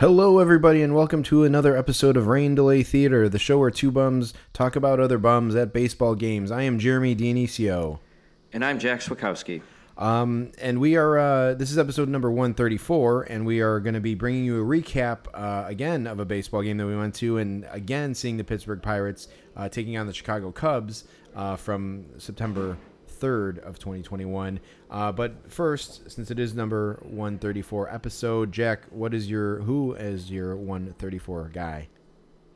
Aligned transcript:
Hello, 0.00 0.38
everybody, 0.38 0.80
and 0.80 0.94
welcome 0.94 1.22
to 1.24 1.44
another 1.44 1.76
episode 1.76 2.16
of 2.16 2.26
Rain 2.26 2.54
Delay 2.54 2.82
Theater, 2.82 3.28
the 3.28 3.38
show 3.38 3.58
where 3.58 3.70
two 3.70 3.90
bums 3.90 4.32
talk 4.54 4.74
about 4.74 4.98
other 4.98 5.18
bums 5.18 5.54
at 5.54 5.74
baseball 5.74 6.14
games. 6.14 6.50
I 6.50 6.62
am 6.62 6.78
Jeremy 6.78 7.14
Dionisio. 7.14 7.98
And 8.50 8.64
I'm 8.64 8.78
Jack 8.78 9.00
Swakowski. 9.00 9.60
Um, 9.98 10.52
and 10.58 10.80
we 10.80 10.96
are, 10.96 11.18
uh, 11.18 11.52
this 11.52 11.70
is 11.70 11.76
episode 11.76 12.08
number 12.08 12.30
134, 12.30 13.24
and 13.24 13.44
we 13.44 13.60
are 13.60 13.78
going 13.78 13.92
to 13.92 14.00
be 14.00 14.14
bringing 14.14 14.46
you 14.46 14.62
a 14.62 14.64
recap 14.64 15.26
uh, 15.34 15.68
again 15.68 16.06
of 16.06 16.18
a 16.18 16.24
baseball 16.24 16.62
game 16.62 16.78
that 16.78 16.86
we 16.86 16.96
went 16.96 17.14
to, 17.16 17.36
and 17.36 17.66
again 17.70 18.14
seeing 18.14 18.38
the 18.38 18.44
Pittsburgh 18.44 18.80
Pirates 18.80 19.28
uh, 19.54 19.68
taking 19.68 19.98
on 19.98 20.06
the 20.06 20.14
Chicago 20.14 20.50
Cubs 20.50 21.04
uh, 21.36 21.56
from 21.56 22.06
September 22.16 22.78
3rd 23.20 23.58
of 23.58 23.78
2021. 23.78 24.60
Uh, 24.90 25.12
but 25.12 25.50
first, 25.50 26.10
since 26.10 26.30
it 26.30 26.38
is 26.38 26.54
number 26.54 26.98
134 27.02 27.92
episode, 27.92 28.52
Jack, 28.52 28.84
what 28.90 29.14
is 29.14 29.30
your, 29.30 29.60
who 29.60 29.94
is 29.94 30.30
your 30.30 30.56
134 30.56 31.50
guy? 31.52 31.88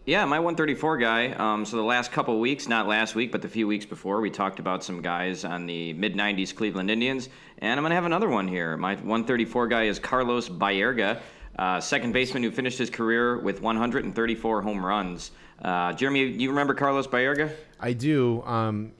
Yeah, 0.06 0.26
my 0.26 0.38
134 0.38 0.98
guy. 0.98 1.28
Um, 1.32 1.64
so 1.64 1.78
the 1.78 1.82
last 1.82 2.12
couple 2.12 2.38
weeks, 2.38 2.68
not 2.68 2.86
last 2.86 3.14
week, 3.14 3.32
but 3.32 3.40
the 3.40 3.48
few 3.48 3.66
weeks 3.66 3.86
before, 3.86 4.20
we 4.20 4.28
talked 4.28 4.58
about 4.58 4.84
some 4.84 5.00
guys 5.00 5.46
on 5.46 5.64
the 5.64 5.94
mid 5.94 6.14
90s 6.14 6.54
Cleveland 6.54 6.90
Indians, 6.90 7.30
and 7.58 7.72
I'm 7.72 7.82
going 7.82 7.90
to 7.90 7.94
have 7.94 8.04
another 8.04 8.28
one 8.28 8.46
here. 8.46 8.76
My 8.76 8.96
134 8.96 9.66
guy 9.68 9.84
is 9.84 9.98
Carlos 9.98 10.50
Baerga, 10.50 11.20
uh, 11.58 11.80
second 11.80 12.12
baseman 12.12 12.42
who 12.42 12.50
finished 12.50 12.76
his 12.76 12.90
career 12.90 13.38
with 13.38 13.62
134 13.62 14.60
home 14.60 14.84
runs. 14.84 15.30
Uh, 15.62 15.94
Jeremy, 15.94 16.26
you 16.26 16.50
remember 16.50 16.74
Carlos 16.74 17.06
Baerga? 17.06 17.50
I 17.80 17.94
do. 17.94 18.42
Um, 18.42 18.92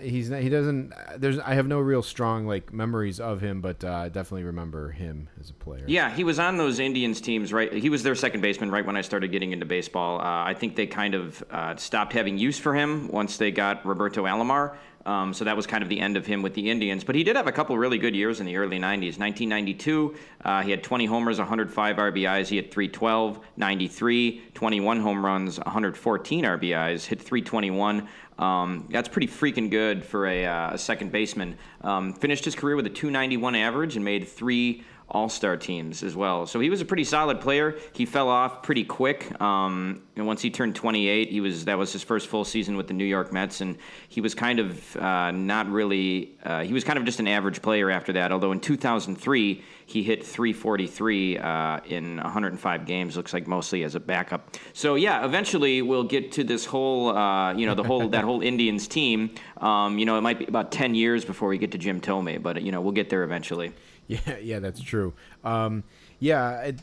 he's 0.00 0.30
not, 0.30 0.40
he 0.40 0.48
doesn't. 0.48 0.92
There's 1.16 1.38
I 1.38 1.54
have 1.54 1.66
no 1.66 1.78
real 1.78 2.02
strong 2.02 2.46
like 2.46 2.72
memories 2.72 3.20
of 3.20 3.40
him, 3.40 3.60
but 3.60 3.84
uh, 3.84 3.92
I 3.92 4.08
definitely 4.08 4.44
remember 4.44 4.90
him 4.90 5.28
as 5.40 5.50
a 5.50 5.54
player. 5.54 5.84
Yeah, 5.86 6.10
he 6.14 6.24
was 6.24 6.38
on 6.38 6.56
those 6.56 6.78
Indians 6.78 7.20
teams, 7.20 7.52
right? 7.52 7.72
He 7.72 7.88
was 7.88 8.02
their 8.02 8.14
second 8.14 8.40
baseman 8.40 8.70
right 8.70 8.84
when 8.84 8.96
I 8.96 9.00
started 9.00 9.30
getting 9.32 9.52
into 9.52 9.66
baseball. 9.66 10.20
Uh, 10.20 10.44
I 10.44 10.54
think 10.54 10.76
they 10.76 10.86
kind 10.86 11.14
of 11.14 11.42
uh, 11.50 11.76
stopped 11.76 12.12
having 12.12 12.38
use 12.38 12.58
for 12.58 12.74
him 12.74 13.08
once 13.08 13.36
they 13.36 13.50
got 13.50 13.84
Roberto 13.86 14.24
Alomar. 14.24 14.76
Um, 15.06 15.32
so 15.32 15.44
that 15.44 15.56
was 15.56 15.66
kind 15.66 15.82
of 15.82 15.88
the 15.88 15.98
end 15.98 16.16
of 16.16 16.26
him 16.26 16.42
with 16.42 16.54
the 16.54 16.70
Indians. 16.70 17.04
But 17.04 17.14
he 17.14 17.24
did 17.24 17.36
have 17.36 17.46
a 17.46 17.52
couple 17.52 17.76
really 17.78 17.98
good 17.98 18.14
years 18.14 18.40
in 18.40 18.46
the 18.46 18.56
early 18.56 18.78
90s. 18.78 19.18
1992, 19.18 20.14
uh, 20.44 20.62
he 20.62 20.70
had 20.70 20.82
20 20.82 21.06
homers, 21.06 21.38
105 21.38 21.96
RBIs. 21.96 22.48
He 22.48 22.56
had 22.56 22.70
312. 22.70 23.40
93, 23.56 24.42
21 24.54 25.00
home 25.00 25.24
runs, 25.24 25.58
114 25.58 26.44
RBIs, 26.44 27.04
hit 27.06 27.20
321. 27.20 28.08
Um, 28.38 28.86
that's 28.90 29.08
pretty 29.08 29.26
freaking 29.26 29.70
good 29.70 30.04
for 30.04 30.26
a, 30.26 30.46
uh, 30.46 30.72
a 30.72 30.78
second 30.78 31.12
baseman. 31.12 31.58
Um, 31.82 32.14
finished 32.14 32.44
his 32.44 32.54
career 32.54 32.76
with 32.76 32.86
a 32.86 32.90
291 32.90 33.54
average 33.54 33.96
and 33.96 34.04
made 34.04 34.26
three 34.26 34.82
all 35.10 35.28
Star 35.28 35.56
teams 35.56 36.02
as 36.02 36.14
well. 36.14 36.46
So 36.46 36.60
he 36.60 36.70
was 36.70 36.80
a 36.80 36.84
pretty 36.84 37.04
solid 37.04 37.40
player. 37.40 37.76
He 37.92 38.06
fell 38.06 38.28
off 38.28 38.62
pretty 38.62 38.84
quick. 38.84 39.40
Um, 39.40 40.02
and 40.16 40.26
once 40.26 40.42
he 40.42 40.50
turned 40.50 40.76
28, 40.76 41.30
he 41.30 41.40
was 41.40 41.64
that 41.64 41.78
was 41.78 41.92
his 41.92 42.02
first 42.02 42.28
full 42.28 42.44
season 42.44 42.76
with 42.76 42.86
the 42.86 42.94
New 42.94 43.04
York 43.04 43.32
Mets, 43.32 43.60
and 43.60 43.76
he 44.08 44.20
was 44.20 44.34
kind 44.34 44.58
of 44.58 44.96
uh, 44.96 45.30
not 45.30 45.68
really. 45.68 46.36
Uh, 46.44 46.62
he 46.62 46.72
was 46.72 46.84
kind 46.84 46.98
of 46.98 47.04
just 47.04 47.20
an 47.20 47.28
average 47.28 47.62
player 47.62 47.90
after 47.90 48.12
that. 48.12 48.32
Although 48.32 48.52
in 48.52 48.60
2003 48.60 49.62
he 49.90 50.04
hit 50.04 50.24
343 50.24 51.38
uh, 51.38 51.80
in 51.88 52.18
105 52.18 52.86
games. 52.86 53.16
Looks 53.16 53.34
like 53.34 53.48
mostly 53.48 53.82
as 53.82 53.96
a 53.96 54.00
backup. 54.00 54.56
So 54.72 54.94
yeah, 54.94 55.24
eventually 55.24 55.82
we'll 55.82 56.04
get 56.04 56.30
to 56.32 56.44
this 56.44 56.64
whole, 56.64 57.08
uh, 57.08 57.52
you 57.54 57.66
know, 57.66 57.74
the 57.74 57.82
whole 57.82 58.08
that 58.10 58.22
whole 58.22 58.40
Indians 58.40 58.86
team. 58.86 59.34
Um, 59.56 59.98
you 59.98 60.06
know, 60.06 60.16
it 60.16 60.20
might 60.20 60.38
be 60.38 60.46
about 60.46 60.70
10 60.70 60.94
years 60.94 61.24
before 61.24 61.48
we 61.48 61.58
get 61.58 61.72
to 61.72 61.78
Jim 61.78 62.00
Thome, 62.00 62.40
but 62.40 62.62
you 62.62 62.70
know, 62.70 62.80
we'll 62.80 62.92
get 62.92 63.10
there 63.10 63.24
eventually. 63.24 63.72
Yeah, 64.26 64.36
yeah, 64.38 64.58
that's 64.58 64.80
true. 64.82 65.12
Um, 65.44 65.84
yeah, 66.18 66.60
it, 66.62 66.80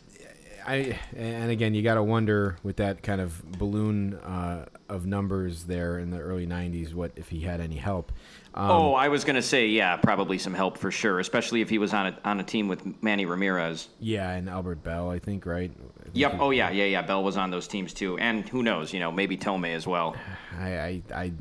I 0.65 0.97
and 1.15 1.51
again, 1.51 1.73
you 1.73 1.81
got 1.83 1.95
to 1.95 2.03
wonder 2.03 2.57
with 2.63 2.77
that 2.77 3.03
kind 3.03 3.19
of 3.21 3.43
balloon 3.59 4.13
uh, 4.15 4.65
of 4.89 5.05
numbers 5.05 5.63
there 5.65 5.99
in 5.99 6.09
the 6.09 6.19
early 6.19 6.47
'90s, 6.47 6.93
what 6.93 7.11
if 7.15 7.27
he 7.29 7.41
had 7.41 7.59
any 7.61 7.75
help? 7.75 8.11
Um, 8.53 8.71
oh, 8.71 8.93
I 8.93 9.09
was 9.09 9.23
gonna 9.23 9.41
say, 9.41 9.67
yeah, 9.67 9.97
probably 9.97 10.38
some 10.38 10.53
help 10.53 10.77
for 10.77 10.89
sure, 10.91 11.19
especially 11.19 11.61
if 11.61 11.69
he 11.69 11.77
was 11.77 11.93
on 11.93 12.07
a 12.07 12.17
on 12.25 12.39
a 12.39 12.43
team 12.43 12.67
with 12.69 12.81
Manny 13.03 13.25
Ramirez. 13.25 13.89
yeah, 13.99 14.31
and 14.31 14.49
Albert 14.49 14.83
Belle, 14.83 15.09
I 15.09 15.19
think, 15.19 15.45
right? 15.45 15.71
I 15.99 16.03
think 16.03 16.15
Yep. 16.15 16.31
he- 16.33 16.38
Oh 16.39 16.49
yeah, 16.51 16.69
yeah, 16.71 16.85
yeah. 16.85 17.01
Belle 17.01 17.23
was 17.23 17.35
on 17.38 17.51
those 17.51 17.67
teams 17.67 17.94
too, 17.94 18.17
and 18.17 18.47
who 18.47 18.63
knows? 18.63 18.94
You 18.94 18.99
know, 19.01 19.11
maybe 19.11 19.38
Thome 19.38 19.65
as 19.75 19.85
well. 19.85 20.15
I, 20.59 20.69
I, 20.79 21.01
I, 21.13 21.31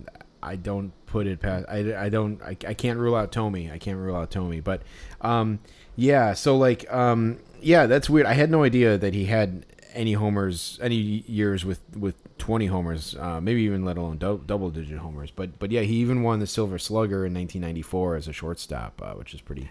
I 0.42 0.56
don't 0.56 0.92
put 1.06 1.26
it 1.26 1.40
past. 1.40 1.66
I, 1.68 2.04
I 2.04 2.08
don't. 2.08 2.40
I, 2.42 2.56
I 2.66 2.74
can't 2.74 2.98
rule 2.98 3.14
out 3.14 3.32
Thome. 3.32 3.72
I 3.72 3.78
can't 3.78 3.98
rule 3.98 4.16
out 4.16 4.30
Thome. 4.30 4.62
But, 4.62 4.82
um, 5.20 5.60
yeah. 5.96 6.34
So 6.34 6.56
like, 6.56 6.90
um, 6.92 7.38
yeah, 7.60 7.86
that's 7.86 8.08
weird. 8.10 8.26
I 8.26 8.34
had 8.34 8.50
no 8.50 8.62
idea 8.62 8.98
that 8.98 9.14
he 9.14 9.26
had 9.26 9.64
any 9.94 10.12
homers, 10.12 10.78
any 10.82 10.96
years 10.96 11.64
with 11.64 11.80
with 11.96 12.16
twenty 12.38 12.66
homers, 12.66 13.16
uh, 13.16 13.40
maybe 13.40 13.62
even 13.62 13.84
let 13.84 13.96
alone 13.96 14.18
dou- 14.18 14.42
double 14.46 14.70
digit 14.70 14.98
homers. 14.98 15.30
But 15.30 15.58
but 15.58 15.70
yeah, 15.70 15.82
he 15.82 15.94
even 15.96 16.22
won 16.22 16.38
the 16.38 16.46
Silver 16.46 16.78
Slugger 16.78 17.26
in 17.26 17.34
1994 17.34 18.16
as 18.16 18.28
a 18.28 18.32
shortstop, 18.32 19.00
uh, 19.02 19.14
which 19.14 19.34
is 19.34 19.40
pretty. 19.40 19.70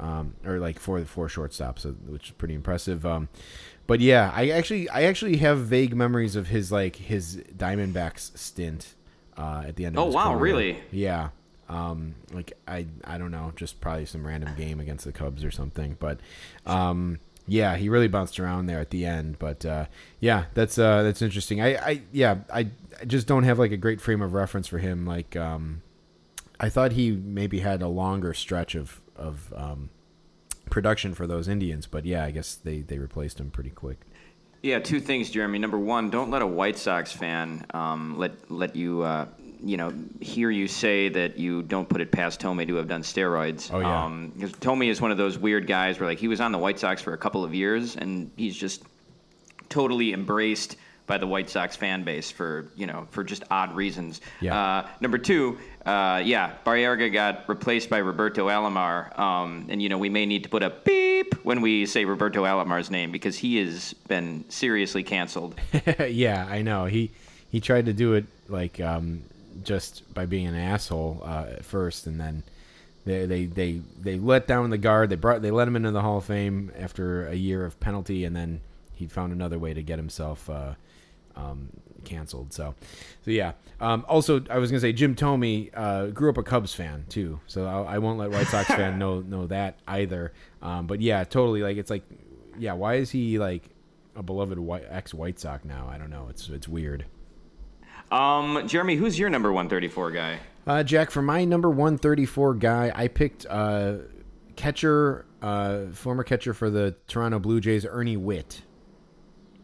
Um, 0.00 0.34
or 0.46 0.60
like 0.60 0.78
for 0.78 1.00
the 1.00 1.06
four 1.06 1.26
shortstops, 1.26 1.84
uh, 1.84 1.88
which 2.06 2.26
is 2.26 2.30
pretty 2.30 2.54
impressive. 2.54 3.04
Um, 3.04 3.28
but 3.88 3.98
yeah, 3.98 4.30
I 4.32 4.50
actually 4.50 4.88
I 4.90 5.02
actually 5.02 5.38
have 5.38 5.58
vague 5.58 5.96
memories 5.96 6.36
of 6.36 6.46
his 6.46 6.70
like 6.70 6.94
his 6.94 7.42
Diamondbacks 7.56 8.36
stint 8.38 8.94
uh, 9.38 9.64
at 9.66 9.76
the 9.76 9.86
end 9.86 9.96
of 9.96 10.02
Oh, 10.02 10.10
wow, 10.10 10.32
career. 10.32 10.42
really? 10.42 10.78
Yeah. 10.90 11.28
Um, 11.70 12.14
like 12.32 12.52
I 12.66 12.86
I 13.04 13.16
don't 13.18 13.30
know, 13.30 13.52
just 13.56 13.80
probably 13.80 14.04
some 14.06 14.26
random 14.26 14.54
game 14.56 14.80
against 14.80 15.04
the 15.04 15.12
Cubs 15.12 15.44
or 15.44 15.50
something. 15.50 15.96
But 16.00 16.18
um, 16.66 17.18
yeah, 17.46 17.76
he 17.76 17.88
really 17.90 18.08
bounced 18.08 18.40
around 18.40 18.66
there 18.66 18.80
at 18.80 18.90
the 18.90 19.04
end. 19.04 19.38
But 19.38 19.64
uh, 19.66 19.84
yeah, 20.18 20.46
that's 20.54 20.78
uh, 20.78 21.02
that's 21.02 21.20
interesting. 21.22 21.60
I, 21.60 21.76
I 21.76 22.02
yeah 22.12 22.38
I, 22.52 22.70
I 23.00 23.04
just 23.06 23.26
don't 23.26 23.44
have 23.44 23.58
like 23.58 23.70
a 23.72 23.76
great 23.76 24.00
frame 24.00 24.22
of 24.22 24.32
reference 24.32 24.66
for 24.66 24.78
him. 24.78 25.04
Like 25.06 25.36
um, 25.36 25.82
I 26.58 26.68
thought 26.70 26.92
he 26.92 27.10
maybe 27.10 27.60
had 27.60 27.82
a 27.82 27.88
longer 27.88 28.32
stretch 28.32 28.74
of 28.74 29.00
of 29.14 29.52
um, 29.54 29.90
production 30.70 31.12
for 31.14 31.26
those 31.26 31.48
Indians, 31.48 31.86
but 31.86 32.06
yeah, 32.06 32.24
I 32.24 32.30
guess 32.30 32.54
they 32.54 32.80
they 32.80 32.98
replaced 32.98 33.38
him 33.40 33.50
pretty 33.50 33.70
quick. 33.70 34.00
Yeah, 34.62 34.80
two 34.80 35.00
things, 35.00 35.30
Jeremy. 35.30 35.58
Number 35.58 35.78
one, 35.78 36.10
don't 36.10 36.30
let 36.30 36.42
a 36.42 36.46
White 36.46 36.76
Sox 36.76 37.12
fan 37.12 37.64
um, 37.74 38.18
let 38.18 38.50
let 38.50 38.74
you 38.74 39.02
uh, 39.02 39.26
you 39.62 39.76
know 39.76 39.92
hear 40.20 40.50
you 40.50 40.66
say 40.66 41.08
that 41.10 41.38
you 41.38 41.62
don't 41.62 41.88
put 41.88 42.00
it 42.00 42.10
past 42.10 42.40
Thome 42.40 42.66
to 42.66 42.74
have 42.74 42.88
done 42.88 43.02
steroids. 43.02 43.72
Oh, 43.72 43.78
yeah. 43.80 44.04
Um, 44.04 44.32
'cause 44.40 44.50
Thome 44.52 44.88
is 44.90 45.00
one 45.00 45.10
of 45.12 45.16
those 45.16 45.38
weird 45.38 45.66
guys 45.66 46.00
where 46.00 46.08
like 46.08 46.18
he 46.18 46.26
was 46.28 46.40
on 46.40 46.50
the 46.52 46.58
White 46.58 46.78
Sox 46.78 47.00
for 47.00 47.12
a 47.12 47.18
couple 47.18 47.44
of 47.44 47.54
years 47.54 47.96
and 47.96 48.30
he's 48.36 48.56
just 48.56 48.82
totally 49.68 50.12
embraced 50.12 50.76
by 51.08 51.18
the 51.18 51.26
White 51.26 51.50
Sox 51.50 51.74
fan 51.74 52.04
base 52.04 52.30
for 52.30 52.70
you 52.76 52.86
know 52.86 53.08
for 53.10 53.24
just 53.24 53.42
odd 53.50 53.74
reasons. 53.74 54.20
Yeah. 54.40 54.56
Uh, 54.56 54.88
number 55.00 55.18
two, 55.18 55.58
uh, 55.84 56.22
yeah, 56.24 56.54
Baerga 56.64 57.12
got 57.12 57.48
replaced 57.48 57.90
by 57.90 57.98
Roberto 57.98 58.48
Alomar, 58.48 59.18
um, 59.18 59.66
and 59.68 59.82
you 59.82 59.88
know 59.88 59.98
we 59.98 60.08
may 60.10 60.26
need 60.26 60.44
to 60.44 60.48
put 60.48 60.62
a 60.62 60.70
beep 60.84 61.34
when 61.42 61.60
we 61.60 61.86
say 61.86 62.04
Roberto 62.04 62.44
Alomar's 62.44 62.90
name 62.90 63.10
because 63.10 63.36
he 63.36 63.56
has 63.56 63.94
been 64.06 64.44
seriously 64.48 65.02
canceled. 65.02 65.58
yeah, 66.08 66.46
I 66.48 66.62
know. 66.62 66.84
He 66.84 67.10
he 67.50 67.60
tried 67.60 67.86
to 67.86 67.92
do 67.92 68.14
it 68.14 68.26
like 68.48 68.80
um, 68.80 69.22
just 69.64 70.12
by 70.14 70.26
being 70.26 70.46
an 70.46 70.54
asshole 70.54 71.22
uh, 71.24 71.46
at 71.50 71.64
first, 71.64 72.06
and 72.06 72.20
then 72.20 72.42
they, 73.04 73.26
they 73.26 73.46
they 73.46 73.80
they 74.00 74.18
let 74.18 74.46
down 74.46 74.68
the 74.70 74.78
guard. 74.78 75.10
They 75.10 75.16
brought 75.16 75.42
they 75.42 75.50
let 75.50 75.66
him 75.66 75.76
into 75.76 75.90
the 75.90 76.02
Hall 76.02 76.18
of 76.18 76.24
Fame 76.24 76.70
after 76.78 77.26
a 77.26 77.34
year 77.34 77.64
of 77.64 77.80
penalty, 77.80 78.24
and 78.24 78.36
then 78.36 78.60
he 78.94 79.06
found 79.06 79.32
another 79.32 79.58
way 79.58 79.72
to 79.72 79.82
get 79.82 79.98
himself 79.98 80.50
uh, 80.50 80.74
um, 81.38 81.70
canceled. 82.04 82.52
So, 82.52 82.74
so 83.24 83.30
yeah. 83.30 83.52
Um, 83.80 84.04
also, 84.08 84.42
I 84.50 84.58
was 84.58 84.70
gonna 84.70 84.80
say 84.80 84.92
Jim 84.92 85.14
Thome 85.14 85.70
uh, 85.74 86.06
grew 86.06 86.30
up 86.30 86.38
a 86.38 86.42
Cubs 86.42 86.74
fan 86.74 87.06
too, 87.08 87.40
so 87.46 87.66
I, 87.66 87.94
I 87.94 87.98
won't 87.98 88.18
let 88.18 88.30
White 88.30 88.48
Sox 88.48 88.66
fan 88.66 88.98
know 88.98 89.20
know 89.20 89.46
that 89.46 89.78
either. 89.86 90.32
Um, 90.62 90.86
but 90.86 91.00
yeah, 91.00 91.24
totally. 91.24 91.62
Like 91.62 91.76
it's 91.76 91.90
like, 91.90 92.02
yeah, 92.58 92.72
why 92.72 92.94
is 92.96 93.10
he 93.10 93.38
like 93.38 93.70
a 94.16 94.22
beloved 94.22 94.58
white, 94.58 94.84
ex 94.88 95.14
White 95.14 95.38
Sox 95.38 95.64
now? 95.64 95.88
I 95.90 95.98
don't 95.98 96.10
know. 96.10 96.26
It's 96.28 96.48
it's 96.48 96.68
weird. 96.68 97.06
Um, 98.10 98.66
Jeremy, 98.66 98.96
who's 98.96 99.18
your 99.18 99.28
number 99.28 99.52
134 99.52 100.10
guy? 100.12 100.38
Uh, 100.66 100.82
Jack, 100.82 101.10
for 101.10 101.22
my 101.22 101.44
number 101.44 101.68
134 101.68 102.54
guy, 102.54 102.92
I 102.94 103.08
picked 103.08 103.46
uh, 103.46 103.96
catcher, 104.56 105.26
uh, 105.42 105.86
former 105.92 106.24
catcher 106.24 106.54
for 106.54 106.70
the 106.70 106.94
Toronto 107.06 107.38
Blue 107.38 107.60
Jays, 107.60 107.86
Ernie 107.86 108.16
Whitt. 108.16 108.62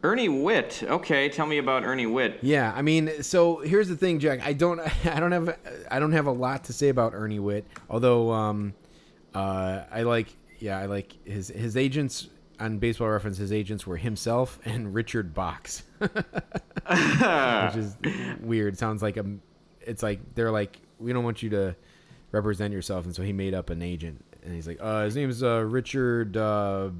Ernie 0.05 0.29
Whitt. 0.29 0.83
Okay, 0.85 1.31
tell 1.31 1.47
me 1.47 1.57
about 1.57 1.83
Ernie 1.83 2.05
Whitt. 2.05 2.39
Yeah, 2.43 2.73
I 2.77 2.83
mean, 2.83 3.23
so 3.23 3.61
here's 3.61 3.89
the 3.89 3.97
thing, 3.97 4.21
Jack. 4.21 4.47
I 4.47 4.53
don't, 4.53 4.79
I 5.07 5.19
don't 5.19 5.33
have, 5.33 5.59
I 5.91 5.99
don't 5.99 6.13
have 6.13 6.27
a 6.27 6.33
lot 6.33 6.65
to 6.65 6.75
say 6.75 6.91
about 6.91 7.15
Ernie 7.15 7.39
Whitt. 7.39 7.67
Although, 7.89 8.31
um, 8.31 8.75
uh, 9.35 9.85
I 9.91 10.03
like, 10.03 10.29
yeah, 10.59 10.79
I 10.79 10.87
like 10.87 11.15
his 11.27 11.49
his 11.49 11.77
agents 11.79 12.29
on 12.61 12.79
Baseball 12.79 13.09
Reference. 13.09 13.39
His 13.39 13.51
agents 13.51 13.87
were 13.87 13.97
himself 13.97 14.61
and 14.67 14.95
Richard 14.95 15.33
Box, 15.33 15.85
which 15.99 16.11
is 17.77 17.97
weird. 18.41 18.77
Sounds 18.77 19.03
like 19.03 19.17
a, 19.17 19.25
it's 19.81 20.03
like 20.03 20.21
they're 20.35 20.53
like, 20.53 20.79
we 21.01 21.15
don't 21.15 21.25
want 21.25 21.43
you 21.43 21.49
to 21.51 21.75
represent 22.31 22.75
yourself, 22.75 23.07
and 23.07 23.15
so 23.15 23.23
he 23.23 23.33
made 23.33 23.55
up 23.55 23.71
an 23.71 23.81
agent, 23.81 24.23
and 24.45 24.55
he's 24.55 24.69
like, 24.69 24.79
uh, 24.83 25.05
his 25.05 25.17
name's 25.17 25.43
uh, 25.43 25.65
Richard. 25.65 26.37
Uh, 26.37 26.91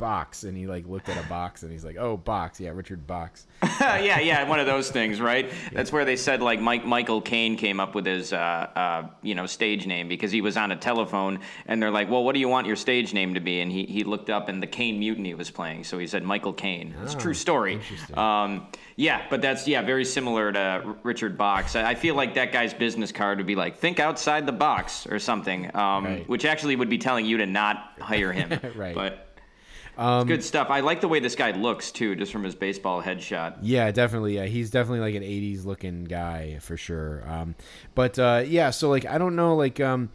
box 0.00 0.42
and 0.44 0.56
he 0.56 0.66
like 0.66 0.86
looked 0.88 1.08
at 1.08 1.24
a 1.24 1.28
box 1.28 1.62
and 1.62 1.70
he's 1.70 1.84
like 1.84 1.96
oh 1.98 2.16
box 2.16 2.58
yeah 2.58 2.70
richard 2.70 3.06
box 3.06 3.46
yeah, 3.80 4.18
yeah, 4.20 4.48
one 4.48 4.58
of 4.58 4.66
those 4.66 4.90
things, 4.90 5.20
right? 5.20 5.50
That's 5.72 5.92
where 5.92 6.04
they 6.06 6.16
said 6.16 6.40
like 6.42 6.60
Mike 6.60 6.84
Michael 6.86 7.20
Caine 7.20 7.56
came 7.56 7.78
up 7.78 7.94
with 7.94 8.06
his 8.06 8.32
uh, 8.32 8.36
uh, 8.36 9.06
you 9.22 9.34
know 9.34 9.44
stage 9.46 9.86
name 9.86 10.08
because 10.08 10.32
he 10.32 10.40
was 10.40 10.56
on 10.56 10.72
a 10.72 10.76
telephone, 10.76 11.40
and 11.66 11.82
they're 11.82 11.90
like, 11.90 12.10
"Well, 12.10 12.24
what 12.24 12.32
do 12.32 12.40
you 12.40 12.48
want 12.48 12.66
your 12.66 12.76
stage 12.76 13.12
name 13.12 13.34
to 13.34 13.40
be?" 13.40 13.60
And 13.60 13.70
he, 13.70 13.84
he 13.84 14.02
looked 14.04 14.30
up, 14.30 14.48
and 14.48 14.62
the 14.62 14.66
Caine 14.66 14.98
Mutiny 14.98 15.34
was 15.34 15.50
playing, 15.50 15.84
so 15.84 15.98
he 15.98 16.06
said 16.06 16.22
Michael 16.22 16.52
Caine. 16.54 16.94
It's 17.02 17.14
a 17.14 17.18
true 17.18 17.34
story. 17.34 17.80
Um, 18.14 18.66
yeah, 18.96 19.26
but 19.30 19.40
that's 19.42 19.66
yeah 19.68 19.82
very 19.82 20.04
similar 20.06 20.52
to 20.52 20.58
R- 20.58 20.96
Richard 21.02 21.36
Box. 21.36 21.76
I 21.76 21.90
I 21.90 21.94
feel 21.94 22.14
like 22.14 22.34
that 22.34 22.52
guy's 22.52 22.72
business 22.72 23.12
card 23.12 23.38
would 23.38 23.46
be 23.46 23.56
like 23.56 23.76
"Think 23.76 24.00
outside 24.00 24.46
the 24.46 24.52
box" 24.52 25.06
or 25.06 25.18
something, 25.18 25.74
um, 25.76 26.04
Right. 26.04 26.28
which 26.28 26.44
actually 26.46 26.76
would 26.76 26.90
be 26.90 26.98
telling 26.98 27.26
you 27.26 27.36
to 27.38 27.46
not 27.46 27.92
hire 28.00 28.32
him. 28.32 28.58
Right. 28.74 28.94
But. 28.94 29.26
It's 29.98 30.28
good 30.28 30.44
stuff. 30.44 30.70
I 30.70 30.80
like 30.80 31.00
the 31.00 31.08
way 31.08 31.20
this 31.20 31.34
guy 31.34 31.50
looks 31.52 31.90
too, 31.90 32.16
just 32.16 32.32
from 32.32 32.44
his 32.44 32.54
baseball 32.54 33.02
headshot. 33.02 33.58
Yeah, 33.62 33.90
definitely. 33.90 34.36
Yeah, 34.36 34.46
he's 34.46 34.70
definitely 34.70 35.00
like 35.00 35.14
an 35.14 35.22
'80s 35.22 35.64
looking 35.64 36.04
guy 36.04 36.58
for 36.60 36.76
sure. 36.76 37.22
Um, 37.28 37.54
but 37.94 38.18
uh, 38.18 38.44
yeah, 38.46 38.70
so 38.70 38.88
like 38.88 39.06
I 39.06 39.18
don't 39.18 39.36
know, 39.36 39.56
like 39.56 39.80
um, 39.80 40.10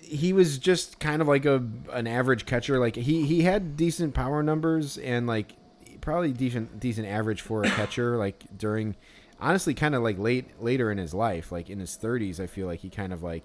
he 0.00 0.32
was 0.32 0.58
just 0.58 1.00
kind 1.00 1.22
of 1.22 1.28
like 1.28 1.44
a 1.44 1.64
an 1.92 2.06
average 2.06 2.46
catcher. 2.46 2.78
Like 2.78 2.96
he 2.96 3.26
he 3.26 3.42
had 3.42 3.76
decent 3.76 4.14
power 4.14 4.42
numbers 4.42 4.98
and 4.98 5.26
like 5.26 5.54
probably 6.00 6.32
decent 6.32 6.80
decent 6.80 7.06
average 7.06 7.40
for 7.40 7.62
a 7.64 7.70
catcher. 7.70 8.16
Like 8.16 8.44
during 8.56 8.96
honestly, 9.40 9.74
kind 9.74 9.94
of 9.94 10.02
like 10.02 10.18
late 10.18 10.62
later 10.62 10.90
in 10.90 10.98
his 10.98 11.14
life, 11.14 11.52
like 11.52 11.70
in 11.70 11.78
his 11.78 11.98
30s, 12.00 12.40
I 12.40 12.46
feel 12.46 12.66
like 12.66 12.80
he 12.80 12.90
kind 12.90 13.12
of 13.12 13.22
like 13.22 13.44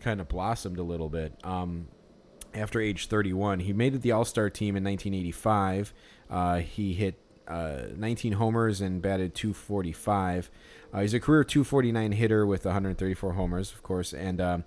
kind 0.00 0.20
of 0.20 0.28
blossomed 0.28 0.78
a 0.78 0.82
little 0.82 1.08
bit. 1.08 1.34
Um, 1.44 1.88
after 2.54 2.80
age 2.80 3.06
31. 3.06 3.60
He 3.60 3.72
made 3.72 3.94
it 3.94 4.02
the 4.02 4.12
All 4.12 4.24
Star 4.24 4.50
team 4.50 4.76
in 4.76 4.84
1985. 4.84 5.92
Uh, 6.30 6.56
he 6.58 6.94
hit 6.94 7.16
uh, 7.46 7.82
19 7.96 8.34
homers 8.34 8.80
and 8.80 9.02
batted 9.02 9.34
245. 9.34 10.50
Uh, 10.92 11.00
he's 11.00 11.14
a 11.14 11.20
career 11.20 11.44
249 11.44 12.12
hitter 12.12 12.46
with 12.46 12.64
134 12.64 13.32
homers, 13.32 13.72
of 13.72 13.82
course. 13.82 14.12
And 14.12 14.40
um, 14.40 14.64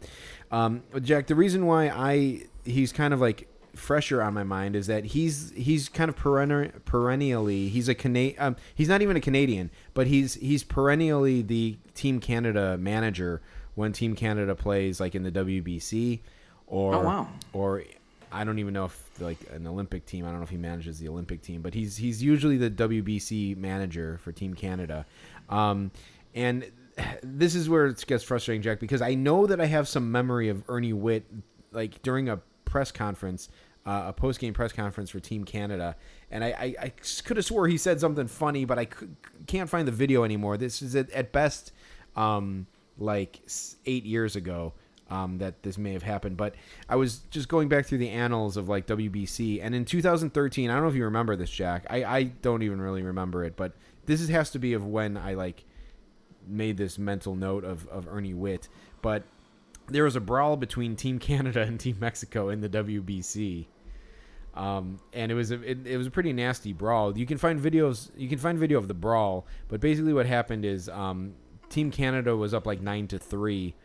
um, 0.51 0.83
Jack, 1.01 1.27
the 1.27 1.35
reason 1.35 1.65
why 1.65 1.89
I 1.89 2.43
he's 2.65 2.91
kind 2.91 3.13
of 3.13 3.21
like 3.21 3.47
fresher 3.75 4.21
on 4.21 4.33
my 4.33 4.43
mind 4.43 4.75
is 4.75 4.87
that 4.87 5.05
he's 5.05 5.51
he's 5.55 5.87
kind 5.87 6.09
of 6.09 6.15
perenni- 6.15 6.83
perennially 6.83 7.69
he's 7.69 7.87
a 7.87 8.35
um, 8.37 8.55
he's 8.75 8.89
not 8.89 9.01
even 9.01 9.15
a 9.15 9.21
Canadian, 9.21 9.71
but 9.93 10.07
he's 10.07 10.35
he's 10.35 10.63
perennially 10.63 11.41
the 11.41 11.77
Team 11.93 12.19
Canada 12.19 12.77
manager 12.77 13.41
when 13.75 13.93
Team 13.93 14.15
Canada 14.15 14.55
plays 14.55 14.99
like 14.99 15.15
in 15.15 15.23
the 15.23 15.31
WBC 15.31 16.19
or 16.67 16.95
Oh, 16.95 17.01
wow. 17.01 17.27
or 17.53 17.83
I 18.31 18.43
don't 18.43 18.59
even 18.59 18.73
know 18.73 18.85
if 18.85 19.09
like 19.19 19.37
an 19.51 19.65
Olympic 19.65 20.05
team. 20.05 20.25
I 20.25 20.29
don't 20.29 20.37
know 20.37 20.43
if 20.43 20.49
he 20.49 20.57
manages 20.57 20.99
the 20.99 21.07
Olympic 21.07 21.41
team, 21.41 21.61
but 21.61 21.73
he's 21.73 21.97
he's 21.97 22.21
usually 22.21 22.57
the 22.57 22.69
WBC 22.69 23.55
manager 23.57 24.19
for 24.21 24.31
Team 24.31 24.53
Canada. 24.53 25.05
Um, 25.49 25.91
and 26.35 26.65
this 27.23 27.55
is 27.55 27.69
where 27.69 27.87
it 27.87 28.03
gets 28.05 28.23
frustrating, 28.23 28.61
Jack, 28.61 28.79
because 28.79 29.01
I 29.01 29.13
know 29.15 29.47
that 29.47 29.59
I 29.61 29.65
have 29.65 29.87
some 29.87 30.11
memory 30.11 30.49
of 30.49 30.63
Ernie 30.69 30.93
Whitt 30.93 31.25
like 31.71 32.01
during 32.03 32.27
a 32.29 32.37
press 32.65 32.91
conference, 32.91 33.49
uh, 33.85 34.05
a 34.07 34.13
post 34.13 34.39
game 34.39 34.53
press 34.53 34.73
conference 34.73 35.09
for 35.09 35.19
Team 35.21 35.45
Canada, 35.45 35.95
and 36.29 36.43
I, 36.43 36.47
I, 36.49 36.75
I 36.81 36.89
could 37.23 37.37
have 37.37 37.45
swore 37.45 37.67
he 37.67 37.77
said 37.77 37.99
something 38.01 38.27
funny, 38.27 38.65
but 38.65 38.77
I 38.77 38.87
can't 39.47 39.69
find 39.69 39.87
the 39.87 39.91
video 39.93 40.23
anymore. 40.23 40.57
This 40.57 40.81
is 40.81 40.95
at, 40.95 41.09
at 41.11 41.31
best 41.31 41.71
um, 42.15 42.67
like 42.97 43.39
eight 43.85 44.03
years 44.05 44.35
ago 44.35 44.73
um, 45.09 45.37
that 45.39 45.63
this 45.63 45.77
may 45.77 45.93
have 45.93 46.03
happened. 46.03 46.37
But 46.37 46.55
I 46.89 46.95
was 46.95 47.19
just 47.29 47.47
going 47.47 47.69
back 47.69 47.85
through 47.85 47.99
the 47.99 48.09
annals 48.09 48.57
of 48.57 48.69
like 48.69 48.87
WBC, 48.87 49.59
and 49.61 49.73
in 49.75 49.85
2013, 49.85 50.69
I 50.69 50.73
don't 50.73 50.83
know 50.83 50.89
if 50.89 50.95
you 50.95 51.05
remember 51.05 51.35
this, 51.35 51.49
Jack. 51.49 51.85
I, 51.89 52.03
I 52.03 52.23
don't 52.23 52.63
even 52.63 52.81
really 52.81 53.03
remember 53.03 53.43
it, 53.43 53.55
but 53.55 53.73
this 54.05 54.21
is, 54.21 54.29
has 54.29 54.51
to 54.51 54.59
be 54.59 54.73
of 54.73 54.85
when 54.85 55.17
I 55.17 55.33
like 55.33 55.63
made 56.47 56.77
this 56.77 56.97
mental 56.97 57.35
note 57.35 57.63
of, 57.63 57.87
of 57.89 58.07
Ernie 58.07 58.33
Whitt. 58.33 58.69
But 59.01 59.23
there 59.87 60.03
was 60.03 60.15
a 60.15 60.21
brawl 60.21 60.57
between 60.57 60.95
Team 60.95 61.19
Canada 61.19 61.61
and 61.61 61.79
Team 61.79 61.97
Mexico 61.99 62.49
in 62.49 62.61
the 62.61 62.69
WBC. 62.69 63.67
Um, 64.55 64.99
and 65.13 65.31
it 65.31 65.35
was 65.35 65.51
a 65.51 65.61
it, 65.61 65.85
it 65.85 65.97
was 65.97 66.07
a 66.07 66.11
pretty 66.11 66.33
nasty 66.33 66.73
brawl. 66.73 67.15
You 67.15 67.27
can 67.27 67.37
find 67.37 67.59
videos. 67.59 68.09
You 68.17 68.27
can 68.27 68.39
find 68.39 68.57
video 68.57 68.79
of 68.79 68.87
the 68.87 68.95
brawl. 68.95 69.45
But 69.67 69.81
basically, 69.81 70.13
what 70.13 70.25
happened 70.25 70.65
is 70.65 70.89
um, 70.89 71.35
Team 71.69 71.91
Canada 71.91 72.35
was 72.35 72.55
up 72.55 72.65
like 72.65 72.81
nine 72.81 73.07
to 73.09 73.19
three, 73.19 73.75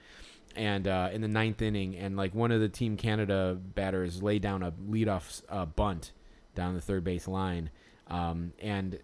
and 0.57 0.87
uh, 0.87 1.11
in 1.13 1.21
the 1.21 1.29
ninth 1.29 1.63
inning, 1.63 1.97
and 1.97 2.17
like 2.17 2.35
one 2.35 2.53
of 2.53 2.61
the 2.61 2.69
Team 2.69 2.97
Canada 2.97 3.59
batters 3.75 4.23
laid 4.23 4.43
down 4.43 4.63
a 4.63 4.73
leadoff 4.73 5.43
uh, 5.49 5.67
bunt 5.67 6.13
down 6.55 6.75
the 6.75 6.81
third 6.81 7.05
base 7.05 7.27
line, 7.27 7.71
um, 8.09 8.53
and 8.59 8.99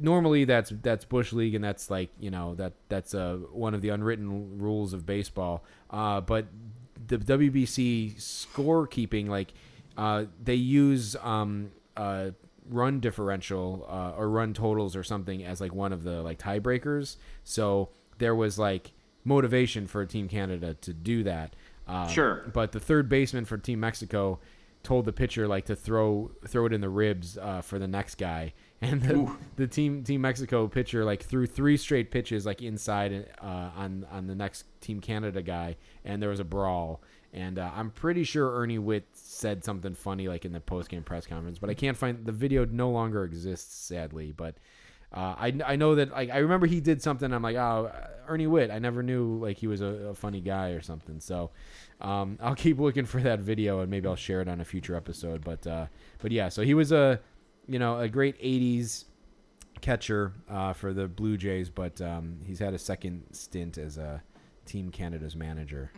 normally 0.00 0.44
that's 0.44 0.72
that's 0.82 1.04
bush 1.04 1.32
league 1.32 1.54
and 1.54 1.62
that's 1.62 1.90
like 1.90 2.10
you 2.18 2.30
know 2.30 2.54
that 2.54 2.72
that's 2.88 3.14
uh, 3.14 3.36
one 3.52 3.74
of 3.74 3.82
the 3.82 3.90
unwritten 3.90 4.58
rules 4.58 4.92
of 4.92 5.06
baseball. 5.06 5.64
Uh, 5.90 6.20
but 6.20 6.46
the 7.06 7.18
WBC 7.18 8.16
scorekeeping 8.16 9.28
like 9.28 9.52
uh, 9.96 10.24
they 10.42 10.54
use 10.54 11.16
um, 11.22 11.70
uh, 11.96 12.30
run 12.68 13.00
differential 13.00 13.86
uh, 13.88 14.18
or 14.18 14.28
run 14.28 14.52
totals 14.52 14.96
or 14.96 15.02
something 15.02 15.44
as 15.44 15.60
like 15.60 15.74
one 15.74 15.92
of 15.92 16.02
the 16.02 16.22
like 16.22 16.38
tiebreakers. 16.38 17.16
So 17.44 17.90
there 18.18 18.34
was 18.34 18.58
like 18.58 18.92
motivation 19.26 19.86
for 19.86 20.06
Team 20.06 20.28
Canada 20.28 20.74
to 20.80 20.94
do 20.94 21.22
that 21.24 21.54
uh, 21.86 22.06
Sure. 22.08 22.50
but 22.54 22.72
the 22.72 22.80
third 22.80 23.08
baseman 23.08 23.44
for 23.44 23.58
Team 23.58 23.80
Mexico 23.80 24.38
told 24.82 25.04
the 25.04 25.12
pitcher 25.12 25.48
like 25.48 25.64
to 25.66 25.74
throw 25.74 26.30
throw 26.46 26.64
it 26.66 26.72
in 26.72 26.80
the 26.80 26.88
ribs 26.88 27.36
uh, 27.36 27.60
for 27.60 27.78
the 27.78 27.88
next 27.88 28.14
guy, 28.16 28.52
and 28.80 29.02
the, 29.02 29.28
the 29.56 29.66
team 29.66 30.04
Team 30.04 30.20
Mexico 30.20 30.68
pitcher 30.68 31.04
like 31.04 31.22
threw 31.24 31.44
three 31.46 31.76
straight 31.76 32.10
pitches 32.12 32.46
like 32.46 32.62
inside 32.62 33.26
uh, 33.42 33.70
on 33.76 34.06
on 34.12 34.26
the 34.28 34.34
next 34.34 34.64
Team 34.80 35.00
Canada 35.00 35.42
guy, 35.42 35.76
and 36.04 36.22
there 36.22 36.30
was 36.30 36.40
a 36.40 36.44
brawl. 36.44 37.02
And 37.32 37.58
uh, 37.58 37.70
I'm 37.74 37.90
pretty 37.90 38.24
sure 38.24 38.50
Ernie 38.60 38.78
Whitt 38.78 39.04
said 39.12 39.62
something 39.64 39.94
funny 39.94 40.26
like 40.28 40.44
in 40.46 40.52
the 40.52 40.60
post 40.60 40.88
game 40.88 41.02
press 41.02 41.26
conference, 41.26 41.58
but 41.58 41.68
I 41.68 41.74
can't 41.74 41.96
find 41.96 42.24
the 42.24 42.32
video. 42.32 42.64
No 42.64 42.88
longer 42.90 43.24
exists, 43.24 43.74
sadly. 43.74 44.32
But 44.34 44.54
uh, 45.12 45.34
I, 45.38 45.58
I 45.64 45.76
know 45.76 45.94
that 45.94 46.10
like 46.10 46.30
I 46.30 46.38
remember 46.38 46.66
he 46.66 46.80
did 46.80 47.02
something. 47.02 47.32
I'm 47.32 47.42
like, 47.42 47.56
oh, 47.56 47.90
Ernie 48.28 48.46
Whitt. 48.46 48.70
I 48.70 48.78
never 48.78 49.02
knew 49.02 49.38
like 49.38 49.56
he 49.56 49.66
was 49.66 49.80
a, 49.80 49.86
a 49.86 50.14
funny 50.14 50.40
guy 50.40 50.70
or 50.70 50.80
something. 50.80 51.20
So 51.20 51.50
um, 52.00 52.38
I'll 52.42 52.54
keep 52.54 52.78
looking 52.78 53.04
for 53.04 53.20
that 53.20 53.40
video 53.40 53.80
and 53.80 53.90
maybe 53.90 54.08
I'll 54.08 54.16
share 54.16 54.40
it 54.40 54.48
on 54.48 54.60
a 54.60 54.64
future 54.64 54.96
episode. 54.96 55.44
But 55.44 55.66
uh, 55.66 55.86
but 56.18 56.32
yeah, 56.32 56.48
so 56.48 56.62
he 56.62 56.74
was 56.74 56.92
a 56.92 57.20
you 57.66 57.78
know 57.78 58.00
a 58.00 58.08
great 58.08 58.40
'80s 58.40 59.04
catcher 59.80 60.32
uh, 60.50 60.72
for 60.72 60.92
the 60.92 61.06
Blue 61.06 61.36
Jays, 61.36 61.70
but 61.70 62.00
um, 62.00 62.38
he's 62.44 62.58
had 62.58 62.74
a 62.74 62.78
second 62.78 63.24
stint 63.32 63.78
as 63.78 63.98
a 63.98 64.22
Team 64.64 64.90
Canada's 64.90 65.36
manager. 65.36 65.92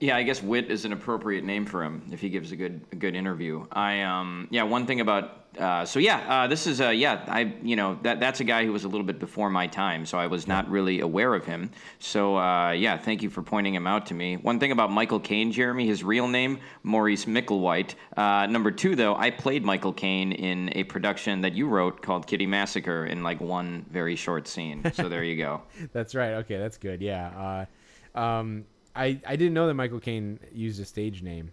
Yeah, 0.00 0.16
I 0.16 0.22
guess 0.22 0.42
Wit 0.42 0.70
is 0.70 0.86
an 0.86 0.94
appropriate 0.94 1.44
name 1.44 1.66
for 1.66 1.84
him 1.84 2.02
if 2.10 2.20
he 2.20 2.30
gives 2.30 2.52
a 2.52 2.56
good 2.56 2.80
a 2.90 2.96
good 2.96 3.14
interview. 3.14 3.66
I 3.70 4.00
um 4.00 4.48
yeah, 4.50 4.62
one 4.62 4.86
thing 4.86 5.00
about 5.00 5.36
uh, 5.58 5.84
so 5.84 5.98
yeah, 5.98 6.18
uh, 6.26 6.46
this 6.46 6.66
is 6.66 6.80
uh 6.80 6.88
yeah, 6.88 7.22
I 7.28 7.54
you 7.62 7.76
know 7.76 7.98
that 8.02 8.18
that's 8.18 8.40
a 8.40 8.44
guy 8.44 8.64
who 8.64 8.72
was 8.72 8.84
a 8.84 8.88
little 8.88 9.04
bit 9.04 9.18
before 9.18 9.50
my 9.50 9.66
time, 9.66 10.06
so 10.06 10.16
I 10.16 10.26
was 10.26 10.48
not 10.48 10.70
really 10.70 11.00
aware 11.00 11.34
of 11.34 11.44
him. 11.44 11.70
So 11.98 12.38
uh, 12.38 12.70
yeah, 12.70 12.96
thank 12.96 13.22
you 13.22 13.28
for 13.28 13.42
pointing 13.42 13.74
him 13.74 13.86
out 13.86 14.06
to 14.06 14.14
me. 14.14 14.38
One 14.38 14.58
thing 14.58 14.72
about 14.72 14.90
Michael 14.90 15.20
Caine, 15.20 15.52
Jeremy, 15.52 15.86
his 15.86 16.02
real 16.02 16.28
name 16.28 16.60
Maurice 16.82 17.26
Micklewhite. 17.26 17.94
Uh, 18.16 18.46
number 18.46 18.70
two 18.70 18.96
though, 18.96 19.16
I 19.16 19.30
played 19.30 19.66
Michael 19.66 19.92
Caine 19.92 20.32
in 20.32 20.70
a 20.76 20.84
production 20.84 21.42
that 21.42 21.52
you 21.52 21.68
wrote 21.68 22.00
called 22.00 22.26
Kitty 22.26 22.46
Massacre 22.46 23.04
in 23.04 23.22
like 23.22 23.40
one 23.40 23.84
very 23.90 24.16
short 24.16 24.48
scene. 24.48 24.90
So 24.94 25.10
there 25.10 25.24
you 25.24 25.36
go. 25.36 25.60
That's 25.92 26.14
right. 26.14 26.34
Okay, 26.34 26.56
that's 26.56 26.78
good. 26.78 27.02
Yeah. 27.02 27.66
Uh, 28.14 28.18
um, 28.18 28.64
I 28.94 29.20
I 29.26 29.36
didn't 29.36 29.54
know 29.54 29.66
that 29.66 29.74
Michael 29.74 30.00
Caine 30.00 30.38
used 30.52 30.80
a 30.80 30.84
stage 30.84 31.22
name. 31.22 31.52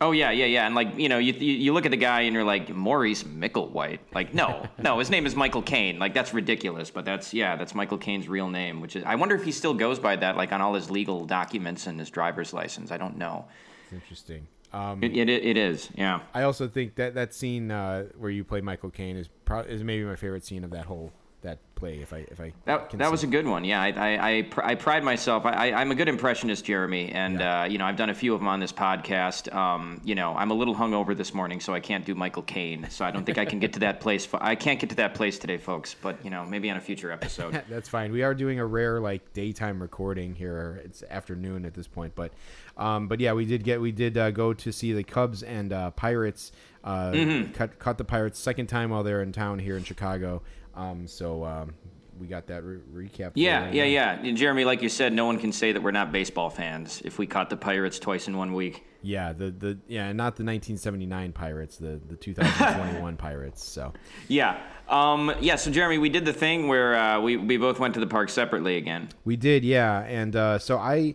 Oh 0.00 0.10
yeah, 0.10 0.32
yeah, 0.32 0.46
yeah, 0.46 0.66
and 0.66 0.74
like 0.74 0.98
you 0.98 1.08
know, 1.08 1.18
you 1.18 1.32
you, 1.32 1.72
look 1.72 1.86
at 1.86 1.90
the 1.90 1.96
guy 1.96 2.22
and 2.22 2.34
you're 2.34 2.44
like 2.44 2.68
Maurice 2.68 3.22
Micklewhite. 3.22 4.00
Like 4.12 4.34
no, 4.34 4.66
no, 4.78 4.98
his 4.98 5.08
name 5.08 5.24
is 5.24 5.36
Michael 5.36 5.62
Caine. 5.62 5.98
Like 5.98 6.12
that's 6.12 6.34
ridiculous, 6.34 6.90
but 6.90 7.04
that's 7.04 7.32
yeah, 7.32 7.56
that's 7.56 7.74
Michael 7.74 7.98
Caine's 7.98 8.28
real 8.28 8.48
name. 8.48 8.80
Which 8.80 8.96
is 8.96 9.04
I 9.04 9.14
wonder 9.14 9.34
if 9.34 9.44
he 9.44 9.52
still 9.52 9.72
goes 9.72 9.98
by 9.98 10.16
that, 10.16 10.36
like 10.36 10.52
on 10.52 10.60
all 10.60 10.74
his 10.74 10.90
legal 10.90 11.24
documents 11.24 11.86
and 11.86 11.98
his 11.98 12.10
driver's 12.10 12.52
license. 12.52 12.90
I 12.90 12.96
don't 12.96 13.16
know. 13.16 13.46
It's 13.84 13.92
interesting. 13.92 14.46
Um, 14.74 15.02
It, 15.04 15.16
it, 15.16 15.28
it 15.28 15.56
is, 15.56 15.88
yeah. 15.94 16.20
I 16.34 16.42
also 16.42 16.66
think 16.66 16.96
that 16.96 17.14
that 17.14 17.32
scene 17.32 17.70
uh, 17.70 18.06
where 18.18 18.30
you 18.30 18.42
play 18.42 18.60
Michael 18.60 18.90
Caine 18.90 19.16
is 19.16 19.28
pro- 19.44 19.60
is 19.60 19.84
maybe 19.84 20.04
my 20.04 20.16
favorite 20.16 20.44
scene 20.44 20.64
of 20.64 20.72
that 20.72 20.84
whole 20.84 21.12
that 21.44 21.58
play. 21.76 22.00
If 22.00 22.12
I 22.12 22.18
if 22.30 22.40
I 22.40 22.52
That, 22.64 22.90
can 22.90 22.98
that 22.98 23.10
was 23.10 23.22
a 23.22 23.26
good 23.26 23.46
one. 23.46 23.64
Yeah, 23.64 23.80
I, 23.80 23.88
I, 23.90 24.28
I, 24.38 24.42
pr- 24.42 24.62
I 24.62 24.74
pride 24.74 25.04
myself. 25.04 25.46
I, 25.46 25.70
I, 25.70 25.80
I'm 25.80 25.90
a 25.90 25.94
good 25.94 26.08
impressionist, 26.08 26.64
Jeremy, 26.64 27.10
and 27.12 27.40
uh, 27.40 27.66
you 27.70 27.78
know 27.78 27.84
I've 27.84 27.96
done 27.96 28.10
a 28.10 28.14
few 28.14 28.34
of 28.34 28.40
them 28.40 28.48
on 28.48 28.60
this 28.60 28.72
podcast. 28.72 29.54
Um, 29.54 30.00
you 30.04 30.14
know 30.14 30.34
I'm 30.34 30.50
a 30.50 30.54
little 30.54 30.74
hungover 30.74 31.16
this 31.16 31.32
morning, 31.32 31.60
so 31.60 31.72
I 31.72 31.80
can't 31.80 32.04
do 32.04 32.14
Michael 32.14 32.42
Caine. 32.42 32.86
So 32.90 33.04
I 33.04 33.10
don't 33.10 33.24
think 33.24 33.38
I 33.38 33.44
can 33.44 33.58
get 33.60 33.72
to 33.74 33.80
that 33.80 34.00
place. 34.00 34.28
I 34.34 34.54
can't 34.54 34.80
get 34.80 34.90
to 34.90 34.96
that 34.96 35.14
place 35.14 35.38
today, 35.38 35.56
folks. 35.58 35.94
But 36.02 36.22
you 36.24 36.30
know 36.30 36.44
maybe 36.44 36.68
on 36.70 36.76
a 36.76 36.80
future 36.80 37.12
episode. 37.12 37.62
That's 37.68 37.88
fine. 37.88 38.12
We 38.12 38.22
are 38.22 38.34
doing 38.34 38.58
a 38.58 38.66
rare 38.66 39.00
like 39.00 39.32
daytime 39.32 39.80
recording 39.80 40.34
here. 40.34 40.80
It's 40.84 41.02
afternoon 41.10 41.64
at 41.64 41.74
this 41.74 41.86
point, 41.86 42.14
but 42.14 42.32
um, 42.76 43.06
but 43.06 43.20
yeah, 43.20 43.32
we 43.34 43.44
did 43.44 43.62
get 43.62 43.80
we 43.80 43.92
did 43.92 44.18
uh, 44.18 44.30
go 44.30 44.52
to 44.54 44.72
see 44.72 44.92
the 44.92 45.04
Cubs 45.04 45.42
and 45.42 45.72
uh, 45.72 45.90
Pirates. 45.92 46.50
Uh, 46.82 47.12
Mm-hmm. 47.12 47.52
cut, 47.52 47.78
caught 47.78 47.96
the 47.96 48.04
Pirates 48.04 48.38
second 48.38 48.66
time 48.66 48.90
while 48.90 49.02
they're 49.02 49.22
in 49.22 49.32
town 49.32 49.58
here 49.58 49.74
in 49.78 49.84
Chicago. 49.84 50.42
Um, 50.76 51.06
so 51.06 51.44
um, 51.44 51.74
we 52.18 52.26
got 52.26 52.46
that 52.48 52.62
re- 52.64 53.08
recap. 53.08 53.32
Yeah, 53.34 53.70
yeah, 53.70 53.84
yeah. 53.84 54.12
And 54.12 54.36
Jeremy, 54.36 54.64
like 54.64 54.82
you 54.82 54.88
said, 54.88 55.12
no 55.12 55.26
one 55.26 55.38
can 55.38 55.52
say 55.52 55.72
that 55.72 55.82
we're 55.82 55.90
not 55.90 56.12
baseball 56.12 56.50
fans 56.50 57.02
if 57.04 57.18
we 57.18 57.26
caught 57.26 57.50
the 57.50 57.56
Pirates 57.56 57.98
twice 57.98 58.28
in 58.28 58.36
one 58.36 58.52
week. 58.54 58.84
Yeah, 59.02 59.32
the 59.32 59.50
the 59.50 59.78
yeah, 59.86 60.06
not 60.12 60.36
the 60.36 60.44
1979 60.44 61.32
Pirates, 61.32 61.76
the 61.76 62.00
the 62.08 62.16
2021 62.16 63.16
Pirates. 63.18 63.64
So 63.64 63.92
Yeah. 64.28 64.58
Um, 64.88 65.34
yeah, 65.40 65.56
so 65.56 65.70
Jeremy, 65.70 65.98
we 65.98 66.10
did 66.10 66.24
the 66.24 66.32
thing 66.32 66.68
where 66.68 66.94
uh, 66.94 67.20
we, 67.20 67.38
we 67.38 67.56
both 67.56 67.78
went 67.78 67.94
to 67.94 68.00
the 68.00 68.06
park 68.06 68.28
separately 68.28 68.76
again. 68.76 69.08
We 69.24 69.36
did, 69.36 69.64
yeah, 69.64 70.00
and 70.00 70.36
uh, 70.36 70.58
so 70.58 70.76
I, 70.76 71.14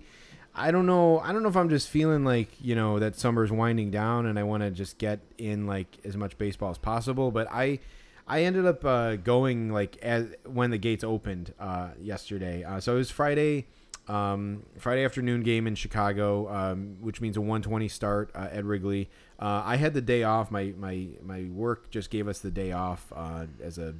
I 0.55 0.71
don't 0.71 0.87
know, 0.87 1.19
I 1.19 1.31
don't 1.31 1.43
know 1.43 1.49
if 1.49 1.55
I'm 1.55 1.69
just 1.69 1.87
feeling 1.87 2.25
like 2.25 2.49
you 2.61 2.73
know 2.73 2.97
that 2.97 3.15
summer's 3.15 3.51
winding 3.51 3.91
down, 3.91 4.25
and 4.25 4.39
I 4.39 4.43
want 4.43 4.63
to 4.63 4.71
just 4.71 4.97
get 4.97 5.19
in 5.37 5.67
like 5.67 5.99
as 6.03 6.17
much 6.17 6.37
baseball 6.37 6.71
as 6.71 6.79
possible. 6.79 7.29
But 7.29 7.47
I, 7.51 7.79
I 8.29 8.43
ended 8.43 8.67
up 8.67 8.85
uh, 8.85 9.15
going 9.15 9.73
like 9.73 9.97
as 10.03 10.27
when 10.45 10.69
the 10.69 10.77
gates 10.77 11.03
opened 11.03 11.53
uh, 11.59 11.89
yesterday. 11.99 12.63
Uh, 12.63 12.79
so 12.79 12.93
it 12.93 12.97
was 12.97 13.09
Friday, 13.09 13.65
um, 14.07 14.63
Friday 14.77 15.03
afternoon 15.03 15.41
game 15.41 15.65
in 15.65 15.73
Chicago, 15.73 16.47
um, 16.53 16.97
which 17.01 17.21
means 17.21 17.37
a 17.37 17.41
120 17.41 17.87
start 17.87 18.29
uh, 18.35 18.47
at 18.51 18.65
Wrigley. 18.65 19.09
Uh, 19.39 19.63
I 19.65 19.77
had 19.77 19.95
the 19.95 20.01
day 20.01 20.21
off. 20.21 20.51
My 20.51 20.73
my 20.77 21.07
my 21.23 21.45
work 21.45 21.89
just 21.89 22.11
gave 22.11 22.27
us 22.27 22.37
the 22.39 22.51
day 22.51 22.71
off 22.71 23.11
uh, 23.15 23.47
as 23.63 23.79
a 23.79 23.95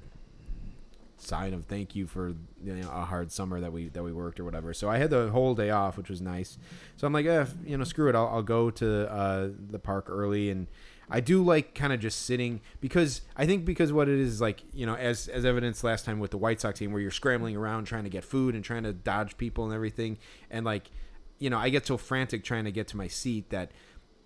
sign 1.18 1.54
of 1.54 1.66
thank 1.66 1.96
you 1.96 2.06
for 2.06 2.30
you 2.64 2.76
know, 2.76 2.90
a 2.92 3.06
hard 3.06 3.32
summer 3.32 3.60
that 3.60 3.74
we 3.74 3.90
that 3.90 4.04
we 4.04 4.14
worked 4.14 4.40
or 4.40 4.46
whatever. 4.46 4.76
So 4.76 4.92
I 4.92 5.00
had 5.00 5.10
the 5.10 5.32
whole 5.32 5.56
day 5.56 5.72
off, 5.72 5.98
which 5.98 6.10
was 6.10 6.22
nice. 6.22 6.60
So 6.98 7.08
I'm 7.08 7.14
like, 7.14 7.26
eh, 7.26 7.48
you 7.66 7.78
know, 7.78 7.84
screw 7.84 8.10
it. 8.10 8.16
I'll, 8.16 8.28
I'll 8.28 8.44
go 8.44 8.70
to 8.70 8.86
the 8.86 9.80
park 9.80 10.06
early, 10.08 10.52
and 10.52 10.68
I 11.10 11.20
do 11.20 11.44
like 11.44 11.74
kind 11.74 11.92
of 11.92 12.00
just 12.00 12.26
sitting 12.26 12.62
because 12.82 13.22
I 13.36 13.46
think 13.46 13.66
because 13.66 13.92
what 13.92 14.08
it 14.08 14.20
is 14.20 14.40
like, 14.40 14.64
you 14.74 14.86
know, 14.86 14.96
as 14.96 15.28
as 15.28 15.46
evidenced 15.46 15.84
last 15.84 16.06
time 16.06 16.20
with 16.20 16.32
the 16.32 16.38
White 16.38 16.62
Sox 16.62 16.80
team 16.80 16.92
where 16.92 17.02
you're 17.02 17.12
scrambling 17.12 17.56
around 17.56 17.86
trying 17.86 18.04
to 18.04 18.10
get 18.10 18.24
food 18.24 18.56
and 18.56 18.64
trying 18.64 18.84
to 18.84 18.94
dodge 18.94 19.38
people 19.38 19.66
and 19.66 19.74
everything, 19.74 20.18
and 20.50 20.66
like, 20.66 20.92
you 21.40 21.50
know, 21.50 21.58
I 21.58 21.70
get 21.70 21.88
so 21.88 21.98
frantic 21.98 22.44
trying 22.44 22.66
to 22.66 22.72
get 22.72 22.88
to 22.90 22.98
my 22.98 23.08
seat 23.08 23.50
that 23.50 23.72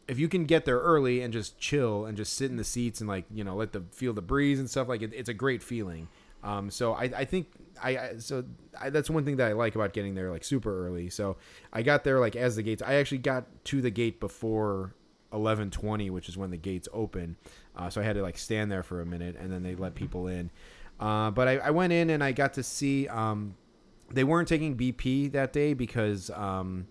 if 0.08 0.20
you 0.20 0.28
can 0.28 0.46
get 0.46 0.66
there 0.66 0.80
early 0.80 1.22
and 1.22 1.32
just 1.32 1.58
chill 1.58 2.06
and 2.06 2.18
just 2.18 2.34
sit 2.34 2.52
in 2.52 2.58
the 2.58 2.64
seats 2.64 3.00
and 3.00 3.08
like 3.08 3.26
you 3.34 3.44
know 3.44 3.56
let 3.56 3.72
the 3.72 3.84
feel 3.92 4.14
the 4.14 4.22
breeze 4.22 4.60
and 4.60 4.70
stuff 4.70 4.88
like 4.88 5.02
it, 5.02 5.14
it's 5.14 5.30
a 5.30 5.34
great 5.34 5.64
feeling. 5.64 6.08
Um, 6.44 6.70
so 6.70 6.92
I, 6.94 7.04
I 7.04 7.26
think 7.26 7.48
I, 7.82 7.98
I 7.98 8.18
so 8.18 8.44
I, 8.80 8.90
that's 8.90 9.10
one 9.10 9.24
thing 9.24 9.38
that 9.38 9.48
I 9.48 9.54
like 9.54 9.76
about 9.76 9.94
getting 9.94 10.14
there 10.14 10.30
like 10.30 10.44
super 10.44 10.86
early. 10.86 11.10
So 11.10 11.38
I 11.72 11.84
got 11.84 12.04
there 12.04 12.20
like 12.20 12.36
as 12.36 12.58
the 12.58 12.64
gates 12.64 12.82
I 12.82 12.96
actually 12.96 13.20
got 13.20 13.46
to 13.66 13.82
the 13.82 13.92
gate 13.92 14.20
before 14.20 14.94
11:20 15.34 16.10
which 16.12 16.30
is 16.30 16.38
when 16.38 16.52
the 16.52 16.58
gates 16.58 16.88
open. 16.94 17.36
Uh, 17.76 17.90
so 17.90 18.02
I 18.02 18.04
had 18.04 18.16
to 18.16 18.22
like 18.22 18.38
stand 18.38 18.72
there 18.72 18.84
for 18.84 19.02
a 19.02 19.06
minute 19.06 19.36
and 19.40 19.52
then 19.52 19.64
they 19.64 19.76
let 19.76 19.96
people 19.96 20.28
in. 20.28 20.52
Uh, 21.00 21.32
but 21.32 21.48
I, 21.48 21.58
I 21.58 21.70
went 21.72 21.92
in 21.92 22.10
and 22.10 22.24
I 22.24 22.32
got 22.32 22.54
to 22.54 22.64
see 22.64 23.08
um, 23.08 23.56
they 24.12 24.24
weren't 24.24 24.48
taking 24.48 24.78
BP 24.78 25.32
that 25.32 25.52
day 25.52 25.74
because 25.74 26.30
um, 26.30 26.88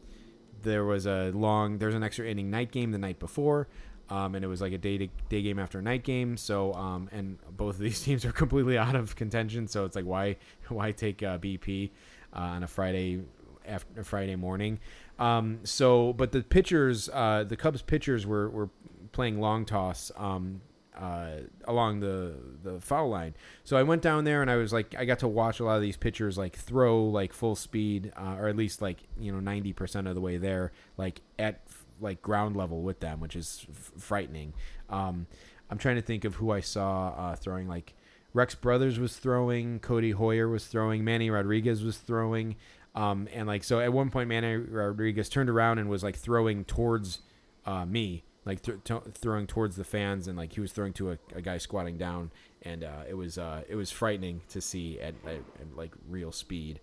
there 0.62 0.84
was 0.84 1.06
a 1.06 1.30
long 1.30 1.78
there's 1.78 1.94
an 1.94 2.02
extra 2.02 2.26
inning 2.26 2.50
night 2.50 2.72
game 2.72 2.90
the 2.90 2.98
night 2.98 3.18
before 3.18 3.68
um, 4.12 4.34
and 4.34 4.44
it 4.44 4.48
was 4.48 4.60
like 4.60 4.72
a 4.72 4.78
day 4.78 4.98
to, 4.98 5.08
day 5.30 5.40
game 5.40 5.58
after 5.58 5.80
night 5.80 6.04
game. 6.04 6.36
So 6.36 6.74
um, 6.74 7.08
and 7.12 7.38
both 7.56 7.76
of 7.76 7.80
these 7.80 8.00
teams 8.04 8.24
are 8.24 8.32
completely 8.32 8.76
out 8.76 8.94
of 8.94 9.16
contention. 9.16 9.66
So 9.68 9.84
it's 9.84 9.96
like 9.96 10.04
why 10.04 10.36
why 10.68 10.92
take 10.92 11.22
uh, 11.22 11.38
BP 11.38 11.90
uh, 12.34 12.38
on 12.38 12.62
a 12.62 12.68
Friday 12.68 13.20
after 13.66 14.04
Friday 14.04 14.36
morning 14.36 14.80
um, 15.18 15.60
so 15.64 16.12
but 16.12 16.32
the 16.32 16.42
pitchers 16.42 17.08
uh, 17.12 17.44
the 17.46 17.56
Cubs 17.56 17.82
pitchers 17.82 18.26
were, 18.26 18.48
were 18.50 18.70
playing 19.12 19.40
long 19.40 19.64
toss 19.64 20.10
um, 20.16 20.60
uh, 20.96 21.38
along 21.64 22.00
the 22.00 22.34
the 22.62 22.80
foul 22.80 23.08
line. 23.08 23.34
So 23.64 23.76
I 23.76 23.82
went 23.82 24.02
down 24.02 24.24
there 24.24 24.42
and 24.42 24.50
I 24.50 24.56
was 24.56 24.72
like, 24.72 24.94
I 24.96 25.04
got 25.04 25.20
to 25.20 25.28
watch 25.28 25.60
a 25.60 25.64
lot 25.64 25.76
of 25.76 25.82
these 25.82 25.96
pitchers 25.96 26.36
like 26.36 26.56
throw 26.56 27.04
like 27.04 27.32
full 27.32 27.56
speed, 27.56 28.12
uh, 28.16 28.36
or 28.38 28.48
at 28.48 28.56
least 28.56 28.82
like 28.82 28.98
you 29.18 29.32
know 29.32 29.40
ninety 29.40 29.72
percent 29.72 30.06
of 30.06 30.14
the 30.14 30.20
way 30.20 30.38
there, 30.38 30.72
like 30.96 31.20
at 31.38 31.60
like 32.00 32.20
ground 32.20 32.56
level 32.56 32.82
with 32.82 33.00
them, 33.00 33.20
which 33.20 33.36
is 33.36 33.66
f- 33.70 33.92
frightening. 33.96 34.52
Um, 34.90 35.26
I'm 35.70 35.78
trying 35.78 35.96
to 35.96 36.02
think 36.02 36.24
of 36.24 36.34
who 36.36 36.50
I 36.50 36.60
saw 36.60 37.08
uh, 37.16 37.36
throwing 37.36 37.68
like. 37.68 37.94
Rex 38.34 38.54
Brothers 38.54 38.98
was 38.98 39.16
throwing, 39.16 39.78
Codi 39.78 40.14
Heuer 40.14 40.50
was 40.50 40.64
throwing, 40.64 41.04
Manny 41.04 41.28
Rodriguez 41.28 41.84
was 41.84 41.98
throwing, 41.98 42.56
um, 42.94 43.28
and 43.32 43.46
like 43.46 43.64
so 43.64 43.80
at 43.80 43.92
one 43.92 44.10
point 44.10 44.28
Manny 44.28 44.56
Rodriguez 44.56 45.28
turned 45.28 45.48
around 45.48 45.78
and 45.78 45.88
was 45.88 46.02
like 46.02 46.16
throwing 46.16 46.64
towards 46.64 47.20
uh, 47.64 47.86
me, 47.86 48.24
like 48.44 48.62
th- 48.62 48.78
t- 48.84 48.94
throwing 49.14 49.46
towards 49.46 49.76
the 49.76 49.84
fans, 49.84 50.28
and 50.28 50.36
like 50.36 50.52
he 50.52 50.60
was 50.60 50.72
throwing 50.72 50.92
to 50.94 51.12
a, 51.12 51.18
a 51.34 51.40
guy 51.40 51.58
squatting 51.58 51.96
down, 51.96 52.30
and 52.62 52.84
uh, 52.84 53.02
it 53.08 53.14
was 53.14 53.38
uh, 53.38 53.62
it 53.68 53.76
was 53.76 53.90
frightening 53.90 54.42
to 54.50 54.60
see 54.60 55.00
at, 55.00 55.14
at, 55.24 55.36
at 55.36 55.76
like 55.76 55.92
real 56.08 56.32
speed. 56.32 56.80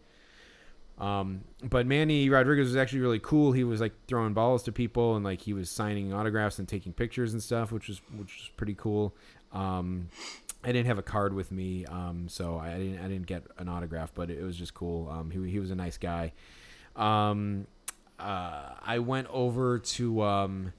Um, 1.00 1.46
but 1.64 1.88
Manny 1.88 2.30
Rodriguez 2.30 2.68
was 2.68 2.76
actually 2.76 3.00
really 3.00 3.20
cool. 3.20 3.54
He 3.54 3.64
was 3.64 3.80
like 3.80 3.94
throwing 4.08 4.34
balls 4.34 4.64
to 4.64 4.72
people 4.72 5.16
and 5.16 5.24
like 5.24 5.42
he 5.42 5.54
was 5.54 5.70
signing 5.70 6.14
autographs 6.14 6.60
and 6.60 6.68
taking 6.68 6.92
pictures 6.92 7.32
and 7.32 7.42
stuff, 7.42 7.72
which 7.72 7.88
was 7.88 8.02
which 8.18 8.36
was 8.36 8.52
pretty 8.58 8.76
cool. 8.76 9.16
Um, 9.54 10.10
I 10.64 10.72
didn't 10.74 10.88
have 10.88 10.98
a 10.98 11.04
card 11.04 11.34
with 11.34 11.52
me, 11.52 11.86
um, 11.86 12.28
so 12.28 12.58
I 12.58 12.78
didn't 12.78 13.00
I 13.00 13.08
didn't 13.08 13.28
get 13.28 13.44
an 13.58 13.70
autograph, 13.70 14.12
but 14.14 14.30
it 14.30 14.44
was 14.44 14.58
just 14.58 14.74
cool. 14.74 15.10
Um, 15.10 15.32
he 15.32 15.50
he 15.50 15.60
was 15.60 15.72
a 15.72 15.76
nice 15.76 15.98
guy. 15.98 16.34
Um, 16.96 17.68
uh, 18.20 18.74
I 18.82 19.00
went 19.00 19.28
over 19.32 19.80
to 19.80 20.22
um, 20.22 20.74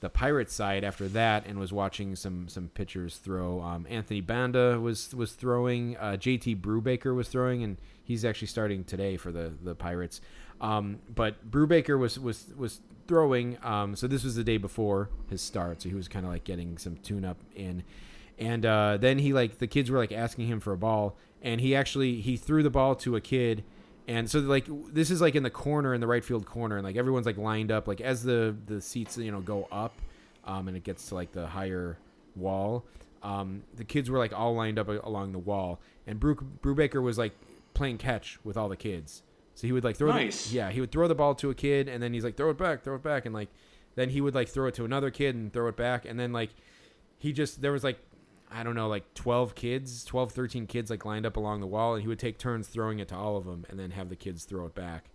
the 0.00 0.08
Pirate 0.08 0.50
side 0.50 0.84
after 0.84 1.06
that 1.08 1.46
and 1.46 1.58
was 1.58 1.70
watching 1.70 2.16
some 2.16 2.48
some 2.48 2.68
pitchers 2.68 3.16
throw. 3.16 3.60
Um, 3.60 3.86
Anthony 3.90 4.22
Banda 4.22 4.80
was 4.80 5.14
was 5.14 5.32
throwing. 5.32 5.98
Uh, 5.98 6.16
JT 6.18 6.62
Brubaker 6.62 7.14
was 7.14 7.28
throwing, 7.28 7.62
and 7.62 7.76
he's 8.02 8.24
actually 8.24 8.48
starting 8.48 8.84
today 8.84 9.18
for 9.18 9.32
the 9.32 9.52
the 9.62 9.74
Pirates. 9.74 10.22
Um, 10.62 11.00
but 11.14 11.50
Brubaker 11.50 11.98
was 11.98 12.18
was 12.18 12.46
was 12.56 12.80
throwing. 13.06 13.58
So 13.96 14.06
this 14.06 14.24
was 14.24 14.34
the 14.34 14.44
day 14.44 14.56
before 14.56 15.10
his 15.28 15.42
start, 15.42 15.82
so 15.82 15.90
he 15.90 15.94
was 15.94 16.08
kind 16.08 16.24
of 16.24 16.32
like 16.32 16.44
getting 16.44 16.78
some 16.78 16.96
tune 16.96 17.26
up 17.26 17.36
in. 17.54 17.82
And 18.38 18.66
uh, 18.66 18.98
then 18.98 19.18
he 19.18 19.32
like 19.32 19.58
the 19.58 19.66
kids 19.66 19.90
were 19.90 19.98
like 19.98 20.12
asking 20.12 20.46
him 20.48 20.60
for 20.60 20.72
a 20.72 20.76
ball, 20.76 21.16
and 21.42 21.60
he 21.60 21.74
actually 21.74 22.20
he 22.20 22.36
threw 22.36 22.62
the 22.62 22.70
ball 22.70 22.94
to 22.96 23.16
a 23.16 23.20
kid. 23.20 23.64
And 24.08 24.30
so 24.30 24.38
like 24.40 24.66
this 24.92 25.10
is 25.10 25.20
like 25.20 25.34
in 25.34 25.42
the 25.42 25.50
corner 25.50 25.94
in 25.94 26.00
the 26.00 26.06
right 26.06 26.24
field 26.24 26.46
corner. 26.46 26.76
And 26.76 26.84
like 26.84 26.96
everyone's 26.96 27.26
like 27.26 27.38
lined 27.38 27.72
up. 27.72 27.88
Like 27.88 28.00
as 28.00 28.22
the 28.22 28.54
the 28.66 28.80
seats 28.80 29.16
you 29.16 29.32
know 29.32 29.40
go 29.40 29.66
up 29.72 29.94
um, 30.44 30.68
and 30.68 30.76
it 30.76 30.84
gets 30.84 31.08
to 31.08 31.14
like 31.14 31.32
the 31.32 31.46
higher 31.46 31.98
wall 32.36 32.84
um, 33.26 33.64
the 33.74 33.84
kids 33.84 34.08
were 34.08 34.18
like 34.18 34.32
all 34.32 34.54
lined 34.54 34.78
up 34.78 34.88
along 34.88 35.32
the 35.32 35.38
wall. 35.38 35.80
And 36.06 36.20
Brew, 36.20 36.36
Brubaker 36.36 37.02
was 37.02 37.18
like 37.18 37.32
playing 37.74 37.98
catch 37.98 38.38
with 38.44 38.56
all 38.56 38.68
the 38.68 38.76
kids. 38.76 39.22
So 39.54 39.66
he 39.66 39.72
would 39.72 39.84
like 39.84 39.96
throw 39.96 40.12
Nice. 40.12 40.50
the, 40.50 40.56
yeah 40.56 40.70
he 40.70 40.80
would 40.80 40.92
throw 40.92 41.08
the 41.08 41.14
ball 41.14 41.34
to 41.36 41.50
a 41.50 41.54
kid 41.54 41.88
and 41.88 42.02
then 42.02 42.12
he's 42.12 42.24
like 42.24 42.36
throw 42.36 42.50
it 42.50 42.58
back 42.58 42.84
throw 42.84 42.94
it 42.94 43.02
back. 43.02 43.26
And 43.26 43.34
like 43.34 43.48
then 43.96 44.10
he 44.10 44.20
would 44.20 44.34
like 44.34 44.48
throw 44.48 44.68
it 44.68 44.74
to 44.74 44.84
another 44.84 45.10
kid 45.10 45.34
and 45.34 45.52
throw 45.52 45.66
it 45.68 45.76
back. 45.76 46.04
And 46.04 46.20
then 46.20 46.32
like 46.32 46.50
he 47.18 47.32
just 47.32 47.62
there 47.62 47.72
was 47.72 47.82
like 47.82 47.98
I 48.50 48.62
don't 48.62 48.74
know, 48.74 48.88
like 48.88 49.14
12 49.14 49.54
kids, 49.54 50.04
12, 50.04 50.32
13 50.32 50.66
kids 50.66 50.90
like 50.90 51.04
lined 51.04 51.26
up 51.26 51.36
along 51.36 51.60
the 51.60 51.66
wall, 51.66 51.94
and 51.94 52.02
he 52.02 52.08
would 52.08 52.18
take 52.18 52.38
turns 52.38 52.68
throwing 52.68 52.98
it 52.98 53.08
to 53.08 53.16
all 53.16 53.36
of 53.36 53.44
them 53.44 53.66
and 53.68 53.78
then 53.78 53.90
have 53.90 54.08
the 54.08 54.16
kids 54.16 54.44
throw 54.44 54.66
it 54.66 54.74
back. 54.74 55.10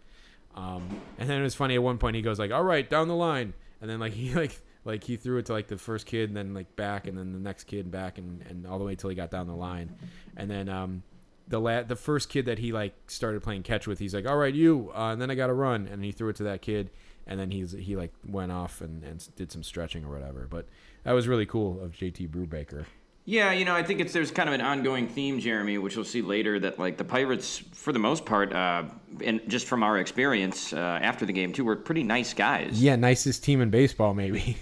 Um, 0.56 1.02
and 1.18 1.30
then 1.30 1.40
it 1.40 1.44
was 1.44 1.56
funny 1.56 1.76
at 1.76 1.84
one 1.84 1.98
point 1.98 2.16
he 2.16 2.22
goes 2.22 2.40
like, 2.40 2.52
all 2.52 2.64
right, 2.64 2.88
down 2.90 3.08
the 3.08 3.16
line. 3.16 3.54
And 3.80 3.90
then 3.90 4.00
like 4.00 4.14
he 4.14 4.34
like, 4.34 4.60
like 4.84 5.04
he 5.04 5.16
threw 5.16 5.38
it 5.38 5.46
to 5.46 5.54
like 5.54 5.68
the 5.68 5.78
first 5.78 6.06
kid 6.06 6.30
and 6.30 6.36
then 6.36 6.54
like 6.54 6.76
back 6.76 7.08
and 7.08 7.18
then 7.18 7.34
the 7.34 7.40
next 7.40 7.66
kid 7.66 7.92
back 7.92 8.18
and, 8.18 8.42
and 8.50 8.66
all 8.66 8.80
the 8.80 8.86
way 8.86 8.96
till 8.96 9.10
he 9.10 9.16
got 9.16 9.32
down 9.32 9.48
the 9.48 9.56
line. 9.56 9.96
And 10.36 10.50
then, 10.50 10.70
um, 10.70 11.04
the 11.48 11.60
la- 11.60 11.84
the 11.84 11.96
first 11.96 12.30
kid 12.30 12.46
that 12.46 12.60
he 12.60 12.72
like 12.72 12.94
started 13.08 13.44
playing 13.44 13.64
catch 13.64 13.86
with, 13.86 14.00
he's 14.00 14.14
like, 14.14 14.26
all 14.26 14.38
right, 14.38 14.54
you, 14.54 14.92
uh, 14.96 15.12
and 15.12 15.22
then 15.22 15.30
I 15.30 15.36
got 15.36 15.48
to 15.48 15.54
run. 15.54 15.88
And 15.88 16.04
he 16.04 16.12
threw 16.12 16.30
it 16.30 16.38
to 16.38 16.44
that 16.44 16.62
kid. 16.62 16.90
And 17.28 17.40
then 17.40 17.52
he's, 17.52 17.72
he 17.74 17.96
like 17.96 18.14
went 18.26 18.52
off 18.52 18.82
and, 18.82 19.04
and 19.04 19.28
did 19.36 19.52
some 19.52 19.64
stretching 19.64 20.06
or 20.06 20.10
whatever. 20.10 20.48
But 20.50 20.66
that 21.04 21.12
was 21.12 21.28
really 21.28 21.46
cool 21.46 21.82
of 21.82 21.92
JT 21.92 22.30
Brubaker. 22.30 22.86
Yeah, 23.26 23.52
you 23.52 23.66
know, 23.66 23.76
I 23.76 23.84
think 23.84 24.00
it's 24.00 24.14
there's 24.14 24.32
kind 24.32 24.50
of 24.50 24.56
an 24.56 24.62
ongoing 24.62 25.08
theme, 25.08 25.40
Jeremy, 25.40 25.78
which 25.78 25.96
we'll 25.96 26.06
see 26.06 26.22
later. 26.22 26.60
That 26.60 26.80
like 26.80 26.98
the 26.98 27.04
Pirates, 27.04 27.60
for 27.72 27.94
the 27.94 28.00
most 28.00 28.26
part, 28.26 28.52
uh, 28.52 28.84
and 29.24 29.42
just 29.48 29.68
from 29.68 29.84
our 29.84 30.00
experience 30.00 30.74
uh, 30.74 30.78
after 31.02 31.26
the 31.26 31.34
game 31.34 31.54
too, 31.54 31.64
were 31.64 31.76
pretty 31.76 32.04
nice 32.04 32.34
guys. 32.34 32.82
Yeah, 32.82 32.96
nicest 32.96 33.44
team 33.44 33.62
in 33.62 33.70
baseball, 33.70 34.14
maybe. 34.14 34.58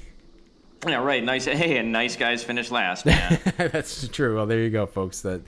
Yeah, 0.88 1.04
right. 1.04 1.24
Nice. 1.24 1.46
Hey, 1.46 1.78
and 1.78 1.92
nice 1.92 2.16
guys 2.16 2.44
finish 2.44 2.72
last, 2.72 3.06
man. 3.06 3.40
that's 3.58 4.08
true. 4.10 4.36
Well, 4.36 4.46
there 4.46 4.60
you 4.62 4.70
go, 4.70 4.86
folks. 4.86 5.22
That 5.22 5.42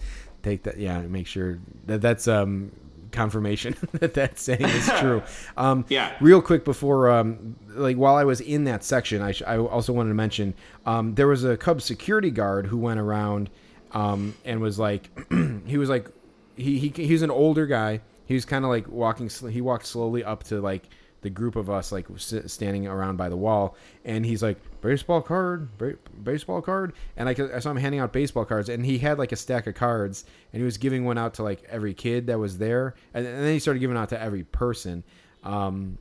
take 0.44 0.64
that. 0.64 0.78
Yeah, 0.78 1.00
make 1.02 1.28
sure 1.28 1.60
that 1.88 2.02
that's 2.02 2.28
um 2.28 2.72
confirmation 3.12 3.76
that 3.94 4.14
that 4.16 4.40
saying 4.40 4.62
is 4.66 4.90
true. 5.00 5.22
Um, 5.58 5.86
Yeah. 5.90 6.16
Real 6.22 6.42
quick 6.42 6.64
before, 6.66 7.10
um, 7.10 7.56
like 7.70 7.98
while 7.98 8.16
I 8.16 8.24
was 8.24 8.42
in 8.42 8.64
that 8.66 8.84
section, 8.84 9.22
I, 9.22 9.32
sh- 9.32 9.44
I 9.46 9.58
also 9.58 9.94
wanted 9.94 10.10
to 10.10 10.16
mention 10.16 10.54
um, 10.86 11.16
there 11.16 11.28
was 11.28 11.44
a 11.44 11.58
Cubs 11.58 11.84
security 11.86 12.32
guard 12.32 12.66
who 12.68 12.78
went 12.78 13.00
around 13.00 13.50
um, 13.94 14.34
and 14.46 14.62
was 14.62 14.80
like, 14.80 15.10
he 15.66 15.78
was 15.78 15.90
like, 15.90 16.08
he 16.56 16.78
he 16.80 16.90
he 16.90 17.14
was 17.14 17.22
an 17.22 17.32
older 17.32 17.66
guy. 17.66 18.02
He 18.26 18.34
was 18.34 18.46
kind 18.46 18.64
of 18.64 18.70
like 18.70 18.88
walking. 18.88 19.30
sl- 19.30 19.48
He 19.48 19.62
walked 19.62 19.86
slowly 19.86 20.24
up 20.24 20.44
to 20.46 20.62
like 20.62 20.84
the 21.22 21.30
group 21.30 21.56
of 21.56 21.70
us 21.70 21.92
like 21.92 22.06
s- 22.16 22.34
standing 22.48 22.88
around 22.88 23.16
by 23.18 23.30
the 23.30 23.38
wall 23.38 23.76
and 24.06 24.26
he's 24.26 24.42
like 24.42 24.58
baseball 24.82 25.22
card 25.22 25.78
ba- 25.78 25.96
baseball 26.24 26.62
card 26.62 26.94
and 27.18 27.30
I, 27.30 27.36
I 27.56 27.60
saw 27.60 27.72
him 27.72 27.78
handing 27.78 28.00
out 28.00 28.12
baseball 28.12 28.46
cards 28.46 28.68
and 28.70 28.86
he 28.86 28.98
had 28.98 29.18
like 29.20 29.32
a 29.32 29.36
stack 29.36 29.68
of 29.68 29.76
cards 29.76 30.26
and 30.52 30.60
he 30.60 30.66
was 30.66 30.78
giving 30.78 31.06
one 31.06 31.18
out 31.18 31.36
to 31.36 31.44
like 31.44 31.64
every 31.70 31.94
kid 31.94 32.28
that 32.28 32.40
was 32.40 32.58
there 32.58 32.96
and, 33.14 33.26
and 33.26 33.44
then 33.46 33.54
he 33.54 33.60
started 33.60 33.80
giving 33.80 33.96
out 33.98 34.10
to 34.10 34.22
every 34.22 34.44
person 34.44 35.04
um, 35.44 35.98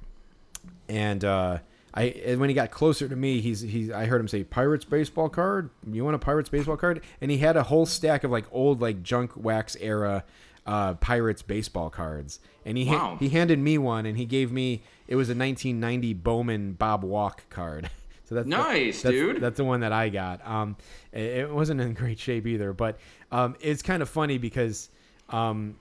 and 0.89 1.25
uh, 1.25 1.59
I 1.95 2.03
and 2.25 2.41
when 2.41 2.51
he 2.51 2.55
got 2.55 2.71
closer 2.71 3.09
to 3.09 3.17
me, 3.17 3.41
he's 3.41 3.61
he's 3.61 3.91
I 3.91 4.07
heard 4.07 4.21
him 4.21 4.29
say 4.29 4.45
Pirates 4.45 4.85
baseball 4.85 5.29
card. 5.29 5.71
You 5.91 6.05
want 6.05 6.15
a 6.15 6.19
Pirates 6.19 6.49
baseball 6.49 6.77
card? 6.77 7.03
And 7.21 7.31
he 7.31 7.39
had 7.39 7.57
a 7.57 7.63
whole 7.65 7.87
stack 7.87 8.23
of 8.25 8.31
like 8.31 8.45
old 8.53 8.81
like 8.81 9.03
junk 9.03 9.33
wax 9.37 9.77
era 9.81 10.25
uh, 10.67 10.95
Pirates 10.95 11.43
baseball 11.43 11.91
cards. 11.91 12.39
And 12.65 12.77
he 12.77 12.85
Wow. 12.87 13.17
he 13.19 13.31
handed 13.31 13.59
me 13.59 13.79
one, 13.79 14.07
and 14.07 14.17
he 14.19 14.25
gave 14.25 14.53
me 14.53 14.83
it 15.09 15.17
was 15.17 15.29
a 15.29 15.35
1990 15.35 16.15
Bowman 16.15 16.73
Bob 16.75 17.03
Walk 17.03 17.49
card. 17.51 17.91
So 18.31 18.37
that's 18.37 18.49
the- 18.49 18.57
Nice, 18.57 19.03
that's, 19.03 19.13
dude. 19.13 19.41
That's 19.41 19.57
the 19.59 19.65
one 19.65 19.81
that 19.81 19.93
I 19.93 20.09
got. 20.09 20.47
Um, 20.47 20.77
it, 21.13 21.21
it 21.23 21.51
wasn't 21.51 21.81
in 21.81 21.93
great 21.95 22.19
shape 22.19 22.47
either, 22.47 22.73
but 22.73 22.99
um, 23.33 23.57
it's 23.61 23.83
kind 23.83 24.01
of 24.03 24.09
funny 24.09 24.39
because 24.39 24.89
um, 25.31 25.77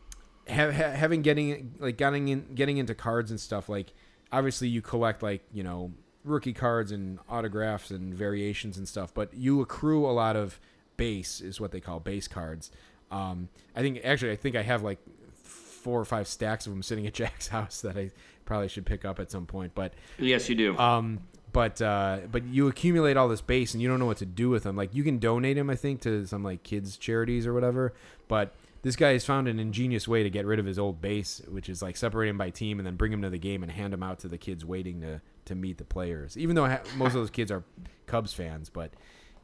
ha- 0.50 0.72
ha- 0.72 0.92
having 0.92 1.22
getting 1.22 1.76
like 1.80 1.96
getting 1.98 2.28
in 2.28 2.56
getting 2.56 2.78
into 2.78 2.96
cards 2.96 3.30
and 3.32 3.40
stuff 3.40 3.70
like 3.70 3.94
obviously 4.32 4.68
you 4.68 4.82
collect 4.82 5.22
like 5.24 5.44
you 5.54 5.64
know 5.64 5.92
rookie 6.24 6.54
cards 6.54 6.92
and 6.92 7.20
autographs 7.30 7.92
and 7.92 8.14
variations 8.14 8.78
and 8.78 8.88
stuff 8.88 9.12
but 9.14 9.34
you 9.34 9.62
accrue 9.62 10.06
a 10.06 10.12
lot 10.12 10.36
of 10.36 10.60
base 10.98 11.40
is 11.42 11.60
what 11.62 11.72
they 11.72 11.80
call 11.80 12.00
base 12.00 12.28
cards 12.28 12.70
um, 13.10 13.48
i 13.76 13.82
think 13.82 14.00
actually 14.04 14.32
i 14.32 14.36
think 14.36 14.56
i 14.56 14.62
have 14.62 14.84
like 14.84 15.00
four 15.44 16.00
or 16.00 16.06
five 16.06 16.28
stacks 16.28 16.68
of 16.68 16.74
them 16.74 16.84
sitting 16.84 17.08
at 17.08 17.14
jack's 17.22 17.48
house 17.48 17.82
that 17.82 17.98
i 17.98 18.12
probably 18.46 18.68
should 18.68 18.86
pick 18.86 19.06
up 19.06 19.20
at 19.20 19.32
some 19.32 19.46
point 19.48 19.72
but 19.74 19.94
yes, 20.20 20.50
you 20.50 20.56
do. 20.56 20.78
um, 20.78 21.20
but 21.52 21.82
uh, 21.82 22.20
but 22.32 22.46
you 22.46 22.68
accumulate 22.68 23.18
all 23.18 23.28
this 23.28 23.42
base 23.42 23.74
and 23.74 23.82
you 23.82 23.88
don't 23.88 24.00
know 24.00 24.06
what 24.06 24.18
to 24.18 24.26
do 24.26 24.50
with 24.50 24.64
them. 24.64 24.76
Like 24.76 24.94
you 24.94 25.04
can 25.04 25.20
donate 25.20 25.58
them, 25.58 25.70
I 25.70 25.76
think, 25.76 26.02
to 26.02 26.26
some 26.26 26.44
like 26.44 26.64
kids 26.64 26.98
charities 26.98 27.48
or 27.48 27.54
whatever. 27.54 27.94
But 28.28 28.54
this 28.82 28.96
guy 28.96 29.12
has 29.14 29.26
found 29.26 29.48
an 29.48 29.60
ingenious 29.60 30.08
way 30.08 30.24
to 30.24 30.30
get 30.30 30.46
rid 30.46 30.60
of 30.60 30.66
his 30.66 30.80
old 30.80 31.02
base, 31.02 31.42
which 31.48 31.70
is 31.70 31.82
like 31.82 31.98
separate 31.98 32.30
him 32.30 32.38
by 32.38 32.50
team 32.50 32.80
and 32.80 32.86
then 32.86 32.96
bring 32.96 33.12
him 33.12 33.22
to 33.22 33.30
the 33.30 33.38
game 33.38 33.64
and 33.64 33.72
hand 33.72 33.94
them 33.94 34.04
out 34.04 34.20
to 34.20 34.28
the 34.28 34.38
kids 34.38 34.64
waiting 34.64 35.02
to 35.02 35.22
to 35.46 35.56
meet 35.56 35.78
the 35.78 35.86
players. 35.86 36.38
Even 36.38 36.56
though 36.56 36.68
most 36.96 37.10
of 37.10 37.22
those 37.22 37.30
kids 37.30 37.52
are 37.52 37.64
Cubs 38.06 38.34
fans, 38.34 38.70
but 38.70 38.92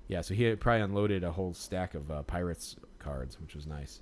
yeah, 0.08 0.22
so 0.22 0.34
he 0.34 0.56
probably 0.56 0.82
unloaded 0.82 1.24
a 1.24 1.32
whole 1.32 1.54
stack 1.54 1.96
of 1.96 2.12
uh, 2.12 2.24
Pirates 2.24 2.76
cards, 3.00 3.40
which 3.40 3.56
was 3.56 3.66
nice. 3.66 4.02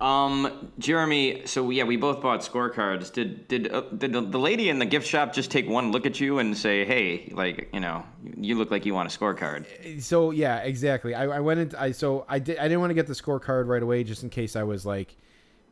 Um, 0.00 0.72
Jeremy. 0.78 1.42
So 1.46 1.70
yeah, 1.70 1.84
we 1.84 1.96
both 1.96 2.20
bought 2.20 2.40
scorecards. 2.40 3.12
Did 3.12 3.46
did 3.48 3.72
uh, 3.72 3.82
did 3.82 4.12
the, 4.12 4.38
lady 4.38 4.68
in 4.68 4.78
the 4.78 4.86
gift 4.86 5.06
shop 5.06 5.32
just 5.32 5.50
take 5.50 5.68
one 5.68 5.92
look 5.92 6.04
at 6.04 6.20
you 6.20 6.38
and 6.40 6.56
say, 6.56 6.84
"Hey, 6.84 7.30
like 7.32 7.70
you 7.72 7.80
know, 7.80 8.04
you 8.36 8.58
look 8.58 8.70
like 8.70 8.84
you 8.84 8.94
want 8.94 9.14
a 9.14 9.18
scorecard"? 9.18 10.02
so 10.02 10.30
yeah, 10.30 10.58
exactly. 10.58 11.14
I, 11.14 11.24
I 11.36 11.40
went 11.40 11.60
into 11.60 11.80
I 11.80 11.92
so 11.92 12.24
I 12.28 12.38
did 12.38 12.58
I 12.58 12.64
didn't 12.64 12.80
want 12.80 12.90
to 12.90 12.94
get 12.94 13.06
the 13.06 13.14
scorecard 13.14 13.68
right 13.68 13.82
away 13.82 14.04
just 14.04 14.22
in 14.22 14.30
case 14.30 14.56
I 14.56 14.64
was 14.64 14.84
like 14.84 15.16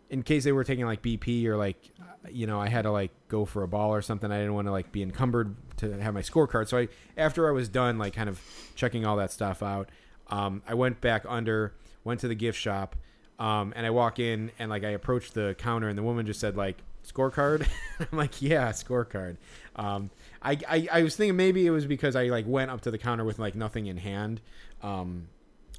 in 0.08 0.22
case 0.22 0.44
they 0.44 0.52
were 0.52 0.62
taking 0.62 0.84
like 0.84 1.02
BP 1.02 1.46
or 1.46 1.56
like 1.56 1.76
uh, 2.00 2.28
you 2.30 2.46
know 2.46 2.60
I 2.60 2.68
had 2.68 2.82
to 2.82 2.92
like 2.92 3.10
go 3.28 3.44
for 3.44 3.64
a 3.64 3.68
ball 3.68 3.92
or 3.92 4.02
something. 4.02 4.30
I 4.30 4.38
didn't 4.38 4.54
want 4.54 4.68
to 4.68 4.72
like 4.72 4.92
be 4.92 5.02
encumbered 5.02 5.56
to 5.78 6.00
have 6.00 6.14
my 6.14 6.22
scorecard. 6.22 6.68
So 6.68 6.78
I 6.78 6.88
after 7.16 7.48
I 7.48 7.52
was 7.52 7.68
done 7.68 7.98
like 7.98 8.14
kind 8.14 8.28
of 8.28 8.40
checking 8.76 9.04
all 9.04 9.16
that 9.16 9.32
stuff 9.32 9.62
out, 9.62 9.88
um, 10.28 10.62
I 10.68 10.74
went 10.74 11.00
back 11.00 11.24
under, 11.28 11.74
went 12.04 12.20
to 12.20 12.28
the 12.28 12.34
gift 12.34 12.58
shop, 12.58 12.94
um, 13.38 13.72
and 13.76 13.86
I 13.86 13.90
walk 13.90 14.18
in 14.18 14.50
and 14.58 14.70
like 14.70 14.84
I 14.84 14.90
approached 14.90 15.34
the 15.34 15.54
counter 15.58 15.88
and 15.88 15.98
the 15.98 16.02
woman 16.02 16.26
just 16.26 16.40
said 16.40 16.56
like 16.56 16.78
scorecard. 17.06 17.66
I'm 18.00 18.18
like 18.18 18.40
yeah 18.42 18.70
scorecard. 18.70 19.36
Um, 19.76 20.10
I, 20.42 20.58
I 20.68 20.88
I 20.92 21.02
was 21.02 21.16
thinking 21.16 21.36
maybe 21.36 21.66
it 21.66 21.70
was 21.70 21.86
because 21.86 22.16
I 22.16 22.24
like 22.24 22.46
went 22.46 22.70
up 22.70 22.82
to 22.82 22.90
the 22.90 22.98
counter 22.98 23.24
with 23.24 23.38
like 23.38 23.54
nothing 23.54 23.86
in 23.86 23.96
hand, 23.96 24.40
um, 24.82 25.28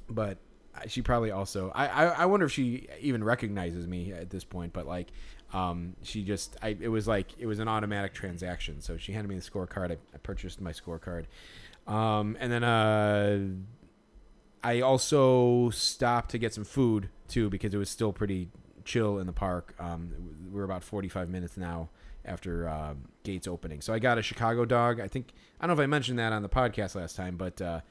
but 0.10 0.38
she 0.88 1.02
probably 1.02 1.32
also 1.32 1.72
I, 1.76 1.88
I 1.88 2.06
I 2.06 2.26
wonder 2.26 2.46
if 2.46 2.52
she 2.52 2.88
even 3.00 3.24
recognizes 3.24 3.88
me 3.88 4.12
at 4.12 4.30
this 4.30 4.44
point. 4.44 4.74
But 4.74 4.88
like 4.88 5.10
um, 5.54 5.96
she 6.02 6.24
just 6.24 6.58
I 6.62 6.76
it 6.80 6.90
was 6.90 7.08
like 7.08 7.32
it 7.38 7.46
was 7.46 7.60
an 7.60 7.68
automatic 7.68 8.14
transaction. 8.14 8.82
So 8.82 8.98
she 8.98 9.14
handed 9.14 9.30
me 9.30 9.36
the 9.36 9.42
scorecard. 9.42 9.92
I, 9.92 9.98
I 10.14 10.18
purchased 10.18 10.60
my 10.60 10.72
scorecard, 10.72 11.26
um, 11.88 12.36
and 12.40 12.52
then 12.52 12.64
uh, 12.64 13.40
I 14.64 14.82
also 14.82 15.70
stopped 15.72 16.32
to 16.32 16.38
get 16.38 16.54
some 16.54 16.64
food 16.64 17.10
too 17.28 17.50
because 17.50 17.74
it 17.74 17.78
was 17.78 17.90
still 17.90 18.14
pretty 18.14 18.50
chill 18.86 19.20
in 19.20 19.28
the 19.28 19.34
park. 19.34 19.74
Um, 19.80 20.14
we're 20.52 20.64
about 20.64 20.84
45 20.84 21.30
minutes 21.30 21.58
now 21.58 21.90
after 22.26 22.68
uh, 22.68 22.94
gates 23.24 23.48
opening. 23.48 23.82
So 23.82 23.94
I 23.94 24.00
got 24.00 24.18
a 24.18 24.22
Chicago 24.22 24.66
dog. 24.66 25.00
I 25.00 25.08
think 25.08 25.34
I 25.60 25.68
don't 25.68 25.76
know 25.76 25.82
if 25.82 25.86
I 25.86 25.88
mentioned 25.88 26.20
that 26.20 26.32
on 26.32 26.42
the 26.42 26.50
podcast 26.50 26.96
last 26.96 27.16
time, 27.16 27.36
but 27.36 27.62
uh, 27.62 27.82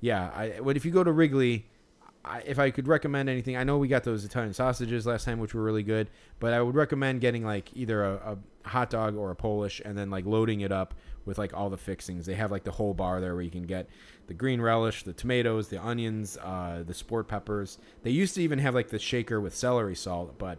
yeah, 0.00 0.30
I, 0.34 0.60
but 0.62 0.76
if 0.76 0.84
you 0.84 0.90
go 0.90 1.04
to 1.04 1.12
Wrigley, 1.12 1.66
I, 2.24 2.40
if 2.46 2.58
I 2.58 2.70
could 2.70 2.88
recommend 2.88 3.28
anything, 3.28 3.56
I 3.56 3.64
know 3.64 3.78
we 3.78 3.88
got 3.88 4.04
those 4.04 4.24
Italian 4.24 4.54
sausages 4.54 5.06
last 5.06 5.24
time, 5.24 5.38
which 5.38 5.54
were 5.54 5.62
really 5.62 5.82
good, 5.82 6.08
but 6.40 6.52
I 6.52 6.62
would 6.62 6.74
recommend 6.74 7.20
getting 7.20 7.44
like 7.44 7.70
either 7.74 8.04
a, 8.04 8.38
a 8.64 8.68
hot 8.68 8.90
dog 8.90 9.16
or 9.16 9.30
a 9.30 9.36
Polish, 9.36 9.82
and 9.84 9.98
then 9.98 10.10
like 10.10 10.24
loading 10.24 10.60
it 10.60 10.72
up 10.72 10.94
with 11.24 11.38
like 11.38 11.54
all 11.54 11.70
the 11.70 11.76
fixings. 11.76 12.26
They 12.26 12.34
have 12.34 12.50
like 12.50 12.64
the 12.64 12.70
whole 12.70 12.94
bar 12.94 13.20
there 13.20 13.34
where 13.34 13.42
you 13.42 13.50
can 13.50 13.66
get 13.66 13.88
the 14.26 14.34
green 14.34 14.60
relish, 14.60 15.02
the 15.02 15.12
tomatoes, 15.12 15.68
the 15.68 15.82
onions, 15.82 16.38
uh, 16.38 16.82
the 16.86 16.94
sport 16.94 17.28
peppers. 17.28 17.78
They 18.02 18.10
used 18.10 18.34
to 18.36 18.42
even 18.42 18.58
have 18.58 18.74
like 18.74 18.88
the 18.88 18.98
shaker 18.98 19.40
with 19.40 19.54
celery 19.54 19.96
salt, 19.96 20.38
but 20.38 20.58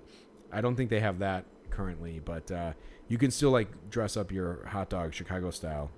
I 0.52 0.62
don't 0.62 0.76
think 0.76 0.90
they 0.90 1.00
have 1.00 1.20
that 1.20 1.46
currently. 1.70 2.20
But 2.24 2.52
uh, 2.52 2.74
you 3.08 3.18
can 3.18 3.32
still 3.32 3.52
like 3.52 3.90
dress 3.90 4.18
up 4.18 4.32
your 4.32 4.66
hot 4.66 4.90
dog 4.90 5.14
Chicago 5.14 5.52
style. 5.52 5.92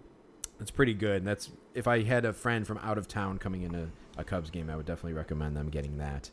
It's 0.60 0.71
pretty 0.71 0.93
good. 0.93 1.17
And 1.17 1.28
that's 1.28 1.51
if 1.73 1.88
I 1.88 2.04
had 2.04 2.25
a 2.25 2.34
friend 2.34 2.65
from 2.65 2.78
out 2.80 2.97
of 2.97 3.08
town 3.08 3.38
coming 3.38 3.63
into 3.63 3.89
a 4.17 4.23
Cubs 4.23 4.49
game, 4.49 4.69
I 4.69 4.75
would 4.75 4.86
definitely 4.86 5.13
recommend 5.13 5.58
them 5.58 5.69
getting 5.69 5.97
that. 5.97 6.32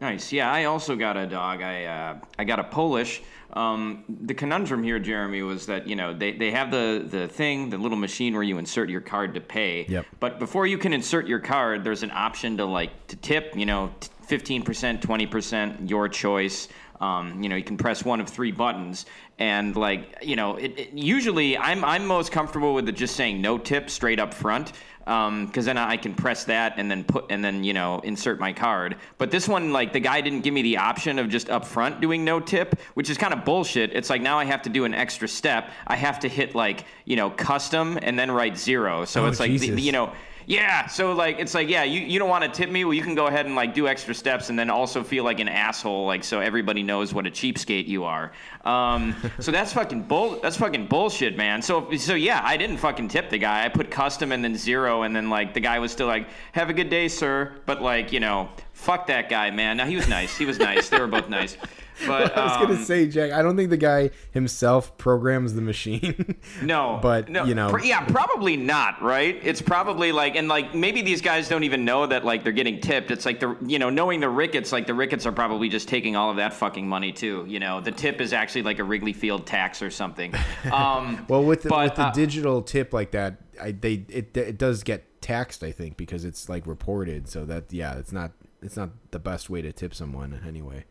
Nice. 0.00 0.32
Yeah, 0.32 0.50
I 0.50 0.64
also 0.64 0.94
got 0.94 1.16
a 1.16 1.26
dog. 1.26 1.62
I 1.62 1.84
uh, 1.84 2.18
I 2.38 2.44
got 2.44 2.58
a 2.58 2.64
Polish. 2.64 3.22
Um, 3.52 4.04
the 4.08 4.34
conundrum 4.34 4.84
here, 4.84 4.98
Jeremy, 4.98 5.42
was 5.42 5.66
that 5.66 5.88
you 5.88 5.96
know 5.96 6.14
they, 6.14 6.32
they 6.32 6.50
have 6.52 6.70
the 6.70 7.04
the 7.04 7.26
thing, 7.26 7.70
the 7.70 7.78
little 7.78 7.98
machine 7.98 8.34
where 8.34 8.42
you 8.42 8.58
insert 8.58 8.88
your 8.90 9.00
card 9.00 9.34
to 9.34 9.40
pay. 9.40 9.86
Yep. 9.88 10.06
But 10.20 10.38
before 10.38 10.66
you 10.66 10.78
can 10.78 10.92
insert 10.92 11.26
your 11.26 11.40
card, 11.40 11.82
there's 11.82 12.02
an 12.02 12.12
option 12.12 12.56
to 12.58 12.64
like 12.64 13.08
to 13.08 13.16
tip. 13.16 13.56
You 13.56 13.66
know, 13.66 13.92
fifteen 14.26 14.62
percent, 14.62 15.02
twenty 15.02 15.26
percent, 15.26 15.88
your 15.88 16.08
choice. 16.08 16.68
Um, 17.00 17.42
you 17.42 17.48
know, 17.48 17.56
you 17.56 17.64
can 17.64 17.76
press 17.76 18.04
one 18.04 18.20
of 18.20 18.28
three 18.28 18.52
buttons, 18.52 19.06
and 19.38 19.76
like 19.76 20.18
you 20.22 20.36
know, 20.36 20.56
it, 20.56 20.78
it, 20.78 20.92
usually 20.92 21.56
I'm 21.56 21.84
I'm 21.84 22.06
most 22.06 22.32
comfortable 22.32 22.74
with 22.74 22.88
it 22.88 22.92
just 22.96 23.14
saying 23.16 23.40
no 23.40 23.58
tip 23.58 23.88
straight 23.90 24.18
up 24.18 24.34
front 24.34 24.72
because 25.04 25.64
then 25.64 25.78
I 25.78 25.96
can 25.96 26.12
press 26.12 26.44
that 26.44 26.74
and 26.76 26.90
then 26.90 27.02
put 27.02 27.26
and 27.30 27.42
then 27.42 27.64
you 27.64 27.72
know 27.72 28.00
insert 28.00 28.38
my 28.38 28.52
card. 28.52 28.96
But 29.16 29.30
this 29.30 29.48
one, 29.48 29.72
like 29.72 29.92
the 29.94 30.00
guy 30.00 30.20
didn't 30.20 30.42
give 30.42 30.52
me 30.52 30.60
the 30.62 30.76
option 30.78 31.18
of 31.18 31.28
just 31.30 31.48
up 31.48 31.64
front 31.64 32.00
doing 32.00 32.24
no 32.24 32.40
tip, 32.40 32.78
which 32.94 33.08
is 33.08 33.16
kind 33.16 33.32
of 33.32 33.44
bullshit. 33.44 33.94
It's 33.94 34.10
like 34.10 34.20
now 34.20 34.38
I 34.38 34.44
have 34.44 34.62
to 34.62 34.68
do 34.68 34.84
an 34.84 34.92
extra 34.92 35.26
step. 35.28 35.70
I 35.86 35.96
have 35.96 36.20
to 36.20 36.28
hit 36.28 36.54
like 36.54 36.84
you 37.06 37.16
know 37.16 37.30
custom 37.30 37.98
and 38.02 38.18
then 38.18 38.30
write 38.30 38.58
zero. 38.58 39.04
So 39.06 39.24
Oh, 39.24 39.28
it's 39.28 39.40
like 39.40 39.50
the, 39.52 39.58
Jesus. 39.58 39.80
you 39.80 39.92
know. 39.92 40.12
Yeah, 40.48 40.86
so 40.86 41.12
like 41.12 41.38
it's 41.38 41.52
like 41.52 41.68
yeah, 41.68 41.84
you, 41.84 42.00
you 42.00 42.18
don't 42.18 42.30
want 42.30 42.42
to 42.42 42.48
tip 42.48 42.70
me, 42.70 42.82
well 42.86 42.94
you 42.94 43.02
can 43.02 43.14
go 43.14 43.26
ahead 43.26 43.44
and 43.44 43.54
like 43.54 43.74
do 43.74 43.86
extra 43.86 44.14
steps 44.14 44.48
and 44.48 44.58
then 44.58 44.70
also 44.70 45.04
feel 45.04 45.22
like 45.22 45.40
an 45.40 45.48
asshole, 45.48 46.06
like 46.06 46.24
so 46.24 46.40
everybody 46.40 46.82
knows 46.82 47.12
what 47.12 47.26
a 47.26 47.30
cheapskate 47.30 47.86
you 47.86 48.04
are. 48.04 48.32
Um, 48.64 49.14
so 49.40 49.52
that's 49.52 49.74
fucking 49.74 50.04
bull. 50.04 50.40
That's 50.40 50.56
fucking 50.56 50.86
bullshit, 50.86 51.36
man. 51.36 51.60
So 51.60 51.94
so 51.98 52.14
yeah, 52.14 52.40
I 52.42 52.56
didn't 52.56 52.78
fucking 52.78 53.08
tip 53.08 53.28
the 53.28 53.36
guy. 53.36 53.66
I 53.66 53.68
put 53.68 53.90
custom 53.90 54.32
and 54.32 54.42
then 54.42 54.56
zero, 54.56 55.02
and 55.02 55.14
then 55.14 55.28
like 55.28 55.52
the 55.52 55.60
guy 55.60 55.80
was 55.80 55.92
still 55.92 56.06
like, 56.06 56.26
"Have 56.52 56.70
a 56.70 56.72
good 56.72 56.88
day, 56.88 57.08
sir." 57.08 57.52
But 57.66 57.82
like 57.82 58.10
you 58.10 58.20
know, 58.20 58.48
fuck 58.72 59.06
that 59.08 59.28
guy, 59.28 59.50
man. 59.50 59.76
Now 59.76 59.84
he 59.84 59.96
was 59.96 60.08
nice. 60.08 60.34
He 60.38 60.46
was 60.46 60.58
nice. 60.58 60.88
they 60.88 60.98
were 60.98 61.08
both 61.08 61.28
nice. 61.28 61.58
But 62.06 62.36
I 62.36 62.44
was 62.44 62.56
gonna 62.56 62.78
um, 62.78 62.84
say, 62.84 63.06
Jack. 63.06 63.32
I 63.32 63.42
don't 63.42 63.56
think 63.56 63.70
the 63.70 63.76
guy 63.76 64.10
himself 64.30 64.96
programs 64.98 65.54
the 65.54 65.62
machine. 65.62 66.36
No, 66.62 66.98
but 67.02 67.28
no, 67.28 67.44
you 67.44 67.54
know, 67.54 67.70
pr- 67.70 67.80
yeah, 67.80 68.04
probably 68.04 68.56
not. 68.56 69.00
Right? 69.02 69.38
It's 69.42 69.62
probably 69.62 70.12
like, 70.12 70.34
and 70.34 70.48
like 70.48 70.74
maybe 70.74 71.02
these 71.02 71.20
guys 71.20 71.48
don't 71.48 71.62
even 71.62 71.84
know 71.84 72.06
that 72.06 72.24
like 72.24 72.42
they're 72.42 72.52
getting 72.52 72.80
tipped. 72.80 73.10
It's 73.10 73.24
like 73.24 73.40
the 73.40 73.56
you 73.66 73.78
know 73.78 73.90
knowing 73.90 74.20
the 74.20 74.28
Ricketts, 74.28 74.72
like 74.72 74.86
the 74.86 74.94
Ricketts 74.94 75.26
are 75.26 75.32
probably 75.32 75.68
just 75.68 75.88
taking 75.88 76.16
all 76.16 76.30
of 76.30 76.36
that 76.36 76.52
fucking 76.54 76.86
money 76.86 77.12
too. 77.12 77.44
You 77.48 77.60
know, 77.60 77.80
the 77.80 77.92
tip 77.92 78.20
is 78.20 78.32
actually 78.32 78.62
like 78.62 78.78
a 78.78 78.84
Wrigley 78.84 79.12
Field 79.12 79.46
tax 79.46 79.82
or 79.82 79.90
something. 79.90 80.34
Um, 80.72 81.24
well, 81.28 81.42
with 81.42 81.62
the, 81.62 81.68
but, 81.68 81.84
with 81.84 81.94
the 81.94 82.06
uh, 82.06 82.12
digital 82.12 82.62
tip 82.62 82.92
like 82.92 83.12
that, 83.12 83.38
I 83.60 83.72
they 83.72 84.04
it 84.08 84.36
it 84.36 84.58
does 84.58 84.82
get 84.82 85.20
taxed. 85.20 85.62
I 85.62 85.72
think 85.72 85.96
because 85.96 86.24
it's 86.24 86.48
like 86.48 86.66
reported. 86.66 87.28
So 87.28 87.44
that 87.46 87.72
yeah, 87.72 87.96
it's 87.98 88.12
not 88.12 88.32
it's 88.62 88.76
not 88.76 88.90
the 89.10 89.18
best 89.18 89.48
way 89.48 89.62
to 89.62 89.72
tip 89.72 89.94
someone 89.94 90.40
anyway. 90.46 90.84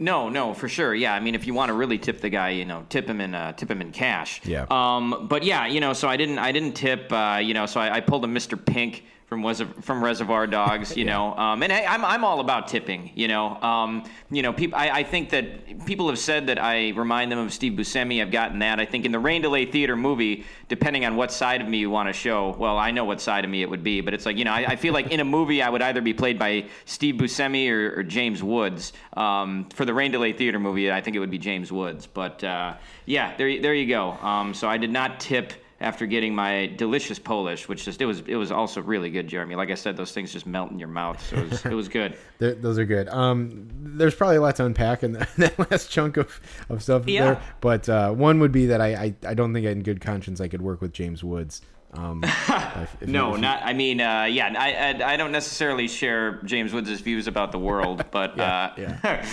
No, 0.00 0.30
no, 0.30 0.54
for 0.54 0.66
sure. 0.66 0.94
Yeah, 0.94 1.14
I 1.14 1.20
mean, 1.20 1.34
if 1.34 1.46
you 1.46 1.52
want 1.52 1.68
to 1.68 1.74
really 1.74 1.98
tip 1.98 2.22
the 2.22 2.30
guy, 2.30 2.50
you 2.50 2.64
know, 2.64 2.86
tip 2.88 3.06
him 3.06 3.20
in 3.20 3.34
uh, 3.34 3.52
tip 3.52 3.70
him 3.70 3.82
in 3.82 3.92
cash. 3.92 4.40
Yeah. 4.44 4.64
Um, 4.70 5.26
but 5.28 5.42
yeah, 5.44 5.66
you 5.66 5.80
know, 5.80 5.92
so 5.92 6.08
I 6.08 6.16
didn't 6.16 6.38
I 6.38 6.52
didn't 6.52 6.72
tip. 6.72 7.12
Uh, 7.12 7.38
you 7.42 7.52
know, 7.52 7.66
so 7.66 7.80
I, 7.80 7.96
I 7.96 8.00
pulled 8.00 8.24
a 8.24 8.28
Mr. 8.28 8.62
Pink 8.64 9.04
from 9.30 9.54
from 9.80 10.04
Reservoir 10.04 10.46
Dogs. 10.48 10.96
You 10.96 11.04
know, 11.06 11.34
um, 11.36 11.62
and 11.62 11.72
I, 11.72 11.84
I'm 11.84 12.04
I'm 12.04 12.24
all 12.24 12.40
about 12.40 12.68
tipping. 12.68 13.12
You 13.14 13.28
know, 13.28 13.56
um, 13.62 14.04
you 14.30 14.42
know, 14.42 14.52
people. 14.52 14.76
I, 14.76 14.90
I 14.90 15.02
think 15.04 15.30
that 15.30 15.86
people 15.86 16.08
have 16.08 16.18
said 16.18 16.48
that 16.48 16.58
I 16.58 16.90
remind 16.90 17.32
them 17.32 17.38
of 17.38 17.52
Steve 17.52 17.74
Buscemi. 17.74 18.20
I've 18.20 18.32
gotten 18.32 18.58
that. 18.58 18.80
I 18.80 18.84
think 18.84 19.06
in 19.06 19.12
the 19.12 19.18
Rain 19.18 19.40
Delay 19.40 19.64
Theater 19.64 19.96
movie, 19.96 20.44
depending 20.68 21.06
on 21.06 21.14
what 21.16 21.32
side 21.32 21.62
of 21.62 21.68
me 21.68 21.78
you 21.78 21.88
want 21.88 22.08
to 22.08 22.12
show, 22.12 22.56
well, 22.58 22.76
I 22.76 22.90
know 22.90 23.04
what 23.04 23.20
side 23.20 23.44
of 23.44 23.50
me 23.50 23.62
it 23.62 23.70
would 23.70 23.84
be, 23.84 24.00
but 24.00 24.12
it's 24.12 24.26
like 24.26 24.36
you 24.36 24.44
know, 24.44 24.52
I, 24.52 24.72
I 24.72 24.76
feel 24.76 24.92
like 24.92 25.12
in 25.12 25.20
a 25.20 25.24
movie 25.24 25.62
I 25.62 25.70
would 25.70 25.80
either 25.80 26.00
be 26.00 26.12
played 26.12 26.38
by 26.38 26.66
Steve 26.84 27.14
Buscemi 27.14 27.70
or, 27.70 28.00
or 28.00 28.02
James 28.02 28.42
Woods. 28.42 28.92
Um, 29.16 29.68
for 29.74 29.84
the 29.84 29.94
Rain 29.94 30.10
Delay 30.10 30.32
Theater 30.32 30.58
movie, 30.58 30.90
I 30.90 31.00
think 31.00 31.14
it 31.14 31.20
would 31.20 31.30
be 31.30 31.38
James 31.38 31.70
Woods. 31.70 32.06
But 32.06 32.42
uh, 32.42 32.74
yeah, 33.06 33.36
there 33.36 33.62
there 33.62 33.74
you 33.74 33.86
go. 33.86 34.10
Um, 34.10 34.54
so 34.54 34.68
I 34.68 34.76
did 34.76 34.90
not 34.90 35.20
tip 35.20 35.52
after 35.80 36.04
getting 36.06 36.34
my 36.34 36.66
delicious 36.76 37.18
Polish, 37.18 37.66
which 37.68 37.84
just 37.86 38.02
it 38.02 38.06
was 38.06 38.20
it 38.26 38.36
was 38.36 38.50
also 38.52 38.82
really 38.82 39.10
good, 39.10 39.26
Jeremy. 39.28 39.54
Like 39.54 39.70
I 39.70 39.74
said, 39.74 39.96
those 39.96 40.12
things 40.12 40.32
just 40.32 40.46
melt 40.46 40.70
in 40.70 40.78
your 40.78 40.88
mouth, 40.88 41.24
so 41.26 41.36
it 41.36 41.50
was, 41.50 41.64
it 41.66 41.74
was 41.74 41.88
good. 41.88 42.16
Those 42.38 42.78
are 42.78 42.84
good. 42.84 43.08
Um, 43.08 43.68
there's 43.82 44.14
probably 44.14 44.36
a 44.36 44.40
lot 44.40 44.56
to 44.56 44.64
unpack 44.64 45.02
in 45.02 45.12
that, 45.12 45.28
that 45.38 45.70
last 45.70 45.90
chunk 45.90 46.16
of, 46.16 46.40
of 46.68 46.82
stuff 46.82 47.06
Yeah. 47.06 47.24
there. 47.24 47.42
But 47.60 47.88
uh, 47.88 48.12
one 48.12 48.40
would 48.40 48.52
be 48.52 48.66
that 48.66 48.80
I, 48.80 48.94
I, 48.94 49.14
I 49.28 49.34
don't 49.34 49.52
think 49.54 49.66
in 49.66 49.82
good 49.82 50.00
conscience 50.00 50.40
I 50.40 50.48
could 50.48 50.62
work 50.62 50.80
with 50.80 50.92
James 50.92 51.22
Woods. 51.24 51.60
Um, 51.92 52.22
if- 52.24 52.96
if- 53.02 53.08
No, 53.08 53.30
if 53.30 53.36
you- 53.36 53.42
not. 53.42 53.62
I 53.62 53.72
mean, 53.72 54.00
uh, 54.00 54.24
yeah, 54.24 54.54
I, 54.56 54.72
I 55.02 55.12
I 55.14 55.16
don't 55.16 55.32
necessarily 55.32 55.88
share 55.88 56.40
James 56.44 56.72
Woods' 56.72 57.00
views 57.00 57.26
about 57.26 57.52
the 57.52 57.58
world, 57.58 58.04
but 58.10 58.38
uh, 58.38 58.70
yeah. 58.76 59.24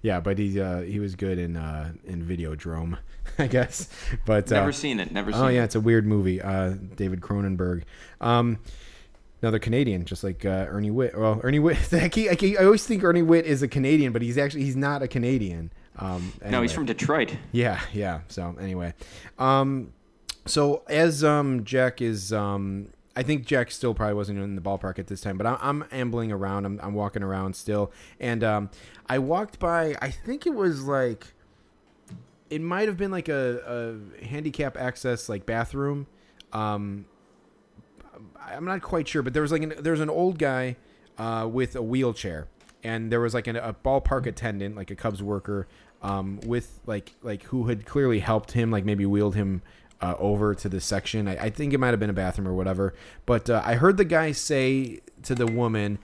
Yeah, 0.00 0.20
but 0.20 0.38
he 0.38 0.60
uh, 0.60 0.82
he 0.82 1.00
was 1.00 1.16
good 1.16 1.38
in 1.38 1.56
uh, 1.56 1.92
in 2.04 2.24
Videodrome, 2.24 2.98
I 3.40 3.46
guess. 3.46 3.88
But 4.24 4.50
uh, 4.50 4.56
never 4.56 4.72
seen 4.72 5.00
it. 5.00 5.12
Never 5.12 5.32
seen 5.32 5.40
Oh 5.40 5.48
yeah, 5.48 5.62
it. 5.62 5.66
it's 5.66 5.74
a 5.74 5.80
weird 5.80 6.06
movie. 6.06 6.42
Uh, 6.42 6.74
David 6.96 7.20
Cronenberg. 7.20 7.84
Um, 8.20 8.58
another 9.42 9.58
Canadian, 9.58 10.04
just 10.04 10.24
like 10.24 10.44
uh, 10.44 10.66
Ernie 10.68 10.90
Whitt. 10.90 11.16
Well, 11.16 11.40
Ernie 11.42 11.58
Whitt. 11.58 11.78
I, 11.92 12.08
keep, 12.08 12.30
I, 12.30 12.64
always 12.64 12.84
think 12.86 13.04
Ernie 13.04 13.22
Whitt 13.22 13.46
is 13.46 13.62
a 13.62 13.68
Canadian, 13.68 14.12
but 14.12 14.22
he's 14.22 14.38
actually 14.38 14.64
he's 14.64 14.76
not 14.76 15.02
a 15.02 15.08
Canadian. 15.08 15.72
Um, 15.98 16.32
No, 16.48 16.62
he's 16.62 16.72
from 16.72 16.86
Detroit. 16.86 17.36
Yeah, 17.52 17.80
yeah. 17.92 18.20
So 18.28 18.56
anyway, 18.60 18.94
um, 19.38 19.92
so 20.46 20.82
as 20.88 21.22
um 21.24 21.64
Jack 21.64 22.00
is 22.02 22.32
um. 22.32 22.88
I 23.16 23.24
think 23.24 23.46
Jack 23.46 23.72
still 23.72 23.94
probably 23.94 24.14
wasn't 24.14 24.38
in 24.38 24.54
the 24.54 24.62
ballpark 24.62 25.00
at 25.00 25.08
this 25.08 25.20
time, 25.20 25.36
but 25.36 25.44
I'm, 25.44 25.58
I'm 25.60 25.84
ambling 25.90 26.30
around. 26.30 26.64
I'm, 26.66 26.78
I'm 26.80 26.94
walking 26.94 27.24
around 27.24 27.56
still, 27.56 27.90
and 28.20 28.44
um, 28.44 28.70
I 29.08 29.18
walked 29.18 29.58
by. 29.58 29.96
I 30.00 30.08
think 30.12 30.46
it 30.46 30.54
was 30.54 30.84
like, 30.84 31.26
it 32.50 32.60
might 32.60 32.88
have 32.88 32.96
been 32.96 33.10
like 33.10 33.28
a, 33.28 33.98
a 34.20 34.24
handicap 34.24 34.76
access 34.76 35.28
like 35.28 35.46
bathroom. 35.46 36.06
Um, 36.52 37.06
I'm 38.40 38.64
not 38.64 38.82
quite 38.82 39.06
sure, 39.08 39.22
but 39.22 39.32
there 39.32 39.42
was 39.42 39.52
like 39.52 39.62
an, 39.62 39.74
there 39.80 39.92
was 39.92 40.00
an 40.00 40.10
old 40.10 40.38
guy 40.38 40.76
uh, 41.18 41.48
with 41.50 41.76
a 41.76 41.82
wheelchair, 41.82 42.48
and 42.82 43.12
there 43.12 43.20
was 43.20 43.34
like 43.34 43.46
an, 43.46 43.56
a 43.56 43.74
ballpark 43.74 44.26
attendant, 44.26 44.76
like 44.76 44.90
a 44.90 44.96
Cubs 44.96 45.22
worker, 45.22 45.68
um, 46.02 46.40
with 46.46 46.80
like 46.86 47.14
like 47.22 47.42
who 47.44 47.66
had 47.68 47.84
clearly 47.86 48.20
helped 48.20 48.52
him, 48.52 48.70
like 48.70 48.84
maybe 48.84 49.04
wheeled 49.06 49.34
him 49.34 49.62
uh, 50.00 50.14
over 50.18 50.54
to 50.54 50.68
the 50.68 50.80
section. 50.80 51.28
I, 51.28 51.44
I 51.44 51.50
think 51.50 51.72
it 51.72 51.78
might 51.78 51.90
have 51.90 52.00
been 52.00 52.10
a 52.10 52.14
bathroom 52.14 52.48
or 52.48 52.54
whatever. 52.54 52.94
But 53.26 53.50
uh, 53.50 53.62
I 53.64 53.74
heard 53.74 53.96
the 53.96 54.04
guy 54.04 54.32
say 54.32 55.00
to 55.24 55.34
the 55.34 55.46
woman, 55.46 55.98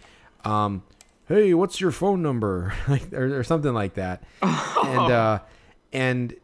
um, 0.45 0.83
"Hey, 1.27 1.55
what's 1.55 1.81
your 1.81 1.91
phone 1.91 2.23
number?" 2.23 2.75
like 2.89 3.13
or, 3.13 3.39
or 3.39 3.45
something 3.45 3.73
like 3.73 3.95
that, 3.95 4.23
and 4.43 5.13
uh, 5.13 5.41
and 5.95 6.35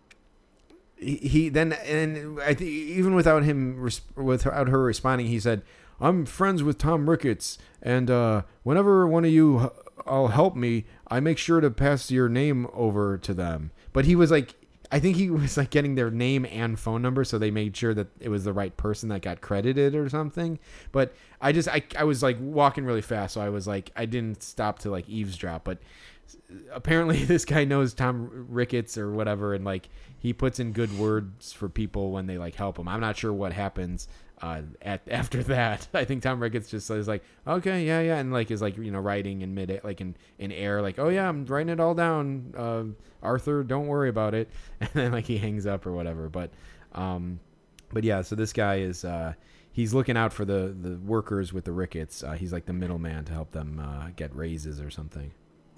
he, 0.97 1.17
he 1.17 1.49
then 1.49 1.73
and 1.73 2.41
I 2.41 2.55
think 2.55 2.71
even 2.71 3.15
without 3.15 3.43
him 3.43 3.87
without 4.15 4.69
her 4.69 4.83
responding, 4.83 5.27
he 5.27 5.41
said, 5.41 5.63
"I'm 6.01 6.25
friends 6.25 6.63
with 6.63 6.79
Tom 6.79 7.11
Ricketts, 7.11 7.59
and 7.83 8.11
uh, 8.11 8.43
whenever 8.63 9.07
one 9.07 9.25
of 9.25 9.33
you 9.33 9.73
all 10.07 10.29
help 10.29 10.57
me, 10.57 10.87
I 11.09 11.21
make 11.21 11.37
sure 11.37 11.61
to 11.61 11.71
pass 11.71 12.11
your 12.11 12.29
name 12.29 12.69
over 12.73 13.19
to 13.19 13.35
them." 13.35 13.73
But 13.93 14.07
he 14.07 14.17
was 14.17 14.31
like. 14.31 14.55
I 14.93 14.99
think 14.99 15.19
he 15.19 15.31
was 15.31 15.57
like 15.57 15.71
getting 15.71 15.95
their 15.95 16.11
name 16.11 16.45
and 16.45 16.77
phone 16.77 17.01
number, 17.01 17.23
so 17.23 17.39
they 17.39 17.53
made 17.53 17.77
sure 17.77 17.95
that 17.95 18.09
it 18.19 18.29
was 18.29 18.43
the 18.43 18.53
right 18.53 18.77
person 18.77 19.09
that 19.11 19.23
got 19.23 19.41
credited 19.41 19.95
or 19.95 20.09
something. 20.09 20.59
But 20.91 21.15
I 21.41 21.53
just 21.53 21.69
I, 21.69 21.85
I 21.97 22.03
was 22.03 22.25
like 22.25 22.37
walking 22.41 22.85
really 22.85 23.01
fast, 23.01 23.35
so 23.35 23.41
I 23.41 23.51
was 23.51 23.69
like 23.69 23.93
I 23.95 24.05
didn't 24.05 24.43
stop 24.43 24.81
to 24.81 24.91
like 24.91 25.09
eavesdrop. 25.09 25.63
But 25.63 25.79
apparently 26.73 27.25
this 27.25 27.45
guy 27.45 27.65
knows 27.65 27.95
Tom 27.95 28.47
Ricketts 28.49 28.99
or 28.99 29.11
whatever, 29.11 29.55
and 29.55 29.65
like 29.65 29.89
he 30.19 30.33
puts 30.33 30.61
in 30.61 30.73
good 30.73 30.97
words 30.99 31.53
for 31.53 31.69
people 31.69 32.11
when 32.11 32.27
they 32.27 32.39
like 32.39 32.55
help 32.55 32.79
him. 32.79 32.89
I'm 32.89 33.01
not 33.01 33.17
sure 33.17 33.33
what 33.33 33.53
happens 33.53 34.09
uh, 34.43 34.63
at 34.83 35.03
after 35.11 35.43
that. 35.45 35.89
I 35.95 36.05
think 36.05 36.23
Tom 36.23 36.41
Ricketts 36.41 36.71
just 36.71 36.87
says 36.87 37.09
like, 37.09 37.23
okay, 37.47 37.85
yeah, 37.85 38.01
yeah, 38.01 38.17
and 38.19 38.33
like 38.33 38.51
is 38.51 38.63
like 38.63 38.77
you 38.77 38.91
know 38.91 39.01
writing 39.01 39.43
in 39.43 39.55
mid 39.55 39.81
like 39.85 40.01
in 40.01 40.17
in 40.39 40.53
air 40.53 40.83
like, 40.83 40.99
oh 40.99 41.09
yeah, 41.09 41.29
I'm 41.29 41.47
writing 41.47 41.73
it 41.73 41.81
all 41.81 41.95
down. 41.95 42.55
Uh, 42.57 42.85
Arthur, 43.23 43.63
don't 43.63 43.87
worry 43.87 44.09
about 44.09 44.35
it, 44.35 44.51
and 44.81 44.91
then 44.95 45.13
like 45.13 45.27
he 45.27 45.39
hangs 45.39 45.67
up 45.67 45.87
or 45.87 45.93
whatever. 45.93 46.29
But 46.29 46.51
um, 46.93 47.41
but 47.93 48.05
yeah, 48.05 48.23
so 48.23 48.35
this 48.35 48.53
guy 48.53 48.77
is. 48.77 49.05
Uh, 49.05 49.35
He's 49.73 49.95
looking 49.95 50.17
out 50.17 50.33
for 50.33 50.45
the, 50.45 50.75
the 50.79 50.97
workers 50.97 51.53
with 51.53 51.65
the 51.65 51.73
Ricketts. 51.73 52.25
Uh, 52.25 52.33
he's 52.33 52.53
like 52.53 52.67
the 52.67 52.73
middleman 52.73 53.25
to 53.27 53.33
help 53.33 53.53
them 53.53 53.79
uh, 53.79 54.09
get 54.17 54.35
raises 54.35 54.81
or 54.81 54.91
something. 54.91 55.31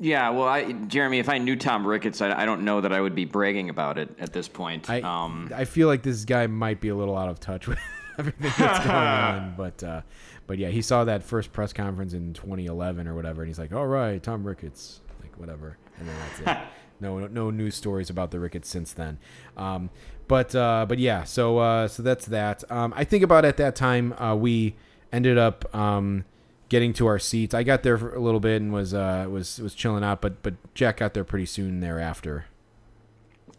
Yeah, 0.02 0.30
well, 0.30 0.48
I, 0.48 0.72
Jeremy, 0.72 1.20
if 1.20 1.28
I 1.28 1.38
knew 1.38 1.54
Tom 1.54 1.86
Ricketts, 1.86 2.20
I, 2.20 2.42
I 2.42 2.44
don't 2.44 2.64
know 2.64 2.80
that 2.80 2.92
I 2.92 3.00
would 3.00 3.14
be 3.14 3.24
bragging 3.24 3.70
about 3.70 3.98
it 3.98 4.10
at 4.18 4.32
this 4.32 4.48
point. 4.48 4.90
I 4.90 5.00
um, 5.00 5.48
I 5.54 5.64
feel 5.64 5.86
like 5.86 6.02
this 6.02 6.24
guy 6.24 6.48
might 6.48 6.80
be 6.80 6.88
a 6.88 6.94
little 6.96 7.16
out 7.16 7.28
of 7.28 7.38
touch 7.38 7.68
with 7.68 7.78
everything 8.18 8.50
that's 8.58 8.78
going 8.84 8.96
on, 8.96 9.54
but 9.56 9.80
uh, 9.84 10.02
but 10.48 10.58
yeah, 10.58 10.70
he 10.70 10.82
saw 10.82 11.04
that 11.04 11.22
first 11.22 11.52
press 11.52 11.72
conference 11.72 12.14
in 12.14 12.32
2011 12.34 13.06
or 13.06 13.14
whatever, 13.14 13.42
and 13.42 13.48
he's 13.48 13.60
like, 13.60 13.72
"All 13.72 13.86
right, 13.86 14.20
Tom 14.20 14.42
Ricketts, 14.42 15.02
like 15.20 15.38
whatever," 15.38 15.78
and 16.00 16.08
then 16.08 16.16
that's 16.18 16.40
it. 16.40 16.68
no 17.00 17.20
no 17.28 17.50
news 17.50 17.76
stories 17.76 18.10
about 18.10 18.32
the 18.32 18.40
Ricketts 18.40 18.68
since 18.68 18.92
then. 18.92 19.18
Um, 19.56 19.88
but 20.26 20.52
uh, 20.52 20.84
but 20.88 20.98
yeah, 20.98 21.22
so 21.22 21.58
uh, 21.58 21.86
so 21.86 22.02
that's 22.02 22.26
that. 22.26 22.68
Um, 22.72 22.92
I 22.96 23.04
think 23.04 23.22
about 23.22 23.44
at 23.44 23.56
that 23.58 23.76
time 23.76 24.14
uh, 24.14 24.34
we 24.34 24.74
ended 25.12 25.38
up. 25.38 25.72
Um, 25.72 26.24
getting 26.72 26.94
to 26.94 27.06
our 27.06 27.18
seats. 27.18 27.52
I 27.52 27.64
got 27.64 27.82
there 27.82 27.98
for 27.98 28.14
a 28.14 28.18
little 28.18 28.40
bit 28.40 28.62
and 28.62 28.72
was 28.72 28.94
uh, 28.94 29.26
was 29.30 29.60
was 29.60 29.74
chilling 29.74 30.02
out, 30.02 30.22
but 30.22 30.42
but 30.42 30.54
Jack 30.74 30.96
got 30.96 31.12
there 31.12 31.22
pretty 31.22 31.44
soon 31.44 31.80
thereafter. 31.80 32.46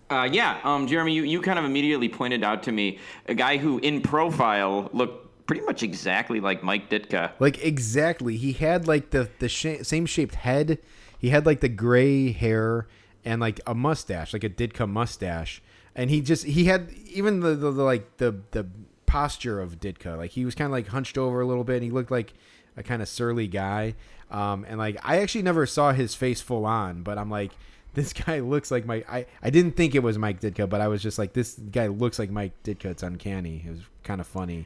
Uh, 0.09 0.27
yeah, 0.31 0.59
um, 0.63 0.87
Jeremy, 0.87 1.13
you, 1.13 1.23
you 1.23 1.41
kind 1.41 1.57
of 1.57 1.65
immediately 1.65 2.09
pointed 2.09 2.43
out 2.43 2.63
to 2.63 2.71
me 2.71 2.99
a 3.27 3.33
guy 3.33 3.57
who, 3.57 3.79
in 3.79 4.01
profile, 4.01 4.89
looked 4.93 5.45
pretty 5.45 5.61
much 5.61 5.81
exactly 5.83 6.39
like 6.39 6.63
Mike 6.63 6.89
Ditka. 6.89 7.31
Like 7.39 7.63
exactly, 7.63 8.35
he 8.35 8.51
had 8.53 8.87
like 8.87 9.11
the 9.11 9.29
the 9.37 9.47
sh- 9.47 9.83
same 9.83 10.07
shaped 10.07 10.35
head. 10.35 10.79
He 11.17 11.29
had 11.29 11.45
like 11.45 11.61
the 11.61 11.69
gray 11.69 12.31
hair 12.31 12.87
and 13.23 13.39
like 13.39 13.61
a 13.67 13.75
mustache, 13.75 14.33
like 14.33 14.43
a 14.43 14.49
Ditka 14.49 14.89
mustache. 14.89 15.61
And 15.95 16.09
he 16.09 16.19
just 16.19 16.45
he 16.45 16.65
had 16.65 16.91
even 17.05 17.41
the, 17.41 17.55
the, 17.55 17.71
the 17.71 17.83
like 17.83 18.17
the 18.17 18.41
the 18.51 18.65
posture 19.05 19.61
of 19.61 19.79
Ditka. 19.79 20.17
Like 20.17 20.31
he 20.31 20.45
was 20.45 20.55
kind 20.55 20.65
of 20.65 20.71
like 20.71 20.87
hunched 20.87 21.19
over 21.19 21.41
a 21.41 21.45
little 21.45 21.63
bit. 21.63 21.75
And 21.75 21.83
he 21.83 21.91
looked 21.91 22.09
like 22.09 22.33
a 22.77 22.83
kind 22.83 23.01
of 23.01 23.07
surly 23.07 23.47
guy. 23.47 23.95
Um, 24.31 24.65
and 24.67 24.77
like 24.77 24.97
I 25.03 25.19
actually 25.19 25.43
never 25.43 25.65
saw 25.65 25.91
his 25.93 26.15
face 26.15 26.41
full 26.41 26.65
on, 26.65 27.03
but 27.03 27.17
I'm 27.17 27.29
like. 27.29 27.51
This 27.95 28.11
guy 28.11 28.39
looks 28.39 28.71
like 28.71 28.87
Mike. 28.87 29.05
I, 29.07 29.27
I 29.43 29.51
didn't 29.51 29.73
think 29.73 29.93
it 29.93 30.01
was 30.01 30.17
Mike 30.17 30.41
Ditka, 30.41 30.67
but 30.67 30.81
I 30.81 30.87
was 30.87 30.99
just 30.99 31.19
like, 31.19 31.33
this 31.33 31.53
guy 31.53 31.85
looks 31.85 32.17
like 32.17 32.31
Mike 32.31 32.53
Ditka. 32.63 32.85
It's 32.85 33.03
uncanny. 33.03 33.63
It 33.67 33.69
was 33.69 33.81
kind 34.03 34.19
of 34.19 34.25
funny. 34.25 34.65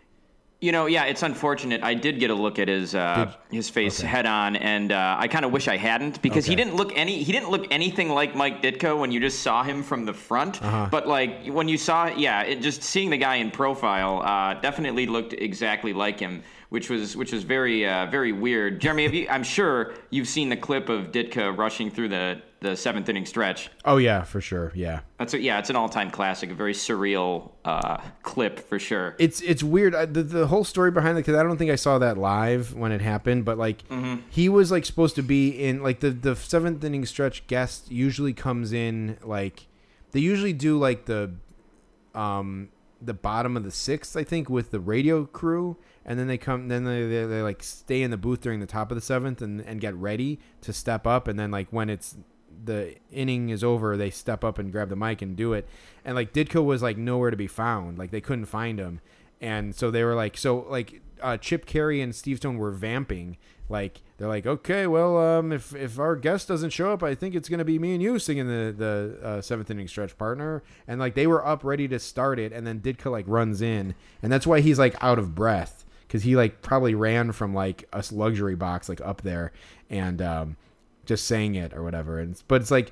You 0.60 0.72
know, 0.72 0.88
yeah, 0.88 1.04
it's 1.06 1.22
unfortunate. 1.22 1.84
I 1.84 1.93
did 1.93 2.20
get 2.20 2.32
a 2.32 2.34
look 2.34 2.58
at 2.58 2.67
his 2.67 2.96
uh, 2.96 3.32
his 3.52 3.70
face 3.70 4.02
head 4.02 4.26
on, 4.26 4.56
and 4.56 4.91
uh, 4.91 5.15
I 5.20 5.28
kind 5.28 5.46
of 5.46 5.52
wish 5.52 5.67
I 5.67 5.78
hadn't 5.78 6.20
because 6.24 6.48
he 6.48 6.56
didn't 6.56 6.76
look 6.76 6.98
any 6.98 7.22
he 7.22 7.32
didn't 7.32 7.52
look 7.52 7.67
anything 7.70 8.10
like 8.10 8.36
Mike 8.36 8.63
Ditka 8.63 9.00
when 9.00 9.12
you 9.12 9.20
just 9.20 9.43
saw 9.43 9.62
him 9.62 9.84
from 9.84 10.06
the 10.06 10.15
front. 10.15 10.60
Uh-huh. 10.63 10.88
But 10.89 11.08
like 11.08 11.46
when 11.46 11.67
you 11.67 11.78
saw, 11.78 12.08
yeah, 12.08 12.41
it, 12.41 12.62
just 12.63 12.82
seeing 12.82 13.12
the 13.12 13.17
guy 13.17 13.36
in 13.36 13.52
profile 13.52 14.24
uh, 14.24 14.56
definitely 14.60 15.06
looked 15.06 15.34
exactly 15.34 15.93
like 15.93 16.20
him, 16.20 16.41
which 16.70 16.90
was 16.90 17.16
which 17.16 17.32
was 17.32 17.44
very 17.44 17.88
uh, 17.88 18.08
very 18.08 18.32
weird. 18.32 18.82
Jeremy, 18.82 19.04
have 19.04 19.14
you, 19.14 19.28
I'm 19.30 19.44
sure 19.44 19.94
you've 20.10 20.28
seen 20.28 20.50
the 20.50 20.58
clip 20.58 20.90
of 20.90 21.12
Ditka 21.12 21.58
rushing 21.58 21.90
through 21.90 22.10
the 22.10 22.42
the 22.60 22.76
seventh 22.76 23.08
inning 23.08 23.26
stretch. 23.26 23.70
Oh 23.86 23.98
yeah, 23.98 24.24
for 24.24 24.42
sure. 24.42 24.72
Yeah. 24.74 25.02
That's 25.20 25.34
a, 25.34 25.40
yeah, 25.40 25.60
it's 25.60 25.70
an 25.70 25.76
all 25.76 25.90
time 25.90 26.10
classic, 26.10 26.50
a 26.50 26.56
very 26.56 26.74
surreal 26.74 27.52
uh, 27.64 27.98
clip 28.24 28.60
for 28.60 28.80
sure. 28.80 29.16
It's 29.20 29.42
it's 29.42 29.64
weird. 29.64 29.94
I, 29.96 30.06
the 30.06 30.24
the 30.24 30.48
whole 30.48 30.64
story 30.64 30.92
behind 30.92 31.18
it 31.18 31.22
because 31.22 31.40
I 31.40 31.44
don't 31.44 31.58
think 31.58 31.72
I 31.72 31.76
saw 31.76 32.00
that 32.00 32.18
live 32.18 32.74
when 32.74 32.92
it 32.92 33.02
happened, 33.02 33.46
but 33.46 33.58
like 33.58 33.84
he 34.30 34.50
was 34.50 34.72
like 34.72 34.86
supposed 34.86 35.16
to 35.16 35.24
be 35.24 35.50
in 35.50 35.84
like 35.84 36.00
the 36.00 36.10
the 36.10 36.36
seventh 36.36 36.84
inning 36.84 37.06
stretch. 37.06 37.46
Guest 37.48 37.92
usually 37.92 38.34
comes 38.34 38.74
in 38.74 39.18
like 39.24 39.68
they 40.12 40.20
usually 40.20 40.54
do 40.54 40.78
like 40.78 41.06
the 41.06 41.32
um 42.16 42.70
the 43.02 43.14
bottom 43.14 43.56
of 43.56 43.64
the 43.64 43.72
sixth, 43.72 44.18
I 44.18 44.24
think, 44.24 44.50
with 44.50 44.72
the 44.72 44.80
radio 44.80 45.26
crew, 45.26 45.78
and 46.08 46.17
then 46.17 46.28
they 46.28 46.38
come, 46.38 46.70
then 46.70 46.86
they, 46.86 47.04
they, 47.04 47.26
they 47.26 47.41
like 47.41 47.62
stay 47.62 48.02
in 48.02 48.12
the 48.12 48.17
booth 48.17 48.41
during 48.41 48.62
the 48.62 48.65
top 48.65 48.91
of 48.91 48.96
the 48.96 49.02
seventh 49.02 49.41
and 49.41 49.60
and 49.62 49.82
get 49.82 49.93
ready 49.96 50.39
to 50.62 50.72
step 50.72 51.06
up, 51.06 51.28
and 51.28 51.38
then 51.38 51.52
like 51.52 51.67
when 51.70 51.89
it's 51.89 52.15
the 52.63 52.96
inning 53.12 53.50
is 53.50 53.63
over, 53.63 53.98
they 53.98 54.10
step 54.10 54.43
up 54.43 54.58
and 54.58 54.72
grab 54.72 54.89
the 54.89 54.96
mic 54.96 55.22
and 55.22 55.36
do 55.36 55.54
it. 55.54 55.67
And 56.06 56.15
like 56.15 56.34
Ditka 56.34 56.63
was 56.63 56.82
like 56.82 56.98
nowhere 56.98 57.30
to 57.30 57.38
be 57.38 57.48
found. 57.48 57.98
Like 57.98 58.12
they 58.12 58.22
couldn't 58.22 58.46
find 58.46 58.80
him. 58.80 59.02
And 59.41 59.76
so 59.76 59.91
they 59.91 60.04
were 60.04 60.15
like 60.15 60.38
so 60.38 60.65
like 60.70 61.02
uh, 61.22 61.38
Chip 61.38 61.65
Caray 61.65 62.02
and 62.02 62.15
Steve 62.15 62.38
Stone 62.38 62.58
were 62.58 62.72
vamping. 62.72 63.38
Like 63.70 64.02
they're 64.17 64.30
like, 64.30 64.48
okay, 64.48 64.88
well, 64.88 65.17
um, 65.17 65.52
if 65.52 65.76
if 65.76 66.00
our 66.00 66.15
guest 66.15 66.48
doesn't 66.48 66.70
show 66.70 66.93
up, 66.93 67.04
I 67.04 67.15
think 67.15 67.36
it's 67.36 67.50
gonna 67.50 67.65
be 67.65 67.78
me 67.78 67.93
and 67.93 68.02
you 68.02 68.17
singing 68.17 68.48
the 68.48 68.74
the 68.76 69.20
uh, 69.22 69.41
seventh 69.41 69.70
inning 69.70 69.89
stretch 69.89 70.17
partner. 70.17 70.63
And 70.88 71.00
like 71.02 71.15
they 71.15 71.28
were 71.28 71.46
up 71.46 71.65
ready 71.65 71.88
to 71.89 72.00
start 72.00 72.39
it, 72.39 72.54
and 72.54 72.65
then 72.65 72.80
Ditka 72.80 73.12
like 73.12 73.26
runs 73.28 73.62
in, 73.62 73.93
and 74.24 74.32
that's 74.32 74.48
why 74.48 74.62
he's 74.62 74.80
like 74.80 74.96
out 75.04 75.20
of 75.20 75.36
breath 75.36 75.84
because 76.08 76.24
he 76.24 76.36
like 76.36 76.62
probably 76.62 76.96
ran 76.96 77.32
from 77.32 77.54
like 77.54 77.88
a 77.93 78.04
luxury 78.12 78.56
box 78.56 78.88
like 78.89 79.02
up 79.02 79.22
there, 79.22 79.52
and 79.89 80.22
um, 80.22 80.58
just 81.06 81.26
saying 81.26 81.56
it 81.56 81.74
or 81.74 81.84
whatever. 81.84 82.20
And 82.20 82.41
but 82.48 82.62
it's 82.62 82.72
like, 82.72 82.91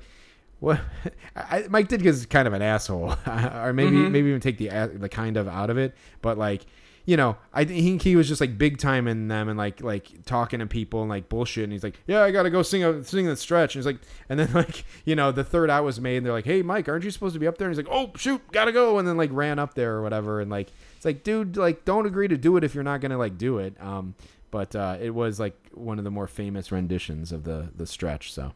what? 0.60 0.80
I, 1.36 1.64
Mike 1.68 1.88
Ditka's 1.88 2.26
kind 2.26 2.46
of 2.46 2.54
an 2.54 2.62
asshole, 2.62 3.14
or 3.26 3.72
maybe 3.72 3.96
maybe 3.96 4.28
even 4.28 4.40
take 4.40 4.58
the 4.58 4.68
a- 4.68 4.88
the 4.88 5.08
kind 5.08 5.36
of 5.36 5.48
out 5.48 5.70
of 5.70 5.78
it. 5.78 5.94
But 6.20 6.36
like, 6.38 6.66
you 7.06 7.16
know, 7.16 7.36
I 7.54 7.64
think 7.64 8.02
he 8.02 8.16
was 8.16 8.28
just 8.28 8.40
like 8.40 8.58
big 8.58 8.78
time 8.78 9.06
in 9.06 9.28
them 9.28 9.48
and 9.48 9.56
like 9.56 9.80
like 9.82 10.24
talking 10.24 10.58
to 10.60 10.66
people 10.66 11.00
and 11.00 11.08
like 11.08 11.28
bullshit. 11.28 11.64
And 11.64 11.72
he's 11.72 11.84
like, 11.84 12.00
yeah, 12.06 12.22
I 12.22 12.32
gotta 12.32 12.50
go 12.50 12.62
sing 12.62 12.84
a 12.84 13.02
sing 13.04 13.26
the 13.26 13.36
stretch. 13.36 13.74
And 13.74 13.80
he's 13.80 13.86
like, 13.86 14.00
and 14.28 14.38
then 14.38 14.52
like 14.54 14.84
you 15.04 15.14
know 15.14 15.32
the 15.32 15.44
third 15.44 15.70
out 15.70 15.84
was 15.84 16.00
made 16.00 16.18
and 16.18 16.26
they're 16.26 16.32
like, 16.32 16.44
hey 16.44 16.62
Mike, 16.62 16.88
aren't 16.88 17.04
you 17.04 17.10
supposed 17.10 17.34
to 17.34 17.40
be 17.40 17.46
up 17.46 17.58
there? 17.58 17.68
And 17.68 17.76
he's 17.76 17.84
like, 17.84 17.94
oh 17.94 18.12
shoot, 18.16 18.42
gotta 18.52 18.72
go. 18.72 18.98
And 18.98 19.06
then 19.06 19.16
like 19.16 19.30
ran 19.32 19.58
up 19.58 19.74
there 19.74 19.94
or 19.94 20.02
whatever. 20.02 20.40
And 20.40 20.50
like 20.50 20.68
like, 21.06 21.22
dude, 21.24 21.56
like 21.56 21.84
don't 21.86 22.04
agree 22.06 22.28
to 22.28 22.36
do 22.36 22.56
it 22.58 22.64
if 22.64 22.74
you're 22.74 22.84
not 22.84 23.00
gonna 23.00 23.16
like 23.18 23.38
do 23.38 23.58
it. 23.58 23.74
Um, 23.80 24.14
but 24.50 24.76
uh, 24.76 24.96
it 25.00 25.10
was 25.10 25.40
like 25.40 25.54
one 25.72 25.98
of 25.98 26.04
the 26.04 26.10
more 26.10 26.26
famous 26.26 26.70
renditions 26.70 27.32
of 27.32 27.44
the 27.44 27.68
the 27.76 27.86
stretch. 27.86 28.32
So 28.32 28.52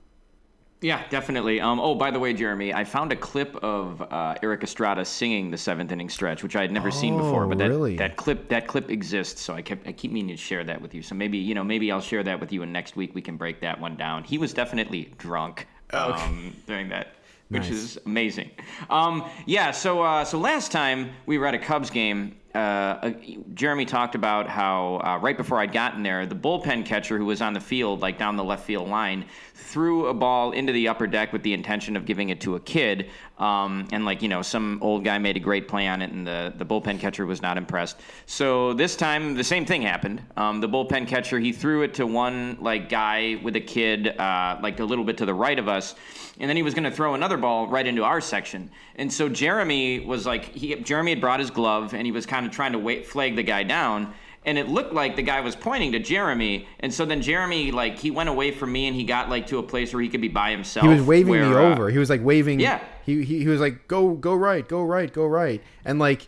Yeah, 0.83 1.03
definitely. 1.11 1.61
Um, 1.61 1.79
oh, 1.79 1.95
by 1.95 2.11
the 2.11 2.19
way, 2.19 2.33
Jeremy, 2.33 2.73
I 2.73 2.85
found 2.85 3.13
a 3.13 3.17
clip 3.17 3.55
of 3.57 4.01
uh, 4.01 4.35
Erik 4.43 4.63
Estrada 4.63 5.05
singing 5.05 5.51
the 5.51 5.59
seventh 5.59 5.93
inning 5.93 6.09
stretch, 6.09 6.43
which 6.43 6.57
I 6.57 6.63
had 6.63 6.73
never 6.73 6.91
seen 6.91 7.17
before. 7.19 7.45
Oh, 7.45 7.49
But 7.49 7.59
that, 7.59 7.69
really? 7.69 7.97
that 7.97 8.17
clip 8.17 8.49
that 8.49 8.67
clip 8.67 8.91
exists, 8.91 9.43
so 9.43 9.55
I 9.55 9.63
kept 9.63 9.87
I 9.87 9.93
keep 9.93 10.11
meaning 10.13 10.35
to 10.37 10.41
share 10.43 10.65
that 10.65 10.81
with 10.81 10.95
you. 10.95 11.03
So 11.03 11.15
maybe 11.15 11.37
you 11.39 11.55
know 11.55 11.65
maybe 11.65 11.91
I'll 11.93 12.01
share 12.01 12.23
that 12.25 12.41
with 12.41 12.53
you, 12.53 12.63
and 12.63 12.73
next 12.73 12.97
week 12.97 13.15
we 13.15 13.21
can 13.23 13.37
break 13.37 13.61
that 13.61 13.79
one 13.81 13.97
down. 13.97 14.25
He 14.25 14.39
was 14.39 14.53
definitely 14.55 15.13
drunk 15.19 15.67
um, 15.93 16.55
during 16.67 16.89
that. 16.91 17.15
Which 17.51 17.63
Nice. 17.63 17.73
is 17.73 17.99
amazing. 18.07 18.51
Um, 18.91 19.29
yeah, 19.45 19.73
so 19.73 20.03
uh, 20.03 20.25
so 20.25 20.39
last 20.39 20.71
time 20.71 21.11
we 21.27 21.37
were 21.37 21.47
at 21.47 21.55
a 21.55 21.59
Cubs 21.59 21.91
game, 21.91 22.37
uh, 22.55 22.59
uh, 22.59 23.13
Jeremy 23.55 23.85
talked 23.85 24.15
about 24.15 24.49
how 24.49 25.01
uh, 25.05 25.19
right 25.19 25.37
before 25.37 25.59
I'd 25.59 25.73
gotten 25.73 26.03
there, 26.03 26.27
the 26.27 26.35
bullpen 26.35 26.85
catcher 26.85 27.17
who 27.17 27.25
was 27.25 27.41
on 27.41 27.53
the 27.53 27.61
field, 27.61 28.01
like 28.01 28.19
down 28.19 28.37
the 28.37 28.45
left 28.45 28.65
field 28.65 28.89
line, 28.89 29.25
threw 29.55 30.07
a 30.07 30.15
ball 30.15 30.51
into 30.51 30.73
the 30.73 30.89
upper 30.89 31.07
deck 31.07 31.33
with 31.33 31.43
the 31.43 31.53
intention 31.53 31.97
of 31.97 32.05
giving 32.05 32.31
it 32.31 32.41
to 32.41 32.57
a 32.57 32.61
kid. 32.61 33.11
Um, 33.39 33.87
and 33.93 34.05
like 34.05 34.21
you 34.21 34.29
know, 34.29 34.43
some 34.43 34.79
old 34.83 35.05
guy 35.05 35.19
made 35.19 35.37
a 35.37 35.41
great 35.41 35.69
play 35.69 35.87
on 35.87 36.03
it, 36.03 36.11
and 36.11 36.27
the 36.27 36.53
the 36.57 36.67
bullpen 36.67 36.99
catcher 36.99 37.25
was 37.25 37.41
not 37.41 37.57
impressed. 37.57 38.01
So 38.27 38.75
this 38.75 38.97
time, 38.97 39.35
the 39.35 39.45
same 39.45 39.65
thing 39.65 39.83
happened. 39.83 40.23
Um, 40.37 40.61
the 40.61 40.69
bullpen 40.69 41.07
catcher 41.07 41.39
he 41.39 41.53
threw 41.53 41.83
it 41.83 41.95
to 41.95 42.07
one 42.07 42.59
like 42.61 42.89
guy 42.89 43.41
with 43.43 43.57
a 43.57 43.61
kid, 43.61 44.09
uh, 44.19 44.59
like 44.61 44.81
a 44.81 44.85
little 44.85 45.05
bit 45.05 45.17
to 45.19 45.27
the 45.27 45.35
right 45.35 45.59
of 45.59 45.69
us, 45.69 45.95
and 46.41 46.49
then 46.49 46.57
he 46.57 46.63
was 46.63 46.75
going 46.75 46.85
to 46.85 46.91
throw 46.91 47.15
another 47.15 47.37
ball 47.37 47.69
right 47.69 47.87
into 47.87 48.03
our 48.03 48.21
section. 48.21 48.71
And 48.97 49.11
so 49.11 49.29
Jeremy 49.29 50.01
was 50.01 50.27
like, 50.27 50.45
he 50.45 50.75
Jeremy 50.75 51.13
had 51.13 51.21
brought 51.21 51.41
his 51.41 51.51
glove, 51.51 51.95
and 51.95 52.05
he 52.05 52.13
was 52.13 52.27
kind 52.27 52.40
of 52.47 52.53
trying 52.53 52.73
to 52.73 52.79
wait, 52.79 53.07
flag 53.07 53.37
the 53.37 53.43
guy 53.43 53.63
down. 53.63 54.15
And 54.43 54.57
it 54.57 54.69
looked 54.69 54.95
like 54.95 55.17
the 55.17 55.23
guy 55.23 55.41
was 55.43 55.55
pointing 55.55 55.93
to 55.93 55.99
Jeremy, 55.99 56.67
and 56.79 56.95
so 56.95 57.05
then 57.05 57.21
Jeremy 57.21 57.73
like 57.73 57.99
he 57.99 58.11
went 58.11 58.31
away 58.31 58.53
from 58.53 58.73
me, 58.73 58.87
and 58.87 58.97
he 58.97 59.05
got 59.05 59.29
like 59.29 59.49
to 59.49 59.59
a 59.59 59.63
place 59.63 59.93
where 59.93 60.03
he 60.03 60.09
could 60.09 60.23
be 60.23 60.29
by 60.29 60.51
himself. 60.51 60.85
he 60.85 60.89
was 60.89 61.03
waving 61.03 61.31
where, 61.31 61.47
me 61.47 61.55
uh, 61.55 61.59
over. 61.59 61.91
He 61.91 61.99
was 61.99 62.09
like 62.09 62.25
waving. 62.25 62.59
Yeah. 62.59 62.83
He, 63.05 63.23
he 63.23 63.41
he 63.41 63.49
was 63.49 63.61
like 63.61 63.87
go 63.87 64.13
go 64.15 64.35
right, 64.35 64.67
go 64.67 64.83
right, 64.83 65.13
go 65.13 65.27
right, 65.27 65.63
and 65.85 65.99
like. 65.99 66.27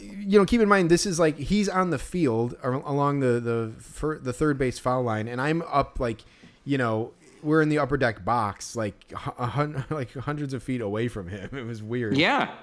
You 0.00 0.38
know, 0.38 0.46
keep 0.46 0.60
in 0.60 0.68
mind 0.68 0.90
this 0.90 1.04
is 1.04 1.20
like 1.20 1.36
he's 1.36 1.68
on 1.68 1.90
the 1.90 1.98
field 1.98 2.56
along 2.62 3.20
the 3.20 3.38
the 3.38 3.72
fir- 3.78 4.18
the 4.18 4.32
third 4.32 4.56
base 4.58 4.78
foul 4.78 5.02
line, 5.02 5.28
and 5.28 5.38
I'm 5.40 5.62
up 5.62 6.00
like, 6.00 6.24
you 6.64 6.78
know, 6.78 7.12
we're 7.42 7.60
in 7.60 7.68
the 7.68 7.78
upper 7.78 7.96
deck 7.96 8.24
box, 8.24 8.74
like 8.74 8.94
a 9.12 9.46
hun- 9.46 9.84
like 9.90 10.12
hundreds 10.14 10.54
of 10.54 10.62
feet 10.62 10.80
away 10.80 11.08
from 11.08 11.28
him. 11.28 11.50
It 11.56 11.66
was 11.66 11.82
weird. 11.82 12.16
Yeah, 12.16 12.54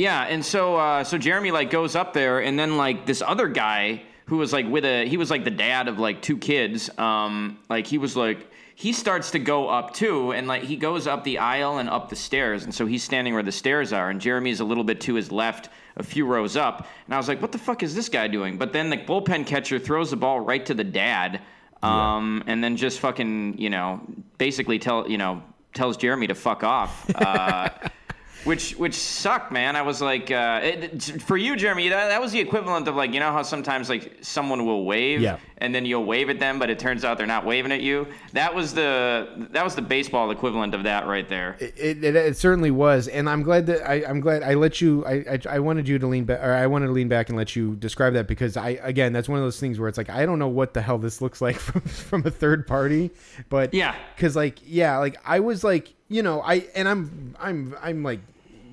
yeah, 0.00 0.22
and 0.22 0.42
so 0.42 0.76
uh, 0.76 1.04
so 1.04 1.18
Jeremy 1.18 1.50
like 1.50 1.70
goes 1.70 1.94
up 1.94 2.14
there, 2.14 2.40
and 2.40 2.58
then 2.58 2.78
like 2.78 3.04
this 3.04 3.20
other 3.20 3.48
guy 3.48 4.02
who 4.24 4.38
was 4.38 4.50
like 4.50 4.66
with 4.66 4.86
a 4.86 5.06
he 5.06 5.18
was 5.18 5.30
like 5.30 5.44
the 5.44 5.50
dad 5.50 5.88
of 5.88 5.98
like 5.98 6.22
two 6.22 6.38
kids. 6.38 6.88
Um, 6.98 7.58
like 7.68 7.86
he 7.86 7.98
was 7.98 8.16
like 8.16 8.50
he 8.74 8.94
starts 8.94 9.32
to 9.32 9.38
go 9.38 9.68
up 9.68 9.92
too, 9.92 10.32
and 10.32 10.48
like 10.48 10.62
he 10.62 10.76
goes 10.76 11.06
up 11.06 11.22
the 11.22 11.36
aisle 11.36 11.76
and 11.76 11.90
up 11.90 12.08
the 12.08 12.16
stairs, 12.16 12.64
and 12.64 12.74
so 12.74 12.86
he's 12.86 13.02
standing 13.02 13.34
where 13.34 13.42
the 13.42 13.52
stairs 13.52 13.92
are, 13.92 14.08
and 14.08 14.22
Jeremy's 14.22 14.60
a 14.60 14.64
little 14.64 14.84
bit 14.84 15.02
to 15.02 15.14
his 15.14 15.30
left, 15.30 15.68
a 15.98 16.02
few 16.02 16.24
rows 16.24 16.56
up, 16.56 16.86
and 17.04 17.14
I 17.14 17.18
was 17.18 17.28
like, 17.28 17.42
what 17.42 17.52
the 17.52 17.58
fuck 17.58 17.82
is 17.82 17.94
this 17.94 18.08
guy 18.08 18.26
doing? 18.26 18.56
But 18.56 18.72
then 18.72 18.88
the 18.88 18.96
bullpen 18.96 19.46
catcher 19.46 19.78
throws 19.78 20.10
the 20.10 20.16
ball 20.16 20.40
right 20.40 20.64
to 20.64 20.72
the 20.72 20.84
dad. 20.84 21.42
Um, 21.82 22.42
and 22.46 22.62
then 22.62 22.76
just 22.76 23.00
fucking, 23.00 23.56
you 23.56 23.70
know, 23.70 24.02
basically 24.36 24.78
tell, 24.78 25.10
you 25.10 25.16
know, 25.16 25.42
tells 25.72 25.96
Jeremy 25.96 26.26
to 26.26 26.34
fuck 26.34 26.62
off. 26.62 27.10
Uh, 27.14 27.70
which 28.44 28.72
which 28.76 28.94
sucked, 28.94 29.52
man. 29.52 29.76
I 29.76 29.82
was 29.82 30.00
like, 30.00 30.30
uh, 30.30 30.60
it, 30.62 31.22
for 31.22 31.36
you, 31.36 31.56
Jeremy, 31.56 31.88
that, 31.90 32.08
that 32.08 32.20
was 32.20 32.32
the 32.32 32.40
equivalent 32.40 32.88
of 32.88 32.96
like, 32.96 33.12
you 33.12 33.20
know 33.20 33.32
how 33.32 33.42
sometimes 33.42 33.88
like 33.88 34.18
someone 34.22 34.64
will 34.66 34.84
wave, 34.84 35.20
Yeah. 35.20 35.36
and 35.58 35.74
then 35.74 35.84
you'll 35.86 36.04
wave 36.04 36.30
at 36.30 36.38
them, 36.38 36.58
but 36.58 36.70
it 36.70 36.78
turns 36.78 37.04
out 37.04 37.18
they're 37.18 37.26
not 37.26 37.44
waving 37.44 37.72
at 37.72 37.80
you. 37.82 38.06
That 38.32 38.54
was 38.54 38.72
the 38.74 39.48
that 39.52 39.64
was 39.64 39.74
the 39.74 39.82
baseball 39.82 40.30
equivalent 40.30 40.74
of 40.74 40.84
that 40.84 41.06
right 41.06 41.28
there. 41.28 41.56
It, 41.60 42.02
it, 42.04 42.16
it 42.16 42.36
certainly 42.36 42.70
was, 42.70 43.08
and 43.08 43.28
I'm 43.28 43.42
glad 43.42 43.66
that 43.66 43.88
I, 43.88 44.04
I'm 44.08 44.20
glad 44.20 44.42
I 44.42 44.54
let 44.54 44.80
you. 44.80 45.04
I, 45.04 45.12
I 45.12 45.38
I 45.56 45.58
wanted 45.58 45.86
you 45.88 45.98
to 45.98 46.06
lean 46.06 46.24
back, 46.24 46.40
or 46.42 46.52
I 46.52 46.66
wanted 46.66 46.86
to 46.86 46.92
lean 46.92 47.08
back 47.08 47.28
and 47.28 47.36
let 47.36 47.54
you 47.56 47.76
describe 47.76 48.14
that 48.14 48.26
because 48.26 48.56
I 48.56 48.70
again 48.82 49.12
that's 49.12 49.28
one 49.28 49.38
of 49.38 49.44
those 49.44 49.60
things 49.60 49.78
where 49.78 49.88
it's 49.88 49.98
like 49.98 50.10
I 50.10 50.24
don't 50.26 50.38
know 50.38 50.48
what 50.48 50.74
the 50.74 50.82
hell 50.82 50.98
this 50.98 51.20
looks 51.20 51.40
like 51.40 51.56
from 51.58 51.82
from 51.82 52.26
a 52.26 52.30
third 52.30 52.66
party, 52.66 53.10
but 53.48 53.74
Yeah. 53.74 53.94
because 54.16 54.34
like 54.36 54.58
yeah, 54.64 54.96
like 54.98 55.18
I 55.24 55.40
was 55.40 55.62
like 55.64 55.94
you 56.10 56.22
know 56.22 56.42
I 56.42 56.66
and 56.74 56.86
I'm 56.86 57.34
I'm 57.40 57.74
I'm 57.80 58.02
like 58.02 58.20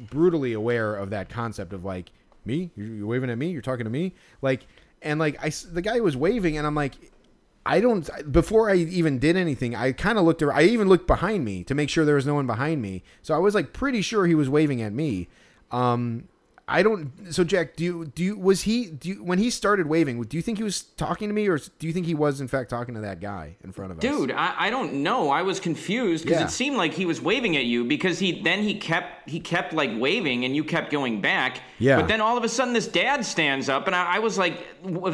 brutally 0.10 0.52
aware 0.54 0.96
of 0.96 1.12
that 1.12 1.30
concept 1.30 1.72
of 1.72 1.86
like 1.86 2.12
me 2.44 2.72
you're 2.76 3.08
waving 3.08 3.30
at 3.30 3.38
me 3.38 3.50
you're 3.52 3.62
talking 3.62 3.86
to 3.86 3.90
me 3.90 4.14
like 4.42 4.68
and 5.02 5.20
like 5.20 5.42
I 5.42 5.52
the 5.72 5.82
guy 5.82 6.02
was 6.02 6.18
waving 6.18 6.58
and 6.58 6.68
I'm 6.68 6.76
like 6.76 6.96
I 7.68 7.82
don't. 7.82 8.10
Before 8.32 8.70
I 8.70 8.76
even 8.76 9.20
did 9.20 9.36
anything, 9.36 9.76
I 9.76 9.92
kind 9.92 10.18
of 10.18 10.24
looked. 10.24 10.42
ar- 10.42 10.54
I 10.54 10.64
even 10.64 10.88
looked 10.88 11.06
behind 11.06 11.44
me 11.44 11.66
to 11.66 11.76
make 11.76 11.90
sure 11.90 12.06
there 12.06 12.16
was 12.16 12.26
no 12.26 12.34
one 12.34 12.48
behind 12.48 12.82
me. 12.82 13.04
So 13.22 13.36
I 13.36 13.40
was 13.40 13.54
like 13.54 13.74
pretty 13.74 14.02
sure 14.02 14.26
he 14.26 14.36
was 14.36 14.48
waving 14.48 14.82
at 14.82 14.94
me. 14.94 15.28
Um, 15.70 16.30
I 16.70 16.84
don't. 16.84 17.12
So 17.34 17.46
Jack, 17.46 17.78
do 17.78 17.84
you 17.86 18.06
do 18.14 18.24
you 18.24 18.38
was 18.38 18.64
he 18.64 18.88
do 18.88 19.08
you, 19.10 19.24
when 19.24 19.40
he 19.40 19.50
started 19.50 19.88
waving? 19.88 20.22
Do 20.24 20.36
you 20.36 20.44
think 20.44 20.58
he 20.58 20.66
was 20.66 20.82
talking 20.82 21.30
to 21.30 21.34
me, 21.34 21.48
or 21.48 21.58
do 21.60 21.88
you 21.88 21.94
think 21.94 22.06
he 22.06 22.14
was 22.14 22.42
in 22.42 22.50
fact 22.50 22.70
talking 22.70 22.94
to 22.96 23.00
that 23.02 23.22
guy 23.22 23.56
in 23.64 23.72
front 23.72 23.92
of 23.94 23.98
us? 24.00 24.02
Dude, 24.02 24.32
I, 24.32 24.54
I 24.58 24.70
don't 24.70 24.96
know. 24.96 25.30
I 25.30 25.44
was 25.44 25.62
confused 25.62 26.26
because 26.26 26.42
Yeah. 26.42 26.46
it 26.48 26.52
seemed 26.52 26.76
like 26.76 26.94
he 26.94 27.06
was 27.06 27.22
waving 27.22 27.56
at 27.56 27.64
you 27.64 27.86
because 27.86 28.20
he 28.20 28.42
then 28.42 28.64
he 28.64 28.76
kept 28.80 29.30
he 29.30 29.40
kept 29.40 29.72
like 29.72 29.92
waving 29.98 30.44
and 30.44 30.54
you 30.58 30.64
kept 30.66 30.92
going 30.92 31.22
back. 31.22 31.62
Yeah. 31.80 31.96
But 32.02 32.10
then 32.10 32.20
all 32.20 32.38
of 32.38 32.44
a 32.44 32.50
sudden 32.50 32.74
this 32.74 32.88
dad 32.88 33.26
stands 33.26 33.70
up 33.70 33.88
and 33.88 33.96
I, 33.96 34.16
I 34.16 34.20
was 34.20 34.38
like, 34.38 34.68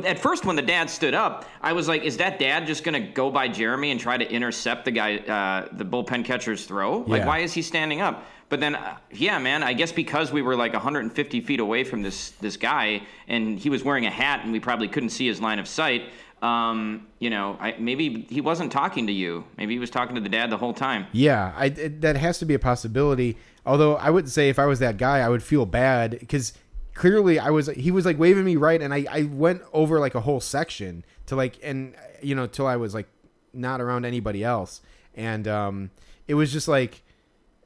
at 0.05 0.17
first 0.17 0.45
when 0.45 0.55
the 0.55 0.61
dad 0.63 0.89
stood 0.89 1.13
up, 1.13 1.45
I 1.61 1.73
was 1.73 1.87
like, 1.87 2.01
is 2.01 2.17
that 2.17 2.39
dad 2.39 2.65
just 2.65 2.83
gonna 2.83 2.99
go 3.11 3.29
by 3.29 3.47
Jeremy 3.47 3.91
and 3.91 3.99
try 3.99 4.17
to 4.17 4.27
intercept 4.27 4.85
the 4.85 4.91
guy, 4.91 5.17
uh, 5.17 5.67
the 5.71 5.85
bullpen 5.85 6.25
catcher's 6.25 6.65
throw? 6.65 6.99
Like, 7.01 7.19
Yeah. 7.21 7.27
why 7.27 7.39
is 7.39 7.53
he 7.53 7.61
standing 7.61 8.01
up? 8.01 8.25
But 8.53 8.59
then, 8.59 8.75
uh, 8.75 8.97
yeah, 9.11 9.39
man, 9.39 9.63
I 9.63 9.73
guess 9.73 9.91
because 9.91 10.31
we 10.31 10.43
were 10.43 10.55
like 10.55 10.73
150 10.73 11.41
feet 11.41 11.59
away 11.59 11.83
from 11.83 12.03
this 12.03 12.29
this 12.39 12.55
guy, 12.55 13.01
and 13.27 13.57
he 13.57 13.71
was 13.71 13.83
wearing 13.83 14.05
a 14.05 14.11
hat, 14.11 14.41
and 14.43 14.51
we 14.51 14.59
probably 14.59 14.87
couldn't 14.87 15.09
see 15.09 15.25
his 15.25 15.41
line 15.41 15.57
of 15.57 15.67
sight. 15.67 16.03
Um, 16.43 17.07
you 17.17 17.31
know, 17.31 17.57
I, 17.59 17.73
maybe 17.79 18.27
he 18.29 18.41
wasn't 18.41 18.71
talking 18.71 19.07
to 19.07 19.11
you. 19.11 19.43
Maybe 19.57 19.73
he 19.73 19.79
was 19.79 19.89
talking 19.89 20.13
to 20.13 20.21
the 20.21 20.29
dad 20.29 20.51
the 20.51 20.57
whole 20.57 20.75
time. 20.75 21.07
Yeah, 21.13 21.51
I, 21.57 21.65
it, 21.65 22.01
that 22.01 22.15
has 22.15 22.37
to 22.37 22.45
be 22.45 22.53
a 22.53 22.59
possibility. 22.59 23.39
Although 23.65 23.95
I 23.95 24.11
wouldn't 24.11 24.31
say 24.31 24.49
if 24.49 24.59
I 24.59 24.67
was 24.67 24.77
that 24.77 24.97
guy, 24.97 25.21
I 25.21 25.29
would 25.29 25.41
feel 25.41 25.65
bad 25.65 26.19
because 26.19 26.53
clearly 26.93 27.39
I 27.39 27.49
was. 27.49 27.65
He 27.69 27.89
was 27.89 28.05
like 28.05 28.19
waving 28.19 28.45
me 28.45 28.55
right, 28.55 28.83
and 28.83 28.93
I, 28.93 29.07
I 29.09 29.23
went 29.23 29.63
over 29.73 29.99
like 29.99 30.13
a 30.13 30.21
whole 30.21 30.39
section 30.39 31.03
to 31.25 31.35
like 31.35 31.57
and 31.63 31.95
you 32.21 32.35
know 32.35 32.45
till 32.45 32.67
I 32.67 32.75
was 32.75 32.93
like 32.93 33.07
not 33.51 33.81
around 33.81 34.05
anybody 34.05 34.43
else, 34.43 34.81
and 35.15 35.47
um, 35.47 35.89
it 36.27 36.35
was 36.35 36.53
just 36.53 36.67
like 36.67 37.01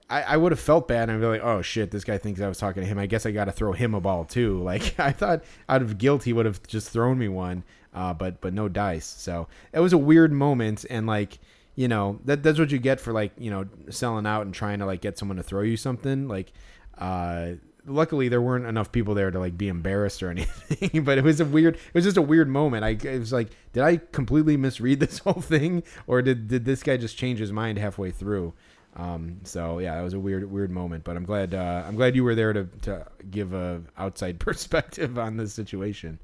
I, 0.10 0.22
I 0.24 0.38
would 0.38 0.52
have 0.52 0.60
felt 0.60 0.88
bad 0.88 1.10
and 1.10 1.18
I'd 1.18 1.22
be 1.22 1.28
like, 1.28 1.44
oh 1.44 1.62
shit, 1.62 1.92
this 1.92 2.04
guy 2.04 2.18
thinks 2.18 2.40
I 2.40 2.48
was 2.48 2.58
talking 2.58 2.82
to 2.82 2.88
him. 2.88 2.98
I 2.98 3.08
guess 3.08 3.26
I 3.26 3.32
got 3.32 3.46
to 3.46 3.52
throw 3.52 3.74
him 3.74 3.94
a 3.94 4.02
ball 4.02 4.26
too. 4.26 4.64
Like 4.68 5.00
I 5.00 5.12
thought 5.12 5.44
out 5.70 5.82
of 5.82 5.98
guilt 5.98 6.24
he 6.24 6.34
would 6.34 6.46
have 6.46 6.62
just 6.68 6.90
thrown 6.90 7.18
me 7.18 7.30
one, 7.30 7.64
uh, 7.94 8.14
but 8.14 8.42
but 8.42 8.54
no 8.54 8.68
dice. 8.68 9.06
So 9.06 9.48
it 9.72 9.80
was 9.80 9.94
a 9.94 9.98
weird 9.98 10.34
moment 10.34 10.86
and 10.90 11.08
like 11.08 11.40
you 11.76 11.88
know 11.88 12.20
that 12.26 12.44
that's 12.44 12.60
what 12.60 12.72
you 12.72 12.80
get 12.80 13.00
for 13.00 13.14
like 13.14 13.32
you 13.38 13.50
know 13.50 13.66
selling 13.90 14.26
out 14.26 14.46
and 14.46 14.54
trying 14.54 14.80
to 14.80 14.86
like 14.86 15.00
get 15.00 15.18
someone 15.18 15.38
to 15.38 15.44
throw 15.44 15.62
you 15.62 15.78
something 15.78 16.28
like. 16.28 16.52
Uh, 16.98 17.54
luckily 17.86 18.28
there 18.28 18.42
weren't 18.42 18.66
enough 18.66 18.92
people 18.92 19.14
there 19.14 19.32
to 19.32 19.40
like 19.40 19.58
be 19.58 19.70
embarrassed 19.70 20.22
or 20.22 20.30
anything 20.32 21.04
but 21.04 21.18
it 21.18 21.24
was 21.24 21.40
a 21.40 21.46
weird 21.46 21.76
it 21.76 21.94
was 21.94 22.04
just 22.04 22.18
a 22.18 22.22
weird 22.22 22.50
moment 22.50 22.84
i 22.84 22.90
it 22.90 23.20
was 23.20 23.32
like 23.32 23.48
did 23.72 23.82
i 23.82 23.96
completely 24.12 24.58
misread 24.58 25.00
this 25.00 25.20
whole 25.20 25.42
thing 25.42 25.82
or 26.06 26.22
did 26.22 26.50
did 26.50 26.66
this 26.66 26.84
guy 26.84 26.98
just 26.98 27.18
change 27.18 27.40
his 27.40 27.52
mind 27.52 27.78
halfway 27.78 28.12
through 28.12 28.54
um, 28.98 29.40
so 29.44 29.78
yeah, 29.80 29.96
that 29.96 30.02
was 30.02 30.14
a 30.14 30.20
weird, 30.20 30.52
weird 30.52 30.72
moment. 30.72 31.04
But 31.04 31.16
I'm 31.16 31.26
glad, 31.26 31.54
uh, 31.54 31.84
I'm 31.86 31.96
glad 31.96 32.16
you 32.16 32.24
were 32.24 32.36
there 32.36 32.52
to, 32.52 32.68
to 32.82 33.06
give 33.30 33.54
a 33.54 33.82
outside 33.98 34.40
perspective 34.40 35.18
on 35.18 35.38
this 35.38 35.54
situation. 35.54 36.20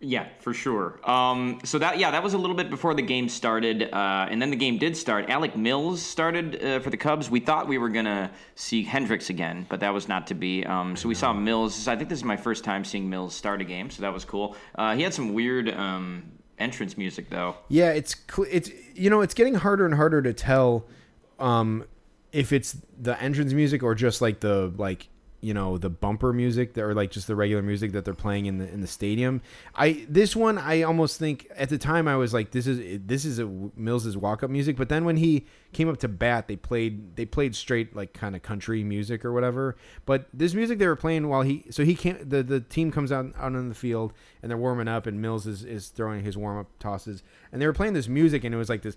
Yeah, 0.00 0.28
for 0.40 0.52
sure. 0.52 1.00
Um, 1.08 1.60
so 1.64 1.78
that 1.78 1.98
yeah, 1.98 2.10
that 2.10 2.22
was 2.22 2.34
a 2.34 2.38
little 2.38 2.56
bit 2.56 2.68
before 2.68 2.94
the 2.94 3.02
game 3.02 3.28
started, 3.28 3.90
uh, 3.90 4.26
and 4.30 4.40
then 4.40 4.50
the 4.50 4.56
game 4.56 4.76
did 4.76 4.96
start. 4.96 5.30
Alec 5.30 5.56
Mills 5.56 6.02
started 6.02 6.62
uh, 6.62 6.80
for 6.80 6.90
the 6.90 6.96
Cubs. 6.96 7.30
We 7.30 7.40
thought 7.40 7.68
we 7.68 7.78
were 7.78 7.88
gonna 7.88 8.30
see 8.54 8.82
Hendricks 8.82 9.30
again, 9.30 9.66
but 9.68 9.80
that 9.80 9.94
was 9.94 10.06
not 10.06 10.26
to 10.26 10.34
be. 10.34 10.64
Um, 10.66 10.94
so 10.94 11.08
we 11.08 11.14
saw 11.14 11.32
Mills. 11.32 11.88
I 11.88 11.96
think 11.96 12.10
this 12.10 12.18
is 12.18 12.24
my 12.24 12.36
first 12.36 12.64
time 12.64 12.84
seeing 12.84 13.08
Mills 13.08 13.34
start 13.34 13.60
a 13.62 13.64
game, 13.64 13.88
so 13.88 14.02
that 14.02 14.12
was 14.12 14.24
cool. 14.24 14.56
Uh, 14.74 14.94
he 14.94 15.02
had 15.02 15.14
some 15.14 15.32
weird 15.32 15.70
um, 15.70 16.24
entrance 16.58 16.98
music 16.98 17.30
though. 17.30 17.56
Yeah, 17.68 17.90
it's 17.90 18.14
it's 18.50 18.70
you 18.94 19.08
know 19.08 19.22
it's 19.22 19.34
getting 19.34 19.54
harder 19.54 19.86
and 19.86 19.94
harder 19.94 20.20
to 20.20 20.34
tell 20.34 20.84
um, 21.38 21.84
if 22.34 22.52
it's 22.52 22.76
the 23.00 23.20
entrance 23.22 23.52
music 23.52 23.82
or 23.82 23.94
just 23.94 24.20
like 24.20 24.40
the 24.40 24.72
like 24.76 25.08
you 25.40 25.54
know 25.54 25.78
the 25.78 25.88
bumper 25.88 26.32
music 26.32 26.74
that, 26.74 26.82
or 26.82 26.94
like 26.94 27.10
just 27.10 27.26
the 27.26 27.36
regular 27.36 27.62
music 27.62 27.92
that 27.92 28.04
they're 28.04 28.12
playing 28.12 28.46
in 28.46 28.58
the 28.58 28.68
in 28.68 28.80
the 28.80 28.86
stadium. 28.86 29.40
I 29.74 30.04
this 30.08 30.34
one 30.34 30.58
I 30.58 30.82
almost 30.82 31.18
think 31.18 31.46
at 31.54 31.68
the 31.68 31.78
time 31.78 32.08
I 32.08 32.16
was 32.16 32.34
like 32.34 32.50
this 32.50 32.66
is 32.66 33.00
this 33.06 33.24
is 33.24 33.38
a 33.38 33.46
Mills's 33.76 34.16
walk 34.16 34.42
up 34.42 34.50
music, 34.50 34.76
but 34.76 34.88
then 34.88 35.04
when 35.04 35.16
he 35.16 35.46
came 35.74 35.88
up 35.88 35.98
to 35.98 36.08
bat, 36.08 36.48
they 36.48 36.56
played 36.56 37.16
they 37.16 37.26
played 37.26 37.54
straight 37.54 37.94
like 37.94 38.12
kind 38.14 38.34
of 38.34 38.42
country 38.42 38.82
music 38.84 39.24
or 39.24 39.32
whatever. 39.32 39.76
But 40.06 40.28
this 40.32 40.54
music 40.54 40.78
they 40.78 40.86
were 40.86 40.96
playing 40.96 41.28
while 41.28 41.42
he 41.42 41.64
so 41.70 41.84
he 41.84 41.94
can't 41.94 42.30
the 42.30 42.42
the 42.42 42.60
team 42.60 42.90
comes 42.90 43.12
out 43.12 43.26
out 43.36 43.54
on 43.54 43.68
the 43.68 43.74
field 43.74 44.12
and 44.42 44.50
they're 44.50 44.58
warming 44.58 44.88
up 44.88 45.06
and 45.06 45.20
Mills 45.20 45.46
is, 45.46 45.64
is 45.64 45.88
throwing 45.88 46.22
his 46.24 46.36
warm 46.36 46.58
up 46.58 46.68
tosses 46.78 47.22
and 47.52 47.60
they 47.60 47.66
were 47.66 47.72
playing 47.72 47.94
this 47.94 48.08
music 48.08 48.44
and 48.44 48.54
it 48.54 48.58
was 48.58 48.68
like 48.68 48.82
this 48.82 48.96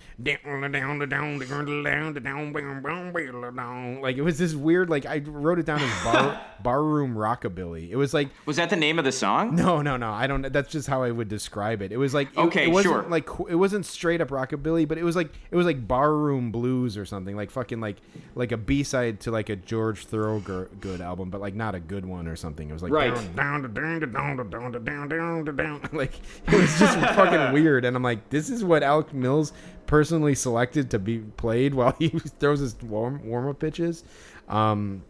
like 4.02 4.18
it 4.18 4.22
was 4.22 4.38
this 4.38 4.54
weird 4.54 4.90
like 4.90 5.06
I 5.06 5.20
wrote 5.20 5.60
it 5.60 5.66
down 5.66 5.80
as 5.82 6.04
bar 6.04 6.42
barroom 6.62 7.16
rockabilly. 7.16 7.90
It 7.90 7.96
was 7.96 8.14
like 8.14 8.30
Was 8.46 8.58
that 8.58 8.70
the 8.70 8.76
name 8.76 9.00
of 9.00 9.06
the 9.06 9.12
song? 9.12 9.56
no, 9.56 9.82
no, 9.82 9.98
no. 9.98 10.12
I 10.12 10.28
don't. 10.28 10.52
That's 10.52 10.72
just 10.72 10.88
how 10.88 11.04
I 11.04 11.12
would 11.12 11.28
describe 11.30 11.82
it. 11.82 11.92
It 11.92 11.98
was 11.98 12.14
like 12.14 12.30
it, 12.30 12.40
Okay, 12.40 12.66
it 12.66 12.72
wasn't 12.72 12.94
sure. 12.94 13.10
Like 13.10 13.30
it 13.50 13.56
wasn't 13.56 13.86
straight 13.86 14.22
up 14.22 14.30
rockabilly, 14.30 14.88
but 14.88 14.98
it 14.98 15.04
was 15.04 15.16
like 15.16 15.32
it 15.52 15.56
was 15.56 15.66
like 15.66 15.88
barroom 15.88 16.52
blues 16.52 16.67
or 16.98 17.06
something. 17.06 17.36
Like 17.36 17.52
fucking 17.52 17.80
like 17.80 17.98
like 18.36 18.52
a 18.52 18.58
B 18.58 18.84
side 18.84 19.20
to 19.22 19.32
like 19.32 19.50
a 19.50 19.56
George 19.56 20.06
Thorogood 20.06 20.70
good 20.82 21.02
album, 21.02 21.30
but 21.30 21.42
like 21.42 21.56
not 21.56 21.76
a 21.76 21.80
good 21.80 22.06
one 22.06 22.28
or 22.28 22.36
something. 22.36 22.70
It 22.70 22.74
was 22.74 22.84
like 22.84 22.92
Right. 22.92 23.14
down, 23.36 23.62
down, 23.62 23.74
down, 23.74 24.12
down, 24.12 24.38
down, 24.38 24.50
down, 24.50 24.84
down, 24.84 25.08
down, 25.10 25.46
down, 25.46 25.56
down. 25.56 25.90
like 25.94 26.14
it 26.48 26.54
was 26.54 26.80
just 26.80 26.98
fucking 27.00 27.54
weird. 27.54 27.86
And 27.86 27.96
I'm 27.96 28.04
like, 28.04 28.30
this 28.30 28.50
is 28.50 28.64
what 28.64 28.84
Alec 28.84 29.14
Mills 29.14 29.54
personally 29.86 30.36
selected 30.36 30.92
to 30.92 31.00
be 31.00 31.20
played 31.20 31.74
while 31.74 31.96
he 32.00 32.10
throws 32.10 32.60
his 32.60 32.76
warm 32.82 33.26
warm 33.26 33.48
up 33.50 33.60
pitches. 33.60 34.04
Um, 34.50 35.04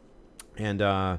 and 0.57 0.81
uh, 0.81 1.17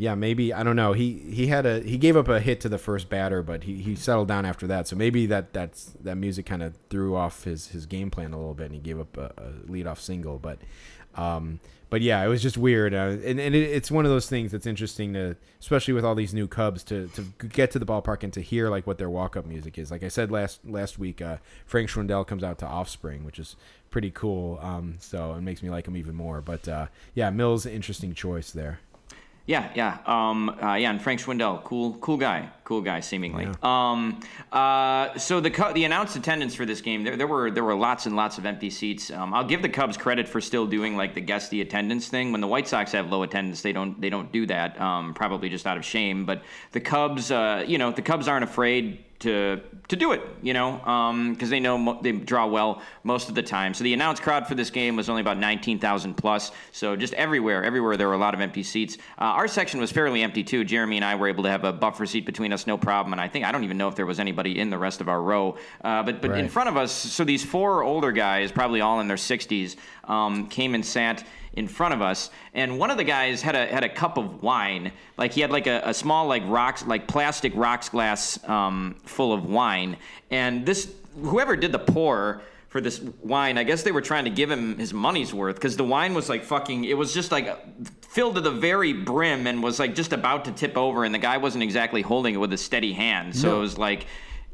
yeah, 0.00 0.14
maybe 0.14 0.54
I 0.54 0.62
don't 0.62 0.76
know. 0.76 0.94
He 0.94 1.12
he 1.30 1.48
had 1.48 1.66
a 1.66 1.80
he 1.80 1.98
gave 1.98 2.16
up 2.16 2.28
a 2.28 2.40
hit 2.40 2.60
to 2.62 2.70
the 2.70 2.78
first 2.78 3.10
batter, 3.10 3.42
but 3.42 3.64
he, 3.64 3.82
he 3.82 3.94
settled 3.94 4.28
down 4.28 4.46
after 4.46 4.66
that. 4.66 4.88
So 4.88 4.96
maybe 4.96 5.26
that 5.26 5.52
that's 5.52 5.92
that 6.02 6.16
music 6.16 6.46
kind 6.46 6.62
of 6.62 6.74
threw 6.88 7.14
off 7.14 7.44
his 7.44 7.68
his 7.68 7.84
game 7.84 8.10
plan 8.10 8.32
a 8.32 8.38
little 8.38 8.54
bit, 8.54 8.66
and 8.66 8.74
he 8.74 8.80
gave 8.80 8.98
up 8.98 9.14
a, 9.18 9.32
a 9.36 9.70
lead 9.70 9.86
off 9.86 10.00
single. 10.00 10.38
But 10.38 10.58
um, 11.16 11.60
but 11.90 12.00
yeah, 12.00 12.24
it 12.24 12.28
was 12.28 12.40
just 12.40 12.56
weird, 12.56 12.94
uh, 12.94 13.18
and 13.24 13.38
and 13.38 13.54
it, 13.54 13.62
it's 13.62 13.90
one 13.90 14.06
of 14.06 14.10
those 14.10 14.26
things 14.26 14.52
that's 14.52 14.64
interesting 14.66 15.12
to, 15.12 15.36
especially 15.60 15.92
with 15.92 16.06
all 16.06 16.14
these 16.14 16.32
new 16.32 16.48
Cubs, 16.48 16.82
to 16.84 17.08
to 17.08 17.22
get 17.48 17.70
to 17.72 17.78
the 17.78 17.84
ballpark 17.86 18.22
and 18.22 18.32
to 18.32 18.40
hear 18.40 18.70
like 18.70 18.86
what 18.86 18.96
their 18.96 19.10
walk 19.10 19.36
up 19.36 19.44
music 19.44 19.76
is. 19.76 19.90
Like 19.90 20.02
I 20.02 20.08
said 20.08 20.30
last 20.30 20.60
last 20.64 20.98
week, 20.98 21.20
uh, 21.20 21.36
Frank 21.66 21.90
Schwindel 21.90 22.26
comes 22.26 22.42
out 22.42 22.58
to 22.60 22.66
Offspring, 22.66 23.22
which 23.22 23.38
is 23.38 23.54
pretty 23.90 24.10
cool. 24.10 24.58
Um, 24.62 24.94
so 24.98 25.34
it 25.34 25.42
makes 25.42 25.62
me 25.62 25.68
like 25.68 25.86
him 25.86 25.96
even 25.98 26.14
more. 26.14 26.40
But 26.40 26.66
uh, 26.66 26.86
yeah, 27.14 27.28
Mills, 27.28 27.66
interesting 27.66 28.14
choice 28.14 28.50
there. 28.50 28.80
Yeah, 29.50 29.68
yeah, 29.74 29.98
um, 30.06 30.48
uh, 30.62 30.74
yeah, 30.74 30.90
and 30.90 31.02
Frank 31.02 31.20
Schwindel, 31.20 31.64
cool, 31.64 31.94
cool 31.94 32.16
guy, 32.16 32.48
cool 32.70 32.80
guy, 32.80 33.00
seemingly. 33.00 33.48
Um, 33.64 34.20
uh, 34.52 35.18
so 35.18 35.40
the 35.40 35.50
the 35.74 35.82
announced 35.82 36.14
attendance 36.14 36.54
for 36.54 36.64
this 36.64 36.80
game, 36.80 37.02
there, 37.02 37.16
there 37.16 37.26
were 37.26 37.50
there 37.50 37.64
were 37.64 37.74
lots 37.74 38.06
and 38.06 38.14
lots 38.14 38.38
of 38.38 38.46
empty 38.46 38.70
seats. 38.70 39.10
Um, 39.10 39.34
I'll 39.34 39.44
give 39.44 39.60
the 39.60 39.68
Cubs 39.68 39.96
credit 39.96 40.28
for 40.28 40.40
still 40.40 40.68
doing 40.68 40.96
like 40.96 41.12
the 41.12 41.20
guesty 41.20 41.62
attendance 41.62 42.06
thing. 42.06 42.30
When 42.30 42.40
the 42.40 42.46
White 42.46 42.68
Sox 42.68 42.92
have 42.92 43.10
low 43.10 43.24
attendance, 43.24 43.60
they 43.60 43.72
don't 43.72 44.00
they 44.00 44.08
don't 44.08 44.30
do 44.30 44.46
that, 44.46 44.80
um, 44.80 45.14
probably 45.14 45.48
just 45.48 45.66
out 45.66 45.78
of 45.78 45.84
shame. 45.84 46.24
But 46.24 46.42
the 46.70 46.78
Cubs, 46.78 47.32
uh, 47.32 47.64
you 47.66 47.76
know, 47.76 47.90
the 47.90 48.02
Cubs 48.02 48.28
aren't 48.28 48.44
afraid 48.44 49.04
to 49.20 49.60
to 49.88 49.96
do 49.96 50.12
it, 50.12 50.22
you 50.40 50.52
know, 50.52 50.80
because 51.32 51.50
they 51.50 51.60
know 51.60 51.76
mo- 51.76 52.00
they 52.00 52.12
draw 52.12 52.46
well 52.46 52.80
most 53.02 53.28
of 53.28 53.34
the 53.34 53.42
time. 53.42 53.74
So 53.74 53.84
the 53.84 53.92
announced 53.92 54.22
crowd 54.22 54.46
for 54.46 54.54
this 54.54 54.70
game 54.70 54.96
was 54.96 55.08
only 55.08 55.20
about 55.20 55.36
19,000 55.36 56.14
plus. 56.14 56.52
So 56.70 56.94
just 56.94 57.12
everywhere, 57.14 57.64
everywhere 57.64 57.96
there 57.96 58.06
were 58.08 58.14
a 58.14 58.18
lot 58.18 58.32
of 58.32 58.40
empty 58.40 58.62
seats. 58.62 58.98
Uh, 59.18 59.24
our 59.24 59.48
section 59.48 59.80
was 59.80 59.90
fairly 59.90 60.22
empty 60.22 60.44
too. 60.44 60.64
Jeremy 60.64 60.96
and 60.96 61.04
I 61.04 61.16
were 61.16 61.28
able 61.28 61.42
to 61.42 61.50
have 61.50 61.64
a 61.64 61.72
buffer 61.72 62.06
seat 62.06 62.24
between 62.24 62.52
us, 62.52 62.59
no 62.66 62.76
problem. 62.76 63.12
And 63.12 63.20
I 63.20 63.28
think 63.28 63.44
I 63.44 63.52
don't 63.52 63.64
even 63.64 63.78
know 63.78 63.88
if 63.88 63.94
there 63.94 64.06
was 64.06 64.20
anybody 64.20 64.58
in 64.58 64.70
the 64.70 64.78
rest 64.78 65.00
of 65.00 65.08
our 65.08 65.22
row. 65.22 65.56
Uh, 65.82 66.02
but 66.02 66.20
but 66.20 66.38
in 66.38 66.48
front 66.48 66.68
of 66.68 66.76
us, 66.76 66.92
so 66.92 67.24
these 67.24 67.44
four 67.44 67.82
older 67.82 68.12
guys, 68.12 68.52
probably 68.52 68.80
all 68.80 69.00
in 69.00 69.08
their 69.08 69.16
60s, 69.16 69.76
um, 70.04 70.48
came 70.48 70.74
and 70.74 70.84
sat 70.84 71.24
in 71.54 71.66
front 71.66 71.92
of 71.92 72.00
us, 72.00 72.30
and 72.54 72.78
one 72.78 72.90
of 72.90 72.96
the 72.96 73.04
guys 73.04 73.42
had 73.42 73.56
a 73.56 73.66
had 73.66 73.84
a 73.84 73.88
cup 73.88 74.18
of 74.18 74.42
wine. 74.42 74.92
Like 75.16 75.32
he 75.32 75.40
had 75.40 75.50
like 75.50 75.66
a, 75.66 75.82
a 75.84 75.94
small 75.94 76.26
like 76.26 76.42
rocks 76.46 76.86
like 76.86 77.08
plastic 77.08 77.52
rocks 77.56 77.88
glass 77.88 78.38
um, 78.48 78.96
full 79.04 79.32
of 79.32 79.44
wine, 79.46 79.96
and 80.30 80.64
this 80.64 80.92
whoever 81.22 81.56
did 81.56 81.72
the 81.72 81.78
pour 81.78 82.42
for 82.70 82.80
this 82.80 83.00
wine, 83.20 83.58
I 83.58 83.64
guess 83.64 83.82
they 83.82 83.92
were 83.92 84.00
trying 84.00 84.24
to 84.24 84.30
give 84.30 84.50
him 84.50 84.78
his 84.78 84.94
money's 84.94 85.34
worth 85.34 85.56
because 85.56 85.76
the 85.76 85.84
wine 85.84 86.14
was 86.14 86.28
like 86.28 86.44
fucking. 86.44 86.84
It 86.84 86.96
was 86.96 87.12
just 87.12 87.30
like 87.30 87.58
filled 88.04 88.36
to 88.36 88.40
the 88.40 88.50
very 88.50 88.92
brim 88.92 89.46
and 89.46 89.62
was 89.62 89.78
like 89.78 89.94
just 89.94 90.12
about 90.12 90.46
to 90.46 90.52
tip 90.52 90.78
over, 90.78 91.04
and 91.04 91.14
the 91.14 91.18
guy 91.18 91.36
wasn't 91.36 91.62
exactly 91.62 92.00
holding 92.00 92.34
it 92.34 92.38
with 92.38 92.52
a 92.52 92.58
steady 92.58 92.92
hand, 92.92 93.36
so 93.36 93.58
it 93.58 93.60
was 93.60 93.76
like 93.76 94.06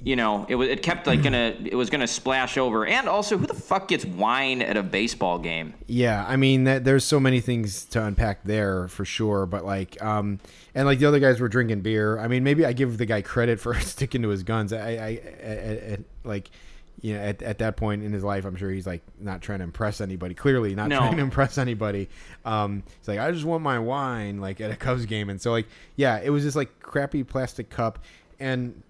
you 0.02 0.14
know, 0.14 0.44
it 0.48 0.54
was 0.56 0.68
it 0.68 0.82
kept 0.82 1.06
like 1.06 1.22
gonna 1.22 1.56
it 1.64 1.74
was 1.74 1.88
gonna 1.88 2.06
splash 2.06 2.58
over. 2.58 2.86
And 2.86 3.08
also, 3.08 3.38
who 3.38 3.46
the 3.46 3.54
fuck 3.54 3.88
gets 3.88 4.04
wine 4.04 4.60
at 4.60 4.76
a 4.76 4.82
baseball 4.82 5.38
game? 5.38 5.74
Yeah, 5.86 6.24
I 6.26 6.36
mean, 6.36 6.64
that, 6.64 6.84
there's 6.84 7.04
so 7.04 7.18
many 7.18 7.40
things 7.40 7.84
to 7.86 8.04
unpack 8.04 8.44
there 8.44 8.88
for 8.88 9.04
sure. 9.04 9.46
But 9.46 9.64
like, 9.64 10.02
um, 10.02 10.38
and 10.74 10.86
like 10.86 10.98
the 10.98 11.06
other 11.06 11.18
guys 11.18 11.40
were 11.40 11.48
drinking 11.48 11.80
beer. 11.80 12.18
I 12.18 12.28
mean, 12.28 12.44
maybe 12.44 12.66
I 12.66 12.72
give 12.72 12.98
the 12.98 13.06
guy 13.06 13.22
credit 13.22 13.58
for 13.58 13.74
sticking 13.80 14.22
to 14.22 14.28
his 14.28 14.42
guns. 14.42 14.72
I, 14.72 14.78
I, 14.78 15.20
I, 15.44 15.50
I 15.50 15.98
like, 16.24 16.50
you 17.00 17.14
know, 17.14 17.20
at, 17.20 17.42
at 17.42 17.58
that 17.58 17.76
point 17.76 18.02
in 18.02 18.12
his 18.12 18.24
life, 18.24 18.44
I'm 18.44 18.56
sure 18.56 18.70
he's 18.70 18.86
like 18.86 19.02
not 19.20 19.42
trying 19.42 19.58
to 19.58 19.64
impress 19.64 20.00
anybody. 20.00 20.34
Clearly, 20.34 20.74
not 20.74 20.88
No. 20.88 20.98
trying 20.98 21.16
to 21.16 21.22
impress 21.30 21.58
anybody. 21.58 22.08
Um, 22.44 22.82
he's 23.00 23.08
like, 23.08 23.18
I 23.18 23.30
just 23.32 23.44
want 23.44 23.62
my 23.62 23.78
wine, 23.78 24.40
like 24.40 24.60
at 24.60 24.70
a 24.70 24.76
Cubs 24.76 25.06
game, 25.06 25.28
and 25.30 25.40
so 25.40 25.50
like, 25.52 25.66
yeah, 25.96 26.18
it 26.22 26.30
was 26.30 26.44
this 26.44 26.56
like 26.56 26.80
crappy 26.80 27.22
plastic 27.22 27.68
cup, 27.70 27.98
and 28.40 28.82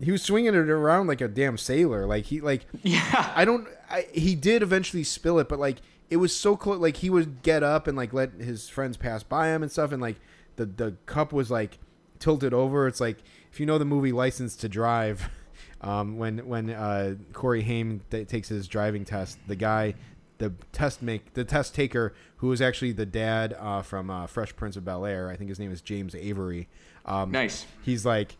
he 0.00 0.12
was 0.12 0.22
swinging 0.22 0.54
it 0.54 0.68
around 0.68 1.06
like 1.08 1.20
a 1.20 1.28
damn 1.28 1.58
sailor. 1.58 2.06
Like 2.06 2.24
he 2.26 2.40
like 2.40 2.66
Yeah. 2.82 3.32
I 3.34 3.44
don't. 3.44 3.66
I, 3.90 4.06
he 4.12 4.34
did 4.34 4.62
eventually 4.62 5.04
spill 5.04 5.38
it, 5.38 5.48
but 5.48 5.58
like 5.58 5.78
it 6.10 6.16
was 6.18 6.34
so 6.34 6.56
close. 6.56 6.78
Like 6.78 6.98
he 6.98 7.10
would 7.10 7.42
get 7.42 7.62
up 7.62 7.86
and 7.86 7.96
like 7.96 8.12
let 8.12 8.32
his 8.34 8.68
friends 8.68 8.96
pass 8.96 9.22
by 9.22 9.48
him 9.48 9.62
and 9.62 9.70
stuff, 9.72 9.92
and 9.92 10.00
like 10.02 10.16
the 10.56 10.66
the 10.66 10.94
cup 11.06 11.32
was 11.32 11.50
like 11.50 11.78
tilted 12.18 12.52
over. 12.52 12.86
It's 12.88 13.00
like 13.00 13.18
if 13.52 13.60
you 13.60 13.66
know 13.66 13.78
the 13.78 13.84
movie 13.84 14.12
License 14.12 14.54
to 14.56 14.68
Drive, 14.68 15.28
um, 15.80 16.18
when 16.18 16.38
when 16.46 16.70
uh, 16.70 17.14
Corey 17.32 17.62
Haim 17.62 18.00
t- 18.10 18.24
takes 18.24 18.48
his 18.48 18.66
driving 18.68 19.04
test, 19.04 19.38
the 19.46 19.56
guy. 19.56 19.94
The 20.38 20.52
test 20.70 21.02
make 21.02 21.34
the 21.34 21.42
test 21.42 21.74
taker, 21.74 22.14
who 22.36 22.52
is 22.52 22.62
actually 22.62 22.92
the 22.92 23.04
dad 23.04 23.56
uh, 23.58 23.82
from 23.82 24.08
uh, 24.08 24.28
Fresh 24.28 24.54
Prince 24.54 24.76
of 24.76 24.84
Bel 24.84 25.04
Air. 25.04 25.30
I 25.30 25.34
think 25.36 25.48
his 25.48 25.58
name 25.58 25.72
is 25.72 25.80
James 25.80 26.14
Avery. 26.14 26.68
Um, 27.04 27.32
Nice. 27.32 27.66
He's 27.82 28.06
like, 28.06 28.36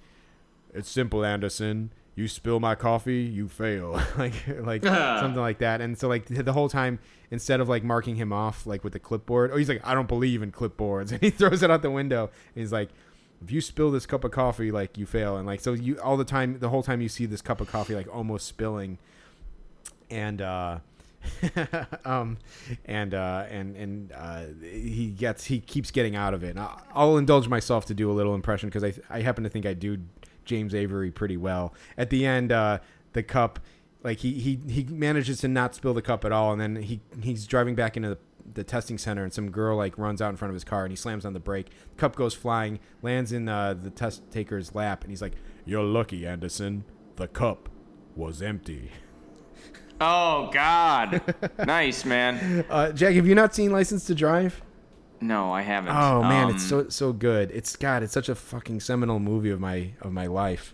it's 0.72 0.88
simple, 0.88 1.24
Anderson. 1.24 1.90
You 2.14 2.28
spill 2.28 2.60
my 2.60 2.76
coffee, 2.76 3.22
you 3.22 3.48
fail. 3.48 4.00
like, 4.16 4.34
like 4.60 4.84
something 4.84 5.40
like 5.40 5.58
that. 5.58 5.80
And 5.80 5.98
so, 5.98 6.06
like 6.06 6.26
the 6.26 6.52
whole 6.52 6.68
time, 6.68 7.00
instead 7.32 7.60
of 7.60 7.68
like 7.68 7.82
marking 7.82 8.14
him 8.14 8.32
off 8.32 8.66
like 8.66 8.84
with 8.84 8.92
the 8.92 9.00
clipboard, 9.00 9.50
oh, 9.52 9.56
he's 9.56 9.68
like, 9.68 9.84
I 9.84 9.94
don't 9.94 10.08
believe 10.08 10.40
in 10.42 10.52
clipboards, 10.52 11.10
and 11.12 11.20
he 11.20 11.30
throws 11.30 11.64
it 11.64 11.70
out 11.70 11.82
the 11.82 11.90
window. 11.90 12.30
And 12.54 12.62
he's 12.62 12.72
like, 12.72 12.90
if 13.42 13.50
you 13.50 13.60
spill 13.60 13.90
this 13.90 14.06
cup 14.06 14.24
of 14.24 14.30
coffee, 14.30 14.70
like 14.70 14.98
you 14.98 15.06
fail. 15.06 15.36
And 15.36 15.46
like 15.46 15.60
so, 15.60 15.72
you 15.72 15.98
all 16.00 16.16
the 16.16 16.24
time, 16.24 16.58
the 16.58 16.68
whole 16.68 16.82
time 16.82 17.00
you 17.00 17.08
see 17.08 17.26
this 17.26 17.42
cup 17.42 17.60
of 17.60 17.70
coffee 17.70 17.94
like 17.94 18.12
almost 18.12 18.46
spilling, 18.46 18.98
and 20.10 20.42
uh, 20.42 20.78
um, 22.04 22.38
and 22.84 23.14
uh, 23.14 23.44
and 23.50 23.76
and 23.76 24.12
uh, 24.12 24.44
he 24.62 25.08
gets 25.08 25.44
he 25.44 25.60
keeps 25.60 25.90
getting 25.90 26.16
out 26.16 26.34
of 26.34 26.42
it. 26.42 26.56
And 26.56 26.68
I'll, 26.92 27.16
indulge 27.16 27.48
myself 27.48 27.86
to 27.86 27.94
do 27.94 28.10
a 28.10 28.14
little 28.14 28.34
impression 28.34 28.68
because 28.68 28.84
I 28.84 28.94
I 29.10 29.20
happen 29.20 29.44
to 29.44 29.50
think 29.50 29.66
I 29.66 29.74
do 29.74 29.98
James 30.44 30.74
Avery 30.74 31.10
pretty 31.10 31.36
well. 31.36 31.74
At 31.96 32.10
the 32.10 32.26
end, 32.26 32.52
uh, 32.52 32.78
the 33.12 33.22
cup, 33.22 33.60
like 34.02 34.18
he 34.18 34.34
he 34.34 34.60
he 34.68 34.84
manages 34.84 35.40
to 35.40 35.48
not 35.48 35.74
spill 35.74 35.94
the 35.94 36.02
cup 36.02 36.24
at 36.24 36.32
all, 36.32 36.52
and 36.52 36.60
then 36.60 36.76
he 36.76 37.00
he's 37.22 37.46
driving 37.46 37.74
back 37.74 37.96
into 37.96 38.10
the 38.10 38.18
the 38.54 38.64
testing 38.64 38.98
center 38.98 39.22
and 39.24 39.32
some 39.32 39.50
girl 39.50 39.76
like 39.76 39.96
runs 39.98 40.20
out 40.22 40.30
in 40.30 40.36
front 40.36 40.50
of 40.50 40.54
his 40.54 40.64
car 40.64 40.84
and 40.84 40.92
he 40.92 40.96
slams 40.96 41.24
on 41.24 41.32
the 41.32 41.40
brake. 41.40 41.68
Cup 41.96 42.16
goes 42.16 42.34
flying 42.34 42.78
lands 43.02 43.32
in 43.32 43.48
uh, 43.48 43.74
the 43.74 43.90
test 43.90 44.22
taker's 44.30 44.74
lap 44.74 45.02
and 45.02 45.10
he's 45.10 45.22
like 45.22 45.34
you're 45.64 45.84
lucky 45.84 46.26
anderson. 46.26 46.84
The 47.16 47.28
cup 47.28 47.68
was 48.16 48.42
empty. 48.42 48.90
Oh 50.00 50.48
God, 50.52 51.20
nice 51.66 52.04
man. 52.04 52.64
uh, 52.70 52.92
jack 52.92 53.14
have 53.16 53.26
you 53.26 53.34
not 53.34 53.52
seen 53.52 53.72
license 53.72 54.04
to 54.06 54.14
drive? 54.14 54.62
No, 55.20 55.50
I 55.52 55.62
haven't. 55.62 55.90
oh 55.96 56.22
man 56.22 56.50
it's 56.50 56.62
Um, 56.72 56.84
so 56.84 56.88
so 56.88 57.12
good. 57.12 57.50
It's 57.50 57.74
god 57.74 58.04
it's 58.04 58.12
such 58.12 58.28
a 58.28 58.36
fucking 58.36 58.78
seminal 58.78 59.18
movie 59.18 59.50
of 59.50 59.58
my 59.58 59.90
of 60.00 60.12
my 60.12 60.26
life 60.28 60.72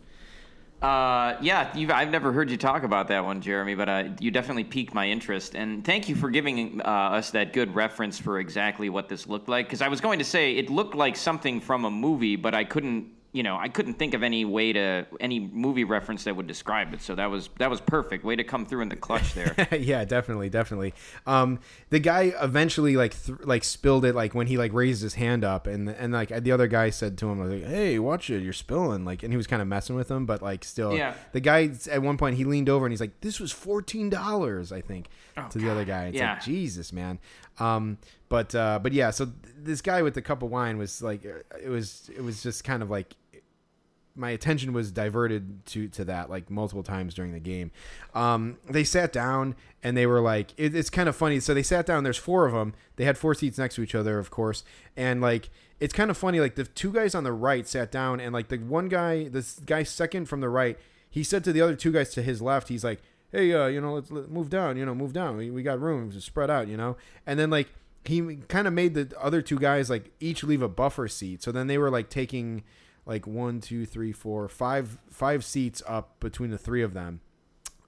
Uh, 0.84 1.38
yeah, 1.40 1.72
I've 1.94 2.10
never 2.10 2.30
heard 2.30 2.50
you 2.50 2.58
talk 2.58 2.82
about 2.82 3.08
that 3.08 3.24
one, 3.24 3.40
Jeremy, 3.40 3.74
but 3.74 3.88
uh, 3.88 4.04
you 4.20 4.30
definitely 4.30 4.64
piqued 4.64 4.92
my 4.92 5.08
interest. 5.08 5.56
And 5.56 5.82
thank 5.82 6.10
you 6.10 6.14
for 6.14 6.28
giving 6.28 6.82
uh, 6.82 6.84
us 6.84 7.30
that 7.30 7.54
good 7.54 7.74
reference 7.74 8.18
for 8.18 8.38
exactly 8.38 8.90
what 8.90 9.08
this 9.08 9.26
looked 9.26 9.48
like. 9.48 9.64
Because 9.64 9.80
I 9.80 9.88
was 9.88 10.02
going 10.02 10.18
to 10.18 10.26
say 10.26 10.56
it 10.56 10.68
looked 10.68 10.94
like 10.94 11.16
something 11.16 11.62
from 11.62 11.86
a 11.86 11.90
movie, 11.90 12.36
but 12.36 12.54
I 12.54 12.64
couldn't, 12.64 13.06
you 13.34 13.42
know, 13.42 13.56
I 13.56 13.66
couldn't 13.68 13.94
think 13.94 14.14
of 14.14 14.22
any 14.22 14.44
way 14.44 14.72
to 14.72 15.04
any 15.18 15.40
movie 15.40 15.82
reference 15.82 16.22
that 16.22 16.36
would 16.36 16.46
describe 16.46 16.94
it. 16.94 17.02
So 17.02 17.16
that 17.16 17.26
was 17.30 17.50
that 17.58 17.68
was 17.68 17.80
perfect. 17.80 18.24
Way 18.24 18.36
to 18.36 18.44
come 18.44 18.64
through 18.64 18.82
in 18.82 18.88
the 18.88 18.96
clutch 18.96 19.34
there. 19.34 19.54
yeah, 19.76 20.04
definitely, 20.04 20.48
definitely. 20.50 20.94
Um, 21.26 21.58
the 21.90 21.98
guy 21.98 22.32
eventually 22.40 22.96
like 22.96 23.12
th- 23.26 23.40
like 23.42 23.64
spilled 23.64 24.04
it 24.04 24.14
like 24.14 24.36
when 24.36 24.46
he 24.46 24.56
like 24.56 24.72
raised 24.72 25.02
his 25.02 25.14
hand 25.14 25.42
up, 25.44 25.66
and 25.66 25.88
and 25.88 26.12
like 26.12 26.28
the 26.44 26.52
other 26.52 26.68
guy 26.68 26.90
said 26.90 27.18
to 27.18 27.28
him 27.28 27.40
like, 27.50 27.64
"Hey, 27.68 27.98
watch 27.98 28.30
it, 28.30 28.40
you're 28.40 28.52
spilling." 28.52 29.04
Like, 29.04 29.24
and 29.24 29.32
he 29.32 29.36
was 29.36 29.48
kind 29.48 29.60
of 29.60 29.66
messing 29.66 29.96
with 29.96 30.08
him, 30.08 30.26
but 30.26 30.40
like 30.40 30.62
still, 30.64 30.94
Yeah. 30.94 31.14
The 31.32 31.40
guy 31.40 31.70
at 31.90 32.02
one 32.02 32.16
point 32.16 32.36
he 32.36 32.44
leaned 32.44 32.68
over 32.68 32.86
and 32.86 32.92
he's 32.92 33.00
like, 33.00 33.20
"This 33.20 33.40
was 33.40 33.50
fourteen 33.50 34.08
dollars, 34.10 34.70
I 34.70 34.80
think." 34.80 35.08
to 35.50 35.58
the 35.58 35.68
other 35.68 35.84
guy, 35.84 36.04
it's 36.04 36.16
Oh, 36.16 36.20
Yeah. 36.20 36.34
like 36.34 36.44
Jesus, 36.44 36.92
man. 36.92 37.18
Um, 37.58 37.98
but 38.28 38.54
uh, 38.54 38.78
but 38.80 38.92
yeah, 38.92 39.10
so 39.10 39.24
th- 39.26 39.36
this 39.58 39.80
guy 39.80 40.02
with 40.02 40.14
the 40.14 40.22
cup 40.22 40.44
of 40.44 40.50
wine 40.50 40.78
was 40.78 41.02
like, 41.02 41.26
uh, 41.26 41.56
it 41.60 41.68
was 41.68 42.08
it 42.16 42.22
was 42.22 42.40
just 42.40 42.62
kind 42.62 42.80
of 42.80 42.90
like 42.90 43.14
my 44.16 44.30
attention 44.30 44.72
was 44.72 44.92
diverted 44.92 45.66
to 45.66 45.88
to 45.88 46.04
that 46.04 46.30
like 46.30 46.50
multiple 46.50 46.82
times 46.82 47.14
during 47.14 47.32
the 47.32 47.40
game. 47.40 47.70
Um, 48.14 48.58
they 48.68 48.84
sat 48.84 49.12
down 49.12 49.56
and 49.82 49.96
they 49.96 50.06
were 50.06 50.20
like, 50.20 50.52
it, 50.56 50.74
it's 50.74 50.90
kind 50.90 51.08
of 51.08 51.16
funny. 51.16 51.40
So 51.40 51.52
they 51.52 51.62
sat 51.62 51.86
down. 51.86 52.04
There's 52.04 52.16
four 52.16 52.46
of 52.46 52.52
them. 52.52 52.74
They 52.96 53.04
had 53.04 53.18
four 53.18 53.34
seats 53.34 53.58
next 53.58 53.74
to 53.76 53.82
each 53.82 53.94
other, 53.94 54.18
of 54.18 54.30
course, 54.30 54.64
and 54.96 55.20
like 55.20 55.50
it's 55.80 55.92
kind 55.92 56.10
of 56.10 56.16
funny. 56.16 56.40
Like 56.40 56.54
the 56.54 56.64
two 56.64 56.92
guys 56.92 57.14
on 57.14 57.24
the 57.24 57.32
right 57.32 57.66
sat 57.66 57.90
down, 57.90 58.20
and 58.20 58.32
like 58.32 58.48
the 58.48 58.58
one 58.58 58.88
guy, 58.88 59.28
this 59.28 59.58
guy 59.60 59.82
second 59.82 60.26
from 60.26 60.40
the 60.40 60.48
right, 60.48 60.78
he 61.10 61.24
said 61.24 61.44
to 61.44 61.52
the 61.52 61.60
other 61.60 61.74
two 61.74 61.92
guys 61.92 62.10
to 62.14 62.22
his 62.22 62.40
left, 62.40 62.68
he's 62.68 62.84
like, 62.84 63.02
"Hey, 63.32 63.52
uh, 63.52 63.66
you 63.66 63.80
know, 63.80 63.94
let's, 63.94 64.10
let 64.10 64.30
move 64.30 64.48
down. 64.48 64.76
You 64.76 64.86
know, 64.86 64.94
move 64.94 65.12
down. 65.12 65.36
We, 65.36 65.50
we 65.50 65.62
got 65.62 65.80
room 65.80 66.12
to 66.12 66.20
spread 66.20 66.50
out. 66.50 66.68
You 66.68 66.76
know." 66.76 66.96
And 67.26 67.38
then 67.38 67.50
like 67.50 67.68
he 68.04 68.36
kind 68.48 68.68
of 68.68 68.72
made 68.72 68.94
the 68.94 69.12
other 69.20 69.42
two 69.42 69.58
guys 69.58 69.90
like 69.90 70.10
each 70.20 70.44
leave 70.44 70.62
a 70.62 70.68
buffer 70.68 71.08
seat. 71.08 71.42
So 71.42 71.50
then 71.50 71.66
they 71.66 71.78
were 71.78 71.90
like 71.90 72.10
taking 72.10 72.62
like 73.06 73.26
one, 73.26 73.60
two, 73.60 73.86
three, 73.86 74.12
four, 74.12 74.48
five, 74.48 74.98
five 75.10 75.44
seats 75.44 75.82
up 75.86 76.18
between 76.20 76.50
the 76.50 76.58
three 76.58 76.82
of 76.82 76.94
them. 76.94 77.20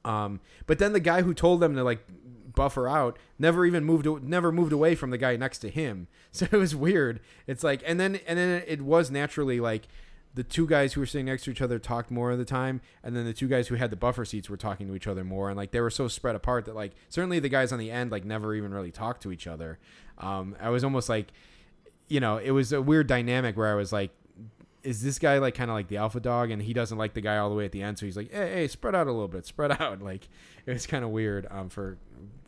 Um, 0.04 0.40
but 0.66 0.78
then 0.78 0.92
the 0.92 1.00
guy 1.00 1.22
who 1.22 1.34
told 1.34 1.60
them 1.60 1.74
to 1.74 1.82
like 1.82 2.06
buffer 2.54 2.88
out 2.88 3.18
never 3.38 3.66
even 3.66 3.84
moved, 3.84 4.06
never 4.22 4.52
moved 4.52 4.72
away 4.72 4.94
from 4.94 5.10
the 5.10 5.18
guy 5.18 5.36
next 5.36 5.58
to 5.58 5.70
him. 5.70 6.08
So 6.36 6.46
it 6.52 6.56
was 6.56 6.76
weird. 6.76 7.20
It's 7.46 7.64
like, 7.64 7.82
and 7.86 7.98
then 7.98 8.20
and 8.26 8.38
then 8.38 8.62
it 8.66 8.82
was 8.82 9.10
naturally 9.10 9.58
like 9.58 9.88
the 10.34 10.44
two 10.44 10.66
guys 10.66 10.92
who 10.92 11.00
were 11.00 11.06
sitting 11.06 11.24
next 11.24 11.44
to 11.44 11.50
each 11.50 11.62
other 11.62 11.78
talked 11.78 12.10
more 12.10 12.30
of 12.30 12.36
the 12.36 12.44
time, 12.44 12.82
and 13.02 13.16
then 13.16 13.24
the 13.24 13.32
two 13.32 13.48
guys 13.48 13.68
who 13.68 13.76
had 13.76 13.88
the 13.88 13.96
buffer 13.96 14.26
seats 14.26 14.50
were 14.50 14.58
talking 14.58 14.86
to 14.86 14.94
each 14.94 15.06
other 15.06 15.24
more, 15.24 15.48
and 15.48 15.56
like 15.56 15.70
they 15.70 15.80
were 15.80 15.88
so 15.88 16.08
spread 16.08 16.36
apart 16.36 16.66
that 16.66 16.74
like 16.74 16.92
certainly 17.08 17.38
the 17.38 17.48
guys 17.48 17.72
on 17.72 17.78
the 17.78 17.90
end 17.90 18.12
like 18.12 18.26
never 18.26 18.54
even 18.54 18.74
really 18.74 18.90
talked 18.90 19.22
to 19.22 19.32
each 19.32 19.46
other. 19.46 19.78
Um, 20.18 20.54
I 20.60 20.68
was 20.68 20.84
almost 20.84 21.08
like, 21.08 21.32
you 22.08 22.20
know, 22.20 22.36
it 22.36 22.50
was 22.50 22.70
a 22.70 22.82
weird 22.82 23.06
dynamic 23.06 23.56
where 23.56 23.72
I 23.72 23.74
was 23.76 23.94
like, 23.94 24.10
is 24.87 25.03
this 25.03 25.18
guy 25.18 25.39
like 25.39 25.55
kind 25.55 25.70
of 25.70 25.74
like 25.74 25.89
the 25.89 25.97
alpha 25.97 26.20
dog? 26.20 26.51
And 26.51 26.62
he 26.62 26.72
doesn't 26.72 26.97
like 26.97 27.14
the 27.14 27.20
guy 27.20 27.39
all 27.39 27.51
the 27.51 27.57
way 27.57 27.64
at 27.64 27.72
the 27.72 27.82
end 27.82 27.99
so 27.99 28.07
he's 28.07 28.16
like 28.16 28.32
hey, 28.32 28.55
hey 28.55 28.68
spread 28.68 28.95
out 28.95 29.07
a 29.07 29.12
little 29.12 29.28
bit 29.28 29.45
spread 29.47 29.72
out. 29.80 30.01
Like 30.01 30.28
it 30.64 30.72
was 30.72 30.87
kind 30.87 31.05
of 31.05 31.11
weird 31.11 31.47
um 31.51 31.68
for 31.68 31.99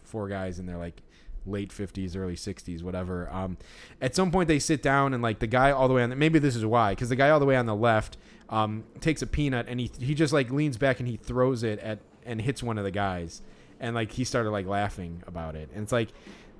four 0.05 0.28
guys 0.28 0.59
in 0.59 0.66
their 0.66 0.78
like 0.78 1.03
late 1.47 1.70
50s 1.70 2.16
early 2.16 2.36
60s 2.36 2.82
whatever. 2.82 3.28
Um 3.30 3.59
at 4.01 4.14
some 4.14 4.30
point 4.30 4.49
they 4.49 4.59
sit 4.59 4.82
down 4.82 5.14
and 5.14 5.22
like 5.22 5.41
the 5.41 5.47
guy 5.47 5.70
all 5.70 5.89
the 5.89 5.95
way 5.95 6.03
on 6.03 6.11
the, 6.11 6.16
maybe 6.16 6.39
this 6.39 6.57
is 6.57 6.64
why 6.64 6.93
because 6.93 7.09
the 7.09 7.16
guy 7.16 7.30
all 7.30 7.41
the 7.41 7.47
way 7.47 7.57
on 7.57 7.66
the 7.66 7.76
left 7.76 8.16
um 8.49 8.84
takes 9.01 9.20
a 9.20 9.26
peanut 9.26 9.66
and 9.68 9.80
he 9.80 9.91
he 9.99 10.14
just 10.14 10.32
like 10.32 10.51
leans 10.51 10.76
back 10.76 11.01
and 11.01 11.09
he 11.09 11.16
throws 11.16 11.62
it 11.62 11.78
at 11.80 11.99
and 12.24 12.41
hits 12.41 12.62
one 12.62 12.78
of 12.78 12.84
the 12.84 12.91
guys. 12.91 13.43
And 13.80 13.95
like 13.95 14.12
he 14.12 14.24
started 14.24 14.51
like 14.51 14.66
laughing 14.66 15.22
about 15.26 15.57
it. 15.57 15.70
And 15.74 15.82
it's 15.82 15.93
like 15.93 16.11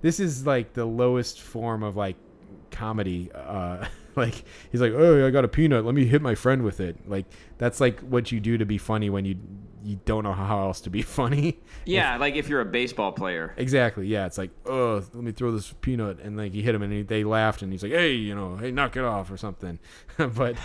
this 0.01 0.19
is 0.19 0.47
like 0.47 0.73
the 0.73 0.85
lowest 0.85 1.41
form 1.41 1.83
of 1.83 1.97
like 1.97 2.17
comedy 2.71 3.31
uh 3.35 3.87
like 4.17 4.45
he's 4.71 4.81
like 4.81 4.93
oh 4.93 5.27
i 5.27 5.31
got 5.31 5.45
a 5.45 5.49
peanut. 5.49 5.85
Let 5.85 5.95
me 5.95 6.05
hit 6.07 6.23
my 6.23 6.35
friend 6.35 6.63
with 6.63 6.81
it. 6.81 7.09
Like 7.09 7.27
that's 7.59 7.81
like 7.81 8.01
what 8.01 8.33
you 8.33 8.41
do 8.41 8.59
to 8.59 8.67
be 8.67 8.79
funny 8.79 9.11
when 9.11 9.25
you 9.25 9.37
you 9.85 10.01
don't 10.05 10.25
know 10.25 10.33
how 10.33 10.61
else 10.61 10.81
to 10.83 10.91
be 10.91 11.03
funny. 11.19 11.59
Yeah, 11.85 12.17
like 12.19 12.35
if 12.35 12.49
you're 12.49 12.61
a 12.61 12.65
baseball 12.67 13.13
player. 13.13 13.55
exactly 13.57 14.07
yeah 14.07 14.27
it's 14.27 14.37
like 14.39 14.51
oh 14.67 14.97
let 15.15 15.23
me 15.23 15.33
throw 15.33 15.53
this 15.53 15.73
peanut 15.81 16.19
and 16.21 16.37
like 16.37 16.53
he 16.53 16.63
hit 16.63 16.75
him 16.75 16.83
and 16.83 16.93
he, 16.93 17.03
they 17.03 17.25
laughed 17.25 17.63
and 17.63 17.73
he's 17.73 17.83
like 17.83 17.93
hey 17.93 18.13
you 18.13 18.35
know 18.35 18.57
hey 18.57 18.71
knock 18.71 18.97
it 18.97 19.05
off 19.05 19.31
or 19.31 19.37
something. 19.37 19.79
But 20.19 20.57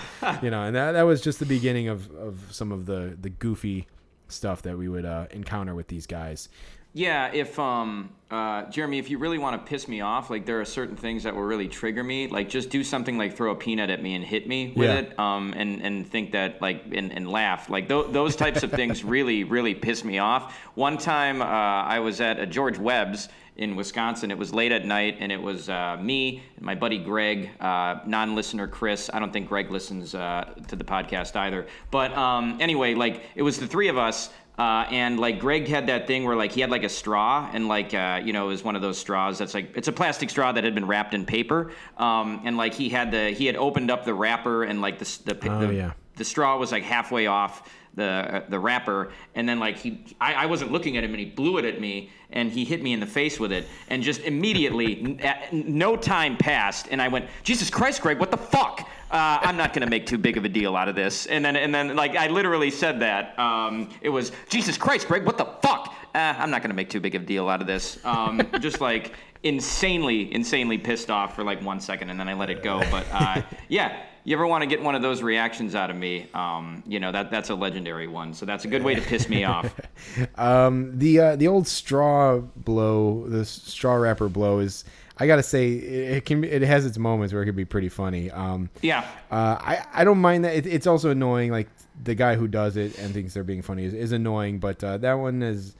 you 0.41 0.49
know 0.49 0.63
and 0.63 0.75
that, 0.75 0.93
that 0.93 1.03
was 1.03 1.21
just 1.21 1.39
the 1.39 1.45
beginning 1.45 1.87
of 1.87 2.09
of 2.15 2.47
some 2.51 2.71
of 2.71 2.85
the 2.85 3.15
the 3.19 3.29
goofy 3.29 3.87
stuff 4.27 4.63
that 4.63 4.77
we 4.77 4.89
would 4.89 5.05
uh, 5.05 5.27
encounter 5.29 5.75
with 5.75 5.89
these 5.89 6.07
guys 6.07 6.49
Yeah, 6.95 7.31
if 7.33 7.57
um, 7.57 8.11
uh, 8.29 8.63
Jeremy, 8.69 8.99
if 8.99 9.09
you 9.09 9.17
really 9.17 9.39
want 9.39 9.59
to 9.59 9.67
piss 9.69 9.87
me 9.87 10.01
off, 10.01 10.29
like 10.29 10.45
there 10.45 10.61
are 10.61 10.65
certain 10.65 10.95
things 10.95 11.23
that 11.23 11.33
will 11.35 11.41
really 11.43 11.67
trigger 11.67 12.03
me. 12.03 12.27
Like 12.27 12.49
just 12.49 12.69
do 12.69 12.83
something 12.83 13.17
like 13.17 13.35
throw 13.35 13.51
a 13.51 13.55
peanut 13.55 13.89
at 13.89 14.01
me 14.03 14.13
and 14.13 14.23
hit 14.23 14.47
me 14.47 14.73
with 14.75 14.89
Yeah. 14.89 14.95
it, 14.97 15.19
um, 15.19 15.53
and 15.57 15.81
and 15.81 16.07
think 16.07 16.31
that 16.33 16.61
like 16.61 16.83
and, 16.93 17.11
and 17.11 17.27
laugh. 17.29 17.69
Like 17.69 17.87
th- 17.89 18.07
those 18.11 18.35
types 18.35 18.61
of 18.61 18.71
things 18.71 19.03
really 19.15 19.43
really 19.43 19.73
piss 19.73 20.03
me 20.03 20.19
off. 20.19 20.55
One 20.75 20.97
time 20.99 21.41
uh, 21.41 21.45
I 21.45 21.99
was 21.99 22.21
at 22.21 22.39
a 22.39 22.45
George 22.45 22.77
Webb's 22.77 23.27
in 23.57 23.75
Wisconsin. 23.75 24.29
It 24.31 24.37
was 24.37 24.51
late 24.53 24.71
at 24.71 24.83
night, 24.85 25.17
and 25.19 25.31
it 25.31 25.41
was 25.41 25.69
uh, 25.69 25.97
me 26.01 26.41
and 26.57 26.65
my 26.65 26.73
buddy 26.75 26.97
Greg, 26.97 27.51
uh, 27.59 27.99
non-listener 28.05 28.67
Chris. 28.67 29.11
I 29.13 29.19
don't 29.19 29.31
think 29.33 29.47
Greg 29.47 29.69
listens 29.71 30.15
uh, 30.15 30.53
to 30.67 30.75
the 30.75 30.83
podcast 30.83 31.35
either. 31.35 31.67
But 31.91 32.15
um, 32.17 32.57
anyway, 32.59 32.93
like 32.95 33.23
it 33.35 33.41
was 33.43 33.59
the 33.59 33.67
three 33.67 33.89
of 33.89 33.97
us. 33.97 34.29
Uh, 34.57 34.85
and 34.91 35.19
like 35.19 35.39
Greg 35.39 35.67
had 35.67 35.87
that 35.87 36.05
thing 36.05 36.25
where 36.25 36.35
like 36.35 36.51
he 36.51 36.61
had 36.61 36.69
like 36.69 36.83
a 36.83 36.89
straw 36.89 37.49
and 37.53 37.67
like 37.67 37.93
uh, 37.93 38.21
you 38.23 38.33
know 38.33 38.45
it 38.45 38.49
was 38.49 38.63
one 38.63 38.75
of 38.75 38.83
those 38.83 38.99
straws 38.99 39.39
that's 39.39 39.55
like 39.55 39.75
it's 39.75 39.87
a 39.87 39.91
plastic 39.91 40.29
straw 40.29 40.51
that 40.51 40.63
had 40.63 40.75
been 40.75 40.85
wrapped 40.85 41.15
in 41.15 41.25
paper 41.25 41.71
um, 41.97 42.39
and 42.45 42.55
like 42.55 42.73
he 42.73 42.87
had 42.87 43.09
the 43.09 43.31
he 43.31 43.47
had 43.47 43.55
opened 43.55 43.89
up 43.89 44.05
the 44.05 44.13
wrapper 44.13 44.63
and 44.63 44.79
like 44.79 44.99
the 44.99 45.19
the, 45.25 45.49
Oh, 45.51 45.67
the, 45.67 45.73
yeah. 45.73 45.93
the 46.17 46.23
straw 46.23 46.55
was 46.57 46.71
like 46.71 46.83
halfway 46.83 47.25
off 47.25 47.67
the 47.95 48.43
the 48.49 48.59
wrapper 48.59 49.11
and 49.35 49.47
then 49.47 49.59
like 49.59 49.77
he 49.77 50.03
I, 50.19 50.33
I 50.33 50.45
wasn't 50.47 50.71
looking 50.71 50.97
at 50.97 51.03
him 51.03 51.11
and 51.11 51.19
he 51.19 51.25
blew 51.25 51.57
it 51.57 51.65
at 51.65 51.79
me 51.79 52.09
and 52.31 52.51
he 52.51 52.65
hit 52.65 52.81
me 52.81 52.93
in 52.93 52.99
the 52.99 53.05
face 53.05 53.39
with 53.39 53.51
it. 53.51 53.67
And 53.89 54.01
just 54.01 54.21
immediately 54.21 55.19
n- 55.51 55.51
no 55.51 55.95
time 55.95 56.37
passed 56.37 56.87
and 56.89 57.01
I 57.01 57.07
went 57.07 57.27
Jesus 57.43 57.69
Christ 57.69 58.01
Greg 58.01 58.19
what 58.19 58.31
the 58.31 58.37
fuck? 58.37 58.89
Uh, 59.11 59.37
I'm 59.41 59.57
not 59.57 59.73
gonna 59.73 59.89
make 59.89 60.07
too 60.07 60.17
big 60.17 60.37
of 60.37 60.45
a 60.45 60.49
deal 60.49 60.75
out 60.75 60.87
of 60.87 60.95
this. 60.95 61.27
And 61.27 61.45
then 61.45 61.55
and 61.55 61.73
then 61.73 61.95
like 61.95 62.15
I 62.15 62.27
literally 62.27 62.71
said 62.71 62.99
that 63.01 63.37
um, 63.37 63.89
it 64.01 64.09
was 64.09 64.31
Jesus 64.49 64.77
Christ 64.77 65.07
Greg 65.07 65.25
what 65.25 65.37
the 65.37 65.45
fuck? 65.45 65.93
Uh, 66.15 66.35
I'm 66.37 66.49
not 66.49 66.61
gonna 66.61 66.73
make 66.73 66.89
too 66.89 66.99
big 66.99 67.15
of 67.15 67.21
a 67.21 67.25
deal 67.25 67.47
out 67.47 67.61
of 67.61 67.67
this. 67.67 68.03
Um, 68.03 68.41
just 68.59 68.81
like 68.81 69.13
insanely 69.43 70.33
insanely 70.33 70.77
pissed 70.77 71.11
off 71.11 71.35
for 71.35 71.43
like 71.43 71.61
one 71.61 71.79
second 71.79 72.09
and 72.09 72.19
then 72.19 72.27
I 72.27 72.33
let 72.33 72.49
it 72.49 72.63
go. 72.63 72.81
But 72.89 73.05
uh, 73.11 73.41
yeah 73.67 74.03
you 74.25 74.35
ever 74.35 74.47
want 74.47 74.61
to 74.61 74.67
get 74.67 74.81
one 74.81 74.95
of 74.95 75.01
those 75.01 75.21
reactions 75.21 75.75
out 75.75 75.89
of 75.89 75.95
me? 75.95 76.27
Um, 76.33 76.83
you 76.87 76.99
know 76.99 77.11
that 77.11 77.29
that's 77.31 77.49
a 77.49 77.55
legendary 77.55 78.07
one. 78.07 78.33
So 78.33 78.45
that's 78.45 78.65
a 78.65 78.67
good 78.67 78.83
way 78.83 78.95
to 78.95 79.01
piss 79.01 79.27
me 79.29 79.43
off. 79.43 79.73
Um, 80.35 80.97
the 80.99 81.19
uh, 81.19 81.35
the 81.35 81.47
old 81.47 81.67
straw 81.67 82.37
blow, 82.39 83.27
the 83.27 83.45
straw 83.45 83.95
wrapper 83.95 84.29
blow 84.29 84.59
is. 84.59 84.83
I 85.17 85.27
gotta 85.27 85.43
say, 85.43 85.73
it, 85.73 86.25
can. 86.25 86.43
It 86.43 86.63
has 86.63 86.85
its 86.85 86.97
moments 86.97 87.33
where 87.33 87.43
it 87.43 87.45
can 87.45 87.55
be 87.55 87.65
pretty 87.65 87.89
funny. 87.89 88.31
Um, 88.31 88.69
Yeah. 88.81 89.05
uh, 89.31 89.57
I 89.59 89.85
I 89.93 90.03
don't 90.03 90.17
mind 90.17 90.43
that. 90.45 90.55
It, 90.55 90.65
it's 90.65 90.87
also 90.87 91.11
annoying. 91.11 91.51
Like 91.51 91.69
the 92.03 92.15
guy 92.15 92.35
who 92.35 92.47
does 92.47 92.77
it 92.77 92.97
and 92.97 93.13
thinks 93.13 93.33
they're 93.35 93.43
being 93.43 93.61
funny 93.61 93.85
is, 93.85 93.93
is 93.93 94.11
annoying. 94.11 94.59
But 94.59 94.83
uh, 94.83 94.97
that 94.97 95.13
one 95.13 95.41
is. 95.43 95.75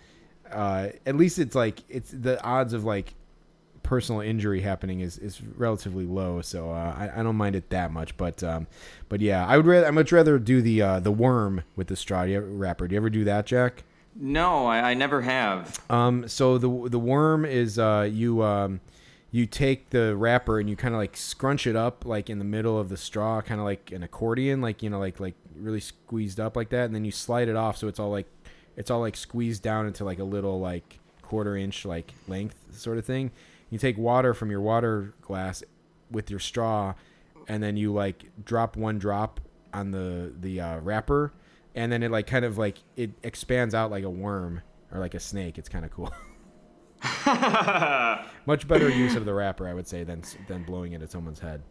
Uh, 0.52 0.90
at 1.08 1.16
least 1.16 1.40
it's 1.40 1.56
like 1.56 1.82
it's 1.90 2.12
the 2.12 2.42
odds 2.44 2.74
of 2.74 2.84
like 2.86 3.16
personal 3.84 4.22
injury 4.22 4.62
happening 4.62 5.02
is, 5.02 5.18
is 5.18 5.42
relatively 5.42 6.06
low, 6.06 6.42
so 6.42 6.72
uh, 6.72 6.96
I, 6.98 7.20
I 7.20 7.24
don't 7.24 7.36
mind 7.36 7.56
it 7.56 7.70
that 7.70 7.92
much. 7.92 8.18
But 8.18 8.42
um, 8.44 8.68
but 9.10 9.22
yeah, 9.22 9.46
I 9.46 9.58
would 9.58 9.66
rather 9.66 9.86
I 9.86 9.92
much 9.92 10.12
rather 10.12 10.40
do 10.40 10.62
the 10.62 10.82
uh, 10.82 11.00
the 11.00 11.12
worm 11.12 11.64
with 11.76 11.88
the 11.88 11.96
straw 11.96 12.26
do 12.26 12.32
you 12.32 12.38
ever- 12.38 12.48
wrapper. 12.48 12.88
Do 12.88 12.94
you 12.94 12.98
ever 12.98 13.10
do 13.10 13.24
that, 13.26 13.46
Jack? 13.46 13.84
No, 14.16 14.66
I, 14.66 14.92
I 14.92 14.94
never 14.94 15.22
have. 15.22 15.80
Um, 15.90 16.28
so 16.28 16.58
the 16.58 16.90
the 16.90 17.00
worm 17.00 17.46
is 17.46 17.78
uh, 17.78 18.10
you 18.12 18.44
um, 18.44 18.80
you 19.32 19.46
take 19.46 19.90
the 19.90 20.16
wrapper 20.16 20.60
and 20.60 20.70
you 20.70 20.76
kind 20.76 20.94
of 20.94 21.00
like 21.00 21.18
scrunch 21.18 21.66
it 21.66 21.76
up 21.76 22.06
like 22.06 22.30
in 22.30 22.40
the 22.40 22.46
middle 22.46 22.80
of 22.80 22.90
the 22.90 22.98
straw, 22.98 23.42
kind 23.42 23.60
of 23.60 23.66
like 23.66 23.92
an 23.92 24.04
accordion, 24.04 24.62
like 24.62 24.84
you 24.84 24.90
know, 24.90 25.00
like 25.00 25.20
like 25.20 25.36
really 25.56 25.80
squeezed 25.80 26.40
up 26.40 26.56
like 26.56 26.70
that, 26.70 26.86
and 26.86 26.96
then 26.96 27.04
you 27.04 27.12
slide 27.12 27.48
it 27.48 27.56
off 27.56 27.78
so 27.78 27.88
it's 27.88 28.00
all 28.00 28.12
like 28.12 28.28
it's 28.78 28.90
all 28.90 29.00
like 29.00 29.16
squeezed 29.16 29.62
down 29.62 29.88
into 29.88 30.04
like 30.04 30.20
a 30.20 30.24
little 30.24 30.60
like 30.60 31.00
quarter 31.22 31.58
inch 31.58 31.86
like 31.86 32.14
length 32.28 32.56
sort 32.72 32.98
of 32.98 33.06
thing. 33.06 33.32
You 33.74 33.80
take 33.80 33.98
water 33.98 34.36
from 34.36 34.52
your 34.52 34.62
water 34.62 35.16
glass 35.22 35.64
with 36.12 36.30
your 36.30 36.40
straw, 36.40 36.94
and 37.48 37.64
then 37.64 37.76
you 37.76 37.92
like 37.92 38.24
drop 38.46 38.78
one 38.78 39.00
drop 39.00 39.40
on 39.74 39.90
the 39.90 40.32
the 40.40 40.62
uh, 40.62 40.80
wrapper, 40.82 41.34
and 41.74 41.92
then 41.92 42.04
it 42.04 42.12
like 42.12 42.28
kind 42.28 42.46
of 42.46 42.60
like 42.60 42.78
it 42.96 43.10
expands 43.24 43.74
out 43.74 43.90
like 43.90 44.04
a 44.04 44.10
worm 44.12 44.62
or 44.92 45.00
like 45.00 45.16
a 45.16 45.20
snake. 45.20 45.58
It's 45.58 45.70
kind 45.70 45.86
of 45.86 45.90
cool. 45.90 46.14
Much 48.46 48.68
better 48.68 48.90
use 48.90 49.16
of 49.16 49.26
the 49.26 49.34
wrapper, 49.34 49.68
I 49.68 49.74
would 49.74 49.88
say, 49.88 50.04
than 50.04 50.22
than 50.48 50.66
blowing 50.66 50.94
it 50.94 51.02
at 51.02 51.10
someone's 51.10 51.40
head. 51.40 51.64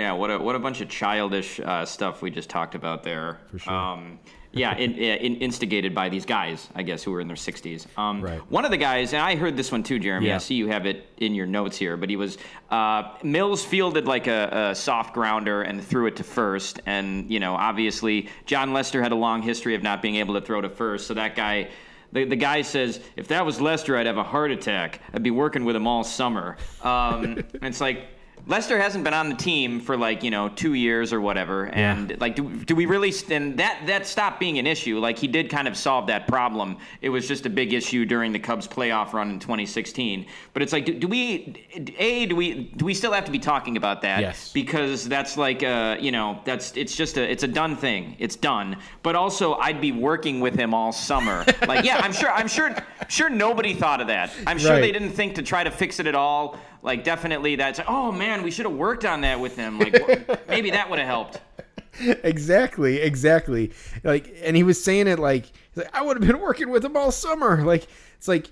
Yeah, 0.00 0.12
what 0.12 0.30
a 0.30 0.38
what 0.38 0.56
a 0.56 0.58
bunch 0.58 0.80
of 0.80 0.88
childish 0.88 1.60
uh, 1.60 1.84
stuff 1.84 2.22
we 2.22 2.30
just 2.30 2.48
talked 2.48 2.74
about 2.74 3.02
there. 3.02 3.38
For 3.50 3.58
sure. 3.58 3.72
Um, 3.72 4.18
yeah, 4.52 4.74
in, 4.76 4.94
in, 4.94 5.36
instigated 5.36 5.94
by 5.94 6.08
these 6.08 6.24
guys, 6.24 6.68
I 6.74 6.82
guess, 6.82 7.04
who 7.04 7.12
were 7.12 7.20
in 7.20 7.28
their 7.28 7.36
60s. 7.36 7.86
Um, 7.96 8.20
Right. 8.20 8.40
One 8.50 8.64
of 8.64 8.70
the 8.70 8.78
guys, 8.78 9.12
and 9.12 9.22
I 9.22 9.36
heard 9.36 9.56
this 9.56 9.70
one 9.70 9.82
too, 9.82 9.98
Jeremy. 9.98 10.28
Yeah. 10.28 10.36
I 10.36 10.38
see 10.38 10.54
you 10.54 10.68
have 10.68 10.86
it 10.86 11.06
in 11.18 11.34
your 11.34 11.46
notes 11.46 11.76
here, 11.76 11.98
but 11.98 12.08
he 12.08 12.16
was 12.16 12.38
uh, 12.70 13.12
Mills 13.22 13.62
fielded 13.62 14.06
like 14.06 14.26
a, 14.26 14.70
a 14.70 14.74
soft 14.74 15.12
grounder 15.12 15.62
and 15.62 15.84
threw 15.84 16.06
it 16.06 16.16
to 16.16 16.24
first, 16.24 16.80
and 16.86 17.30
you 17.30 17.38
know, 17.38 17.54
obviously, 17.54 18.28
Jon 18.46 18.72
Lester 18.72 19.02
had 19.02 19.12
a 19.12 19.16
long 19.16 19.42
history 19.42 19.74
of 19.74 19.82
not 19.82 20.00
being 20.00 20.16
able 20.16 20.32
to 20.34 20.40
throw 20.40 20.62
to 20.62 20.70
first, 20.70 21.06
so 21.06 21.14
that 21.14 21.36
guy. 21.36 21.68
The, 22.12 22.24
the 22.24 22.34
guy 22.34 22.62
says, 22.62 22.98
if 23.14 23.28
that 23.28 23.46
was 23.46 23.60
Lester, 23.60 23.96
I'd 23.96 24.06
have 24.06 24.16
a 24.16 24.24
heart 24.24 24.50
attack. 24.50 25.00
I'd 25.14 25.22
be 25.22 25.30
working 25.30 25.64
with 25.64 25.76
him 25.76 25.86
all 25.86 26.02
summer. 26.02 26.56
Um, 26.82 27.22
and 27.24 27.44
it's 27.62 27.80
like, 27.80 28.08
Lester 28.46 28.80
hasn't 28.80 29.04
been 29.04 29.14
on 29.14 29.28
the 29.28 29.34
team 29.36 29.80
for 29.80 29.96
like 29.96 30.22
you 30.22 30.30
know 30.30 30.48
two 30.48 30.74
years 30.74 31.12
or 31.12 31.20
whatever, 31.20 31.66
and 31.66 32.18
like 32.20 32.34
do, 32.36 32.48
do 32.64 32.74
we 32.74 32.86
really? 32.86 33.12
And 33.30 33.58
that 33.58 33.82
that 33.86 34.06
stopped 34.06 34.40
being 34.40 34.58
an 34.58 34.66
issue. 34.66 34.98
Like 34.98 35.18
he 35.18 35.28
did 35.28 35.48
kind 35.50 35.68
of 35.68 35.76
solve 35.76 36.06
that 36.08 36.26
problem. 36.26 36.76
It 37.00 37.10
was 37.10 37.28
just 37.28 37.46
a 37.46 37.50
big 37.50 37.72
issue 37.72 38.04
during 38.04 38.32
the 38.32 38.38
Cubs 38.38 38.66
playoff 38.66 39.12
run 39.12 39.30
in 39.30 39.38
2016. 39.38 40.26
But 40.52 40.62
it's 40.62 40.72
like, 40.72 40.84
do, 40.86 40.94
do 40.94 41.06
we? 41.06 41.66
A 41.98 42.26
do 42.26 42.34
we? 42.36 42.64
Do 42.76 42.84
we 42.84 42.94
still 42.94 43.12
have 43.12 43.24
to 43.26 43.32
be 43.32 43.38
talking 43.38 43.76
about 43.76 44.02
that? 44.02 44.20
Yes. 44.20 44.52
Because 44.52 45.08
that's 45.08 45.36
like 45.36 45.62
uh 45.62 45.96
you 46.00 46.10
know 46.12 46.40
that's 46.44 46.76
it's 46.76 46.96
just 46.96 47.16
a 47.18 47.30
it's 47.30 47.42
a 47.42 47.48
done 47.48 47.76
thing. 47.76 48.16
It's 48.18 48.36
done. 48.36 48.76
But 49.02 49.14
also 49.16 49.54
I'd 49.54 49.80
be 49.80 49.92
working 49.92 50.40
with 50.40 50.54
him 50.54 50.74
all 50.74 50.92
summer. 50.92 51.44
like 51.68 51.84
yeah, 51.84 51.98
I'm 51.98 52.12
sure 52.12 52.30
I'm 52.30 52.48
sure 52.48 52.74
sure 53.08 53.30
nobody 53.30 53.74
thought 53.74 54.00
of 54.00 54.06
that. 54.08 54.32
I'm 54.46 54.58
sure 54.58 54.70
Right. 54.72 54.80
they 54.80 54.92
didn't 54.92 55.10
think 55.10 55.34
to 55.34 55.42
try 55.42 55.64
to 55.64 55.70
fix 55.70 56.00
it 56.00 56.06
at 56.06 56.14
all. 56.14 56.58
Like 56.82 57.04
definitely 57.04 57.56
that's 57.56 57.80
oh 57.86 58.10
man, 58.12 58.42
we 58.42 58.50
should 58.50 58.66
have 58.66 58.74
worked 58.74 59.04
on 59.04 59.20
that 59.22 59.40
with 59.40 59.56
him. 59.56 59.78
Like 59.78 60.48
maybe 60.48 60.70
that 60.70 60.88
would 60.88 60.98
have 60.98 61.08
helped. 61.08 61.40
exactly, 62.00 63.00
exactly. 63.00 63.72
Like, 64.04 64.34
and 64.42 64.56
he 64.56 64.62
was 64.62 64.82
saying 64.82 65.06
it 65.06 65.18
like, 65.18 65.50
like, 65.74 65.94
I 65.94 66.02
would 66.02 66.16
have 66.16 66.26
been 66.26 66.40
working 66.40 66.70
with 66.70 66.84
him 66.84 66.96
all 66.96 67.10
summer. 67.10 67.62
Like, 67.64 67.86
it's 68.16 68.28
like, 68.28 68.50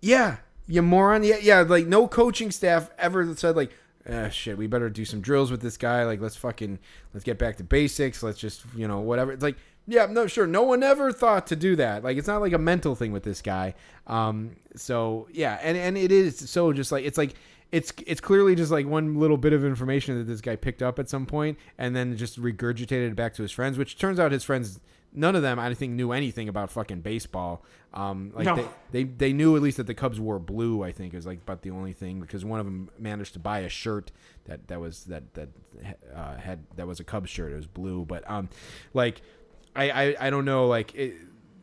yeah, 0.00 0.38
you 0.66 0.82
moron. 0.82 1.22
Yeah, 1.22 1.36
yeah. 1.40 1.60
Like, 1.60 1.86
no 1.86 2.08
coaching 2.08 2.50
staff 2.50 2.90
ever 2.98 3.34
said 3.36 3.56
like, 3.56 3.72
ah, 4.10 4.28
shit, 4.30 4.56
we 4.56 4.66
better 4.66 4.88
do 4.90 5.04
some 5.04 5.20
drills 5.20 5.50
with 5.50 5.60
this 5.60 5.76
guy. 5.76 6.04
Like, 6.04 6.20
let's 6.20 6.36
fucking, 6.36 6.78
let's 7.14 7.24
get 7.24 7.38
back 7.38 7.56
to 7.58 7.64
basics. 7.64 8.22
Let's 8.22 8.38
just, 8.38 8.64
you 8.74 8.88
know, 8.88 9.00
whatever. 9.00 9.32
It's 9.32 9.42
like, 9.42 9.56
yeah, 9.86 10.06
no, 10.06 10.26
sure. 10.26 10.46
No 10.46 10.62
one 10.62 10.82
ever 10.82 11.12
thought 11.12 11.46
to 11.48 11.56
do 11.56 11.76
that. 11.76 12.04
Like, 12.04 12.16
it's 12.16 12.28
not 12.28 12.40
like 12.40 12.52
a 12.52 12.58
mental 12.58 12.94
thing 12.94 13.12
with 13.12 13.22
this 13.22 13.40
guy. 13.40 13.74
Um, 14.06 14.56
so 14.76 15.28
yeah, 15.32 15.58
and 15.62 15.76
and 15.76 15.98
it 15.98 16.12
is 16.12 16.50
so 16.50 16.72
just 16.72 16.92
like 16.92 17.04
it's 17.04 17.18
like 17.18 17.34
it's 17.70 17.92
it's 18.06 18.20
clearly 18.20 18.54
just 18.54 18.70
like 18.72 18.86
one 18.86 19.16
little 19.16 19.36
bit 19.36 19.52
of 19.52 19.64
information 19.64 20.18
that 20.18 20.24
this 20.24 20.40
guy 20.40 20.56
picked 20.56 20.82
up 20.82 20.98
at 20.98 21.08
some 21.08 21.26
point 21.26 21.58
and 21.76 21.94
then 21.94 22.16
just 22.16 22.40
regurgitated 22.40 23.08
it 23.10 23.16
back 23.16 23.34
to 23.34 23.42
his 23.42 23.52
friends, 23.52 23.76
which 23.78 23.98
turns 23.98 24.18
out 24.18 24.32
his 24.32 24.44
friends 24.44 24.80
none 25.12 25.34
of 25.34 25.40
them 25.42 25.58
I 25.58 25.72
think 25.72 25.94
knew 25.94 26.12
anything 26.12 26.48
about 26.50 26.70
fucking 26.70 27.00
baseball. 27.00 27.64
Um, 27.94 28.30
like 28.34 28.44
No. 28.44 28.56
they, 28.56 28.68
they 28.92 29.04
they 29.04 29.32
knew 29.32 29.56
at 29.56 29.62
least 29.62 29.78
that 29.78 29.86
the 29.86 29.94
Cubs 29.94 30.20
wore 30.20 30.38
blue. 30.38 30.82
I 30.82 30.92
think 30.92 31.14
is 31.14 31.26
like 31.26 31.38
about 31.42 31.62
the 31.62 31.70
only 31.70 31.92
thing 31.94 32.20
because 32.20 32.44
one 32.44 32.60
of 32.60 32.66
them 32.66 32.90
managed 32.98 33.32
to 33.34 33.38
buy 33.38 33.60
a 33.60 33.68
shirt 33.68 34.12
that 34.44 34.68
that 34.68 34.80
was 34.80 35.04
that 35.04 35.34
that 35.34 35.48
uh, 36.14 36.36
had 36.36 36.60
that 36.76 36.86
was 36.86 37.00
a 37.00 37.04
Cubs 37.04 37.30
shirt. 37.30 37.52
It 37.52 37.56
was 37.56 37.66
blue, 37.66 38.04
but 38.04 38.28
um, 38.30 38.48
like 38.94 39.20
I 39.76 39.90
I, 39.90 40.16
I 40.26 40.30
don't 40.30 40.44
know 40.44 40.66
like. 40.66 40.94
It, 40.94 41.16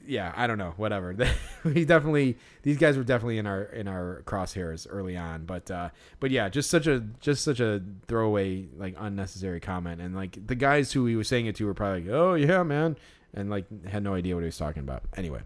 yeah, 0.08 0.34
I 0.36 0.48
don't 0.48 0.58
know. 0.58 0.74
Whatever. 0.78 1.14
he 1.64 1.86
definitely 1.86 2.38
these 2.64 2.78
guys 2.78 2.98
were 2.98 3.04
definitely 3.04 3.38
in 3.38 3.48
our 3.48 3.64
in 3.64 3.88
our 3.88 4.24
crosshairs 4.26 4.88
early 4.90 5.18
on, 5.18 5.46
but 5.46 5.70
uh, 5.72 5.90
but 6.20 6.32
yeah, 6.32 6.50
just 6.50 6.70
such 6.70 6.88
a 6.88 7.00
just 7.20 7.44
such 7.44 7.60
a 7.60 7.82
throwaway 8.08 8.68
like 8.78 8.96
unnecessary 8.98 9.60
comment, 9.60 10.02
and 10.02 10.16
like 10.16 10.46
the 10.46 10.56
guys 10.56 10.92
who 10.92 11.06
he 11.06 11.16
was 11.16 11.28
saying 11.28 11.46
it 11.46 11.56
to 11.58 11.66
were 11.66 11.74
probably 11.74 12.04
like, 12.04 12.12
oh 12.12 12.34
yeah, 12.36 12.64
man, 12.64 12.98
and 13.34 13.50
like 13.50 13.66
had 13.86 14.04
no 14.04 14.14
idea 14.14 14.36
what 14.36 14.42
he 14.42 14.48
was 14.48 14.58
talking 14.58 14.82
about. 14.84 15.04
Anyway, 15.16 15.42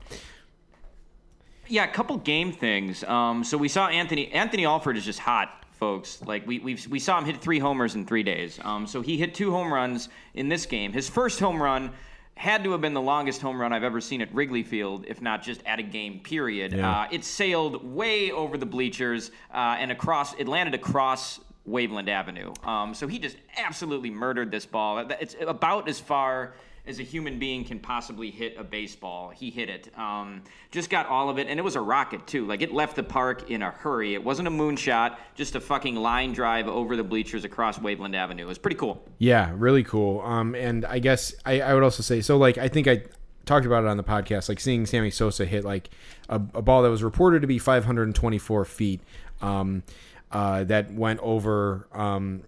Yeah, 1.68 1.86
a 1.86 1.92
couple 1.92 2.18
game 2.18 2.52
things. 2.52 3.04
Um, 3.04 3.44
so 3.44 3.58
we 3.58 3.68
saw 3.68 3.88
Anthony 3.88 4.32
Anthony 4.32 4.66
Alford 4.66 4.98
is 4.98 5.06
just 5.06 5.20
hot, 5.20 5.64
folks. 5.74 6.22
Like 6.22 6.46
we 6.48 6.60
we 6.60 6.78
we 6.90 7.00
saw 7.00 7.18
him 7.18 7.26
hit 7.26 7.42
three 7.42 7.60
homers 7.60 7.96
in 7.96 8.06
three 8.06 8.24
days. 8.24 8.60
Um, 8.64 8.88
so 8.88 9.02
he 9.02 9.18
hit 9.18 9.34
two 9.34 9.52
home 9.52 9.74
runs 9.74 10.10
in 10.34 10.50
this 10.50 10.66
game. 10.66 10.94
His 10.94 11.10
first 11.10 11.40
home 11.40 11.62
run 11.62 11.92
had 12.40 12.64
to 12.64 12.72
have 12.72 12.80
been 12.80 12.94
the 12.94 13.02
longest 13.02 13.42
home 13.42 13.60
run 13.60 13.74
I've 13.74 13.84
ever 13.84 14.00
seen 14.00 14.22
at 14.22 14.34
Wrigley 14.34 14.64
Field, 14.64 15.04
if 15.10 15.22
not 15.22 15.44
just 15.44 15.62
at 15.66 15.78
a 15.78 15.84
game. 15.84 16.22
Period. 16.22 16.72
Yeah. 16.72 17.02
Uh, 17.02 17.08
it 17.12 17.26
sailed 17.26 17.84
way 17.84 18.32
over 18.32 18.58
the 18.58 18.66
bleachers 18.66 19.32
uh, 19.54 19.76
and 19.78 19.92
across. 19.92 20.34
It 20.36 20.48
landed 20.48 20.74
across 20.74 21.42
Waveland 21.68 22.08
Avenue. 22.08 22.54
Um, 22.64 22.94
so 22.94 23.08
he 23.08 23.20
just 23.20 23.36
absolutely 23.58 24.10
murdered 24.10 24.52
this 24.52 24.66
ball. 24.66 25.00
It's 25.20 25.36
about 25.46 25.90
as 25.90 26.00
far 26.00 26.54
as 26.88 27.00
a 27.00 27.04
human 27.04 27.40
being 27.40 27.64
can 27.64 27.80
possibly 27.80 28.32
hit 28.32 28.56
a 28.58 28.64
baseball. 28.64 29.30
He 29.30 29.50
hit 29.50 29.70
it. 29.70 29.98
Um, 29.98 30.44
just 30.72 30.90
got 30.90 31.08
all 31.08 31.30
of 31.30 31.38
it, 31.38 31.48
and 31.48 31.60
it 31.60 31.64
was 31.64 31.76
a 31.76 31.82
rocket 31.82 32.26
too. 32.28 32.46
Like 32.46 32.62
it 32.62 32.74
left 32.74 32.96
the 32.96 33.04
park 33.04 33.50
in 33.50 33.62
a 33.62 33.72
hurry. 33.72 34.14
It 34.14 34.24
wasn't 34.24 34.48
a 34.48 34.52
moonshot, 34.52 35.18
just 35.36 35.56
a 35.56 35.60
fucking 35.62 35.96
line 35.96 36.34
drive 36.34 36.68
over 36.68 36.96
the 36.96 37.04
bleachers 37.04 37.44
across 37.46 37.80
Waveland 37.80 38.16
Avenue. 38.16 38.44
It 38.44 38.48
was 38.48 38.58
pretty 38.58 38.78
cool. 38.78 39.04
yeah, 39.18 39.52
really 39.56 39.84
cool. 39.84 40.22
Um, 40.22 40.56
and 40.56 40.86
I 40.86 41.00
guess 41.00 41.34
I, 41.46 41.62
I 41.62 41.74
would 41.74 41.84
also 41.84 42.04
say 42.04 42.22
so. 42.22 42.38
Like 42.38 42.58
I 42.58 42.68
think 42.68 42.88
I 42.88 43.04
talked 43.46 43.66
about 43.66 43.84
it 43.84 43.88
on 43.88 43.98
the 43.98 44.04
podcast. 44.04 44.50
Like 44.50 44.60
seeing 44.60 44.86
Sammy 44.86 45.12
Sosa 45.12 45.46
hit 45.46 45.64
like 45.64 45.90
a, 46.30 46.36
a 46.36 46.62
ball 46.62 46.84
that 46.84 46.90
was 46.90 47.04
reported 47.04 47.42
to 47.42 47.48
be 47.48 47.60
524 47.60 48.66
feet. 48.66 49.02
Um, 49.42 49.84
uh, 50.32 50.64
that 50.66 50.94
went 50.94 51.20
over 51.22 51.88
um, 51.92 52.44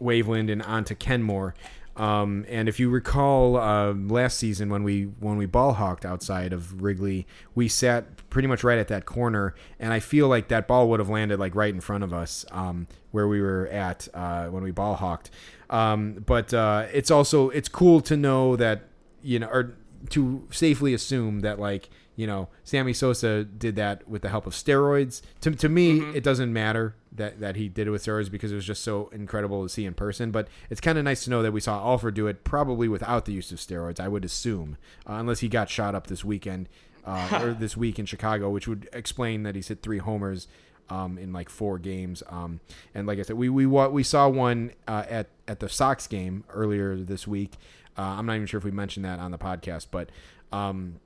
Waveland 0.00 0.50
and 0.50 0.62
onto 0.62 0.94
Kenmore. 0.94 1.54
Um, 1.96 2.44
and 2.48 2.68
if 2.68 2.80
you 2.80 2.90
recall 2.90 3.56
uh, 3.56 3.92
last 3.92 4.38
season 4.38 4.68
when 4.68 4.82
we 4.82 5.04
when 5.20 5.36
we 5.36 5.46
ball 5.46 5.74
hawked 5.74 6.04
outside 6.04 6.52
of 6.52 6.82
Wrigley, 6.82 7.26
we 7.54 7.68
sat 7.68 8.28
pretty 8.30 8.48
much 8.48 8.64
right 8.64 8.78
at 8.78 8.88
that 8.88 9.06
corner, 9.06 9.54
and 9.78 9.92
I 9.92 10.00
feel 10.00 10.28
like 10.28 10.48
that 10.48 10.66
ball 10.66 10.88
would 10.90 11.00
have 11.00 11.08
landed 11.08 11.38
like 11.38 11.54
right 11.54 11.72
in 11.72 11.80
front 11.80 12.02
of 12.02 12.12
us 12.12 12.44
um, 12.50 12.88
where 13.12 13.28
we 13.28 13.40
were 13.40 13.68
at 13.68 14.08
uh, 14.12 14.46
when 14.46 14.64
we 14.64 14.72
ball 14.72 14.96
hawked. 14.96 15.30
Um, 15.70 16.24
but 16.26 16.52
uh, 16.52 16.86
it's 16.92 17.10
also 17.10 17.50
it's 17.50 17.68
cool 17.68 18.00
to 18.02 18.16
know 18.16 18.56
that 18.56 18.82
you 19.22 19.38
know 19.38 19.48
or 19.48 19.76
to 20.10 20.46
safely 20.50 20.94
assume 20.94 21.40
that 21.40 21.58
like 21.58 21.90
you 22.16 22.26
know 22.26 22.48
Sammy 22.62 22.92
Sosa 22.92 23.44
did 23.44 23.76
that 23.76 24.08
with 24.08 24.22
the 24.22 24.28
help 24.28 24.46
of 24.46 24.52
steroids. 24.52 25.22
To, 25.42 25.50
to 25.50 25.68
me, 25.68 26.00
it 26.14 26.22
doesn't 26.22 26.52
matter 26.52 26.94
that 27.12 27.40
that 27.40 27.56
he 27.56 27.68
did 27.68 27.86
it 27.86 27.90
with 27.90 28.04
steroids 28.04 28.30
because 28.30 28.52
it 28.52 28.56
was 28.56 28.64
just 28.64 28.82
so 28.82 29.08
incredible 29.12 29.62
to 29.62 29.68
see 29.68 29.84
in 29.84 29.94
person. 29.94 30.30
But 30.30 30.48
it's 30.70 30.80
kind 30.80 30.98
of 30.98 31.04
nice 31.04 31.24
to 31.24 31.30
know 31.30 31.42
that 31.42 31.52
we 31.52 31.60
saw 31.60 31.78
Alford 31.78 32.14
do 32.14 32.26
it 32.26 32.44
probably 32.44 32.88
without 32.88 33.24
the 33.24 33.32
use 33.32 33.52
of 33.52 33.58
steroids. 33.58 34.00
I 34.00 34.08
would 34.08 34.24
assume, 34.24 34.76
uh, 35.08 35.14
unless 35.14 35.40
he 35.40 35.48
got 35.48 35.68
shot 35.70 35.94
up 35.94 36.06
this 36.06 36.24
weekend 36.24 36.68
uh, 37.04 37.40
or 37.42 37.54
this 37.54 37.76
week 37.76 37.98
in 37.98 38.06
Chicago, 38.06 38.50
which 38.50 38.68
would 38.68 38.88
explain 38.92 39.42
that 39.44 39.54
he's 39.54 39.68
hit 39.68 39.82
three 39.82 39.98
homers. 39.98 40.48
Um, 40.90 41.16
in 41.16 41.32
like 41.32 41.48
four 41.48 41.78
games, 41.78 42.22
um, 42.28 42.60
and 42.94 43.06
like 43.06 43.18
I 43.18 43.22
said, 43.22 43.36
we 43.36 43.48
we 43.48 43.64
we 43.64 44.02
saw 44.02 44.28
one 44.28 44.72
uh, 44.86 45.04
at 45.08 45.28
at 45.48 45.58
the 45.58 45.68
Sox 45.70 46.06
game 46.06 46.44
earlier 46.50 46.94
this 46.94 47.26
week. 47.26 47.52
Uh, 47.96 48.02
I'm 48.02 48.26
not 48.26 48.34
even 48.34 48.46
sure 48.46 48.58
if 48.58 48.64
we 48.64 48.70
mentioned 48.70 49.06
that 49.06 49.18
on 49.18 49.30
the 49.30 49.38
podcast, 49.38 49.86
but 49.90 50.10
um, 50.52 51.00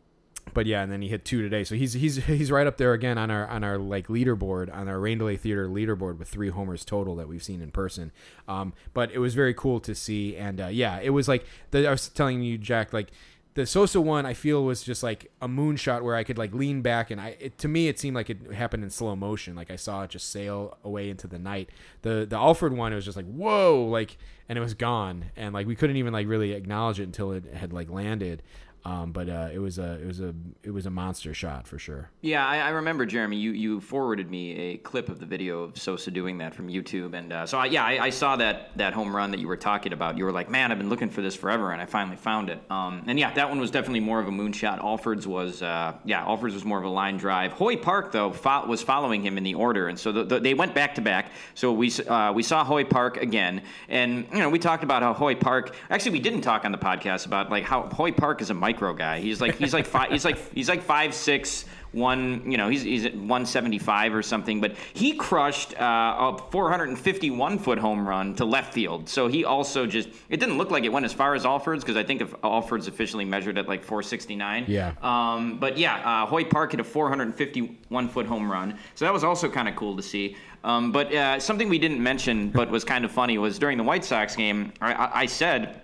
but 0.54 0.66
yeah, 0.66 0.82
and 0.82 0.90
then 0.90 1.02
he 1.02 1.08
hit 1.08 1.24
two 1.24 1.42
today, 1.42 1.64
so 1.64 1.74
he's 1.74 1.92
he's 1.92 2.16
he's 2.26 2.50
right 2.50 2.66
up 2.66 2.76
there 2.76 2.92
again 2.92 3.18
on 3.18 3.30
our 3.30 3.46
on 3.48 3.64
our 3.64 3.78
like 3.78 4.08
leaderboard 4.08 4.74
on 4.74 4.88
our 4.88 4.98
Rain 4.98 5.18
Delay 5.18 5.36
Theater 5.36 5.68
leaderboard 5.68 6.18
with 6.18 6.28
three 6.28 6.50
homers 6.50 6.84
total 6.84 7.16
that 7.16 7.28
we've 7.28 7.42
seen 7.42 7.60
in 7.60 7.70
person. 7.70 8.12
Um, 8.46 8.72
but 8.94 9.10
it 9.12 9.18
was 9.18 9.34
very 9.34 9.54
cool 9.54 9.80
to 9.80 9.94
see, 9.94 10.36
and 10.36 10.60
uh, 10.60 10.66
yeah, 10.66 11.00
it 11.00 11.10
was 11.10 11.28
like 11.28 11.44
the, 11.70 11.86
I 11.86 11.90
was 11.90 12.08
telling 12.08 12.42
you, 12.42 12.58
Jack, 12.58 12.92
like 12.92 13.10
the 13.58 13.66
Sosa 13.66 14.00
one, 14.00 14.24
I 14.24 14.34
feel 14.34 14.64
was 14.64 14.84
just 14.84 15.02
like 15.02 15.32
a 15.42 15.48
moonshot 15.48 16.02
where 16.02 16.14
I 16.14 16.22
could 16.22 16.38
like 16.38 16.54
lean 16.54 16.80
back, 16.80 17.10
and 17.10 17.20
I 17.20 17.36
it, 17.40 17.58
to 17.58 17.66
me 17.66 17.88
it 17.88 17.98
seemed 17.98 18.14
like 18.14 18.30
it 18.30 18.52
happened 18.52 18.84
in 18.84 18.90
slow 18.90 19.16
motion, 19.16 19.56
like 19.56 19.70
I 19.70 19.74
saw 19.76 20.04
it 20.04 20.10
just 20.10 20.30
sail 20.30 20.78
away 20.84 21.10
into 21.10 21.26
the 21.26 21.40
night. 21.40 21.70
The 22.02 22.24
the 22.24 22.36
Alford 22.36 22.72
one, 22.72 22.92
it 22.92 22.96
was 22.96 23.04
just 23.04 23.16
like 23.16 23.26
whoa, 23.26 23.84
like 23.84 24.16
and 24.48 24.56
it 24.56 24.60
was 24.60 24.74
gone, 24.74 25.26
and 25.36 25.52
like 25.54 25.66
we 25.66 25.74
couldn't 25.74 25.96
even 25.96 26.12
like 26.12 26.28
really 26.28 26.52
acknowledge 26.52 27.00
it 27.00 27.04
until 27.04 27.32
it 27.32 27.52
had 27.52 27.72
like 27.72 27.90
landed. 27.90 28.44
Um, 28.88 29.12
but 29.12 29.28
uh, 29.28 29.50
it 29.52 29.58
was 29.58 29.78
a 29.78 30.00
it 30.00 30.06
was 30.06 30.20
a 30.20 30.34
it 30.62 30.70
was 30.70 30.86
a 30.86 30.90
monster 30.90 31.34
shot 31.34 31.68
for 31.68 31.78
sure. 31.78 32.08
Yeah, 32.22 32.46
I, 32.46 32.56
I 32.56 32.68
remember 32.70 33.04
Jeremy. 33.04 33.36
You 33.36 33.50
you 33.50 33.80
forwarded 33.82 34.30
me 34.30 34.56
a 34.56 34.76
clip 34.78 35.10
of 35.10 35.20
the 35.20 35.26
video 35.26 35.62
of 35.62 35.76
Sosa 35.76 36.10
doing 36.10 36.38
that 36.38 36.54
from 36.54 36.68
YouTube, 36.68 37.12
and 37.12 37.30
uh, 37.30 37.44
so 37.44 37.58
I, 37.58 37.66
yeah, 37.66 37.84
I, 37.84 38.04
I 38.04 38.10
saw 38.10 38.36
that 38.36 38.70
that 38.76 38.94
home 38.94 39.14
run 39.14 39.30
that 39.32 39.40
you 39.40 39.46
were 39.46 39.58
talking 39.58 39.92
about. 39.92 40.16
You 40.16 40.24
were 40.24 40.32
like, 40.32 40.48
man, 40.48 40.72
I've 40.72 40.78
been 40.78 40.88
looking 40.88 41.10
for 41.10 41.20
this 41.20 41.34
forever, 41.34 41.72
and 41.72 41.82
I 41.82 41.84
finally 41.84 42.16
found 42.16 42.48
it. 42.48 42.62
Um, 42.70 43.04
and 43.06 43.18
yeah, 43.18 43.30
that 43.34 43.50
one 43.50 43.60
was 43.60 43.70
definitely 43.70 44.00
more 44.00 44.20
of 44.20 44.26
a 44.26 44.30
moonshot. 44.30 44.78
Alford's 44.78 45.26
was 45.26 45.60
uh, 45.60 45.92
yeah, 46.06 46.22
Alford's 46.22 46.54
was 46.54 46.64
more 46.64 46.78
of 46.78 46.84
a 46.84 46.88
line 46.88 47.18
drive. 47.18 47.52
Hoy 47.52 47.76
Park 47.76 48.10
though 48.10 48.32
fo- 48.32 48.66
was 48.66 48.80
following 48.80 49.22
him 49.22 49.36
in 49.36 49.44
the 49.44 49.52
order, 49.52 49.88
and 49.88 49.98
so 49.98 50.12
the, 50.12 50.24
the, 50.24 50.40
they 50.40 50.54
went 50.54 50.74
back 50.74 50.94
to 50.94 51.02
back. 51.02 51.32
So 51.54 51.74
we 51.74 51.92
uh, 52.08 52.32
we 52.32 52.42
saw 52.42 52.64
Hoy 52.64 52.84
Park 52.84 53.18
again, 53.18 53.60
and 53.90 54.26
you 54.32 54.38
know 54.38 54.48
we 54.48 54.58
talked 54.58 54.82
about 54.82 55.02
how 55.02 55.12
Hoy 55.12 55.34
Park. 55.34 55.74
Actually, 55.90 56.12
we 56.12 56.20
didn't 56.20 56.40
talk 56.40 56.64
on 56.64 56.72
the 56.72 56.78
podcast 56.78 57.26
about 57.26 57.50
like 57.50 57.64
how 57.64 57.82
Hoy 57.82 58.12
Park 58.12 58.40
is 58.40 58.48
a 58.48 58.54
micro 58.54 58.77
guy. 58.94 59.20
He's 59.20 59.40
like 59.40 59.56
he's 59.56 59.74
like 59.74 59.86
five, 59.86 60.10
he's 60.10 60.24
like 60.24 60.38
he's 60.54 60.68
like 60.68 60.82
five 60.82 61.14
six 61.14 61.64
one 61.92 62.42
you 62.50 62.58
know 62.58 62.68
he's, 62.68 62.82
he's 62.82 63.06
at 63.06 63.14
175 63.14 64.14
or 64.14 64.22
something 64.22 64.60
but 64.60 64.76
he 64.92 65.14
crushed 65.14 65.72
uh, 65.80 66.34
a 66.36 66.50
451 66.50 67.58
foot 67.58 67.78
home 67.78 68.06
run 68.06 68.34
to 68.34 68.44
left 68.44 68.74
field 68.74 69.08
so 69.08 69.26
he 69.26 69.42
also 69.46 69.86
just 69.86 70.10
it 70.28 70.38
didn't 70.38 70.58
look 70.58 70.70
like 70.70 70.84
it 70.84 70.90
went 70.90 71.06
as 71.06 71.14
far 71.14 71.34
as 71.34 71.46
alford's 71.46 71.82
because 71.82 71.96
i 71.96 72.02
think 72.04 72.20
if 72.20 72.34
alford's 72.44 72.88
officially 72.88 73.24
measured 73.24 73.56
at 73.56 73.68
like 73.68 73.82
469 73.82 74.66
Yeah. 74.68 74.92
um, 75.00 75.58
but 75.58 75.78
yeah 75.78 75.96
uh, 76.24 76.26
hoy 76.26 76.44
park 76.44 76.72
hit 76.72 76.80
a 76.80 76.84
451 76.84 78.08
foot 78.10 78.26
home 78.26 78.52
run 78.52 78.78
so 78.94 79.06
that 79.06 79.12
was 79.14 79.24
also 79.24 79.48
kind 79.48 79.66
of 79.66 79.74
cool 79.74 79.96
to 79.96 80.02
see 80.02 80.36
um, 80.64 80.92
but 80.92 81.12
uh, 81.14 81.40
something 81.40 81.70
we 81.70 81.78
didn't 81.78 82.02
mention 82.02 82.50
but 82.50 82.68
was 82.70 82.84
kind 82.84 83.06
of 83.06 83.10
funny 83.10 83.38
was 83.38 83.58
during 83.58 83.78
the 83.78 83.84
white 83.84 84.04
sox 84.04 84.36
game 84.36 84.72
i, 84.82 84.92
I, 84.92 85.20
I 85.20 85.26
said 85.26 85.80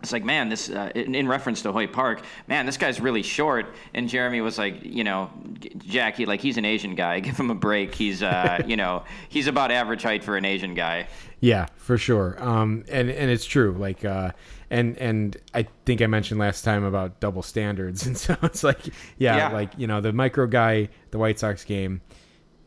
it's 0.00 0.12
like, 0.12 0.24
man, 0.24 0.48
this 0.48 0.70
uh, 0.70 0.92
in, 0.94 1.14
in, 1.14 1.26
reference 1.26 1.62
to 1.62 1.72
Hoy 1.72 1.88
Park, 1.88 2.22
man, 2.46 2.66
this 2.66 2.76
guy's 2.76 3.00
really 3.00 3.22
short. 3.22 3.74
And 3.94 4.08
Jeremy 4.08 4.40
was 4.40 4.56
like, 4.56 4.84
you 4.84 5.02
know, 5.02 5.30
Jackie, 5.78 6.24
like 6.24 6.40
he's 6.40 6.56
an 6.56 6.64
Asian 6.64 6.94
guy. 6.94 7.18
Give 7.28 7.36
him 7.36 7.50
a 7.50 7.54
break. 7.54 7.94
He's, 7.94 8.22
uh, 8.22 8.62
you 8.66 8.76
know, 8.76 9.04
he's 9.28 9.48
about 9.48 9.72
average 9.72 10.02
height 10.02 10.22
for 10.22 10.36
an 10.36 10.44
Asian 10.44 10.74
guy. 10.74 11.08
Yeah, 11.40 11.66
for 11.76 11.98
sure. 11.98 12.36
Um, 12.38 12.84
and 12.88 13.10
and 13.10 13.30
it's 13.30 13.44
true. 13.44 13.72
Like, 13.72 14.04
uh, 14.04 14.32
and 14.70 14.96
and 14.98 15.36
I 15.54 15.66
think 15.84 16.00
I 16.02 16.06
mentioned 16.06 16.38
last 16.38 16.62
time 16.62 16.84
about 16.84 17.20
double 17.20 17.42
standards, 17.42 18.06
and 18.06 18.16
so 18.16 18.36
it's 18.42 18.62
like, 18.62 18.86
yeah, 19.18 19.36
Yeah. 19.36 19.48
like 19.50 19.72
you 19.76 19.86
know, 19.86 20.00
the 20.00 20.12
micro 20.12 20.46
guy, 20.46 20.88
the 21.10 21.18
White 21.18 21.38
Sox 21.38 21.64
game, 21.64 22.00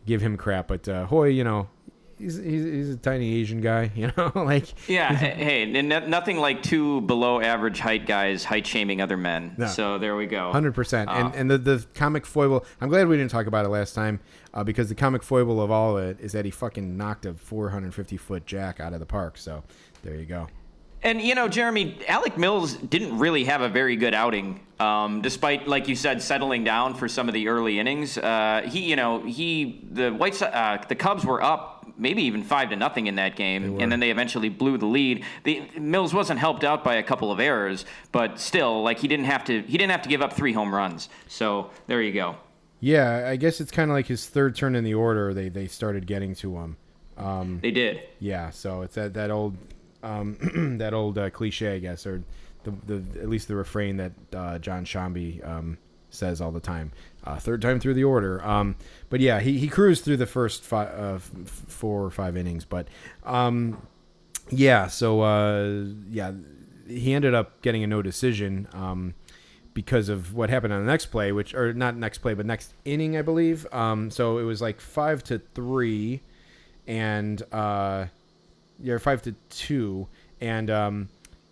give 0.05 0.21
him 0.21 0.37
crap, 0.37 0.67
but 0.67 0.87
uh, 0.87 1.05
Hoy, 1.05 1.27
you 1.27 1.43
know. 1.43 1.69
He's, 2.21 2.37
he's, 2.37 2.63
he's 2.63 2.89
a 2.89 2.97
tiny 2.97 3.33
Asian 3.35 3.61
guy, 3.61 3.91
you 3.95 4.11
know, 4.15 4.31
like 4.35 4.87
Yeah, 4.87 5.13
hey, 5.13 5.73
and 5.73 5.89
no- 5.89 6.05
nothing 6.07 6.37
like 6.37 6.61
two 6.61 7.01
below 7.01 7.41
average 7.41 7.79
height 7.79 8.05
guys 8.05 8.43
height 8.43 8.67
shaming 8.67 9.01
other 9.01 9.17
men. 9.17 9.55
No. 9.57 9.67
So 9.67 9.97
there 9.97 10.15
we 10.15 10.27
go. 10.27 10.51
Hundred 10.51 10.75
percent, 10.75 11.09
and 11.09 11.33
and 11.33 11.49
the 11.49 11.57
the 11.57 11.85
comic 11.95 12.25
foible. 12.25 12.65
I'm 12.79 12.89
glad 12.89 13.07
we 13.07 13.17
didn't 13.17 13.31
talk 13.31 13.47
about 13.47 13.65
it 13.65 13.69
last 13.69 13.93
time 13.93 14.19
uh, 14.53 14.63
because 14.63 14.89
the 14.89 14.95
comic 14.95 15.23
foible 15.23 15.61
of 15.61 15.71
all 15.71 15.97
of 15.97 16.03
it 16.03 16.19
is 16.19 16.31
that 16.33 16.45
he 16.45 16.51
fucking 16.51 16.97
knocked 16.97 17.25
a 17.25 17.33
450 17.33 18.17
foot 18.17 18.45
jack 18.45 18.79
out 18.79 18.93
of 18.93 18.99
the 18.99 19.05
park. 19.05 19.37
So 19.37 19.63
there 20.03 20.15
you 20.15 20.25
go. 20.25 20.47
And 21.03 21.19
you 21.19 21.33
know, 21.33 21.47
Jeremy, 21.47 21.97
Alec 22.07 22.37
Mills 22.37 22.75
didn't 22.75 23.17
really 23.17 23.45
have 23.45 23.61
a 23.61 23.69
very 23.69 23.95
good 23.95 24.13
outing, 24.13 24.59
um, 24.79 25.21
despite, 25.21 25.67
like 25.67 25.87
you 25.87 25.95
said, 25.95 26.21
settling 26.21 26.63
down 26.63 26.93
for 26.93 27.07
some 27.07 27.27
of 27.27 27.33
the 27.33 27.47
early 27.47 27.79
innings. 27.79 28.19
Uh, 28.19 28.61
he, 28.69 28.81
you 28.81 28.95
know, 28.95 29.23
he 29.23 29.83
the 29.91 30.11
White 30.11 30.39
uh, 30.41 30.77
the 30.87 30.95
Cubs 30.95 31.25
were 31.25 31.41
up 31.41 31.70
maybe 31.97 32.23
even 32.23 32.43
five 32.43 32.69
to 32.69 32.75
nothing 32.75 33.07
in 33.07 33.15
that 33.15 33.35
game, 33.35 33.79
and 33.79 33.91
then 33.91 33.99
they 33.99 34.11
eventually 34.11 34.49
blew 34.49 34.77
the 34.77 34.85
lead. 34.85 35.23
The 35.43 35.63
Mills 35.77 36.13
wasn't 36.13 36.39
helped 36.39 36.63
out 36.63 36.83
by 36.83 36.95
a 36.95 37.03
couple 37.03 37.31
of 37.31 37.39
errors, 37.39 37.85
but 38.11 38.39
still, 38.39 38.83
like 38.83 38.99
he 38.99 39.07
didn't 39.07 39.25
have 39.25 39.43
to 39.45 39.61
he 39.61 39.77
didn't 39.77 39.91
have 39.91 40.01
to 40.03 40.09
give 40.09 40.21
up 40.21 40.33
three 40.33 40.53
home 40.53 40.73
runs. 40.73 41.09
So 41.27 41.69
there 41.87 42.01
you 42.01 42.13
go. 42.13 42.35
Yeah, 42.79 43.27
I 43.27 43.35
guess 43.35 43.61
it's 43.61 43.71
kind 43.71 43.91
of 43.91 43.95
like 43.95 44.07
his 44.07 44.27
third 44.27 44.55
turn 44.55 44.75
in 44.75 44.83
the 44.83 44.95
order. 44.95 45.33
They 45.33 45.49
they 45.49 45.67
started 45.67 46.07
getting 46.07 46.35
to 46.35 46.57
him. 46.57 46.77
They 47.61 47.71
did. 47.71 48.01
Yeah, 48.19 48.49
so 48.49 48.81
it's 48.81 48.95
that 48.95 49.13
that 49.13 49.29
old 49.29 49.57
um, 50.03 50.77
that 50.79 50.93
old 50.93 51.17
uh, 51.17 51.29
cliche, 51.29 51.75
I 51.75 51.79
guess, 51.79 52.05
or 52.05 52.23
the, 52.63 52.71
the 52.85 53.21
at 53.21 53.29
least 53.29 53.47
the 53.47 53.55
refrain 53.55 53.97
that 53.97 54.11
uh, 54.33 54.59
Jon 54.59 54.85
Sciambi 54.85 55.47
um, 55.47 55.77
says 56.09 56.41
all 56.41 56.51
the 56.51 56.59
time. 56.59 56.91
Uh, 57.23 57.37
third 57.37 57.61
time 57.61 57.79
through 57.79 57.93
the 57.93 58.03
order. 58.03 58.43
Um, 58.43 58.75
but 59.09 59.19
yeah, 59.19 59.39
he, 59.39 59.59
he 59.59 59.67
cruised 59.67 60.03
through 60.03 60.17
the 60.17 60.25
first 60.25 60.63
fi- 60.63 60.85
uh, 60.85 61.19
four 61.19 62.03
or 62.03 62.09
five 62.09 62.35
innings. 62.35 62.65
But 62.65 62.87
um, 63.23 63.85
yeah, 64.49 64.87
so 64.87 65.21
uh, 65.21 65.85
yeah, 66.09 66.31
he 66.87 67.13
ended 67.13 67.33
up 67.33 67.61
getting 67.61 67.83
a 67.83 67.87
no 67.87 68.01
decision 68.01 68.67
um, 68.73 69.13
because 69.73 70.09
of 70.09 70.33
what 70.33 70.49
happened 70.49 70.73
on 70.73 70.83
the 70.83 70.91
next 70.91 71.07
play, 71.07 71.31
which 71.31 71.53
or 71.53 71.73
not 71.73 71.95
next 71.95 72.19
play, 72.19 72.33
but 72.33 72.45
next 72.45 72.73
inning, 72.85 73.15
I 73.15 73.21
believe. 73.21 73.67
Um, 73.71 74.09
so 74.09 74.39
it 74.39 74.43
was 74.43 74.61
like 74.61 74.81
five 74.81 75.23
to 75.25 75.39
three, 75.53 76.21
and 76.87 77.41
uh, 77.51 78.07
yeah, 78.81 78.97
five 78.97 79.21
to 79.23 79.35
two, 79.49 80.07
and 80.39 80.69
um, 80.69 81.09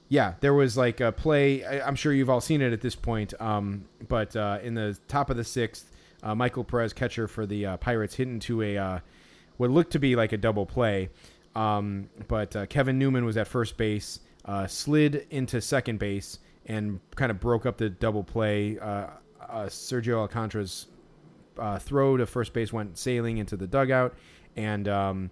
yeah, 0.10 0.34
there 0.40 0.56
was 0.56 0.76
like 0.76 1.00
a 1.00 1.12
play. 1.12 1.64
I, 1.64 1.88
I'm 1.88 1.96
sure 1.96 2.12
you've 2.12 2.30
all 2.30 2.42
seen 2.42 2.62
it 2.62 2.74
at 2.74 2.82
this 2.82 2.96
point. 2.96 3.34
Um, 3.40 3.86
but 4.08 4.36
uh, 4.36 4.58
in 4.62 4.74
the 4.74 4.98
top 5.08 5.30
of 5.30 5.38
the 5.38 5.44
sixth, 5.44 5.92
uh, 6.24 6.36
Michael 6.36 6.64
Perez, 6.64 6.94
catcher 6.94 7.28
for 7.28 7.46
the 7.46 7.66
uh, 7.66 7.78
Pirates, 7.78 8.16
hit 8.16 8.28
into 8.28 8.62
a 8.64 8.78
uh, 8.78 9.00
what 9.58 9.70
looked 9.70 9.92
to 9.92 10.00
be 10.00 10.16
like 10.16 10.34
a 10.34 10.38
double 10.38 10.66
play. 10.66 11.10
Um, 11.56 12.10
but 12.28 12.56
uh, 12.56 12.66
Kevin 12.66 12.98
Newman 12.98 13.24
was 13.24 13.38
at 13.38 13.48
first 13.48 13.78
base, 13.78 14.20
uh, 14.46 14.66
slid 14.66 15.28
into 15.30 15.62
second 15.62 16.00
base, 16.00 16.40
and 16.66 17.00
kind 17.16 17.32
of 17.32 17.40
broke 17.40 17.66
up 17.66 17.78
the 17.78 17.90
double 17.90 18.24
play. 18.24 18.78
Sergio 19.68 20.18
Alcantara's 20.18 20.88
throw 21.80 22.18
to 22.18 22.26
first 22.26 22.54
base 22.54 22.74
went 22.74 22.98
sailing 22.98 23.38
into 23.38 23.56
the 23.56 23.68
dugout, 23.68 24.16
and 24.56 24.88
um, 24.88 25.30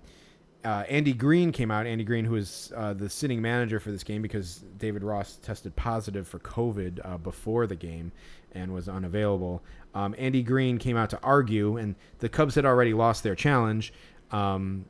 uh, 0.67 0.83
Andy 0.89 1.13
Green 1.13 1.53
came 1.53 1.71
out. 1.71 1.87
Andy 1.87 2.03
Green, 2.03 2.25
who 2.25 2.35
is 2.35 2.73
uh, 2.75 2.93
the 2.93 3.09
sitting 3.09 3.41
manager 3.41 3.79
for 3.79 3.89
this 3.89 4.03
game, 4.03 4.21
because 4.21 4.65
David 4.77 5.01
Ross 5.01 5.37
tested 5.41 5.73
positive 5.77 6.27
for 6.27 6.39
COVID 6.39 6.99
uh, 7.05 7.17
before 7.17 7.67
the 7.67 7.75
game 7.77 8.11
and 8.51 8.73
was 8.73 8.89
unavailable. 8.89 9.63
Um, 9.95 10.13
Andy 10.17 10.43
Green 10.43 10.77
came 10.77 10.97
out 10.97 11.09
to 11.11 11.19
argue, 11.23 11.77
and 11.77 11.95
the 12.19 12.27
Cubs 12.27 12.55
had 12.55 12.65
already 12.65 12.93
lost 12.93 13.23
their 13.23 13.33
challenge, 13.33 13.93
um, 14.29 14.83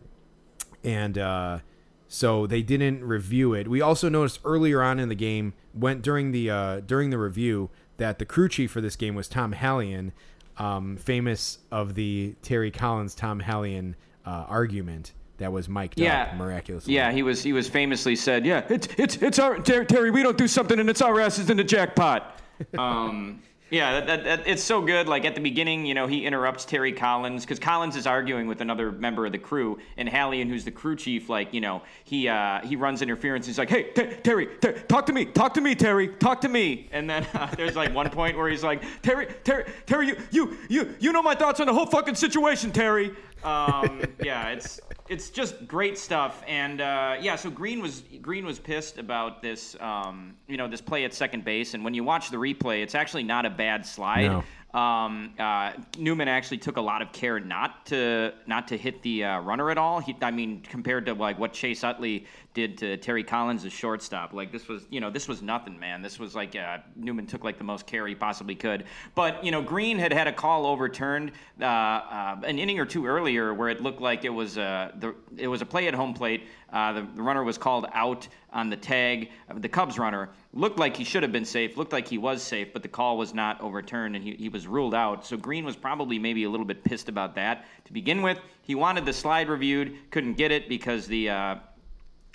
and 0.84 1.16
uh, 1.16 1.60
so 2.08 2.48
they 2.48 2.64
didn't 2.64 3.04
review 3.04 3.54
it. 3.54 3.68
We 3.68 3.80
also 3.80 4.10
noticed 4.10 4.40
earlier 4.44 4.82
on 4.82 5.00
in 5.00 5.10
the 5.10 5.16
game, 5.16 5.54
went 5.76 6.02
during 6.02 6.32
the 6.32 6.50
uh, 6.50 6.80
during 6.80 7.12
the 7.12 7.20
review, 7.20 7.70
that 7.98 8.18
the 8.18 8.26
crew 8.26 8.50
chief 8.50 8.72
for 8.72 8.82
this 8.82 8.96
game 8.96 9.14
was 9.14 9.28
Tom 9.28 9.54
Hallion, 9.54 10.12
um, 10.58 10.98
famous 10.98 11.60
of 11.72 11.94
the 11.94 12.34
Terry 12.42 12.72
Collins 12.72 13.14
Tom 13.14 13.42
Hallion 13.42 13.94
uh, 14.26 14.46
argument 14.48 15.14
that 15.38 15.52
was 15.52 15.70
mic'd 15.70 16.00
Yeah, 16.00 16.24
up 16.24 16.36
miraculously. 16.36 16.94
Yeah, 16.94 17.12
he 17.12 17.24
was 17.24 17.44
he 17.44 17.54
was 17.54 17.68
famously 17.68 18.16
said, 18.16 18.46
"Yeah, 18.46 18.64
it's 18.70 18.88
it's 18.98 19.16
it's 19.18 19.40
our 19.40 19.60
Ter- 19.60 19.86
Terry. 19.86 20.12
We 20.12 20.24
don't 20.24 20.38
do 20.38 20.48
something, 20.48 20.80
and 20.80 20.90
it's 20.90 21.02
our 21.02 21.20
asses 21.20 21.50
in 21.50 21.58
the 21.58 21.64
jackpot." 21.64 22.34
Um, 22.76 23.40
yeah, 23.70 24.00
that, 24.00 24.08
that, 24.08 24.24
that, 24.24 24.48
it's 24.48 24.64
so 24.64 24.82
good. 24.82 25.08
Like 25.10 25.26
at 25.26 25.36
the 25.36 25.42
beginning, 25.42 25.86
you 25.86 25.94
know, 25.94 26.08
he 26.08 26.26
interrupts 26.26 26.64
Terry 26.64 26.94
Collins 26.94 27.44
because 27.44 27.60
Collins 27.60 27.98
is 27.98 28.08
arguing 28.08 28.48
with 28.48 28.62
another 28.62 28.92
member 28.94 29.26
of 29.26 29.34
the 29.34 29.38
crew, 29.38 29.78
and 29.98 30.08
Hallion, 30.08 30.48
who's 30.48 30.64
the 30.64 30.72
crew 30.72 30.96
chief, 30.96 31.28
like 31.30 31.54
you 31.54 31.60
know, 31.60 31.82
he 32.06 32.30
uh, 32.30 32.62
he 32.66 32.78
runs 32.78 33.02
interference. 33.02 33.46
He's 33.46 33.58
like, 33.58 33.70
"Hey, 33.70 33.92
Ter- 33.92 34.14
Terry, 34.22 34.48
Ter- 34.62 34.80
talk 34.88 35.06
to 35.08 35.14
me, 35.14 35.26
talk 35.26 35.54
to 35.56 35.62
me, 35.62 35.76
Terry, 35.76 36.08
talk 36.08 36.42
to 36.42 36.50
me." 36.50 36.88
And 36.92 37.10
then 37.10 37.28
uh, 37.34 37.48
there's 37.58 37.76
like 37.76 37.94
one 37.94 38.10
point 38.10 38.38
where 38.38 38.50
he's 38.50 38.64
like, 38.64 38.82
"Terry, 39.02 39.28
Terry, 39.44 39.66
Terry, 39.86 40.08
you 40.08 40.18
you 40.32 40.58
you 40.70 40.96
you 41.00 41.12
know 41.12 41.22
my 41.22 41.36
thoughts 41.36 41.60
on 41.60 41.68
the 41.68 41.74
whole 41.74 41.88
fucking 41.88 42.16
situation, 42.16 42.72
Terry." 42.72 43.12
Um, 43.44 44.02
yeah, 44.24 44.50
it's 44.50 44.80
it's 45.10 45.30
just 45.30 45.68
great 45.68 45.98
stuff. 45.98 46.44
And 46.48 46.82
uh, 46.82 47.18
yeah, 47.20 47.36
so 47.36 47.50
Green 47.50 47.82
was 47.82 48.04
Green 48.22 48.46
was 48.46 48.60
pissed 48.60 48.98
about 48.98 49.42
this, 49.42 49.76
um, 49.80 50.36
you 50.48 50.58
know, 50.58 50.68
this 50.68 50.82
play 50.82 51.06
at 51.06 51.14
second 51.14 51.46
base. 51.46 51.74
And 51.74 51.84
when 51.84 51.94
you 51.94 52.04
watch 52.04 52.30
the 52.30 52.38
replay, 52.38 52.84
it's 52.84 52.96
actually 52.96 53.24
not 53.24 53.46
a 53.46 53.50
bad 53.50 53.86
slide. 53.86 54.28
No. 54.28 54.44
Um, 54.78 55.34
uh, 55.40 55.72
Newman 55.98 56.28
actually 56.28 56.58
took 56.58 56.78
a 56.78 56.82
lot 56.82 57.02
of 57.02 57.12
care 57.12 57.40
not 57.40 57.86
to 57.88 58.34
not 58.48 58.68
to 58.68 58.78
hit 58.78 59.02
the 59.02 59.24
uh, 59.24 59.40
runner 59.40 59.72
at 59.72 59.78
all. 59.78 60.00
He, 60.00 60.16
I 60.22 60.32
mean, 60.32 60.62
compared 60.62 61.06
to 61.06 61.14
like 61.14 61.40
what 61.40 61.54
Chase 61.54 61.84
Utley 61.84 62.26
did 62.58 62.76
to 62.80 62.98
Terry 62.98 63.24
Collins, 63.24 63.64
as 63.66 63.72
shortstop, 63.72 64.34
like 64.34 64.52
this 64.52 64.68
was, 64.68 64.88
you 64.90 65.00
know, 65.00 65.12
this 65.12 65.28
was 65.28 65.44
nothing, 65.44 65.78
man. 65.78 66.02
This 66.02 66.18
was 66.18 66.34
like 66.34 66.56
uh, 66.56 66.80
Newman 66.96 67.28
took 67.28 67.44
like 67.44 67.60
the 67.60 67.64
most 67.64 67.86
care 67.86 68.08
he 68.08 68.16
possibly 68.16 68.56
could. 68.56 68.86
But 69.14 69.44
you 69.44 69.52
know, 69.52 69.62
Green 69.62 70.00
had 70.00 70.12
had 70.12 70.26
a 70.26 70.34
call 70.34 70.66
overturned 70.66 71.34
uh, 71.62 71.66
uh, 71.66 72.42
an 72.44 72.58
inning 72.58 72.80
or 72.80 72.86
two 72.86 73.06
earlier 73.06 73.54
where 73.54 73.70
it 73.70 73.80
looked 73.80 74.02
like 74.02 74.26
it 74.26 74.30
was 74.30 74.58
uh, 74.58 74.92
the 74.98 75.14
it 75.38 75.48
was 75.48 75.62
a 75.62 75.68
play 75.68 75.88
at 75.88 75.94
home 75.94 76.16
plate. 76.16 76.48
Uh, 76.74 76.94
the, 76.94 77.08
the 77.16 77.22
runner 77.22 77.44
was 77.44 77.60
called 77.60 77.86
out 77.94 78.28
on 78.52 78.72
the 78.72 78.76
tag. 78.76 79.30
Uh, 79.52 79.60
the 79.60 79.70
Cubs 79.70 80.00
runner 80.00 80.32
looked 80.52 80.80
like 80.80 80.98
he 80.98 81.04
should 81.04 81.22
have 81.22 81.32
been 81.32 81.46
safe, 81.46 81.78
looked 81.78 81.94
like 81.94 82.08
he 82.08 82.18
was 82.18 82.42
safe, 82.42 82.74
but 82.74 82.82
the 82.82 82.90
call 82.90 83.20
was 83.20 83.36
not 83.36 83.62
overturned 83.62 84.16
and 84.16 84.26
he, 84.26 84.34
he 84.34 84.50
was 84.50 84.66
ruled 84.66 84.96
out. 84.96 85.24
So 85.24 85.38
Green 85.38 85.64
was 85.64 85.76
probably 85.76 86.18
maybe 86.18 86.44
a 86.46 86.50
little 86.50 86.66
bit 86.66 86.84
pissed 86.84 87.08
about 87.08 87.36
that 87.36 87.66
to 87.86 87.94
begin 87.94 88.24
with. 88.24 88.40
He 88.64 88.74
wanted 88.74 89.06
the 89.06 89.14
slide 89.14 89.48
reviewed, 89.48 89.96
couldn't 90.10 90.38
get 90.38 90.52
it 90.52 90.68
because 90.68 91.06
the. 91.06 91.60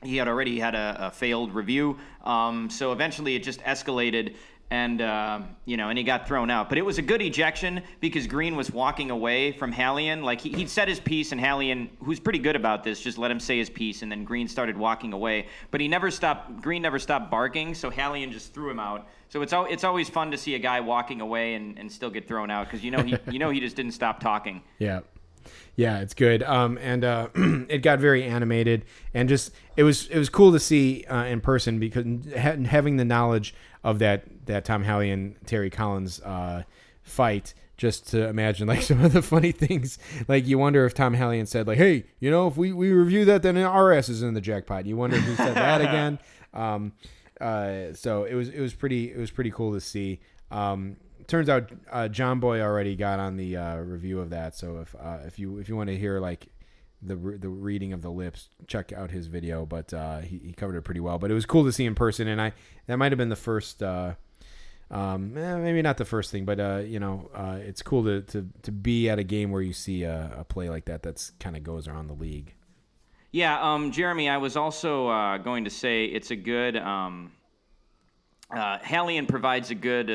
He 0.03 0.17
had 0.17 0.29
already 0.29 0.59
had 0.59 0.75
a, 0.75 0.97
a 1.07 1.11
failed 1.11 1.55
review. 1.55 1.99
Um, 2.25 2.71
so 2.71 2.93
eventually 2.93 3.35
it 3.35 3.43
just 3.43 3.61
escalated. 3.61 4.35
and 4.71 5.03
uh, 5.03 5.41
you 5.67 5.77
know, 5.77 5.91
and 5.91 5.99
he 5.99 6.03
got 6.05 6.27
thrown 6.27 6.49
out. 6.49 6.71
But 6.71 6.79
it 6.79 6.83
was 6.83 6.97
a 6.97 7.03
good 7.03 7.21
ejection 7.21 7.83
because 8.01 8.27
Green 8.27 8.57
was 8.57 8.71
walking 8.71 9.11
away 9.11 9.53
from 9.53 9.71
Hallion. 9.71 10.23
Like 10.23 10.41
he, 10.41 10.49
he'd 10.51 10.71
said 10.71 10.89
his 10.89 10.99
piece, 10.99 11.31
and 11.33 11.39
Hallion, 11.41 11.91
who's 12.03 12.19
pretty 12.19 12.39
good 12.39 12.57
about 12.57 12.83
this, 12.83 13.01
just 13.03 13.19
let 13.19 13.31
him 13.31 13.39
say 13.39 13.59
his 13.59 13.69
piece, 13.69 14.01
and 14.01 14.11
then 14.11 14.25
Green 14.25 14.49
started 14.49 14.79
walking 14.79 15.13
away. 15.13 15.47
But 15.71 15.83
he 15.83 15.89
never 15.89 16.11
stopped. 16.11 16.63
Green 16.63 16.81
never 16.81 16.99
stopped 16.99 17.31
barking, 17.31 17.75
so 17.75 17.91
Hallion 17.91 18.33
just 18.33 18.55
threw 18.55 18.71
him 18.71 18.81
out. 18.81 19.09
So 19.29 19.43
it's 19.43 19.53
al- 19.53 19.67
it's 19.67 19.85
always 19.85 20.09
fun 20.09 20.31
to 20.31 20.39
see 20.39 20.55
a 20.55 20.59
guy 20.59 20.81
walking 20.81 21.21
away 21.21 21.55
and, 21.55 21.79
and 21.79 21.93
still 21.93 22.11
get 22.11 22.27
thrown 22.27 22.51
out 22.51 22.67
because 22.67 22.83
you 22.83 22.91
know 22.91 23.03
he 23.03 23.17
you 23.31 23.39
know 23.39 23.51
he 23.51 23.61
just 23.61 23.77
didn't 23.77 23.93
stop 23.93 24.21
talking. 24.21 24.63
Yeah. 24.79 25.01
Yeah, 25.77 26.01
it's 26.01 26.15
good. 26.15 26.43
Um, 26.43 26.79
and 26.81 27.05
uh, 27.05 27.29
it 27.35 27.79
got 27.79 27.99
very 27.99 28.25
animated, 28.25 28.85
and 29.15 29.29
just 29.29 29.53
it 29.77 29.83
was 29.83 30.09
it 30.09 30.19
was 30.19 30.29
cool 30.29 30.53
to 30.53 30.61
see 30.61 31.05
uh, 31.05 31.25
in 31.25 31.41
person 31.41 31.79
because 31.79 32.05
ha- 32.37 32.57
having 32.65 32.97
the 32.97 33.05
knowledge 33.05 33.55
of 33.85 33.99
that 34.01 34.25
that 34.47 34.65
Tom 34.65 34.85
Hallion 34.85 35.37
Terry 35.47 35.71
Collins 35.71 36.21
uh, 36.21 36.63
fight. 37.03 37.55
Just 37.79 38.09
to 38.11 38.29
imagine 38.29 38.69
like 38.75 38.83
some 38.83 39.05
of 39.05 39.13
the 39.13 39.23
funny 39.23 39.51
things, 39.51 39.99
like 40.29 40.47
you 40.47 40.57
wonder 40.57 40.85
if 40.87 40.95
Tom 40.95 41.15
Hallion 41.15 41.49
said 41.49 41.67
like, 41.67 41.79
"Hey, 41.79 42.05
you 42.21 42.31
know, 42.31 42.47
if 42.47 42.57
we, 42.57 42.73
we 42.73 42.93
review 42.93 43.25
that, 43.25 43.43
then 43.43 43.57
our 43.57 43.93
ass 43.93 44.09
is 44.09 44.23
in 44.23 44.35
the 44.35 44.41
jackpot." 44.41 44.87
You 44.87 44.97
wonder 44.97 45.17
if 45.17 45.27
he 45.27 45.35
said 45.35 45.55
that 45.57 45.81
again. 45.81 46.19
Um, 46.55 46.93
uh, 47.41 47.95
so 47.95 48.25
it 48.25 48.35
was 48.35 48.51
it 48.51 48.61
was 48.61 48.75
pretty 48.75 49.11
it 49.11 49.17
was 49.17 49.31
pretty 49.31 49.51
cool 49.51 49.73
to 49.73 49.81
see. 49.81 50.21
Um, 50.51 50.97
turns 51.33 51.49
out 51.49 51.73
uh, 51.91 52.09
Jomboy 52.11 52.61
already 52.61 52.95
got 52.95 53.19
on 53.19 53.39
the 53.39 53.57
uh, 53.57 53.77
review 53.77 54.21
of 54.21 54.31
that. 54.31 54.55
So 54.55 54.81
if 54.81 54.95
uh, 54.95 55.21
if 55.27 55.39
you 55.39 55.57
if 55.59 55.69
you 55.69 55.75
want 55.75 55.89
to 55.89 55.97
hear 55.97 56.21
like 56.21 56.49
the 57.01 57.17
the 57.17 57.49
reading 57.49 57.95
of 57.95 58.03
the 58.03 58.11
lips, 58.11 58.51
check 58.67 58.93
out 58.93 59.11
his 59.11 59.29
video. 59.29 59.65
But 59.65 59.95
uh, 59.95 60.19
he, 60.19 60.39
he 60.45 60.53
covered 60.53 60.77
it 60.77 60.83
pretty 60.83 61.01
well. 61.01 61.19
But 61.19 61.31
it 61.31 61.35
was 61.35 61.47
cool 61.47 61.65
to 61.65 61.73
see 61.73 61.87
in 61.87 61.95
person, 61.95 62.29
and 62.29 62.39
I 62.41 62.53
that 62.87 62.99
might 62.99 63.13
have 63.13 63.19
been 63.19 63.31
the 63.31 63.37
first. 63.37 63.83
Uh, 63.83 64.13
um, 64.91 65.35
eh, 65.39 65.57
maybe 65.57 65.81
not 65.81 65.97
the 65.97 66.05
first 66.05 66.31
thing, 66.31 66.45
but 66.45 66.61
uh, 66.61 66.83
you 66.85 67.01
know, 67.01 67.31
uh, 67.35 67.57
it's 67.63 67.81
cool 67.81 68.05
to, 68.05 68.21
to, 68.21 68.47
to 68.61 68.71
be 68.71 69.09
at 69.09 69.19
a 69.19 69.25
game 69.25 69.51
where 69.51 69.63
you 69.63 69.73
see 69.73 70.03
a, 70.03 70.35
a 70.37 70.45
play 70.45 70.69
like 70.69 70.85
that. 70.85 71.03
That's 71.03 71.31
kind 71.41 71.57
of 71.57 71.65
goes 71.65 71.89
around 71.89 72.09
the 72.09 72.15
league. 72.15 72.53
Yeah, 73.31 73.59
um, 73.59 73.91
Jeremy, 73.91 74.29
I 74.29 74.37
was 74.37 74.55
also 74.55 75.39
going 75.39 75.65
to 75.65 75.71
say 75.71 76.05
it's 76.05 76.31
a 76.31 76.37
good. 76.37 76.77
Um, 76.77 77.33
Hallion 78.51 79.27
provides 79.27 79.71
a 79.71 79.75
good 79.75 80.11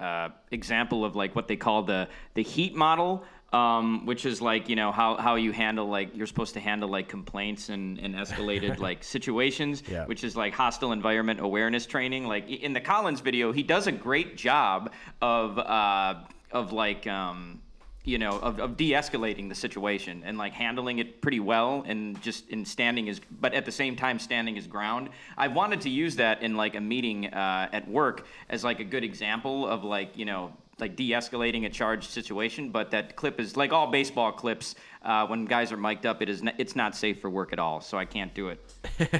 uh, 0.00 0.28
example 0.50 1.04
of 1.04 1.16
like 1.16 1.34
what 1.34 1.48
they 1.48 1.56
call 1.56 1.82
the 1.82 2.08
the 2.34 2.42
heat 2.42 2.74
model, 2.74 3.24
um, 3.52 4.06
which 4.06 4.24
is 4.26 4.40
like 4.40 4.68
you 4.68 4.76
know 4.76 4.92
how, 4.92 5.16
how 5.16 5.34
you 5.34 5.52
handle 5.52 5.88
like 5.88 6.16
you're 6.16 6.26
supposed 6.26 6.54
to 6.54 6.60
handle 6.60 6.88
like 6.88 7.08
complaints 7.08 7.68
and, 7.68 7.98
and 7.98 8.14
escalated 8.14 8.78
like 8.88 9.02
situations, 9.02 9.82
Yeah. 9.90 10.06
which 10.06 10.22
is 10.24 10.36
like 10.36 10.54
hostile 10.54 10.92
environment 10.92 11.40
awareness 11.40 11.86
training. 11.86 12.26
Like 12.26 12.48
in 12.48 12.72
the 12.72 12.80
Collins 12.80 13.20
video, 13.20 13.52
he 13.52 13.62
does 13.62 13.86
a 13.86 13.92
great 13.92 14.36
job 14.36 14.92
of 15.20 15.58
uh, 15.58 16.14
of 16.52 16.72
like. 16.72 17.06
Um, 17.06 17.60
you 18.08 18.18
know, 18.18 18.38
of, 18.40 18.58
of 18.58 18.76
de-escalating 18.76 19.48
the 19.48 19.54
situation 19.54 20.22
and 20.24 20.38
like 20.38 20.54
handling 20.54 20.98
it 20.98 21.20
pretty 21.20 21.40
well 21.40 21.84
and 21.86 22.20
just 22.22 22.48
in 22.48 22.64
standing 22.64 23.06
his, 23.06 23.20
but 23.40 23.52
at 23.52 23.64
the 23.66 23.72
same 23.72 23.94
time 23.94 24.18
standing 24.18 24.54
his 24.56 24.66
ground. 24.66 25.10
I 25.36 25.48
wanted 25.48 25.82
to 25.82 25.90
use 25.90 26.16
that 26.16 26.42
in 26.42 26.56
like 26.56 26.74
a 26.74 26.80
meeting 26.80 27.26
uh, 27.26 27.68
at 27.72 27.86
work 27.86 28.26
as 28.48 28.64
like 28.64 28.80
a 28.80 28.84
good 28.84 29.04
example 29.04 29.66
of 29.68 29.84
like 29.84 30.16
you 30.16 30.24
know 30.24 30.52
like 30.80 30.96
de-escalating 30.96 31.66
a 31.66 31.68
charged 31.68 32.10
situation. 32.10 32.70
But 32.70 32.90
that 32.92 33.16
clip 33.16 33.38
is 33.40 33.56
like 33.56 33.72
all 33.72 33.90
baseball 33.90 34.32
clips. 34.32 34.74
Uh, 35.02 35.26
when 35.26 35.44
guys 35.44 35.70
are 35.72 35.76
mic'd 35.76 36.06
up, 36.06 36.22
it 36.22 36.28
is 36.28 36.40
n- 36.40 36.54
it's 36.58 36.74
not 36.76 36.96
safe 36.96 37.20
for 37.20 37.30
work 37.30 37.52
at 37.52 37.58
all. 37.58 37.80
So 37.80 37.98
I 37.98 38.04
can't 38.04 38.32
do 38.34 38.48
it. 38.48 38.60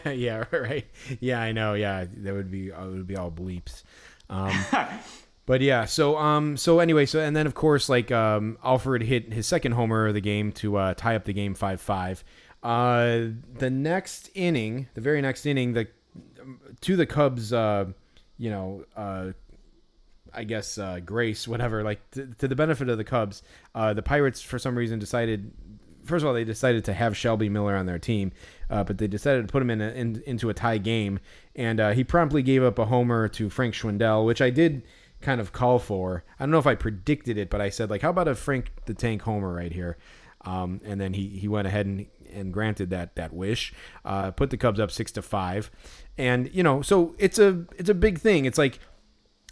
yeah, 0.19 0.45
right. 0.53 0.87
Yeah, 1.21 1.41
I 1.41 1.53
know. 1.53 1.75
Yeah, 1.75 2.07
that 2.19 2.35
would 2.35 2.51
be 2.51 2.73
uh, 2.73 2.87
it 2.87 2.91
would 2.91 3.07
be 3.07 3.17
all 3.17 3.31
bleeps. 3.31 3.83
Um, 4.31 4.53
but 5.49 5.63
yeah, 5.63 5.87
so 5.87 6.19
um, 6.19 6.59
so 6.59 6.79
anyway, 6.79 7.07
so 7.07 7.21
and 7.21 7.35
then 7.35 7.47
of 7.47 7.55
course, 7.55 7.89
like 7.89 8.13
um, 8.13 8.59
Alford 8.63 9.03
hit 9.03 9.33
his 9.33 9.47
second 9.47 9.73
homer 9.73 10.09
of 10.09 10.13
the 10.13 10.21
game 10.21 10.53
to 10.53 10.77
uh, 10.77 10.93
tie 10.93 11.17
up 11.17 11.25
the 11.25 11.33
game 11.33 11.55
five 11.55 11.81
five. 11.81 12.23
Uh, 12.63 13.29
the 13.55 13.71
next 13.71 14.29
inning, 14.35 14.89
the 14.93 15.01
very 15.01 15.23
next 15.23 15.47
inning, 15.47 15.73
the 15.73 15.89
to 16.83 16.97
the 16.97 17.07
Cubs, 17.07 17.55
uh, 17.55 17.87
you 18.37 18.51
know, 18.51 18.85
uh, 18.95 19.33
I 20.35 20.45
guess 20.45 20.77
uh, 20.77 21.01
grace, 21.01 21.49
whatever. 21.49 21.83
Like 21.83 22.11
to, 22.11 22.27
to 22.27 22.47
the 22.47 22.55
benefit 22.55 22.91
of 22.91 22.99
the 22.99 23.05
Cubs, 23.05 23.43
uh, 23.75 23.95
the 23.95 24.03
Pirates 24.03 24.43
for 24.43 24.59
some 24.59 24.77
reason 24.77 24.99
decided. 24.99 25.51
First 26.05 26.25
of 26.25 26.29
all, 26.29 26.35
they 26.35 26.45
decided 26.45 26.85
to 26.85 26.93
have 26.93 27.17
Shelby 27.17 27.49
Miller 27.49 27.75
on 27.75 27.87
their 27.87 27.99
team, 27.99 28.33
uh, 28.69 28.85
but 28.85 28.99
they 28.99 29.07
decided 29.07 29.47
to 29.47 29.53
put 29.53 29.63
him 29.63 29.71
in, 29.71 29.81
a, 29.81 29.89
in 29.93 30.23
into 30.27 30.51
a 30.51 30.55
tie 30.55 30.77
game, 30.77 31.21
and 31.57 31.81
uh, 31.81 31.93
he 31.93 32.05
promptly 32.05 32.43
gave 32.43 32.63
up 32.63 32.79
a 32.79 32.85
homer 32.85 33.29
to 33.29 33.49
Frank 33.49 33.73
Schwindel, 33.73 34.27
which 34.27 34.43
I 34.43 34.51
did 34.51 34.83
kind 35.21 35.41
of 35.41 35.53
call 35.53 35.79
for. 35.79 36.25
I 36.39 36.45
don't 36.45 36.51
know 36.51 36.59
if 36.59 36.67
I 36.67 36.75
predicted 36.75 37.39
it, 37.39 37.51
but 37.51 37.61
I 37.61 37.71
said 37.71 37.91
like, 37.91 38.03
how 38.03 38.11
about 38.11 38.29
a 38.29 38.35
Frank 38.35 38.73
the 38.87 38.95
Tank 38.95 39.23
homer 39.23 39.53
right 39.53 39.73
here? 39.73 39.99
Um, 40.45 40.81
and 40.85 41.01
then 41.01 41.15
he, 41.15 41.29
he 41.29 41.49
went 41.49 41.67
ahead 41.67 41.87
and, 41.87 42.07
and 42.33 42.53
granted 42.53 42.91
that 42.91 43.17
that 43.17 43.33
wish, 43.33 43.73
uh, 44.05 44.31
put 44.31 44.51
the 44.51 44.57
Cubs 44.57 44.79
up 44.79 44.91
six 44.91 45.11
to 45.13 45.23
five, 45.23 45.71
and 46.17 46.53
you 46.55 46.63
know, 46.63 46.83
so 46.83 47.15
it's 47.19 47.39
a 47.39 47.65
it's 47.77 47.91
a 47.91 47.95
big 47.95 48.19
thing. 48.19 48.45
It's 48.45 48.59
like 48.59 48.79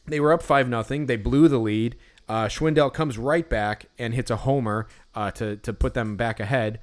they 0.06 0.20
were 0.20 0.32
up 0.32 0.42
five 0.42 0.68
nothing. 0.68 1.06
They 1.06 1.16
blew 1.16 1.48
the 1.48 1.58
lead. 1.58 1.96
Uh, 2.28 2.46
Schwindel 2.46 2.92
comes 2.92 3.18
right 3.18 3.48
back 3.48 3.86
and 3.98 4.14
hits 4.14 4.30
a 4.30 4.36
homer 4.36 4.86
uh, 5.14 5.30
to 5.32 5.56
to 5.56 5.72
put 5.72 5.94
them 5.94 6.16
back 6.16 6.40
ahead. 6.40 6.80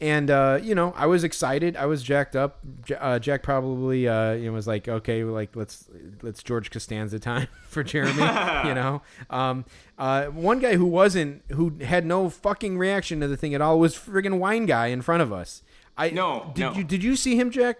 And 0.00 0.28
uh, 0.30 0.58
you 0.62 0.74
know, 0.74 0.92
I 0.96 1.06
was 1.06 1.24
excited. 1.24 1.76
I 1.76 1.86
was 1.86 2.02
jacked 2.02 2.34
up. 2.36 2.58
J- 2.84 2.96
Uh, 2.96 3.18
Jack 3.18 3.42
probably 3.42 4.08
uh, 4.08 4.32
you 4.32 4.46
know 4.46 4.52
was 4.52 4.66
like, 4.66 4.88
okay, 4.88 5.24
like 5.24 5.54
let's 5.56 5.88
let's 6.20 6.42
George 6.42 6.70
Costanza 6.70 7.18
time 7.18 7.46
for 7.68 7.82
Jeremy. 7.84 8.20
you 8.68 8.74
know, 8.80 9.02
um, 9.30 9.64
uh, 9.98 10.26
one 10.26 10.58
guy 10.58 10.74
who 10.76 10.84
wasn't 10.86 11.42
who 11.52 11.74
had 11.80 12.04
no 12.04 12.28
fucking 12.28 12.76
reaction 12.76 13.20
to 13.20 13.28
the 13.28 13.36
thing 13.36 13.54
at 13.54 13.60
all 13.60 13.78
was 13.78 13.94
friggin' 13.94 14.38
wine 14.38 14.66
guy 14.66 14.88
in 14.88 15.00
front 15.00 15.22
of 15.22 15.32
us. 15.32 15.62
I 15.96 16.10
No, 16.10 16.50
did 16.54 16.60
no. 16.62 16.72
you 16.74 16.84
did 16.84 17.04
you 17.04 17.14
see 17.14 17.36
him, 17.36 17.50
Jack, 17.52 17.78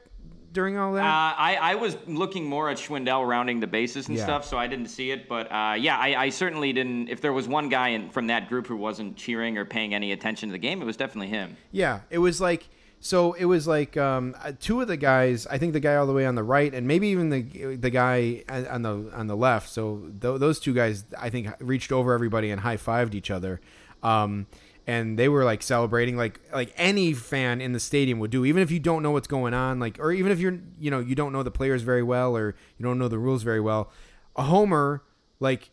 during 0.55 0.79
all 0.79 0.95
that? 0.95 1.03
Uh, 1.05 1.35
I, 1.37 1.57
I 1.61 1.75
was 1.75 1.99
looking 2.07 2.47
more 2.47 2.71
at 2.71 2.79
Schwindel 2.79 3.29
rounding 3.29 3.61
the 3.61 3.67
bases 3.67 4.09
and 4.09 4.17
Yeah. 4.17 4.25
stuff, 4.25 4.47
so 4.47 4.57
I 4.57 4.67
didn't 4.67 4.87
see 4.89 5.11
it. 5.11 5.29
But 5.29 5.53
uh, 5.53 5.75
yeah, 5.79 5.99
I, 5.99 6.15
I 6.25 6.29
certainly 6.31 6.73
didn't. 6.73 7.09
If 7.11 7.21
there 7.21 7.35
was 7.35 7.47
one 7.47 7.69
guy 7.69 7.89
in, 7.89 8.09
from 8.09 8.29
that 8.29 8.49
group 8.49 8.67
who 8.67 8.77
wasn't 8.77 9.17
cheering 9.17 9.59
or 9.59 9.67
paying 9.67 9.93
any 9.93 10.13
attention 10.13 10.49
to 10.49 10.53
the 10.55 10.59
game, 10.59 10.81
it 10.81 10.87
was 10.87 10.97
definitely 10.97 11.29
him. 11.29 11.59
Yeah, 11.73 12.01
it 12.09 12.19
was 12.19 12.41
like 12.41 12.69
so. 13.01 13.35
It 13.35 13.45
was 13.45 13.67
like 13.67 13.97
um, 13.99 14.35
uh, 14.43 14.53
two 14.59 14.81
of 14.81 14.89
the 14.89 14.97
guys. 14.97 15.47
I 15.47 15.59
think 15.59 15.75
the 15.75 15.81
guy 15.81 15.97
all 15.97 16.07
the 16.07 16.15
way 16.15 16.25
on 16.25 16.37
the 16.37 16.43
right, 16.45 16.73
and 16.73 16.87
maybe 16.87 17.09
even 17.09 17.29
the 17.29 17.77
the 17.77 17.91
guy 17.91 18.45
on 18.49 18.67
on 18.69 18.83
the 18.83 19.11
on 19.15 19.27
the 19.27 19.37
left. 19.37 19.69
So 19.69 20.11
th- 20.21 20.39
those 20.41 20.59
two 20.61 20.73
guys, 20.73 21.05
I 21.21 21.29
think, 21.29 21.49
reached 21.61 21.93
over 21.93 22.15
everybody 22.15 22.51
and 22.51 22.61
high 22.61 22.79
fived 22.79 23.15
each 23.15 23.31
other. 23.31 23.61
Um, 24.03 24.47
and 24.87 25.19
they 25.19 25.29
were 25.29 25.45
like 25.45 25.63
celebrating 25.63 26.17
like 26.17 26.41
like 26.53 26.73
any 26.77 27.13
fan 27.13 27.61
in 27.61 27.73
the 27.73 27.81
stadium 27.81 28.19
would 28.19 28.31
do 28.31 28.45
even 28.45 28.63
if 28.63 28.71
you 28.71 28.79
don't 28.79 29.03
know 29.03 29.11
what's 29.11 29.29
going 29.29 29.55
on 29.55 29.81
like 29.81 29.99
or 29.99 30.13
even 30.13 30.31
if 30.31 30.39
you're 30.39 30.59
you 30.79 30.91
know 30.91 31.01
you 31.01 31.15
don't 31.15 31.33
know 31.33 31.43
the 31.43 31.51
players 31.51 31.83
very 31.83 32.03
well 32.03 32.37
or 32.37 32.55
you 32.77 32.85
don't 32.85 32.99
know 32.99 33.09
the 33.09 33.19
rules 33.19 33.43
very 33.43 33.61
well 33.61 33.91
a 34.37 34.43
homer 34.43 35.03
like 35.41 35.71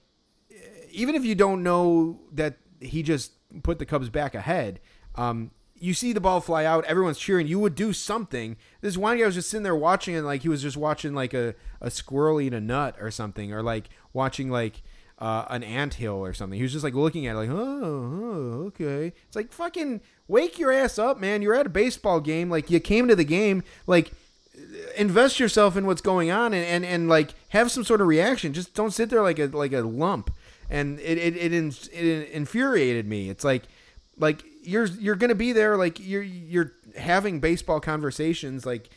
even 0.92 1.16
if 1.16 1.26
you 1.26 1.36
don't 1.36 1.64
know 1.64 2.20
that 2.32 2.58
he 2.80 3.04
just 3.04 3.32
put 3.64 3.80
the 3.80 3.86
Cubs 3.86 4.10
back 4.10 4.36
ahead, 4.36 4.80
um, 5.16 5.52
you 5.76 5.94
see 5.94 6.14
the 6.14 6.22
ball 6.22 6.42
fly 6.42 6.64
out, 6.64 6.86
everyone's 6.86 7.18
cheering. 7.18 7.48
You 7.48 7.60
would 7.60 7.74
do 7.74 7.92
something. 7.92 8.56
This 8.82 8.98
one 8.98 9.18
guy 9.18 9.26
was 9.26 9.36
just 9.36 9.50
sitting 9.50 9.64
there 9.64 9.76
watching 9.76 10.14
it 10.14 10.22
like 10.22 10.44
he 10.44 10.50
was 10.50 10.62
just 10.62 10.78
watching 10.78 11.16
like 11.16 11.34
a, 11.34 11.56
a 11.80 11.90
squirrel 11.90 12.40
eat 12.40 12.54
a 12.54 12.62
nut 12.62 12.96
or 13.00 13.10
something, 13.10 13.52
or 13.52 13.64
like 13.64 13.90
watching 14.14 14.52
like 14.52 14.84
uh, 15.22 15.46
an 15.50 15.64
anthill 15.64 16.16
or 16.16 16.34
something. 16.34 16.58
He 16.58 16.64
was 16.64 16.72
just 16.72 16.84
like 16.84 16.96
looking 16.96 17.28
at 17.28 17.36
it 17.36 17.40
like, 17.40 17.50
oh, 17.50 17.54
oh, 17.84 18.64
okay. 18.68 19.14
It's 19.28 19.36
like 19.36 19.52
fucking 19.54 20.02
wake 20.28 20.58
your 20.58 20.72
ass 20.72 20.98
up, 20.98 21.20
man. 21.20 21.44
You're 21.44 21.54
at 21.54 21.68
a 21.68 21.70
baseball 21.70 22.20
game. 22.20 22.50
Like 22.50 22.72
you 22.72 22.80
came 22.80 23.08
to 23.08 23.16
the 23.16 23.24
game. 23.24 23.64
Like 23.86 24.12
invest 24.98 25.40
yourself 25.40 25.78
in 25.78 25.86
what's 25.86 26.02
going 26.02 26.32
on 26.32 26.54
and, 26.54 26.66
and, 26.66 26.86
and 26.86 27.08
like 27.08 27.36
have 27.50 27.70
some 27.70 27.84
sort 27.84 28.02
of 28.02 28.08
reaction. 28.08 28.52
Just 28.52 28.74
don't 28.74 28.92
sit 28.92 29.12
there 29.12 29.22
like 29.22 29.38
a 29.38 29.46
like 29.46 29.74
a 29.74 29.82
lump. 29.82 30.34
And 30.72 31.00
it 31.00 31.20
it 31.20 31.38
it, 31.38 31.90
it 31.94 32.30
infuriated 32.32 33.06
me. 33.06 33.30
It's 33.30 33.44
like 33.44 33.64
like 34.18 34.44
you're 34.64 34.86
you're 34.86 35.16
gonna 35.16 35.36
be 35.36 35.52
there 35.54 35.78
like 35.78 36.00
you're 36.00 36.24
you're 36.24 36.74
having 36.98 37.40
baseball 37.40 37.80
conversations 37.80 38.66
like 38.66 38.90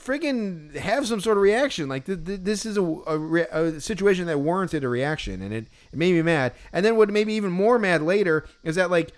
friggin' 0.00 0.74
have 0.74 1.06
some 1.06 1.20
sort 1.20 1.36
of 1.36 1.42
reaction. 1.42 1.88
Like 1.88 2.06
th- 2.06 2.24
th- 2.24 2.40
this 2.42 2.66
is 2.66 2.76
a, 2.76 2.82
a, 2.82 3.64
a 3.74 3.80
situation 3.80 4.26
that 4.26 4.38
warranted 4.38 4.84
a 4.84 4.88
reaction, 4.88 5.42
and 5.42 5.52
it, 5.52 5.66
it 5.92 5.98
made 5.98 6.14
me 6.14 6.22
mad. 6.22 6.52
And 6.72 6.84
then 6.84 6.96
what 6.96 7.08
made 7.10 7.26
me 7.26 7.36
even 7.36 7.52
more 7.52 7.78
mad 7.78 8.02
later 8.02 8.46
is 8.62 8.76
that 8.76 8.90
like 8.90 9.12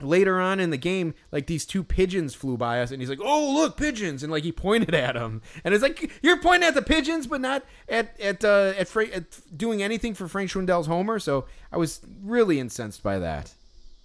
later 0.00 0.40
on 0.40 0.60
in 0.60 0.70
the 0.70 0.76
game, 0.76 1.14
like 1.32 1.46
these 1.46 1.64
two 1.64 1.82
pigeons 1.82 2.34
flew 2.34 2.56
by 2.56 2.80
us, 2.80 2.90
and 2.90 3.00
he's 3.00 3.08
like, 3.08 3.20
"Oh, 3.22 3.54
look, 3.54 3.76
pigeons!" 3.76 4.22
and 4.22 4.30
like 4.30 4.44
he 4.44 4.52
pointed 4.52 4.94
at 4.94 5.14
them, 5.14 5.42
and 5.64 5.74
it's 5.74 5.82
like 5.82 6.10
you're 6.22 6.40
pointing 6.40 6.68
at 6.68 6.74
the 6.74 6.82
pigeons, 6.82 7.26
but 7.26 7.40
not 7.40 7.64
at 7.88 8.18
at 8.20 8.44
uh, 8.44 8.74
at, 8.78 8.88
Fra- 8.88 9.08
at 9.08 9.24
doing 9.56 9.82
anything 9.82 10.14
for 10.14 10.28
Frank 10.28 10.50
Schwindel's 10.50 10.86
homer. 10.86 11.18
So 11.18 11.46
I 11.72 11.76
was 11.76 12.00
really 12.22 12.60
incensed 12.60 13.02
by 13.02 13.18
that. 13.18 13.52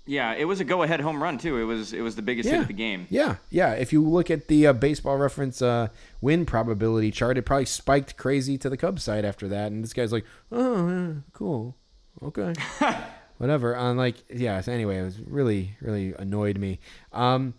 Yeah, 0.06 0.34
it 0.34 0.46
was 0.46 0.60
a 0.60 0.64
go-ahead 0.64 1.00
home 1.00 1.22
run 1.22 1.38
too. 1.38 1.58
It 1.58 1.64
was 1.64 1.94
it 1.94 2.02
was 2.02 2.16
the 2.16 2.24
biggest 2.24 2.50
hit 2.50 2.60
of 2.60 2.68
the 2.68 2.74
game. 2.74 3.06
Yeah, 3.10 3.36
yeah. 3.50 3.74
If 3.74 3.94
you 3.94 4.04
look 4.04 4.32
at 4.32 4.48
the 4.48 4.68
uh, 4.68 4.74
baseball 4.74 5.18
reference 5.18 5.62
uh, 5.62 5.90
win 6.22 6.46
probability 6.46 7.12
chart, 7.12 7.38
it 7.38 7.44
probably 7.44 7.66
spiked 7.66 8.18
crazy 8.18 8.58
to 8.58 8.70
the 8.70 8.78
Cubs 8.78 9.04
side 9.04 9.26
after 9.26 9.48
that. 9.50 9.72
And 9.72 9.84
this 9.84 9.94
guy's 9.94 10.12
like, 10.12 10.26
oh, 10.52 10.90
yeah, 10.90 11.14
cool. 11.34 11.76
Okay. 12.24 12.54
Whatever. 13.38 13.76
On 13.76 13.96
like, 13.96 14.16
yeah. 14.30 14.60
So 14.62 14.72
anyway, 14.72 14.98
it 14.98 15.04
was 15.04 15.20
really, 15.20 15.76
really 15.82 16.14
annoyed 16.18 16.58
me. 16.58 16.80
Um, 17.14 17.54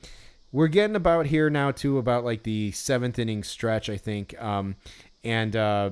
we're 0.51 0.68
getting 0.68 0.97
about 0.97 1.26
here 1.26 1.49
now 1.49 1.70
too 1.70 1.97
about 1.99 2.24
like 2.24 2.43
the 2.43 2.72
seventh 2.72 3.18
inning 3.20 3.45
stretch, 3.45 3.88
I 3.88 3.97
think. 3.97 4.40
Um, 4.43 4.76
and 5.22 5.55
uh, 5.55 5.90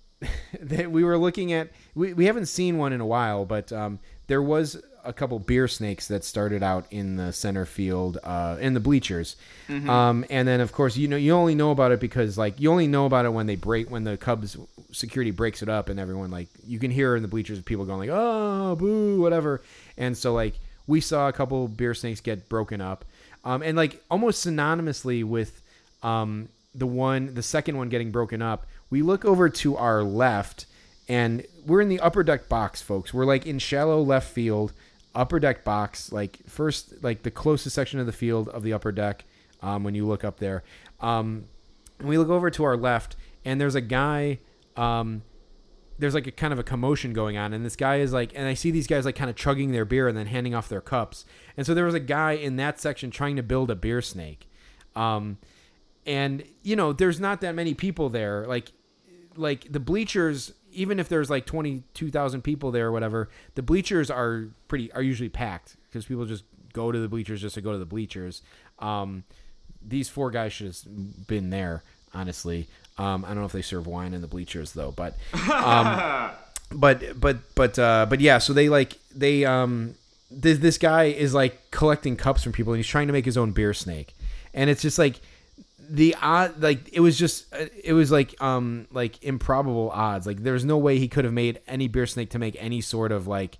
that 0.60 0.90
we 0.90 1.04
were 1.04 1.18
looking 1.18 1.52
at 1.52 1.70
we, 1.94 2.12
we 2.12 2.26
haven't 2.26 2.46
seen 2.46 2.78
one 2.78 2.92
in 2.92 3.00
a 3.00 3.06
while 3.06 3.44
but 3.44 3.72
um, 3.72 3.98
there 4.26 4.42
was 4.42 4.80
a 5.04 5.12
couple 5.12 5.38
beer 5.38 5.66
snakes 5.68 6.08
that 6.08 6.24
started 6.24 6.62
out 6.62 6.86
in 6.90 7.16
the 7.16 7.32
center 7.32 7.66
field 7.66 8.18
uh, 8.22 8.56
in 8.60 8.74
the 8.74 8.80
bleachers. 8.80 9.36
Um, 9.88 10.24
and 10.30 10.46
then 10.46 10.60
of 10.60 10.72
course 10.72 10.96
you 10.96 11.08
know 11.08 11.16
you 11.16 11.32
only 11.32 11.54
know 11.54 11.70
about 11.70 11.92
it 11.92 12.00
because 12.00 12.36
like 12.36 12.60
you 12.60 12.70
only 12.70 12.86
know 12.86 13.06
about 13.06 13.24
it 13.24 13.32
when 13.32 13.46
they 13.46 13.56
break 13.56 13.90
when 13.90 14.04
the 14.04 14.16
cubs 14.16 14.56
security 14.92 15.30
breaks 15.30 15.62
it 15.62 15.68
up 15.68 15.88
and 15.88 15.98
everyone 15.98 16.30
like 16.30 16.48
you 16.66 16.78
can 16.78 16.90
hear 16.90 17.16
in 17.16 17.22
the 17.22 17.28
bleachers 17.28 17.60
people 17.62 17.84
going 17.84 17.98
like 17.98 18.10
oh 18.12 18.76
boo 18.76 19.20
whatever. 19.20 19.62
And 19.96 20.16
so 20.16 20.34
like 20.34 20.54
we 20.86 21.00
saw 21.00 21.28
a 21.28 21.32
couple 21.32 21.68
beer 21.68 21.94
snakes 21.94 22.20
get 22.20 22.48
broken 22.48 22.80
up. 22.80 23.04
Um, 23.44 23.62
and 23.62 23.76
like 23.76 24.02
almost 24.10 24.46
synonymously 24.46 25.24
with 25.24 25.62
um, 26.02 26.48
the 26.74 26.86
one, 26.86 27.34
the 27.34 27.42
second 27.42 27.76
one 27.76 27.88
getting 27.88 28.10
broken 28.10 28.42
up, 28.42 28.66
we 28.90 29.02
look 29.02 29.24
over 29.24 29.48
to 29.48 29.76
our 29.76 30.02
left, 30.02 30.66
and 31.08 31.44
we're 31.66 31.80
in 31.80 31.88
the 31.88 32.00
upper 32.00 32.22
deck 32.22 32.48
box, 32.48 32.82
folks. 32.82 33.12
We're 33.12 33.24
like 33.24 33.46
in 33.46 33.58
shallow 33.58 34.00
left 34.02 34.30
field, 34.30 34.72
upper 35.14 35.38
deck 35.38 35.64
box, 35.64 36.12
like 36.12 36.38
first, 36.46 37.02
like 37.02 37.22
the 37.22 37.30
closest 37.30 37.74
section 37.74 38.00
of 38.00 38.06
the 38.06 38.12
field 38.12 38.48
of 38.48 38.62
the 38.62 38.72
upper 38.72 38.92
deck. 38.92 39.24
Um, 39.60 39.84
when 39.84 39.94
you 39.94 40.06
look 40.06 40.24
up 40.24 40.38
there, 40.38 40.64
um, 41.00 41.44
we 42.00 42.18
look 42.18 42.28
over 42.28 42.50
to 42.50 42.64
our 42.64 42.76
left, 42.76 43.14
and 43.44 43.60
there's 43.60 43.76
a 43.76 43.80
guy. 43.80 44.38
Um, 44.76 45.22
there's 45.98 46.14
like 46.14 46.26
a 46.26 46.32
kind 46.32 46.52
of 46.52 46.58
a 46.58 46.64
commotion 46.64 47.12
going 47.12 47.36
on 47.36 47.52
and 47.52 47.64
this 47.64 47.76
guy 47.76 47.96
is 47.96 48.12
like 48.12 48.32
and 48.34 48.48
i 48.48 48.54
see 48.54 48.72
these 48.72 48.88
guys 48.88 49.04
like 49.04 49.14
kind 49.14 49.30
of 49.30 49.36
chugging 49.36 49.70
their 49.70 49.84
beer 49.84 50.08
and 50.08 50.18
then 50.18 50.26
handing 50.26 50.52
off 50.52 50.68
their 50.68 50.80
cups 50.80 51.24
and 51.56 51.64
so 51.64 51.74
there 51.74 51.84
was 51.84 51.94
a 51.94 52.00
guy 52.00 52.32
in 52.32 52.56
that 52.56 52.80
section 52.80 53.10
trying 53.10 53.36
to 53.36 53.42
build 53.42 53.70
a 53.70 53.76
beer 53.76 54.02
snake 54.02 54.48
um, 54.96 55.38
and 56.04 56.42
you 56.62 56.74
know 56.74 56.92
there's 56.92 57.20
not 57.20 57.40
that 57.40 57.54
many 57.54 57.72
people 57.72 58.08
there 58.08 58.44
like 58.46 58.72
like 59.36 59.72
the 59.72 59.80
bleachers 59.80 60.52
even 60.72 60.98
if 60.98 61.08
there's 61.08 61.30
like 61.30 61.46
22,000 61.46 62.42
people 62.42 62.70
there 62.70 62.88
or 62.88 62.92
whatever 62.92 63.28
the 63.54 63.62
bleachers 63.62 64.10
are 64.10 64.48
pretty 64.68 64.92
are 64.92 65.02
usually 65.02 65.28
packed 65.28 65.76
because 65.88 66.04
people 66.04 66.24
just 66.24 66.44
go 66.72 66.90
to 66.90 66.98
the 66.98 67.08
bleachers 67.08 67.40
just 67.40 67.54
to 67.54 67.60
go 67.60 67.72
to 67.72 67.78
the 67.78 67.84
bleachers. 67.86 68.42
Um, 68.78 69.24
these 69.86 70.08
four 70.08 70.30
guys 70.30 70.52
should 70.52 70.66
have 70.66 71.26
been 71.26 71.50
there 71.50 71.82
honestly. 72.14 72.68
Um, 72.98 73.24
i 73.24 73.28
don't 73.28 73.38
know 73.38 73.46
if 73.46 73.52
they 73.52 73.62
serve 73.62 73.86
wine 73.86 74.12
in 74.12 74.20
the 74.20 74.26
bleachers 74.26 74.72
though 74.72 74.90
but 74.90 75.16
um, 75.50 76.30
but 76.70 77.18
but 77.18 77.38
but 77.54 77.78
uh 77.78 78.04
but 78.08 78.20
yeah 78.20 78.36
so 78.36 78.52
they 78.52 78.68
like 78.68 78.98
they 79.14 79.46
um 79.46 79.94
this 80.32 80.58
this 80.58 80.78
guy 80.78 81.04
is 81.04 81.34
like 81.34 81.70
collecting 81.70 82.16
cups 82.16 82.42
from 82.42 82.52
people 82.52 82.72
and 82.72 82.78
he's 82.78 82.86
trying 82.86 83.06
to 83.06 83.12
make 83.12 83.24
his 83.24 83.36
own 83.36 83.52
beer 83.52 83.74
snake. 83.74 84.14
And 84.54 84.70
it's 84.70 84.82
just 84.82 84.98
like 84.98 85.20
the 85.88 86.16
odd 86.22 86.60
like 86.62 86.92
it 86.92 87.00
was 87.00 87.18
just 87.18 87.52
uh, 87.54 87.66
it 87.82 87.92
was 87.92 88.10
like 88.10 88.40
um 88.40 88.86
like 88.92 89.22
improbable 89.22 89.90
odds 89.90 90.26
like 90.26 90.42
there's 90.42 90.64
no 90.64 90.78
way 90.78 90.98
he 90.98 91.08
could 91.08 91.24
have 91.24 91.34
made 91.34 91.60
any 91.66 91.88
beer 91.88 92.06
snake 92.06 92.30
to 92.30 92.38
make 92.38 92.56
any 92.58 92.80
sort 92.80 93.12
of 93.12 93.26
like 93.26 93.58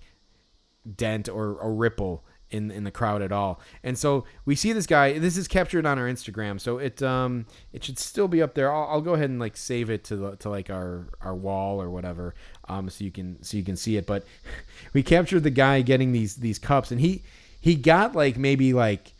dent 0.95 1.29
or 1.29 1.59
a 1.59 1.69
ripple 1.69 2.23
in 2.53 2.71
in 2.71 2.83
the 2.83 2.91
crowd 2.91 3.21
at 3.21 3.31
all. 3.31 3.59
And 3.83 3.97
so 3.97 4.25
we 4.45 4.55
see 4.55 4.71
this 4.71 4.85
guy. 4.85 5.17
This 5.17 5.37
is 5.37 5.47
captured 5.47 5.85
on 5.85 5.97
our 5.97 6.07
Instagram, 6.07 6.61
so 6.61 6.77
it 6.77 7.01
um 7.01 7.45
it 7.73 7.83
should 7.83 7.99
still 7.99 8.27
be 8.27 8.41
up 8.41 8.53
there. 8.53 8.71
I'll, 8.71 8.87
I'll 8.89 9.01
go 9.01 9.13
ahead 9.13 9.29
and 9.29 9.39
like 9.39 9.57
save 9.57 9.89
it 9.89 10.03
to 10.05 10.15
the 10.15 10.35
to 10.37 10.49
like 10.49 10.69
our 10.69 11.07
our 11.21 11.35
wall 11.35 11.81
or 11.81 11.89
whatever, 11.89 12.35
um 12.69 12.89
so 12.89 13.03
you 13.03 13.11
can 13.11 13.41
so 13.43 13.57
you 13.57 13.63
can 13.63 13.75
see 13.75 13.97
it. 13.97 14.05
But 14.05 14.25
we 14.93 15.03
captured 15.03 15.41
the 15.41 15.49
guy 15.49 15.81
getting 15.81 16.11
these 16.11 16.35
these 16.35 16.59
cups, 16.59 16.91
and 16.91 17.01
he 17.01 17.23
he 17.59 17.75
got 17.75 18.15
like 18.15 18.37
maybe 18.37 18.73
like 18.73 19.12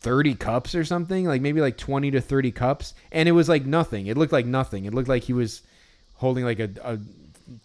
30 0.00 0.34
cups 0.36 0.74
or 0.74 0.84
something, 0.84 1.26
like 1.26 1.42
maybe 1.42 1.60
like 1.60 1.76
20 1.76 2.10
to 2.12 2.20
30 2.20 2.50
cups, 2.52 2.94
and 3.12 3.28
it 3.28 3.32
was 3.32 3.48
like 3.48 3.66
nothing. 3.66 4.06
It 4.06 4.16
looked 4.16 4.32
like 4.32 4.46
nothing. 4.46 4.84
It 4.86 4.94
looked 4.94 5.08
like 5.08 5.24
he 5.24 5.32
was 5.32 5.62
holding 6.16 6.44
like 6.44 6.58
a, 6.58 6.70
a 6.82 6.98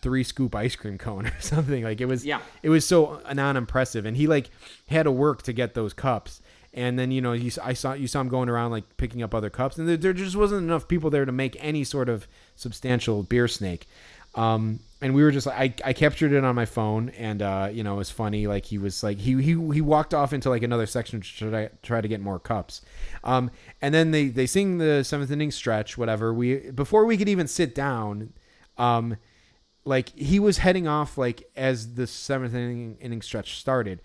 three 0.01 0.23
scoop 0.23 0.55
ice 0.55 0.75
cream 0.75 0.97
cone 0.97 1.27
or 1.27 1.39
something. 1.39 1.83
Like 1.83 2.01
it 2.01 2.05
was 2.07 2.25
Yeah. 2.25 2.39
it 2.63 2.69
was 2.69 2.85
so 2.85 3.21
non 3.33 3.55
impressive, 3.57 4.05
and 4.05 4.17
he 4.17 4.27
like 4.27 4.49
had 4.87 5.03
to 5.03 5.11
work 5.11 5.43
to 5.43 5.53
get 5.53 5.73
those 5.73 5.93
cups. 5.93 6.41
And 6.73 6.99
then 6.99 7.09
you 7.09 7.21
know 7.21 7.31
you, 7.31 7.51
I 7.63 7.71
saw 7.71 7.93
you 7.93 8.05
saw 8.07 8.19
him 8.19 8.27
going 8.27 8.49
around 8.49 8.71
like 8.71 8.97
picking 8.97 9.23
up 9.23 9.33
other 9.33 9.49
cups, 9.49 9.77
and 9.77 9.87
there, 9.87 9.95
there 9.95 10.11
just 10.11 10.35
wasn't 10.35 10.63
enough 10.63 10.89
people 10.89 11.09
there 11.09 11.23
to 11.23 11.31
make 11.31 11.55
any 11.61 11.85
sort 11.85 12.09
of 12.09 12.27
substantial 12.57 13.23
beer 13.23 13.47
snake. 13.47 13.87
Um, 14.35 14.79
and 15.01 15.13
we 15.13 15.23
were 15.23 15.31
just 15.31 15.45
like 15.45 15.81
I, 15.83 15.89
I 15.89 15.93
captured 15.93 16.31
it 16.31 16.43
on 16.43 16.55
my 16.55 16.65
phone, 16.65 17.09
and 17.09 17.41
uh, 17.41 17.69
you 17.71 17.83
know 17.83 17.93
it 17.93 17.97
was 17.97 18.09
funny. 18.09 18.47
Like 18.47 18.65
he 18.65 18.77
was 18.77 19.03
like 19.03 19.17
he 19.17 19.33
he 19.41 19.51
he 19.51 19.81
walked 19.81 20.13
off 20.13 20.33
into 20.33 20.49
like 20.49 20.63
another 20.63 20.85
section 20.85 21.21
to 21.21 21.49
try, 21.49 21.69
try 21.83 22.01
to 22.01 22.07
get 22.07 22.21
more 22.21 22.39
cups. 22.39 22.81
Um, 23.23 23.51
and 23.81 23.93
then 23.93 24.11
they 24.11 24.27
they 24.29 24.45
sing 24.45 24.77
the 24.77 25.03
seventh 25.03 25.31
inning 25.31 25.51
stretch, 25.51 25.97
whatever. 25.97 26.33
We 26.33 26.71
before 26.71 27.05
we 27.05 27.17
could 27.17 27.29
even 27.29 27.47
sit 27.47 27.75
down, 27.75 28.33
um, 28.77 29.17
like 29.85 30.09
he 30.17 30.39
was 30.39 30.57
heading 30.59 30.87
off 30.87 31.17
like 31.17 31.49
as 31.55 31.95
the 31.95 32.07
seventh 32.07 32.55
inning, 32.55 32.97
inning 32.99 33.21
stretch 33.21 33.57
started 33.59 34.01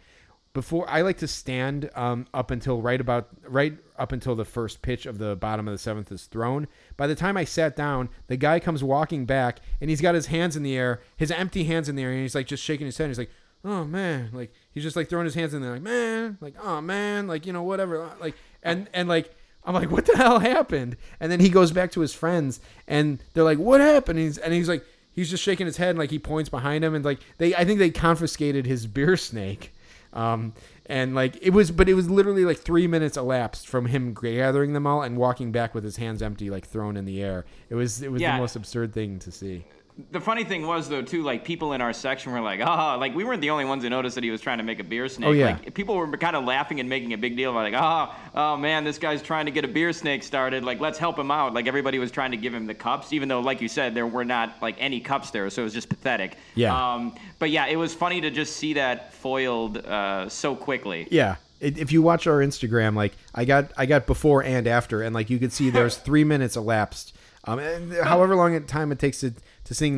before 0.52 0.88
i 0.90 1.00
like 1.02 1.18
to 1.18 1.28
stand 1.28 1.88
um, 1.94 2.26
up 2.34 2.50
until 2.50 2.82
right 2.82 3.00
about 3.00 3.28
right 3.46 3.78
up 4.00 4.12
until 4.12 4.34
the 4.34 4.44
first 4.44 4.82
pitch 4.82 5.06
of 5.06 5.18
the 5.18 5.36
bottom 5.36 5.68
of 5.68 5.72
the 5.72 5.78
seventh 5.78 6.10
is 6.10 6.24
thrown. 6.24 6.66
By 6.96 7.06
the 7.06 7.14
time 7.14 7.36
i 7.36 7.44
sat 7.44 7.76
down 7.76 8.08
the 8.26 8.36
guy 8.36 8.58
comes 8.58 8.82
walking 8.82 9.26
back 9.26 9.60
and 9.80 9.90
he's 9.90 10.00
got 10.00 10.14
his 10.14 10.26
hands 10.26 10.56
in 10.56 10.62
the 10.62 10.76
air 10.76 11.00
his 11.16 11.30
empty 11.30 11.64
hands 11.64 11.88
in 11.88 11.96
the 11.96 12.02
air 12.02 12.10
and 12.10 12.22
he's 12.22 12.34
like 12.34 12.46
just 12.46 12.64
shaking 12.64 12.86
his 12.86 12.98
head. 12.98 13.08
He's 13.08 13.18
like 13.18 13.30
oh 13.64 13.84
man. 13.84 14.30
Like 14.32 14.52
he's 14.72 14.82
just 14.82 14.96
like 14.96 15.08
throwing 15.08 15.26
his 15.26 15.34
hands 15.34 15.54
in 15.54 15.62
there 15.62 15.72
like 15.72 15.82
man. 15.82 16.38
Like 16.40 16.54
oh 16.62 16.80
man. 16.80 17.26
Like 17.26 17.46
you 17.46 17.52
know 17.52 17.62
whatever. 17.62 18.10
Like 18.20 18.34
and 18.62 18.88
and 18.94 19.08
like 19.08 19.34
I'm 19.64 19.74
like, 19.74 19.90
what 19.90 20.06
the 20.06 20.16
hell 20.16 20.38
happened? 20.38 20.96
And 21.18 21.30
then 21.30 21.40
he 21.40 21.48
goes 21.48 21.70
back 21.70 21.92
to 21.92 22.00
his 22.00 22.14
friends, 22.14 22.60
and 22.88 23.22
they're 23.34 23.44
like, 23.44 23.58
what 23.58 23.80
happened? 23.80 24.18
And 24.18 24.26
he's, 24.26 24.38
and 24.38 24.54
he's 24.54 24.68
like, 24.68 24.84
he's 25.12 25.28
just 25.28 25.42
shaking 25.42 25.66
his 25.66 25.76
head, 25.76 25.90
and 25.90 25.98
like 25.98 26.10
he 26.10 26.18
points 26.18 26.48
behind 26.48 26.84
him, 26.84 26.94
and 26.94 27.04
like 27.04 27.20
they, 27.38 27.54
I 27.54 27.64
think 27.64 27.78
they 27.78 27.90
confiscated 27.90 28.66
his 28.66 28.86
beer 28.86 29.16
snake, 29.16 29.74
um, 30.12 30.54
and 30.90 31.14
like 31.14 31.38
it 31.40 31.50
was, 31.50 31.70
but 31.70 31.88
it 31.88 31.94
was 31.94 32.10
literally 32.10 32.44
like 32.44 32.58
three 32.58 32.86
minutes 32.86 33.16
elapsed 33.16 33.68
from 33.68 33.86
him 33.86 34.12
gathering 34.12 34.72
them 34.72 34.86
all 34.86 35.02
and 35.02 35.16
walking 35.16 35.52
back 35.52 35.74
with 35.74 35.84
his 35.84 35.96
hands 35.96 36.20
empty, 36.20 36.50
like 36.50 36.66
thrown 36.66 36.96
in 36.96 37.04
the 37.04 37.22
air. 37.22 37.44
It 37.70 37.76
was, 37.76 38.02
it 38.02 38.10
was 38.10 38.20
Yeah. 38.20 38.36
the 38.36 38.40
most 38.42 38.56
absurd 38.56 38.92
thing 38.92 39.18
to 39.20 39.30
see. 39.30 39.64
The 40.12 40.20
funny 40.20 40.44
thing 40.44 40.66
was 40.66 40.88
though 40.88 41.02
too, 41.02 41.22
like 41.22 41.44
people 41.44 41.72
in 41.72 41.80
our 41.80 41.92
section 41.92 42.32
were 42.32 42.40
like, 42.40 42.60
"Ah," 42.62 42.94
like 42.94 43.14
we 43.14 43.24
weren't 43.24 43.40
the 43.40 43.50
only 43.50 43.64
ones 43.64 43.82
who 43.82 43.90
noticed 43.90 44.14
that 44.14 44.24
he 44.24 44.30
was 44.30 44.40
trying 44.40 44.58
to 44.58 44.64
make 44.64 44.80
a 44.80 44.84
beer 44.84 45.08
snake. 45.08 45.28
Oh, 45.28 45.32
yeah. 45.32 45.52
Like 45.52 45.74
people 45.74 45.96
were 45.96 46.08
kind 46.16 46.36
of 46.36 46.44
laughing 46.44 46.80
and 46.80 46.88
making 46.88 47.12
a 47.12 47.18
big 47.18 47.36
deal 47.36 47.50
about 47.50 47.70
like, 47.70 47.74
"Ah, 47.74 48.18
oh 48.34 48.56
man, 48.56 48.84
this 48.84 48.98
guy's 48.98 49.22
trying 49.22 49.46
to 49.46 49.52
get 49.52 49.64
a 49.64 49.68
beer 49.68 49.92
snake 49.92 50.22
started. 50.22 50.64
Like 50.64 50.80
let's 50.80 50.98
help 50.98 51.18
him 51.18 51.30
out." 51.30 51.54
Like 51.54 51.66
everybody 51.66 51.98
was 51.98 52.10
trying 52.10 52.30
to 52.30 52.36
give 52.36 52.54
him 52.54 52.66
the 52.66 52.74
cups, 52.74 53.12
even 53.12 53.28
though, 53.28 53.40
like 53.40 53.60
you 53.60 53.68
said, 53.68 53.94
there 53.94 54.06
were 54.06 54.24
not 54.24 54.62
like 54.62 54.76
any 54.78 55.00
cups 55.00 55.30
there, 55.30 55.48
so 55.50 55.62
it 55.62 55.64
was 55.64 55.74
just 55.74 55.88
pathetic. 55.88 56.36
Yeah. 56.54 56.94
Um, 56.94 57.14
but 57.38 57.50
yeah, 57.50 57.66
it 57.66 57.76
was 57.76 57.92
funny 57.92 58.20
to 58.22 58.30
just 58.30 58.56
see 58.56 58.74
that 58.74 59.12
foiled 59.12 59.78
uh, 59.78 60.28
so 60.28 60.54
quickly. 60.56 61.08
Yeah. 61.10 61.36
If 61.60 61.92
you 61.92 62.00
watch 62.00 62.26
our 62.26 62.38
Instagram, 62.38 62.96
like 62.96 63.12
I 63.34 63.44
got, 63.44 63.72
I 63.76 63.84
got 63.84 64.06
before 64.06 64.42
and 64.42 64.66
after, 64.66 65.02
and 65.02 65.14
like 65.14 65.28
you 65.28 65.38
could 65.38 65.52
see 65.52 65.68
there's 65.68 65.96
three 66.08 66.24
minutes 66.24 66.56
elapsed. 66.56 67.14
Um, 67.44 67.90
however 68.02 68.36
long 68.36 68.62
time 68.64 68.92
it 68.92 68.98
takes 68.98 69.20
to 69.20 69.32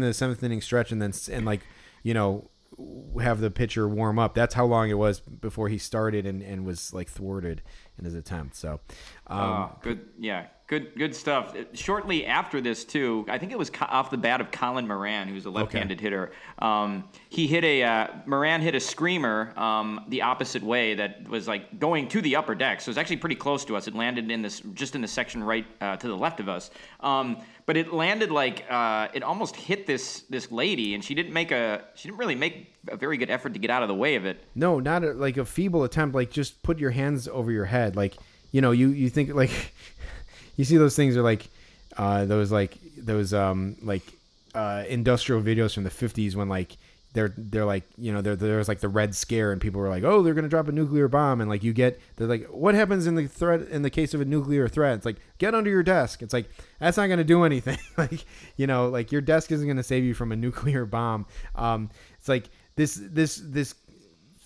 to 0.00 0.06
the 0.06 0.14
seventh 0.14 0.42
inning 0.42 0.60
stretch, 0.60 0.92
and 0.92 1.00
then 1.00 1.12
and 1.30 1.44
like 1.46 1.60
you 2.02 2.14
know 2.14 2.50
have 3.20 3.40
the 3.40 3.50
pitcher 3.50 3.88
warm 3.88 4.18
up. 4.18 4.34
That's 4.34 4.54
how 4.54 4.64
long 4.64 4.90
it 4.90 4.98
was 4.98 5.20
before 5.20 5.68
he 5.68 5.78
started 5.78 6.26
and, 6.26 6.42
and 6.42 6.64
was 6.64 6.92
like 6.92 7.08
thwarted 7.08 7.62
in 7.98 8.04
his 8.04 8.14
attempt. 8.14 8.56
So, 8.56 8.80
um, 9.26 9.38
Uh, 9.38 9.68
good, 9.82 10.00
yeah, 10.18 10.46
good, 10.66 10.96
good 10.96 11.14
stuff. 11.14 11.54
Uh, 11.54 11.64
Shortly 11.74 12.24
after 12.26 12.60
this, 12.60 12.84
too, 12.84 13.24
I 13.28 13.38
think 13.38 13.52
it 13.52 13.58
was 13.58 13.70
off 13.80 14.10
the 14.10 14.16
bat 14.16 14.40
of 14.40 14.50
Colin 14.50 14.86
Moran, 14.86 15.28
who's 15.28 15.44
a 15.44 15.50
left-handed 15.50 16.00
hitter. 16.00 16.32
Um, 16.58 17.04
he 17.28 17.46
hit 17.46 17.64
a 17.64 17.82
uh, 17.82 18.06
Moran 18.26 18.60
hit 18.62 18.74
a 18.74 18.80
screamer 18.80 19.52
um, 19.58 20.04
the 20.08 20.22
opposite 20.22 20.62
way 20.62 20.94
that 20.94 21.28
was 21.28 21.46
like 21.46 21.78
going 21.78 22.08
to 22.08 22.22
the 22.22 22.36
upper 22.36 22.54
deck. 22.54 22.80
So 22.80 22.88
it 22.88 22.92
was 22.92 22.98
actually 22.98 23.18
pretty 23.18 23.36
close 23.36 23.64
to 23.66 23.76
us. 23.76 23.86
It 23.86 23.94
landed 23.94 24.30
in 24.30 24.42
this 24.42 24.60
just 24.74 24.94
in 24.94 25.02
the 25.02 25.08
section 25.08 25.44
right 25.44 25.66
uh, 25.80 25.96
to 25.96 26.08
the 26.08 26.16
left 26.16 26.40
of 26.40 26.48
us. 26.48 26.70
Um, 27.00 27.42
but 27.64 27.76
it 27.76 27.92
landed 27.92 28.30
like 28.32 28.64
uh, 28.68 29.08
it 29.14 29.22
almost 29.22 29.54
hit 29.54 29.86
this 29.86 30.22
this 30.30 30.50
lady, 30.50 30.94
and 30.94 31.04
she 31.04 31.14
didn't 31.14 31.32
make 31.32 31.52
a 31.52 31.84
she 31.94 32.08
didn't 32.08 32.18
really 32.18 32.34
make 32.34 32.74
a 32.88 32.96
very 32.96 33.16
good 33.16 33.30
effort 33.30 33.52
to 33.52 33.60
get 33.60 33.70
out 33.70 33.82
of 33.82 33.88
the 33.88 33.94
way 33.94 34.16
of 34.16 34.24
it. 34.24 34.44
No, 34.56 34.80
not 34.80 35.04
a, 35.04 35.12
like 35.12 35.36
a 35.36 35.44
feeble 35.44 35.84
attempt. 35.84 36.14
Like 36.14 36.30
just 36.30 36.62
put 36.64 36.80
your 36.80 36.90
hands 36.90 37.28
over 37.28 37.52
your 37.52 37.66
head. 37.66 37.81
Like 37.90 38.16
you 38.52 38.60
know, 38.60 38.70
you 38.70 38.88
you 38.88 39.10
think 39.10 39.34
like 39.34 39.72
you 40.56 40.64
see 40.64 40.76
those 40.76 40.96
things 40.96 41.16
are 41.16 41.22
like 41.22 41.48
uh, 41.96 42.24
those 42.24 42.52
like 42.52 42.78
those 42.96 43.34
um 43.34 43.76
like 43.82 44.02
uh, 44.54 44.84
industrial 44.88 45.42
videos 45.42 45.74
from 45.74 45.84
the 45.84 45.90
fifties 45.90 46.36
when 46.36 46.48
like 46.48 46.76
they're 47.14 47.34
they're 47.36 47.64
like 47.66 47.84
you 47.98 48.12
know 48.12 48.22
there 48.22 48.36
there's 48.36 48.68
like 48.68 48.80
the 48.80 48.88
red 48.88 49.14
scare 49.14 49.52
and 49.52 49.60
people 49.60 49.80
were 49.80 49.90
like 49.90 50.02
oh 50.02 50.22
they're 50.22 50.32
gonna 50.32 50.48
drop 50.48 50.68
a 50.68 50.72
nuclear 50.72 51.08
bomb. 51.08 51.40
And 51.40 51.50
like 51.50 51.62
you 51.62 51.72
get 51.72 52.00
they're 52.16 52.26
like 52.26 52.46
what 52.46 52.74
happens 52.74 53.06
in 53.06 53.14
the 53.14 53.26
threat 53.26 53.68
in 53.68 53.82
the 53.82 53.90
case 53.90 54.14
of 54.14 54.20
a 54.20 54.24
nuclear 54.24 54.68
threat? 54.68 54.96
It's 54.96 55.06
like 55.06 55.16
get 55.38 55.54
under 55.54 55.70
your 55.70 55.82
desk. 55.82 56.22
It's 56.22 56.32
like 56.32 56.50
that's 56.78 56.96
not 56.96 57.08
gonna 57.08 57.24
do 57.24 57.44
anything. 57.44 57.78
Like 57.98 58.24
you 58.56 58.66
know 58.66 58.88
like 58.88 59.12
your 59.12 59.20
desk 59.20 59.52
isn't 59.52 59.66
gonna 59.66 59.82
save 59.82 60.04
you 60.04 60.14
from 60.14 60.32
a 60.32 60.36
nuclear 60.36 60.86
bomb. 60.86 61.26
Um 61.54 61.90
it's 62.18 62.28
like 62.28 62.48
this 62.76 62.98
this 63.02 63.42
this 63.44 63.74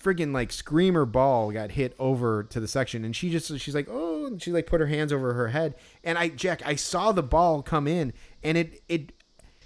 friggin' 0.01 0.33
like 0.33 0.51
screamer 0.51 1.05
ball 1.05 1.51
got 1.51 1.71
hit 1.71 1.95
over 1.99 2.43
to 2.43 2.59
the 2.59 2.67
section. 2.67 3.03
And 3.03 3.15
she 3.15 3.29
just 3.29 3.57
she's 3.59 3.75
like 3.75 3.87
oh 3.89 4.27
and 4.27 4.41
she 4.41 4.51
like 4.51 4.67
put 4.67 4.81
her 4.81 4.87
hands 4.87 5.11
over 5.11 5.33
her 5.33 5.49
head. 5.49 5.73
And 6.03 6.17
I 6.17 6.29
Jack 6.29 6.61
I 6.65 6.75
saw 6.75 7.11
the 7.11 7.23
ball 7.23 7.61
come 7.61 7.87
in 7.87 8.13
and 8.43 8.57
it 8.57 8.81
it 8.87 9.11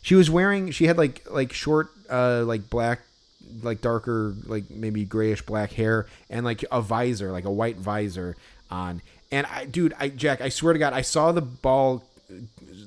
she 0.01 0.15
was 0.15 0.29
wearing 0.29 0.71
she 0.71 0.85
had 0.85 0.97
like 0.97 1.29
like 1.29 1.53
short 1.53 1.89
uh 2.09 2.43
like 2.45 2.69
black 2.69 3.01
like 3.61 3.81
darker 3.81 4.33
like 4.45 4.69
maybe 4.69 5.03
grayish 5.03 5.41
black 5.41 5.73
hair 5.73 6.07
and 6.29 6.45
like 6.45 6.63
a 6.71 6.81
visor 6.81 7.31
like 7.31 7.45
a 7.45 7.51
white 7.51 7.77
visor 7.77 8.35
on. 8.69 9.01
And 9.31 9.45
I 9.47 9.65
dude 9.65 9.93
I 9.99 10.09
Jack 10.09 10.41
I 10.41 10.49
swear 10.49 10.73
to 10.73 10.79
god 10.79 10.93
I 10.93 11.01
saw 11.01 11.31
the 11.31 11.41
ball 11.41 12.03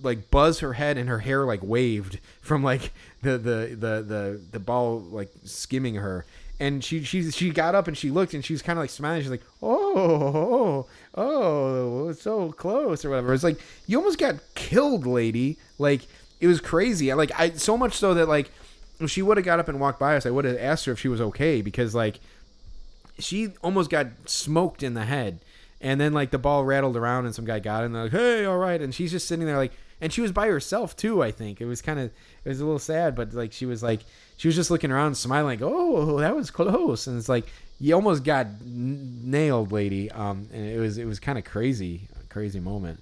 like 0.02 0.30
buzz 0.30 0.60
her 0.60 0.74
head 0.74 0.96
and 0.96 1.08
her 1.08 1.18
hair 1.18 1.44
like 1.44 1.60
waved 1.62 2.18
from 2.40 2.62
like 2.62 2.92
the 3.22 3.38
the 3.38 3.76
the 3.78 4.02
the, 4.02 4.40
the 4.52 4.58
ball 4.58 5.00
like 5.00 5.30
skimming 5.44 5.96
her 5.96 6.24
and 6.60 6.84
she 6.84 7.02
she 7.02 7.30
she 7.30 7.50
got 7.50 7.74
up 7.74 7.88
and 7.88 7.96
she 7.96 8.10
looked 8.10 8.34
and 8.34 8.44
she 8.44 8.52
was 8.52 8.62
kind 8.62 8.78
of 8.78 8.82
like 8.82 8.90
smiling. 8.90 9.22
She's 9.22 9.30
like 9.30 9.42
oh 9.62 10.86
oh 10.86 10.86
oh 11.14 12.12
so 12.12 12.52
close 12.52 13.04
or 13.04 13.10
whatever. 13.10 13.34
It's 13.34 13.44
like 13.44 13.60
you 13.86 13.98
almost 13.98 14.18
got 14.18 14.36
killed 14.54 15.06
lady. 15.06 15.58
Like 15.78 16.02
it 16.40 16.46
was 16.46 16.60
crazy. 16.60 17.12
Like 17.12 17.32
i 17.38 17.50
so 17.50 17.76
much 17.76 17.94
so 17.94 18.14
that 18.14 18.28
like 18.28 18.50
if 19.00 19.10
she 19.10 19.22
would 19.22 19.36
have 19.36 19.46
got 19.46 19.58
up 19.58 19.68
and 19.68 19.80
walked 19.80 19.98
by 19.98 20.16
us 20.16 20.24
i 20.24 20.30
would 20.30 20.44
have 20.44 20.56
asked 20.56 20.84
her 20.84 20.92
if 20.92 21.00
she 21.00 21.08
was 21.08 21.20
okay 21.20 21.60
because 21.60 21.96
like 21.96 22.20
she 23.18 23.50
almost 23.60 23.90
got 23.90 24.06
smoked 24.26 24.82
in 24.82 24.94
the 24.94 25.04
head. 25.04 25.40
And 25.80 26.00
then 26.00 26.12
like 26.12 26.30
the 26.30 26.38
ball 26.38 26.64
rattled 26.64 26.96
around 26.96 27.26
and 27.26 27.34
some 27.34 27.44
guy 27.44 27.58
got 27.58 27.82
it 27.82 27.86
and 27.86 27.94
they're 27.94 28.04
like 28.04 28.12
hey 28.12 28.44
all 28.44 28.58
right. 28.58 28.80
And 28.80 28.94
she's 28.94 29.10
just 29.10 29.26
sitting 29.26 29.44
there 29.44 29.56
like 29.56 29.72
and 30.00 30.12
she 30.12 30.20
was 30.20 30.32
by 30.32 30.46
herself 30.46 30.96
too 30.96 31.22
i 31.22 31.32
think. 31.32 31.60
It 31.60 31.66
was 31.66 31.82
kind 31.82 31.98
of 31.98 32.12
it 32.44 32.48
was 32.48 32.60
a 32.60 32.64
little 32.64 32.78
sad 32.78 33.16
but 33.16 33.34
like 33.34 33.52
she 33.52 33.66
was 33.66 33.82
like 33.82 34.00
she 34.36 34.48
was 34.48 34.54
just 34.56 34.70
looking 34.70 34.90
around 34.90 35.14
smiling 35.16 35.60
like 35.60 35.62
oh 35.62 36.18
that 36.20 36.34
was 36.34 36.50
close 36.50 37.06
and 37.06 37.16
it's 37.18 37.28
like 37.28 37.46
you 37.80 37.94
almost 37.94 38.24
got 38.24 38.46
n- 38.46 39.20
nailed 39.24 39.72
lady 39.72 40.10
um 40.10 40.48
and 40.52 40.66
it 40.66 40.78
was 40.78 40.98
it 40.98 41.06
was 41.06 41.18
kind 41.20 41.38
of 41.38 41.44
crazy 41.44 42.08
crazy 42.28 42.60
moment 42.60 43.00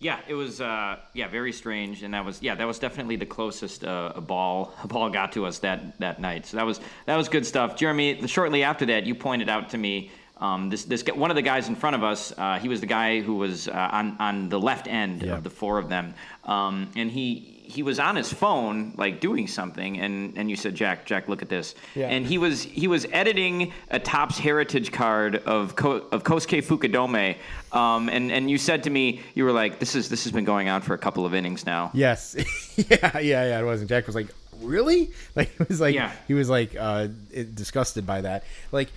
Yeah, 0.00 0.20
it 0.28 0.34
was 0.34 0.60
uh, 0.60 0.96
yeah 1.12 1.26
very 1.28 1.52
strange, 1.52 2.04
and 2.04 2.14
that 2.14 2.24
was 2.24 2.40
yeah 2.40 2.54
that 2.54 2.66
was 2.66 2.78
definitely 2.78 3.16
the 3.16 3.26
closest 3.26 3.82
uh, 3.84 4.12
a 4.14 4.20
ball 4.20 4.72
a 4.84 4.86
ball 4.86 5.10
got 5.10 5.32
to 5.32 5.44
us 5.44 5.58
that 5.66 5.80
that 5.98 6.20
night. 6.20 6.46
So 6.46 6.56
that 6.58 6.66
was 6.66 6.78
that 7.06 7.16
was 7.16 7.28
good 7.28 7.44
stuff. 7.44 7.74
Jeremy, 7.76 8.24
shortly 8.28 8.62
after 8.62 8.86
that, 8.86 9.06
you 9.06 9.14
pointed 9.16 9.48
out 9.48 9.70
to 9.70 9.78
me 9.78 10.10
um, 10.40 10.70
this 10.70 10.84
this 10.84 11.02
one 11.24 11.30
of 11.32 11.36
the 11.36 11.42
guys 11.52 11.66
in 11.68 11.74
front 11.74 11.96
of 11.96 12.02
us. 12.04 12.32
Uh, 12.38 12.60
he 12.62 12.68
was 12.68 12.78
the 12.80 12.86
guy 12.86 13.20
who 13.26 13.34
was 13.44 13.66
uh, 13.66 13.72
on 13.98 14.16
on 14.20 14.48
the 14.50 14.60
left 14.70 14.86
end 14.86 15.22
Yeah. 15.22 15.34
of 15.36 15.42
the 15.42 15.50
four 15.50 15.78
of 15.82 15.88
them, 15.88 16.14
um, 16.44 16.86
and 16.94 17.10
he. 17.10 17.57
He 17.68 17.82
was 17.82 17.98
on 18.00 18.16
his 18.16 18.32
phone, 18.32 18.94
like 18.96 19.20
doing 19.20 19.46
something, 19.46 20.00
and, 20.00 20.36
and 20.38 20.48
you 20.50 20.56
said, 20.56 20.74
"Jack, 20.74 21.04
Jack, 21.04 21.28
look 21.28 21.42
at 21.42 21.48
this." 21.48 21.74
Yeah. 21.94 22.08
And 22.08 22.26
he 22.26 22.38
was 22.38 22.62
he 22.62 22.88
was 22.88 23.06
editing 23.12 23.72
a 23.90 23.98
Topps 23.98 24.38
Heritage 24.38 24.90
card 24.90 25.36
of 25.36 25.76
Ko, 25.76 26.06
of 26.10 26.24
Kosuke 26.24 26.62
Fukudome, 26.64 27.36
um, 27.76 28.08
and 28.08 28.32
and 28.32 28.50
you 28.50 28.56
said 28.58 28.84
to 28.84 28.90
me, 28.90 29.20
you 29.34 29.44
were 29.44 29.52
like, 29.52 29.78
"This 29.78 29.94
is 29.94 30.08
this 30.08 30.24
has 30.24 30.32
been 30.32 30.44
going 30.46 30.68
on 30.68 30.80
for 30.80 30.94
a 30.94 30.98
couple 30.98 31.26
of 31.26 31.34
innings 31.34 31.66
now." 31.66 31.90
Yes. 31.94 32.34
yeah, 32.76 33.18
yeah, 33.18 33.20
yeah. 33.20 33.60
It 33.60 33.64
wasn't. 33.64 33.90
Jack 33.90 34.06
was 34.06 34.14
like, 34.16 34.28
really? 34.62 35.10
Like 35.36 35.50
he 35.56 35.64
was 35.68 35.80
like 35.80 35.94
Yeah. 35.94 36.10
he 36.26 36.34
was 36.34 36.48
like 36.48 36.74
uh, 36.78 37.08
disgusted 37.54 38.06
by 38.06 38.22
that. 38.22 38.44
Like 38.72 38.88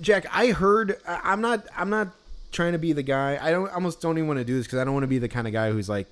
Jack, 0.00 0.26
I 0.32 0.48
heard. 0.48 0.98
I'm 1.06 1.40
not. 1.40 1.66
I'm 1.76 1.90
not 1.90 2.08
trying 2.52 2.72
to 2.72 2.78
be 2.78 2.92
the 2.92 3.02
guy. 3.04 3.38
I 3.40 3.50
don't. 3.52 3.70
Almost 3.70 4.00
don't 4.00 4.18
even 4.18 4.26
want 4.28 4.38
to 4.38 4.44
do 4.44 4.56
this 4.56 4.66
because 4.66 4.80
I 4.80 4.84
don't 4.84 4.92
want 4.94 5.04
to 5.04 5.08
be 5.08 5.18
the 5.18 5.28
kind 5.28 5.46
of 5.46 5.52
guy 5.52 5.70
who's 5.70 5.88
like, 5.88 6.08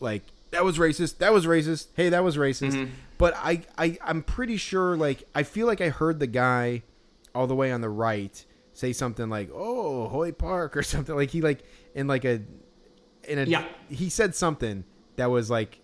like 0.00 0.22
that 0.50 0.64
was 0.64 0.78
racist. 0.78 1.18
That 1.18 1.32
was 1.32 1.46
racist. 1.46 1.88
Hey, 1.94 2.08
that 2.08 2.24
was 2.24 2.36
racist. 2.36 2.72
Mm-hmm. 2.72 2.92
But 3.18 3.34
I, 3.36 3.62
I, 3.76 3.98
I'm 4.02 4.22
pretty 4.22 4.56
sure. 4.56 4.96
Like 4.96 5.24
I 5.34 5.42
feel 5.42 5.66
like 5.66 5.80
I 5.80 5.88
heard 5.88 6.20
the 6.20 6.26
guy 6.26 6.82
all 7.34 7.46
the 7.46 7.54
way 7.54 7.70
on 7.72 7.80
the 7.80 7.88
right 7.90 8.44
say 8.72 8.92
something 8.92 9.28
like, 9.28 9.50
"Oh, 9.52 10.08
Hoy 10.08 10.32
Park" 10.32 10.76
or 10.76 10.82
something. 10.94 11.14
Like 11.14 11.30
he 11.30 11.40
like 11.40 11.62
in 11.94 12.06
like 12.06 12.24
a 12.24 12.42
in 13.24 13.38
a 13.38 13.44
Yeah. 13.44 13.64
he 13.88 14.08
said 14.08 14.34
something 14.34 14.84
that 15.16 15.30
was 15.30 15.50
like 15.50 15.80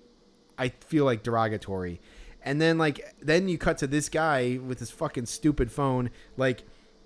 I 0.57 0.69
feel 0.69 1.05
like 1.05 1.23
derogatory. 1.23 2.01
And 2.43 2.61
then 2.61 2.79
like 2.79 3.15
then 3.21 3.49
you 3.49 3.59
cut 3.59 3.79
to 3.79 3.87
this 3.87 4.09
guy 4.09 4.59
with 4.65 4.79
his 4.79 4.91
fucking 4.91 5.27
stupid 5.27 5.73
phone 5.73 6.11
like 6.37 6.63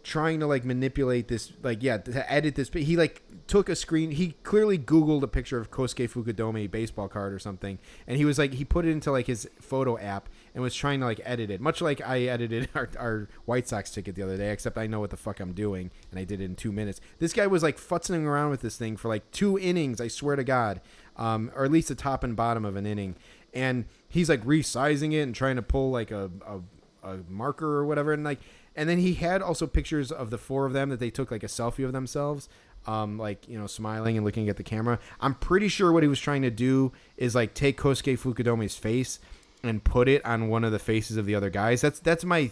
trying 0.09 0.41
to 0.41 0.47
like 0.47 0.65
manipulate 0.65 1.29
this 1.29 1.53
like 1.63 1.83
yeah 1.83 1.99
to 1.99 2.33
edit 2.33 2.55
this 2.55 2.71
he 2.71 2.97
like 2.97 3.23
took 3.47 3.69
a 3.69 3.77
screen 3.77 4.11
he 4.11 4.31
clearly 4.43 4.79
googled 4.79 5.23
a 5.23 5.29
picture 5.29 5.59
of 5.59 5.71
Kosuke 5.71 6.11
Fukudome 6.11 6.71
baseball 6.71 7.09
card 7.09 7.35
or 7.35 7.39
something 7.39 7.79
and 8.07 8.17
he 8.17 8.25
was 8.25 8.39
like 8.39 8.55
he 8.55 8.65
put 8.65 8.87
it 8.87 8.91
into 8.91 9.13
like 9.13 9.27
his 9.27 9.47
photo 9.61 9.99
app 9.99 10.31
and 10.55 10.63
was 10.63 10.75
trying 10.75 11.01
to 11.01 11.05
like 11.05 11.21
edit 11.27 11.51
it 11.51 11.61
much 11.61 11.83
like 11.83 12.01
I 12.01 12.23
edited 12.23 12.71
our, 12.75 12.89
our 12.99 13.29
White 13.45 13.69
Sox 13.69 13.91
ticket 13.91 14.15
the 14.15 14.23
other 14.23 14.39
day 14.39 14.51
except 14.51 14.79
I 14.79 14.87
know 14.87 14.99
what 14.99 15.11
the 15.11 15.19
fuck 15.19 15.41
I'm 15.41 15.53
doing 15.53 15.91
and 16.11 16.19
I 16.19 16.25
did 16.25 16.41
it 16.41 16.45
in 16.45 16.57
2 16.57 16.73
minutes. 16.73 17.03
This 17.19 17.35
guy 17.35 17.47
was 17.47 17.63
like 17.63 17.77
futzing 17.77 18.25
around 18.25 18.49
with 18.49 18.63
this 18.63 18.79
thing 18.79 18.97
for 18.97 19.09
like 19.09 19.31
2 19.33 19.59
innings 19.59 20.01
I 20.01 20.09
swear 20.09 20.37
to 20.37 20.45
god 20.45 20.81
um, 21.17 21.53
or 21.55 21.67
at 21.67 21.71
least 21.71 21.89
the 21.89 21.95
top 21.95 22.25
and 22.25 22.35
bottom 22.35 22.65
of 22.65 22.77
an 22.77 22.87
inning 22.87 23.15
and 23.53 23.85
he's 24.09 24.31
like 24.31 24.43
resizing 24.47 25.13
it 25.13 25.21
and 25.21 25.35
trying 25.35 25.57
to 25.57 25.63
pull 25.63 25.91
like 25.91 26.11
a, 26.11 26.31
a, 26.47 27.11
a 27.11 27.19
marker 27.29 27.77
or 27.77 27.85
whatever 27.85 28.15
and 28.15 28.25
like 28.25 28.39
and 28.79 28.89
then 28.89 28.99
he 28.99 29.15
had 29.15 29.43
also 29.43 29.67
pictures 29.67 30.11
of 30.11 30.31
the 30.31 30.39
four 30.39 30.65
of 30.65 30.73
them 30.73 30.89
that 30.89 31.01
they 31.01 31.11
took 31.11 31.31
like 31.31 31.43
a 31.43 31.49
selfie 31.49 31.85
of 31.85 31.93
themselves 31.93 32.49
um, 32.87 33.19
like 33.19 33.47
you 33.49 33.59
know 33.59 33.67
smiling 33.67 34.17
and 34.17 34.25
looking 34.25 34.49
at 34.49 34.57
the 34.57 34.63
camera 34.63 34.99
i'm 35.21 35.35
pretty 35.35 35.69
sure 35.69 35.93
what 35.93 36.03
he 36.03 36.09
was 36.09 36.21
trying 36.21 36.43
to 36.43 36.51
do 36.51 36.93
is 37.17 37.35
like 37.35 37.53
take 37.53 37.77
kosuke 37.79 38.19
fukudome's 38.19 38.77
face 38.77 39.19
and 39.63 39.85
put 39.85 40.09
it 40.09 40.25
on 40.25 40.49
one 40.49 40.65
of 40.65 40.73
the 40.73 40.79
faces 40.79 41.17
of 41.17 41.27
the 41.27 41.35
other 41.35 41.51
guys 41.51 41.81
that's 41.81 41.99
that's 42.01 42.25
my 42.25 42.51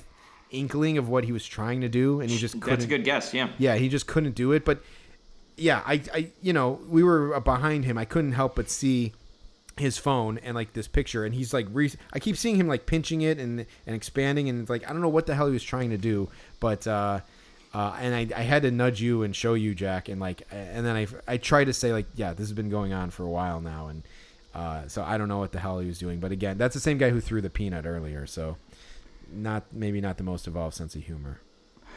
inkling 0.51 0.99
of 0.99 1.09
what 1.09 1.24
he 1.24 1.33
was 1.33 1.47
trying 1.47 1.81
to 1.81 1.89
do 1.89 2.20
and 2.20 2.31
he 2.31 2.39
just 2.39 2.55
couldn't 2.61 2.79
That's 2.79 2.85
a 2.85 2.89
good 2.89 3.05
guess. 3.05 3.35
Yeah. 3.35 3.49
yeah, 3.59 3.77
he 3.77 3.89
just 3.89 4.07
couldn't 4.07 4.35
do 4.35 4.53
it. 4.53 4.64
But 4.64 4.81
yeah, 5.57 5.83
I, 5.87 6.03
I, 6.12 6.31
you 6.43 6.53
know, 6.53 6.81
we 6.89 7.03
were 7.03 7.39
behind 7.41 7.85
him. 7.85 7.99
I 7.99 8.05
couldn't 8.05 8.33
help 8.33 8.57
but 8.57 8.70
see 8.70 9.12
his 9.79 9.99
phone 9.99 10.39
and 10.39 10.55
like 10.55 10.72
this 10.72 10.89
picture, 10.89 11.24
and 11.24 11.35
he's 11.35 11.53
like, 11.55 11.66
re- 11.70 11.93
I 12.12 12.18
keep 12.18 12.37
seeing 12.37 12.57
him 12.57 12.68
like 12.68 12.87
pinching 12.87 13.22
it 13.22 13.39
and 13.39 13.66
and 13.87 13.97
expanding, 13.97 14.49
and 14.49 14.61
it's 14.61 14.70
like 14.70 14.89
I 14.89 14.93
don't 14.93 15.03
know 15.03 15.09
what 15.09 15.27
the 15.27 15.35
hell 15.35 15.47
he 15.47 15.53
was 15.53 15.64
trying 15.64 15.91
to 15.91 15.99
do, 15.99 16.29
but. 16.61 16.87
uh 16.87 17.20
uh, 17.74 17.95
and 18.01 18.14
I, 18.14 18.39
I 18.41 18.43
had 18.43 18.62
to 18.62 18.70
nudge 18.70 19.03
you 19.03 19.22
and 19.22 19.37
show 19.37 19.53
you 19.53 19.74
Jack 19.74 20.09
and 20.09 20.18
like 20.18 20.45
and 20.51 20.87
then 20.87 20.97
I 20.97 21.07
I 21.29 21.37
tried 21.37 21.64
to 21.64 21.74
say 21.74 21.93
like 21.93 22.07
yeah 22.14 22.31
this 22.33 22.47
has 22.47 22.55
been 22.55 22.70
going 22.70 22.95
on 22.95 23.11
for 23.11 23.22
a 23.22 23.29
while 23.29 23.61
now 23.61 23.89
and 23.89 24.03
uh, 24.55 24.89
so 24.89 25.03
I 25.03 25.18
don't 25.18 25.29
know 25.29 25.41
what 25.41 25.53
the 25.53 25.59
hell 25.59 25.79
he 25.81 25.87
was 25.87 25.99
doing 25.99 26.18
but 26.18 26.33
again 26.33 26.57
that's 26.57 26.72
the 26.72 26.81
same 26.81 26.97
guy 26.97 27.11
who 27.11 27.20
threw 27.20 27.43
the 27.43 27.51
peanut 27.51 27.85
earlier 27.85 28.24
so 28.24 28.57
not 29.31 29.64
maybe 29.72 30.01
not 30.01 30.16
the 30.16 30.22
most 30.22 30.47
evolved 30.47 30.74
sense 30.74 30.95
of 30.95 31.03
humor 31.05 31.41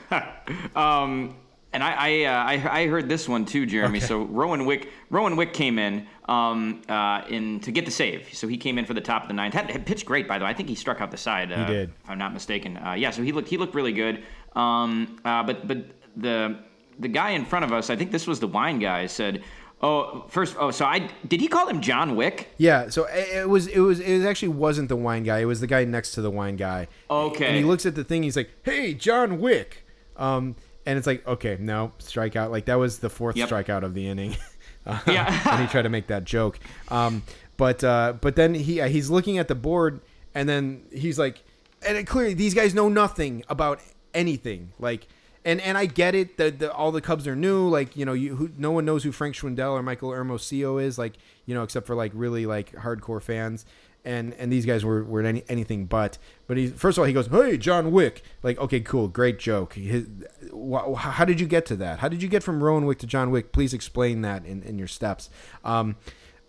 Um, 0.75 1.37
and 1.73 1.83
I 1.83 1.91
I, 1.91 2.23
uh, 2.23 2.43
I 2.43 2.81
I 2.81 2.87
heard 2.87 3.07
this 3.09 3.29
one 3.29 3.45
too, 3.45 3.65
Jeremy. 3.65 3.99
Okay. 3.99 4.07
So 4.07 4.23
Rowan 4.23 4.65
Wick 4.65 4.89
Rowan 5.09 5.35
Wick 5.35 5.53
came 5.53 5.77
in 5.77 6.07
um, 6.25 6.81
uh, 6.89 7.23
in 7.29 7.59
to 7.61 7.71
get 7.71 7.85
the 7.85 7.91
save. 7.91 8.33
So 8.33 8.47
he 8.47 8.57
came 8.57 8.77
in 8.77 8.85
for 8.85 8.93
the 8.93 9.01
top 9.01 9.23
of 9.23 9.27
the 9.27 9.33
ninth. 9.33 9.53
Had, 9.53 9.69
had 9.69 9.85
pitched 9.85 10.05
great, 10.05 10.27
by 10.27 10.39
the 10.39 10.45
way. 10.45 10.51
I 10.51 10.53
think 10.53 10.69
he 10.69 10.75
struck 10.75 11.01
out 11.01 11.11
the 11.11 11.17
side. 11.17 11.51
Uh, 11.51 11.65
did. 11.65 11.89
if 11.89 12.09
I'm 12.09 12.17
not 12.17 12.33
mistaken. 12.33 12.77
Uh, 12.77 12.93
yeah. 12.93 13.11
So 13.11 13.21
he 13.21 13.31
looked 13.31 13.49
he 13.49 13.57
looked 13.57 13.75
really 13.75 13.93
good. 13.93 14.23
Um, 14.55 15.19
uh, 15.23 15.43
but 15.43 15.67
but 15.67 15.85
the 16.17 16.59
the 16.99 17.07
guy 17.07 17.31
in 17.31 17.45
front 17.45 17.65
of 17.65 17.71
us, 17.71 17.89
I 17.89 17.95
think 17.95 18.11
this 18.11 18.27
was 18.27 18.39
the 18.39 18.47
wine 18.47 18.79
guy, 18.79 19.05
said. 19.05 19.43
Oh, 19.81 20.25
first. 20.27 20.57
Oh, 20.59 20.71
so 20.71 20.83
I 20.83 21.09
did 21.25 21.39
he 21.39 21.47
call 21.47 21.69
him 21.69 21.79
John 21.79 22.17
Wick? 22.17 22.49
Yeah, 22.57 22.89
so 22.89 23.05
it 23.05 23.29
it 23.29 23.49
was 23.49 23.67
it 23.67 23.79
was 23.79 24.01
it 24.01 24.25
actually 24.25 24.49
wasn't 24.49 24.89
the 24.89 24.97
wine 24.97 25.23
guy. 25.23 25.39
It 25.39 25.45
was 25.45 25.61
the 25.61 25.67
guy 25.67 25.85
next 25.85 26.11
to 26.15 26.21
the 26.21 26.29
wine 26.29 26.57
guy. 26.57 26.89
Okay. 27.09 27.45
And 27.45 27.55
he 27.55 27.63
looks 27.63 27.85
at 27.85 27.95
the 27.95 28.03
thing. 28.03 28.23
He's 28.23 28.35
like, 28.35 28.49
"Hey, 28.63 28.93
John 28.93 29.39
Wick." 29.39 29.85
Um, 30.17 30.57
and 30.89 30.97
it's 30.97 31.05
like, 31.05 31.25
okay, 31.27 31.55
no 31.59 31.91
strikeout. 31.99 32.49
Like 32.49 32.65
that 32.65 32.79
was 32.79 32.97
the 32.97 33.11
fourth 33.11 33.37
Yep. 33.37 33.49
strikeout 33.49 33.83
of 33.83 33.93
the 33.93 34.07
inning. 34.07 34.35
Yeah. 35.05 35.27
and 35.51 35.61
he 35.61 35.67
tried 35.67 35.83
to 35.83 35.89
make 35.89 36.07
that 36.07 36.23
joke. 36.23 36.59
Um, 36.87 37.21
but 37.57 37.83
uh, 37.83 38.13
but 38.19 38.35
then 38.35 38.55
he 38.55 38.81
uh, 38.81 38.87
he's 38.87 39.11
looking 39.11 39.37
at 39.37 39.47
the 39.47 39.53
board, 39.53 40.01
and 40.33 40.49
then 40.49 40.81
he's 40.91 41.19
like, 41.19 41.43
and 41.85 41.95
it, 41.95 42.07
clearly 42.07 42.33
these 42.33 42.55
guys 42.55 42.73
know 42.73 42.89
nothing 42.89 43.43
about 43.47 43.79
anything. 44.13 44.71
Like. 44.79 45.07
And, 45.45 45.61
and 45.61 45.77
I 45.77 45.85
get 45.85 46.15
it 46.15 46.35
that 46.35 46.59
the, 46.59 46.71
all 46.71 46.91
the 46.91 46.99
Cubs 46.99 47.25
are 47.25 47.35
new. 47.35 47.69
Like 47.69 47.95
you 47.95 48.05
know, 48.05 48.11
you 48.11 48.35
who, 48.35 48.49
no 48.57 48.71
one 48.71 48.83
knows 48.83 49.05
who 49.05 49.11
Frank 49.13 49.35
Schwindel 49.35 49.71
or 49.71 49.81
Michael 49.81 50.11
Hermosillo 50.11 50.79
is. 50.79 50.97
Like 50.97 51.13
you 51.45 51.55
know, 51.55 51.63
except 51.63 51.87
for 51.87 51.95
like 51.95 52.11
really 52.13 52.45
like 52.45 52.73
hardcore 52.73 53.21
fans. 53.21 53.65
And 54.05 54.33
and 54.35 54.51
these 54.51 54.65
guys 54.65 54.85
were, 54.85 55.03
were 55.03 55.21
any, 55.21 55.43
anything 55.49 55.85
but. 55.85 56.17
But 56.47 56.57
he 56.57 56.67
first 56.67 56.97
of 56.97 57.01
all 57.01 57.05
he 57.05 57.13
goes, 57.13 57.27
"Hey, 57.27 57.57
John 57.57 57.91
Wick." 57.91 58.23
Like, 58.43 58.57
okay, 58.59 58.79
cool, 58.79 59.07
great 59.07 59.39
joke. 59.39 59.73
His, 59.73 60.07
wh- 60.53 60.95
how 60.95 61.25
did 61.25 61.39
you 61.39 61.47
get 61.47 61.65
to 61.67 61.75
that? 61.77 61.99
How 61.99 62.07
did 62.07 62.23
you 62.23 62.29
get 62.29 62.41
from 62.41 62.63
Rowan 62.63 62.85
Wick 62.85 62.99
to 62.99 63.07
John 63.07 63.29
Wick? 63.29 63.51
Please 63.51 63.73
explain 63.73 64.21
that 64.21 64.45
in, 64.45 64.63
in 64.63 64.79
your 64.79 64.87
steps. 64.87 65.29
Um, 65.65 65.97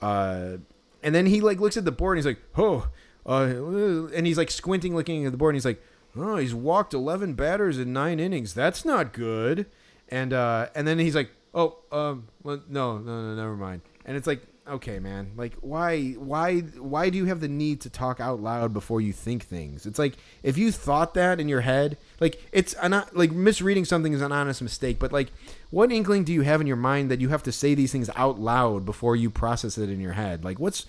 uh, 0.00 0.58
and 1.02 1.14
then 1.14 1.26
he 1.26 1.40
like 1.40 1.58
looks 1.58 1.76
at 1.76 1.84
the 1.84 1.92
board 1.92 2.16
and 2.16 2.24
he's 2.24 2.34
like, 2.36 2.42
"Oh, 2.56 2.88
uh, 3.26 4.06
and 4.14 4.26
he's 4.26 4.38
like 4.38 4.50
squinting, 4.50 4.94
looking 4.94 5.26
at 5.26 5.32
the 5.32 5.38
board, 5.38 5.54
and 5.54 5.56
he's 5.56 5.64
like, 5.64 5.82
oh, 6.16 6.36
he's 6.36 6.54
walked 6.54 6.94
11 6.94 7.34
batters 7.34 7.78
in 7.78 7.92
nine 7.92 8.18
innings. 8.20 8.54
That's 8.54 8.84
not 8.84 9.12
good. 9.12 9.66
And 10.08 10.32
uh, 10.32 10.68
and 10.74 10.86
then 10.86 10.98
he's 10.98 11.14
like, 11.14 11.30
oh, 11.54 11.78
um, 11.92 12.28
well, 12.42 12.60
no, 12.68 12.98
no, 12.98 13.22
no, 13.22 13.34
never 13.34 13.56
mind. 13.56 13.82
And 14.04 14.16
it's 14.16 14.26
like, 14.26 14.42
okay, 14.70 14.98
man, 14.98 15.32
like 15.36 15.54
why, 15.60 16.12
why, 16.12 16.60
why 16.60 17.10
do 17.10 17.18
you 17.18 17.26
have 17.26 17.40
the 17.40 17.48
need 17.48 17.80
to 17.82 17.90
talk 17.90 18.20
out 18.20 18.40
loud 18.40 18.72
before 18.72 19.00
you 19.00 19.12
think 19.12 19.44
things? 19.44 19.86
It's 19.86 19.98
like 19.98 20.14
if 20.42 20.56
you 20.56 20.72
thought 20.72 21.14
that 21.14 21.40
in 21.40 21.48
your 21.48 21.62
head, 21.62 21.96
like 22.20 22.42
it's 22.52 22.74
an, 22.74 23.02
like 23.12 23.32
misreading 23.32 23.84
something 23.84 24.12
is 24.12 24.22
an 24.22 24.32
honest 24.32 24.62
mistake, 24.62 24.98
but 24.98 25.12
like 25.12 25.28
what 25.70 25.92
inkling 25.92 26.24
do 26.24 26.32
you 26.32 26.42
have 26.42 26.60
in 26.60 26.66
your 26.66 26.76
mind 26.76 27.10
that 27.10 27.20
you 27.20 27.28
have 27.28 27.42
to 27.44 27.52
say 27.52 27.74
these 27.74 27.92
things 27.92 28.08
out 28.16 28.38
loud 28.38 28.84
before 28.84 29.16
you 29.16 29.30
process 29.30 29.76
it 29.76 29.90
in 29.90 30.00
your 30.00 30.12
head? 30.12 30.44
Like 30.44 30.58
what's 30.58 30.86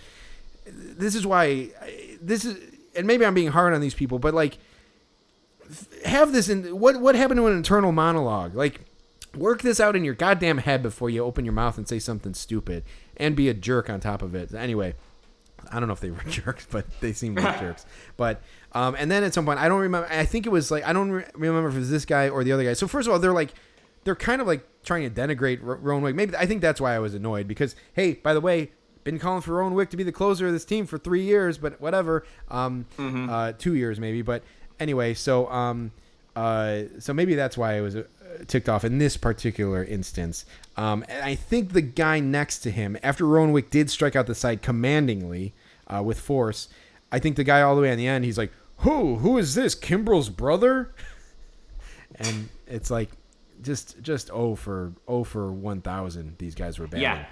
this 0.65 1.15
is 1.15 1.25
why 1.25 1.69
this 2.21 2.45
is 2.45 2.57
and 2.95 3.07
maybe 3.07 3.25
I'm 3.25 3.33
being 3.33 3.51
hard 3.51 3.73
on 3.73 3.81
these 3.81 3.93
people, 3.93 4.19
but 4.19 4.33
like 4.33 4.57
have 6.05 6.31
this 6.33 6.49
in 6.49 6.79
what 6.79 6.99
what 6.99 7.15
happened 7.15 7.39
to 7.39 7.47
an 7.47 7.57
internal 7.57 7.91
monologue? 7.91 8.55
Like 8.55 8.81
work 9.35 9.61
this 9.61 9.79
out 9.79 9.95
in 9.95 10.03
your 10.03 10.13
goddamn 10.13 10.59
head 10.59 10.83
before 10.83 11.09
you 11.09 11.23
open 11.23 11.45
your 11.45 11.53
mouth 11.53 11.77
and 11.77 11.87
say 11.87 11.99
something 11.99 12.33
stupid 12.33 12.83
and 13.21 13.35
be 13.35 13.47
a 13.47 13.53
jerk 13.53 13.89
on 13.89 13.99
top 14.01 14.21
of 14.21 14.35
it. 14.35 14.53
Anyway, 14.53 14.95
I 15.71 15.79
don't 15.79 15.87
know 15.87 15.93
if 15.93 15.99
they 16.01 16.11
were 16.11 16.23
jerks, 16.27 16.67
but 16.69 16.85
they 16.99 17.13
seemed 17.13 17.37
like 17.39 17.59
jerks. 17.61 17.85
But 18.17 18.41
um, 18.73 18.95
and 18.97 19.09
then 19.09 19.23
at 19.23 19.33
some 19.33 19.45
point, 19.45 19.59
I 19.59 19.69
don't 19.69 19.79
remember. 19.79 20.07
I 20.11 20.25
think 20.25 20.45
it 20.45 20.49
was 20.49 20.71
like 20.71 20.83
I 20.83 20.91
don't 20.91 21.11
re- 21.11 21.25
remember 21.35 21.69
if 21.69 21.75
it 21.75 21.79
was 21.79 21.89
this 21.91 22.03
guy 22.05 22.27
or 22.27 22.43
the 22.43 22.51
other 22.51 22.63
guy. 22.65 22.73
So 22.73 22.87
first 22.87 23.07
of 23.07 23.13
all, 23.13 23.19
they're 23.19 23.31
like 23.31 23.53
they're 24.03 24.15
kind 24.15 24.41
of 24.41 24.47
like 24.47 24.67
trying 24.83 25.03
to 25.07 25.21
denigrate 25.21 25.63
R- 25.65 25.75
Rowan 25.75 26.03
Wick. 26.03 26.15
Maybe 26.15 26.35
I 26.35 26.45
think 26.45 26.61
that's 26.61 26.81
why 26.81 26.95
I 26.95 26.99
was 26.99 27.13
annoyed 27.13 27.47
because 27.47 27.75
hey, 27.93 28.13
by 28.15 28.33
the 28.33 28.41
way, 28.41 28.71
been 29.03 29.19
calling 29.19 29.41
for 29.41 29.53
Rowan 29.53 29.73
Wick 29.75 29.89
to 29.91 29.97
be 29.97 30.03
the 30.03 30.11
closer 30.11 30.47
of 30.47 30.53
this 30.53 30.65
team 30.65 30.85
for 30.87 30.97
three 30.97 31.23
years, 31.23 31.57
but 31.57 31.79
whatever. 31.79 32.25
Um, 32.49 32.85
uh, 33.29 33.53
two 33.57 33.75
years 33.75 33.99
maybe, 33.99 34.21
but 34.23 34.43
anyway. 34.79 35.13
So 35.13 35.49
um, 35.51 35.91
uh, 36.35 36.83
so 36.99 37.13
maybe 37.13 37.35
that's 37.35 37.57
why 37.57 37.77
I 37.77 37.81
was 37.81 37.95
ticked 38.47 38.69
off 38.69 38.83
in 38.83 38.97
this 38.97 39.17
particular 39.17 39.83
instance. 39.83 40.45
Um, 40.77 41.03
and 41.09 41.23
I 41.23 41.35
think 41.35 41.73
the 41.73 41.81
guy 41.81 42.19
next 42.19 42.59
to 42.59 42.71
him, 42.71 42.97
after 43.03 43.25
Rowan 43.25 43.51
Wick 43.51 43.69
did 43.69 43.89
strike 43.89 44.15
out 44.15 44.27
the 44.27 44.35
side 44.35 44.61
commandingly 44.61 45.53
uh, 45.87 46.01
with 46.03 46.19
force, 46.19 46.69
I 47.11 47.19
think 47.19 47.35
the 47.35 47.43
guy 47.43 47.61
all 47.61 47.75
the 47.75 47.81
way 47.81 47.91
on 47.91 47.97
the 47.97 48.07
end, 48.07 48.25
he's 48.25 48.37
like, 48.37 48.51
"Who? 48.77 49.17
Who 49.17 49.37
is 49.37 49.55
this? 49.55 49.75
Kimbrel's 49.75 50.29
brother?" 50.29 50.93
and 52.15 52.49
it's 52.67 52.89
like, 52.89 53.09
just 53.61 54.01
just 54.01 54.29
oh 54.31 54.55
for 54.55 54.93
oh 55.07 55.23
for 55.23 55.51
one 55.51 55.81
thousand. 55.81 56.37
These 56.37 56.55
guys 56.55 56.79
were 56.79 56.87
bad. 56.87 57.01
Yeah. 57.01 57.25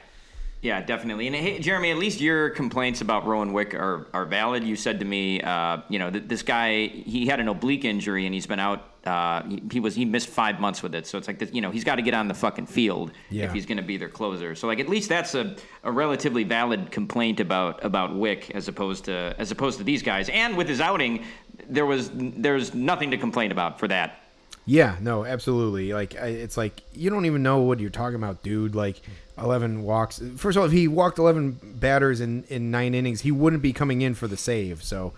Yeah, 0.62 0.82
definitely. 0.82 1.28
And 1.28 1.36
hey, 1.36 1.60
Jeremy, 1.60 1.90
at 1.92 1.98
least 1.98 2.20
your 2.20 2.50
complaints 2.50 3.00
about 3.00 3.26
Rowan 3.26 3.54
Wick 3.54 3.74
are, 3.74 4.08
are 4.14 4.26
valid. 4.26 4.66
You 4.66 4.76
said 4.76 5.00
to 5.00 5.06
me, 5.06 5.40
uh, 5.40 5.78
you 5.88 6.00
know, 6.00 6.12
th- 6.12 6.26
this 6.28 6.42
guy 6.42 6.88
he 6.88 7.28
had 7.28 7.40
an 7.40 7.48
oblique 7.48 7.86
injury 7.86 8.26
and 8.26 8.34
he's 8.34 8.46
been 8.46 8.60
out. 8.60 8.89
Uh, 9.06 9.44
he, 9.48 9.64
he 9.72 9.80
was 9.80 9.96
he 9.96 10.04
missed 10.06 10.28
five 10.28 10.60
months 10.60 10.84
with 10.84 10.94
it, 10.94 11.08
so 11.08 11.18
it's 11.18 11.28
like 11.28 11.40
this, 11.40 11.50
you 11.54 11.62
know 11.62 11.72
he's 11.72 11.86
got 11.86 11.96
to 11.96 12.02
get 12.02 12.14
on 12.14 12.28
the 12.28 12.34
fucking 12.34 12.66
field 12.66 13.12
Yeah. 13.30 13.46
if 13.46 13.54
he's 13.54 13.66
going 13.66 13.78
to 13.78 13.84
be 13.84 13.96
their 13.98 14.10
closer. 14.10 14.56
So 14.56 14.68
like 14.68 14.80
at 14.80 14.90
least 14.90 15.08
that's 15.08 15.36
a, 15.36 15.56
a 15.84 15.92
relatively 15.92 16.44
valid 16.44 16.92
complaint 16.92 17.40
about 17.40 17.84
about 17.84 18.14
Wick 18.16 18.52
as 18.52 18.68
opposed 18.68 19.06
to 19.06 19.34
as 19.38 19.52
opposed 19.52 19.78
to 19.78 19.84
these 19.86 20.04
guys. 20.04 20.28
And 20.30 20.58
with 20.58 20.68
his 20.68 20.82
outing, 20.82 21.24
there 21.70 21.86
was 21.86 22.12
there's 22.14 22.74
nothing 22.74 23.12
to 23.12 23.18
complain 23.18 23.52
about 23.52 23.80
for 23.80 23.88
that. 23.88 24.20
Yeah, 24.66 24.98
no, 25.00 25.26
absolutely. 25.26 25.94
Like 25.94 26.14
it's 26.16 26.58
like 26.58 26.82
you 26.94 27.10
don't 27.10 27.26
even 27.26 27.42
know 27.42 27.60
what 27.60 27.80
you're 27.80 27.90
talking 27.90 28.16
about, 28.18 28.44
dude. 28.44 28.76
Like 28.76 29.02
eleven 29.38 29.84
walks. 29.84 30.22
First 30.36 30.58
of 30.58 30.62
all, 30.62 30.68
if 30.68 30.74
he 30.74 30.88
walked 30.90 31.18
eleven 31.20 31.58
batters 31.80 32.20
in 32.22 32.44
in 32.50 32.70
nine 32.70 32.94
innings, 32.94 33.22
he 33.22 33.32
wouldn't 33.32 33.62
be 33.64 33.72
coming 33.74 34.02
in 34.02 34.14
for 34.14 34.28
the 34.28 34.38
save. 34.38 34.84
So, 34.84 35.14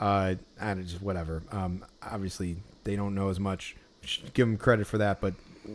uh, 0.00 0.34
I 0.60 0.74
don't 0.74 0.86
just 0.86 1.02
whatever. 1.02 1.42
Um, 1.52 1.84
obviously 2.02 2.56
they 2.86 2.96
don't 2.96 3.14
know 3.14 3.28
as 3.28 3.38
much. 3.38 3.76
Give 4.32 4.46
them 4.46 4.56
credit 4.56 4.86
for 4.86 4.98
that, 4.98 5.20
but 5.20 5.34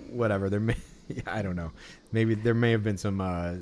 whatever. 0.09 0.49
There 0.49 0.59
may, 0.59 0.77
I 1.27 1.41
don't 1.41 1.55
know. 1.55 1.71
Maybe 2.11 2.33
there 2.33 2.53
may 2.53 2.71
have 2.71 2.83
been 2.83 2.97
some 2.97 3.21
uh, 3.21 3.55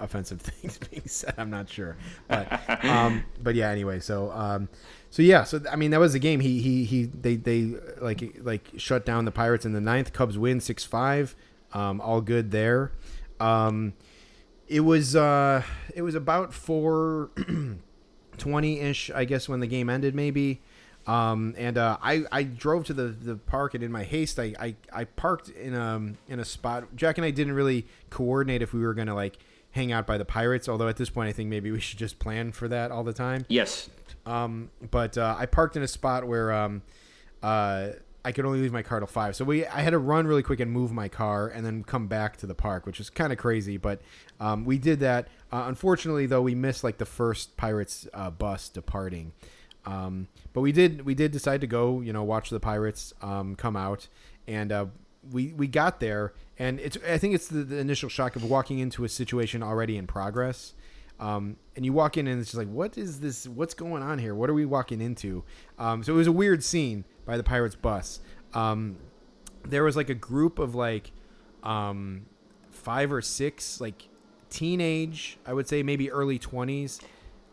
offensive 0.00 0.40
things 0.42 0.78
being 0.78 1.06
said. 1.06 1.34
I'm 1.38 1.48
not 1.48 1.68
sure, 1.68 1.96
but 2.26 2.84
um, 2.84 3.24
but 3.40 3.54
yeah. 3.54 3.70
Anyway, 3.70 4.00
so 4.00 4.30
um, 4.32 4.68
so 5.10 5.22
yeah. 5.22 5.44
So 5.44 5.62
I 5.70 5.76
mean, 5.76 5.92
that 5.92 6.00
was 6.00 6.12
the 6.12 6.18
game. 6.18 6.40
He 6.40 6.60
he 6.60 6.84
he. 6.84 7.04
They 7.04 7.36
they 7.36 7.74
like 8.00 8.36
like 8.40 8.72
shut 8.76 9.06
down 9.06 9.24
the 9.24 9.32
Pirates 9.32 9.64
in 9.64 9.72
the 9.72 9.80
ninth. 9.80 10.12
Cubs 10.12 10.36
win 10.36 10.60
six 10.60 10.84
five. 10.84 11.34
Um, 11.72 12.00
all 12.00 12.20
good 12.20 12.50
there. 12.50 12.92
Um, 13.38 13.92
it 14.66 14.80
was 14.80 15.14
uh, 15.14 15.62
it 15.94 16.02
was 16.02 16.16
about 16.16 16.52
four 16.52 17.30
twenty 18.38 18.80
ish, 18.80 19.10
I 19.12 19.24
guess, 19.24 19.48
when 19.48 19.60
the 19.60 19.68
game 19.68 19.88
ended, 19.88 20.14
maybe. 20.14 20.60
Um, 21.08 21.54
and 21.56 21.78
uh, 21.78 21.96
I, 22.02 22.24
I 22.30 22.42
drove 22.42 22.84
to 22.84 22.92
the, 22.92 23.04
the 23.04 23.36
park, 23.36 23.72
and 23.72 23.82
in 23.82 23.90
my 23.90 24.04
haste, 24.04 24.38
I, 24.38 24.54
I, 24.60 24.74
I 24.92 25.04
parked 25.04 25.48
in 25.48 25.74
a 25.74 26.12
in 26.30 26.38
a 26.38 26.44
spot. 26.44 26.94
Jack 26.94 27.16
and 27.16 27.24
I 27.24 27.30
didn't 27.30 27.54
really 27.54 27.86
coordinate 28.10 28.60
if 28.60 28.74
we 28.74 28.80
were 28.80 28.92
gonna 28.92 29.14
like 29.14 29.38
hang 29.70 29.90
out 29.90 30.06
by 30.06 30.18
the 30.18 30.26
Pirates. 30.26 30.68
Although 30.68 30.88
at 30.88 30.98
this 30.98 31.08
point, 31.08 31.30
I 31.30 31.32
think 31.32 31.48
maybe 31.48 31.70
we 31.70 31.80
should 31.86 31.98
just 31.98 32.18
plan 32.18 32.52
for 32.52 32.68
that 32.68 32.90
all 32.90 33.04
the 33.04 33.14
time. 33.14 33.46
Yes, 33.48 33.88
Um, 34.26 34.70
but 34.90 35.16
uh, 35.16 35.34
I 35.38 35.46
parked 35.46 35.76
in 35.76 35.82
a 35.82 35.88
spot 35.88 36.26
where 36.26 36.52
um, 36.52 36.82
uh, 37.42 37.88
I 38.22 38.32
could 38.32 38.44
only 38.44 38.60
leave 38.60 38.72
my 38.72 38.82
car 38.82 39.00
till 39.00 39.06
five. 39.06 39.34
So 39.34 39.46
we 39.46 39.64
I 39.64 39.80
had 39.80 39.90
to 39.90 39.98
run 39.98 40.26
really 40.26 40.42
quick 40.42 40.60
and 40.60 40.70
move 40.70 40.92
my 40.92 41.08
car 41.08 41.48
and 41.48 41.64
then 41.64 41.84
come 41.84 42.08
back 42.08 42.36
to 42.38 42.46
the 42.46 42.54
park, 42.54 42.84
which 42.84 43.00
is 43.00 43.08
kind 43.08 43.32
of 43.32 43.38
crazy. 43.38 43.78
But 43.78 44.02
um, 44.40 44.66
we 44.66 44.76
did 44.76 45.00
that. 45.00 45.28
Uh, 45.50 45.64
unfortunately, 45.68 46.26
though, 46.26 46.42
we 46.42 46.54
missed 46.54 46.84
like 46.84 46.98
the 46.98 47.06
first 47.06 47.56
Pirates 47.56 48.06
uh, 48.12 48.28
bus 48.30 48.68
departing. 48.68 49.32
Um, 49.86 50.28
but 50.52 50.60
we 50.60 50.72
did 50.72 51.04
we 51.04 51.14
did 51.14 51.30
decide 51.32 51.60
to 51.62 51.66
go, 51.66 52.00
you 52.00 52.12
know, 52.12 52.22
watch 52.22 52.50
the 52.50 52.60
Pirates 52.60 53.14
um, 53.22 53.56
come 53.56 53.76
out, 53.76 54.08
and 54.46 54.70
uh, 54.70 54.86
we 55.30 55.52
we 55.54 55.66
got 55.66 56.00
there, 56.00 56.32
and 56.58 56.78
it's 56.80 56.98
I 57.08 57.18
think 57.18 57.34
it's 57.34 57.48
the, 57.48 57.64
the 57.64 57.78
initial 57.78 58.08
shock 58.08 58.36
of 58.36 58.44
walking 58.44 58.78
into 58.78 59.04
a 59.04 59.08
situation 59.08 59.62
already 59.62 59.96
in 59.96 60.06
progress. 60.06 60.74
Um, 61.20 61.56
and 61.74 61.84
you 61.84 61.92
walk 61.92 62.16
in 62.16 62.28
and 62.28 62.40
it's 62.40 62.50
just 62.50 62.58
like, 62.58 62.68
what 62.68 62.96
is 62.96 63.18
this? 63.20 63.48
What's 63.48 63.74
going 63.74 64.02
on 64.02 64.18
here? 64.18 64.34
What 64.34 64.48
are 64.50 64.54
we 64.54 64.64
walking 64.64 65.00
into? 65.00 65.42
Um, 65.78 66.04
so 66.04 66.12
it 66.14 66.16
was 66.16 66.28
a 66.28 66.32
weird 66.32 66.62
scene 66.62 67.04
by 67.24 67.36
the 67.36 67.42
Pirates 67.42 67.74
bus. 67.74 68.20
Um, 68.54 68.96
there 69.64 69.82
was 69.82 69.96
like 69.96 70.10
a 70.10 70.14
group 70.14 70.60
of 70.60 70.76
like 70.76 71.10
um, 71.64 72.26
five 72.70 73.12
or 73.12 73.20
six 73.20 73.80
like 73.80 74.08
teenage, 74.48 75.38
I 75.44 75.52
would 75.54 75.66
say 75.66 75.82
maybe 75.82 76.10
early 76.10 76.38
twenties. 76.38 77.00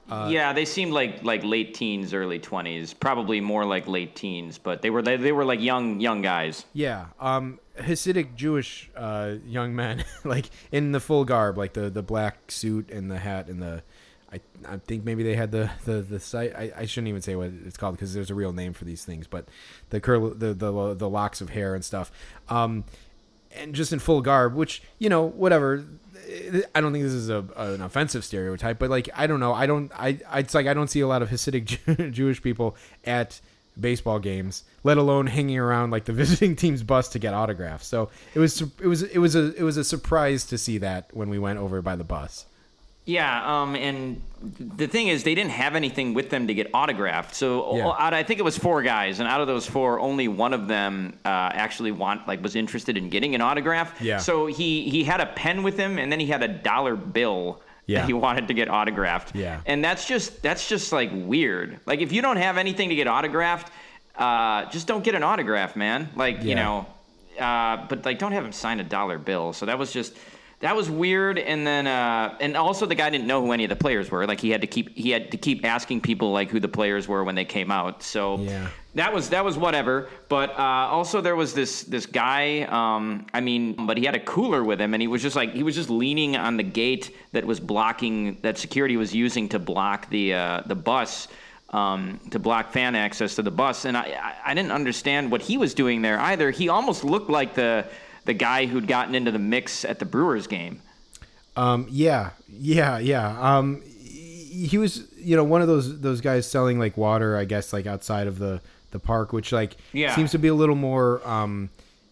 Yeah, 0.10 0.54
they 0.54 0.66
seemed 0.66 0.92
like 0.92 1.24
like 1.24 1.44
late 1.44 1.74
teens, 1.74 2.14
early 2.14 2.40
twenties, 2.40 2.94
probably 2.94 3.42
more 3.42 3.66
like 3.66 3.88
late 3.88 4.16
teens, 4.16 4.58
but 4.58 4.82
they 4.82 4.90
were 4.90 5.02
they, 5.02 5.18
they 5.18 5.32
were 5.32 5.46
like 5.46 5.60
young 5.60 6.00
young 6.00 6.22
guys. 6.22 6.66
Yeah, 6.74 7.08
um, 7.20 7.60
Hasidic 7.78 8.36
Jewish 8.36 8.90
uh, 8.96 9.36
young 9.46 9.76
men, 9.76 10.06
like 10.24 10.50
in 10.72 10.92
the 10.92 11.00
full 11.00 11.26
garb, 11.26 11.58
like 11.58 11.74
the, 11.74 11.90
the 11.90 12.04
black 12.04 12.52
suit 12.52 12.90
and 12.90 13.10
the 13.10 13.18
hat 13.18 13.48
and 13.48 13.62
the, 13.62 13.84
I, 14.32 14.40
I 14.68 14.78
think 14.78 15.04
maybe 15.04 15.24
they 15.24 15.36
had 15.36 15.52
the 15.52 15.72
the 15.86 16.02
the 16.02 16.20
site. 16.20 16.56
I, 16.56 16.72
I 16.76 16.86
shouldn't 16.86 17.10
even 17.10 17.22
say 17.22 17.36
what 17.36 17.52
it's 17.66 17.78
called 17.78 17.96
because 17.96 18.14
there's 18.14 18.32
a 18.32 18.36
real 18.36 18.54
name 18.54 18.74
for 18.74 18.86
these 18.86 19.04
things, 19.04 19.28
but 19.28 19.48
the 19.90 20.00
curl, 20.00 20.30
the 20.30 20.54
the 20.54 20.94
the 20.94 21.10
locks 21.10 21.42
of 21.42 21.50
hair 21.50 21.76
and 21.76 21.84
stuff, 21.84 22.12
um, 22.50 22.84
and 23.56 23.74
just 23.74 23.94
in 23.94 24.00
full 24.00 24.22
garb, 24.22 24.56
which 24.56 24.82
you 25.00 25.10
know 25.10 25.24
whatever. 25.24 25.86
I 26.74 26.82
don't 26.82 26.92
think 26.92 27.04
this 27.04 27.14
is 27.14 27.30
a, 27.30 27.46
an 27.56 27.82
offensive 27.82 28.24
stereotype, 28.26 28.80
but 28.80 28.90
like 28.90 29.10
I 29.16 29.28
don't 29.28 29.40
know, 29.40 29.54
I 29.54 29.66
don't, 29.66 29.92
I, 29.94 30.20
I 30.30 30.40
it's 30.40 30.54
like 30.54 30.68
I 30.68 30.74
don't 30.74 30.90
see 30.90 31.02
a 31.02 31.08
lot 31.08 31.22
of 31.22 31.30
Hasidic 31.30 31.66
Jew- 31.98 32.12
Jewish 32.12 32.42
people 32.42 32.76
at 33.06 33.40
baseball 33.80 34.20
games, 34.20 34.64
let 34.84 34.98
alone 34.98 35.28
hanging 35.28 35.58
around 35.58 35.92
like 35.92 36.06
the 36.06 36.14
visiting 36.24 36.56
team's 36.56 36.84
bus 36.84 37.10
to 37.10 37.20
get 37.20 37.34
autographs. 37.34 37.88
So 37.88 38.10
it 38.34 38.40
was, 38.40 38.62
it 38.62 38.88
was, 38.88 39.04
it 39.04 39.20
was 39.20 39.36
a, 39.36 39.54
it 39.56 39.64
was 39.64 39.78
a 39.78 39.84
surprise 39.84 40.46
to 40.46 40.58
see 40.58 40.78
that 40.80 41.10
when 41.14 41.30
we 41.30 41.40
went 41.40 41.60
over 41.60 41.82
by 41.82 41.96
the 41.96 42.04
bus. 42.04 42.46
Yeah, 43.06 43.62
um, 43.62 43.76
and 43.76 44.20
the 44.60 44.88
thing 44.88 45.10
is, 45.10 45.24
they 45.24 45.36
didn't 45.36 45.52
have 45.52 45.76
anything 45.76 46.14
with 46.16 46.30
them 46.32 46.48
to 46.48 46.54
get 46.56 46.72
autographed. 46.74 47.36
So 47.36 47.78
Yeah. 47.78 47.88
out, 48.00 48.14
I 48.16 48.24
think 48.24 48.40
it 48.40 48.44
was 48.44 48.58
four 48.58 48.82
guys, 48.82 49.20
and 49.20 49.28
out 49.30 49.42
of 49.42 49.48
those 49.48 49.68
four, 49.68 50.00
only 50.00 50.28
one 50.28 50.54
of 50.54 50.68
them 50.68 51.14
uh, 51.24 51.28
actually 51.30 51.92
want 51.92 52.28
like 52.28 52.42
was 52.42 52.56
interested 52.56 52.98
in 52.98 53.10
getting 53.10 53.36
an 53.36 53.42
autograph. 53.42 54.02
Yeah. 54.02 54.18
So 54.18 54.48
he 54.48 54.90
he 54.90 55.04
had 55.04 55.22
a 55.22 55.28
pen 55.28 55.62
with 55.62 55.78
him, 55.78 56.00
and 56.00 56.12
then 56.12 56.20
he 56.20 56.26
had 56.28 56.42
a 56.44 56.48
dollar 56.48 56.96
bill. 56.96 57.62
Yeah. 57.88 58.00
That 58.00 58.08
he 58.08 58.14
wanted 58.14 58.48
to 58.48 58.56
get 58.56 58.68
autographed. 58.68 59.36
Yeah. 59.36 59.60
And 59.68 59.86
that's 59.86 60.08
just 60.08 60.42
that's 60.42 60.68
just 60.68 60.92
like 60.92 61.12
weird. 61.14 61.80
Like 61.86 62.02
if 62.02 62.12
you 62.12 62.24
don't 62.24 62.38
have 62.38 62.58
anything 62.58 62.90
to 62.90 62.96
get 62.96 63.08
autographed, 63.08 63.72
uh, 64.18 64.66
just 64.72 64.88
don't 64.88 65.04
get 65.04 65.14
an 65.14 65.22
autograph, 65.22 65.76
man. 65.76 66.10
Like 66.16 66.42
you 66.44 66.56
know, 66.56 66.88
uh, 67.40 67.86
but 67.88 68.04
like 68.04 68.18
don't 68.18 68.32
have 68.32 68.44
him 68.44 68.52
sign 68.52 68.80
a 68.80 68.84
dollar 68.84 69.20
bill. 69.20 69.54
So 69.54 69.68
that 69.68 69.78
was 69.78 69.92
just 69.92 70.18
that 70.66 70.76
was 70.76 70.90
weird. 70.90 71.38
And 71.38 71.66
then 71.66 71.86
uh, 71.88 72.36
and 72.42 72.58
also 72.58 72.86
the 72.86 72.96
guy 72.96 73.10
didn't 73.10 73.28
know 73.28 73.42
who 73.46 73.52
any 73.52 73.64
of 73.66 73.70
the 73.70 73.76
players 73.76 74.10
were. 74.12 74.26
Like 74.26 74.40
he 74.42 74.50
had 74.50 74.62
to 74.62 74.68
keep 74.68 74.96
he 74.98 75.12
had 75.12 75.32
to 75.32 75.38
keep 75.38 75.64
asking 75.66 76.02
people 76.02 76.32
like 76.32 76.50
who 76.50 76.60
the 76.60 76.68
players 76.80 77.08
were 77.08 77.24
when 77.24 77.36
they 77.36 77.46
came 77.46 77.72
out. 77.72 78.02
So 78.04 78.40
Yeah. 78.40 78.68
that 78.96 79.14
was 79.14 79.30
that 79.30 79.46
was 79.46 79.58
whatever. 79.58 80.10
But 80.30 80.50
uh, 80.58 80.98
also 80.98 81.22
there 81.22 81.36
was 81.36 81.54
this 81.54 81.84
this 81.84 82.06
guy. 82.06 82.64
Um, 82.64 83.28
I 83.34 83.42
mean, 83.42 83.86
but 83.86 83.98
he 83.98 84.06
had 84.06 84.16
a 84.16 84.20
cooler 84.36 84.64
with 84.64 84.80
him, 84.82 84.94
and 84.94 85.02
he 85.02 85.08
was 85.08 85.22
just 85.22 85.36
like 85.36 85.54
he 85.54 85.64
was 85.64 85.76
just 85.76 85.90
leaning 85.90 86.36
on 86.36 86.58
the 86.58 86.64
gate 86.82 87.16
that 87.34 87.46
was 87.46 87.60
blocking 87.60 88.38
that 88.42 88.58
security 88.58 88.98
was 88.98 89.14
using 89.14 89.50
to 89.50 89.60
block 89.60 90.10
the 90.10 90.34
uh, 90.34 90.62
the 90.66 90.76
bus. 90.76 91.28
um, 91.72 92.20
to 92.32 92.40
block 92.40 92.72
fan 92.72 92.96
access 92.96 93.36
to 93.36 93.42
the 93.42 93.52
bus. 93.52 93.86
And 93.86 93.98
I, 93.98 94.04
I, 94.30 94.52
I 94.52 94.54
didn't 94.54 94.72
understand 94.72 95.30
what 95.32 95.42
he 95.42 95.58
was 95.58 95.74
doing 95.74 96.02
there 96.04 96.18
either. 96.32 96.50
He 96.52 96.70
almost 96.70 97.04
looked 97.04 97.30
like 97.30 97.54
the 97.56 97.86
the 98.26 98.34
guy 98.34 98.66
who'd 98.66 98.88
gotten 98.88 99.16
into 99.16 99.32
the 99.32 99.40
mix 99.40 99.86
at 99.86 100.00
the 100.00 100.06
Brewers 100.06 100.48
game. 100.48 100.82
Um, 101.56 101.88
yeah, 101.90 102.32
yeah, 102.50 102.98
yeah. 103.00 103.40
Um, 103.58 103.82
he 103.84 104.78
was, 104.78 105.08
you 105.18 105.36
know, 105.36 105.44
one 105.44 105.62
of 105.62 105.68
those 105.68 106.00
those 106.02 106.22
guys 106.22 106.46
selling 106.50 106.80
like 106.80 106.98
water, 106.98 107.38
I 107.38 107.46
guess, 107.46 107.72
like 107.74 107.86
outside 107.86 108.28
of 108.28 108.40
the 108.40 108.62
the 108.92 109.00
park, 109.00 109.34
which 109.34 109.52
like 109.52 109.78
Yeah. 109.94 110.16
seems 110.16 110.32
to 110.32 110.38
be 110.40 110.48
a 110.48 110.54
little 110.54 110.76
more 110.76 111.26
um, 111.28 111.70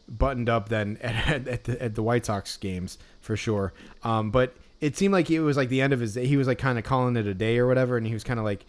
buttoned 0.09 0.49
up 0.49 0.69
than 0.69 0.97
at, 1.01 1.47
at, 1.47 1.63
the, 1.63 1.81
at 1.81 1.95
the 1.95 2.03
White 2.03 2.25
Sox 2.25 2.55
games 2.57 2.97
for 3.21 3.35
sure. 3.37 3.73
Um, 4.03 4.31
but 4.31 4.53
it 4.81 4.97
seemed 4.97 5.13
like 5.13 5.31
it 5.31 5.39
was 5.41 5.55
like 5.57 5.69
the 5.69 5.81
end 5.81 5.93
of 5.93 5.99
his 6.01 6.13
day. 6.15 6.25
He 6.25 6.35
was 6.37 6.47
like 6.47 6.57
kind 6.57 6.77
of 6.77 6.83
calling 6.83 7.15
it 7.15 7.25
a 7.27 7.33
day 7.33 7.57
or 7.57 7.67
whatever, 7.67 7.95
and 7.97 8.05
he 8.05 8.13
was 8.13 8.23
kind 8.23 8.39
of 8.39 8.43
like 8.45 8.65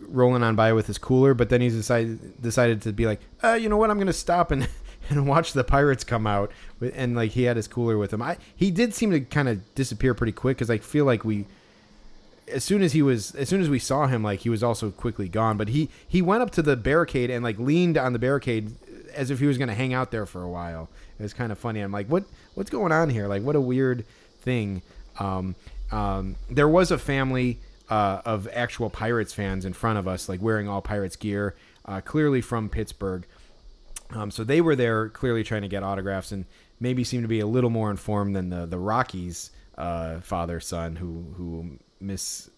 rolling 0.00 0.42
on 0.42 0.54
by 0.56 0.72
with 0.72 0.86
his 0.86 0.98
cooler. 0.98 1.32
But 1.34 1.48
then 1.48 1.60
he 1.62 1.68
decided 1.70 2.40
decided 2.42 2.82
to 2.82 2.92
be 2.92 3.06
like, 3.06 3.20
uh, 3.42 3.54
you 3.54 3.68
know 3.70 3.76
what? 3.78 3.90
I'm 3.90 3.98
gonna 3.98 4.12
stop 4.12 4.50
and 4.50 4.68
and 5.10 5.26
watch 5.28 5.52
the 5.52 5.64
Pirates 5.64 6.04
come 6.04 6.26
out. 6.26 6.50
And 6.94 7.14
like 7.14 7.32
he 7.32 7.42
had 7.42 7.56
his 7.56 7.68
cooler 7.68 7.98
with 7.98 8.12
him. 8.12 8.22
I 8.22 8.38
he 8.54 8.70
did 8.70 8.94
seem 8.94 9.10
to 9.10 9.20
kind 9.20 9.48
of 9.48 9.74
disappear 9.74 10.14
pretty 10.14 10.32
quick 10.32 10.56
because 10.56 10.70
I 10.70 10.78
feel 10.78 11.04
like 11.04 11.24
we. 11.24 11.46
As 12.48 12.64
soon 12.64 12.82
as 12.82 12.94
he 12.94 13.02
was, 13.02 13.32
as 13.36 13.48
soon 13.48 13.60
as 13.60 13.68
we 13.68 13.78
saw 13.78 14.08
him, 14.08 14.24
like 14.24 14.40
he 14.40 14.48
was 14.48 14.62
also 14.62 14.90
quickly 14.90 15.28
gone. 15.28 15.56
But 15.56 15.68
he 15.68 15.88
he 16.08 16.20
went 16.22 16.42
up 16.42 16.50
to 16.52 16.62
the 16.62 16.76
barricade 16.76 17.30
and 17.30 17.44
like 17.44 17.58
leaned 17.58 17.96
on 17.96 18.12
the 18.12 18.18
barricade 18.18 18.74
as 19.14 19.30
if 19.30 19.38
he 19.38 19.46
was 19.46 19.58
going 19.58 19.68
to 19.68 19.74
hang 19.74 19.92
out 19.92 20.10
there 20.10 20.26
for 20.26 20.42
a 20.42 20.48
while. 20.48 20.88
It 21.18 21.22
was 21.22 21.34
kind 21.34 21.52
of 21.52 21.58
funny. 21.58 21.80
I'm 21.80 21.92
like, 21.92 22.08
what 22.08 22.24
what's 22.54 22.70
going 22.70 22.92
on 22.92 23.10
here? 23.10 23.28
Like, 23.28 23.42
what 23.42 23.56
a 23.56 23.60
weird 23.60 24.04
thing. 24.40 24.82
Um, 25.18 25.54
um, 25.92 26.36
there 26.48 26.68
was 26.68 26.90
a 26.90 26.98
family 26.98 27.58
uh, 27.88 28.22
of 28.24 28.48
actual 28.52 28.88
Pirates 28.88 29.32
fans 29.32 29.64
in 29.64 29.72
front 29.72 29.98
of 29.98 30.06
us, 30.06 30.28
like 30.28 30.40
wearing 30.40 30.68
all 30.68 30.80
Pirates 30.80 31.16
gear, 31.16 31.54
uh, 31.84 32.00
clearly 32.00 32.40
from 32.40 32.68
Pittsburgh. 32.68 33.26
Um, 34.12 34.30
so 34.30 34.44
they 34.44 34.60
were 34.60 34.76
there, 34.76 35.08
clearly 35.08 35.44
trying 35.44 35.62
to 35.62 35.68
get 35.68 35.82
autographs, 35.82 36.32
and 36.32 36.44
maybe 36.80 37.04
seemed 37.04 37.24
to 37.24 37.28
be 37.28 37.40
a 37.40 37.46
little 37.46 37.70
more 37.70 37.90
informed 37.90 38.34
than 38.34 38.50
the 38.50 38.66
the 38.66 38.78
Rockies' 38.78 39.50
uh, 39.78 40.20
father 40.20 40.60
son, 40.60 40.96
who 40.96 41.24
who 41.36 41.78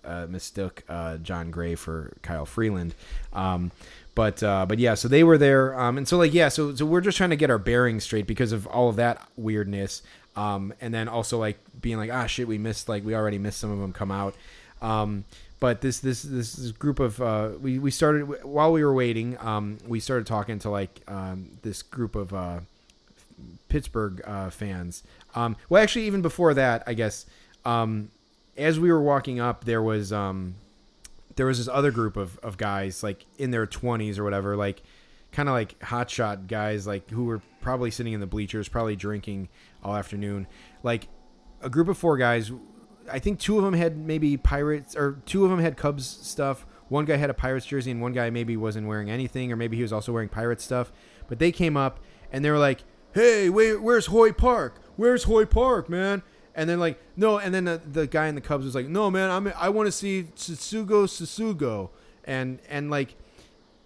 uh, 0.04 0.26
mistook 0.28 0.82
uh, 0.88 1.18
Jon 1.18 1.50
Gray 1.50 1.74
for 1.74 2.16
Kyle 2.22 2.46
Freeland. 2.46 2.94
Um, 3.32 3.72
but 4.14 4.42
uh, 4.42 4.66
but 4.66 4.78
yeah, 4.78 4.94
so 4.94 5.08
they 5.08 5.24
were 5.24 5.38
there, 5.38 5.78
um, 5.78 5.98
and 5.98 6.06
so 6.06 6.18
like 6.18 6.34
yeah, 6.34 6.48
so 6.48 6.74
so 6.74 6.86
we're 6.86 7.00
just 7.00 7.16
trying 7.16 7.30
to 7.30 7.36
get 7.36 7.50
our 7.50 7.58
bearings 7.58 8.04
straight 8.04 8.26
because 8.26 8.52
of 8.52 8.66
all 8.66 8.88
of 8.88 8.96
that 8.96 9.26
weirdness, 9.36 10.02
um, 10.36 10.72
and 10.80 10.92
then 10.92 11.08
also 11.08 11.38
like 11.38 11.58
being 11.80 11.96
like 11.96 12.10
ah 12.12 12.26
shit, 12.26 12.46
we 12.46 12.58
missed 12.58 12.88
like 12.88 13.04
we 13.04 13.14
already 13.14 13.38
missed 13.38 13.58
some 13.58 13.70
of 13.70 13.78
them 13.78 13.92
come 13.92 14.10
out. 14.10 14.34
Um, 14.80 15.24
but 15.62 15.80
this 15.80 16.00
this 16.00 16.22
this, 16.22 16.54
this 16.54 16.72
group 16.72 16.98
of 16.98 17.22
uh, 17.22 17.50
we 17.60 17.78
we 17.78 17.92
started 17.92 18.44
while 18.44 18.72
we 18.72 18.84
were 18.84 18.92
waiting. 18.92 19.38
Um, 19.38 19.78
we 19.86 20.00
started 20.00 20.26
talking 20.26 20.58
to 20.58 20.70
like 20.70 21.02
um, 21.06 21.50
this 21.62 21.82
group 21.82 22.16
of 22.16 22.34
uh, 22.34 22.58
Pittsburgh 23.68 24.20
uh, 24.26 24.50
fans. 24.50 25.04
Um, 25.36 25.54
well, 25.68 25.80
actually, 25.80 26.06
even 26.06 26.20
before 26.20 26.52
that, 26.54 26.82
I 26.88 26.94
guess. 26.94 27.26
Um, 27.64 28.10
as 28.56 28.80
we 28.80 28.90
were 28.90 29.00
walking 29.00 29.38
up, 29.38 29.62
there 29.62 29.80
was 29.80 30.12
um, 30.12 30.56
there 31.36 31.46
was 31.46 31.58
this 31.58 31.68
other 31.68 31.92
group 31.92 32.16
of, 32.16 32.40
of 32.40 32.58
guys 32.58 33.04
like 33.04 33.24
in 33.38 33.52
their 33.52 33.64
twenties 33.64 34.18
or 34.18 34.24
whatever, 34.24 34.56
like 34.56 34.82
kind 35.30 35.48
of 35.48 35.52
like 35.52 35.78
hotshot 35.78 36.48
guys, 36.48 36.88
like 36.88 37.08
who 37.10 37.26
were 37.26 37.40
probably 37.60 37.92
sitting 37.92 38.14
in 38.14 38.18
the 38.18 38.26
bleachers, 38.26 38.68
probably 38.68 38.96
drinking 38.96 39.48
all 39.84 39.94
afternoon. 39.94 40.48
Like 40.82 41.06
a 41.60 41.70
group 41.70 41.86
of 41.86 41.96
four 41.96 42.16
guys. 42.16 42.50
I 43.12 43.18
think 43.18 43.38
two 43.38 43.58
of 43.58 43.64
them 43.64 43.74
had 43.74 43.96
maybe 43.96 44.36
Pirates 44.36 44.96
or 44.96 45.20
two 45.26 45.44
of 45.44 45.50
them 45.50 45.60
had 45.60 45.76
Cubs 45.76 46.06
stuff. 46.06 46.66
One 46.88 47.04
guy 47.04 47.16
had 47.16 47.30
a 47.30 47.34
Pirates 47.34 47.66
jersey, 47.66 47.90
and 47.90 48.00
one 48.00 48.12
guy 48.12 48.30
maybe 48.30 48.56
wasn't 48.56 48.86
wearing 48.86 49.10
anything, 49.10 49.52
or 49.52 49.56
maybe 49.56 49.76
he 49.76 49.82
was 49.82 49.92
also 49.92 50.12
wearing 50.12 50.28
Pirates 50.28 50.64
stuff. 50.64 50.92
But 51.28 51.38
they 51.38 51.52
came 51.52 51.76
up 51.76 52.00
and 52.32 52.44
they 52.44 52.50
were 52.50 52.58
like, 52.58 52.84
"Hey, 53.12 53.50
wait, 53.50 53.82
where's 53.82 54.06
Hoy 54.06 54.32
Park? 54.32 54.80
Where's 54.96 55.24
Hoy 55.24 55.44
Park, 55.44 55.88
man?" 55.88 56.22
And 56.54 56.68
then 56.68 56.80
like, 56.80 57.00
no, 57.16 57.38
and 57.38 57.54
then 57.54 57.64
the, 57.64 57.80
the 57.90 58.06
guy 58.06 58.26
in 58.26 58.34
the 58.34 58.40
Cubs 58.40 58.64
was 58.64 58.74
like, 58.74 58.88
"No, 58.88 59.10
man, 59.10 59.30
I'm 59.30 59.52
I 59.58 59.68
want 59.68 59.86
to 59.86 59.92
see 59.92 60.24
Tsugo 60.34 61.04
Susugo," 61.04 61.90
and 62.24 62.58
and 62.68 62.90
like, 62.90 63.16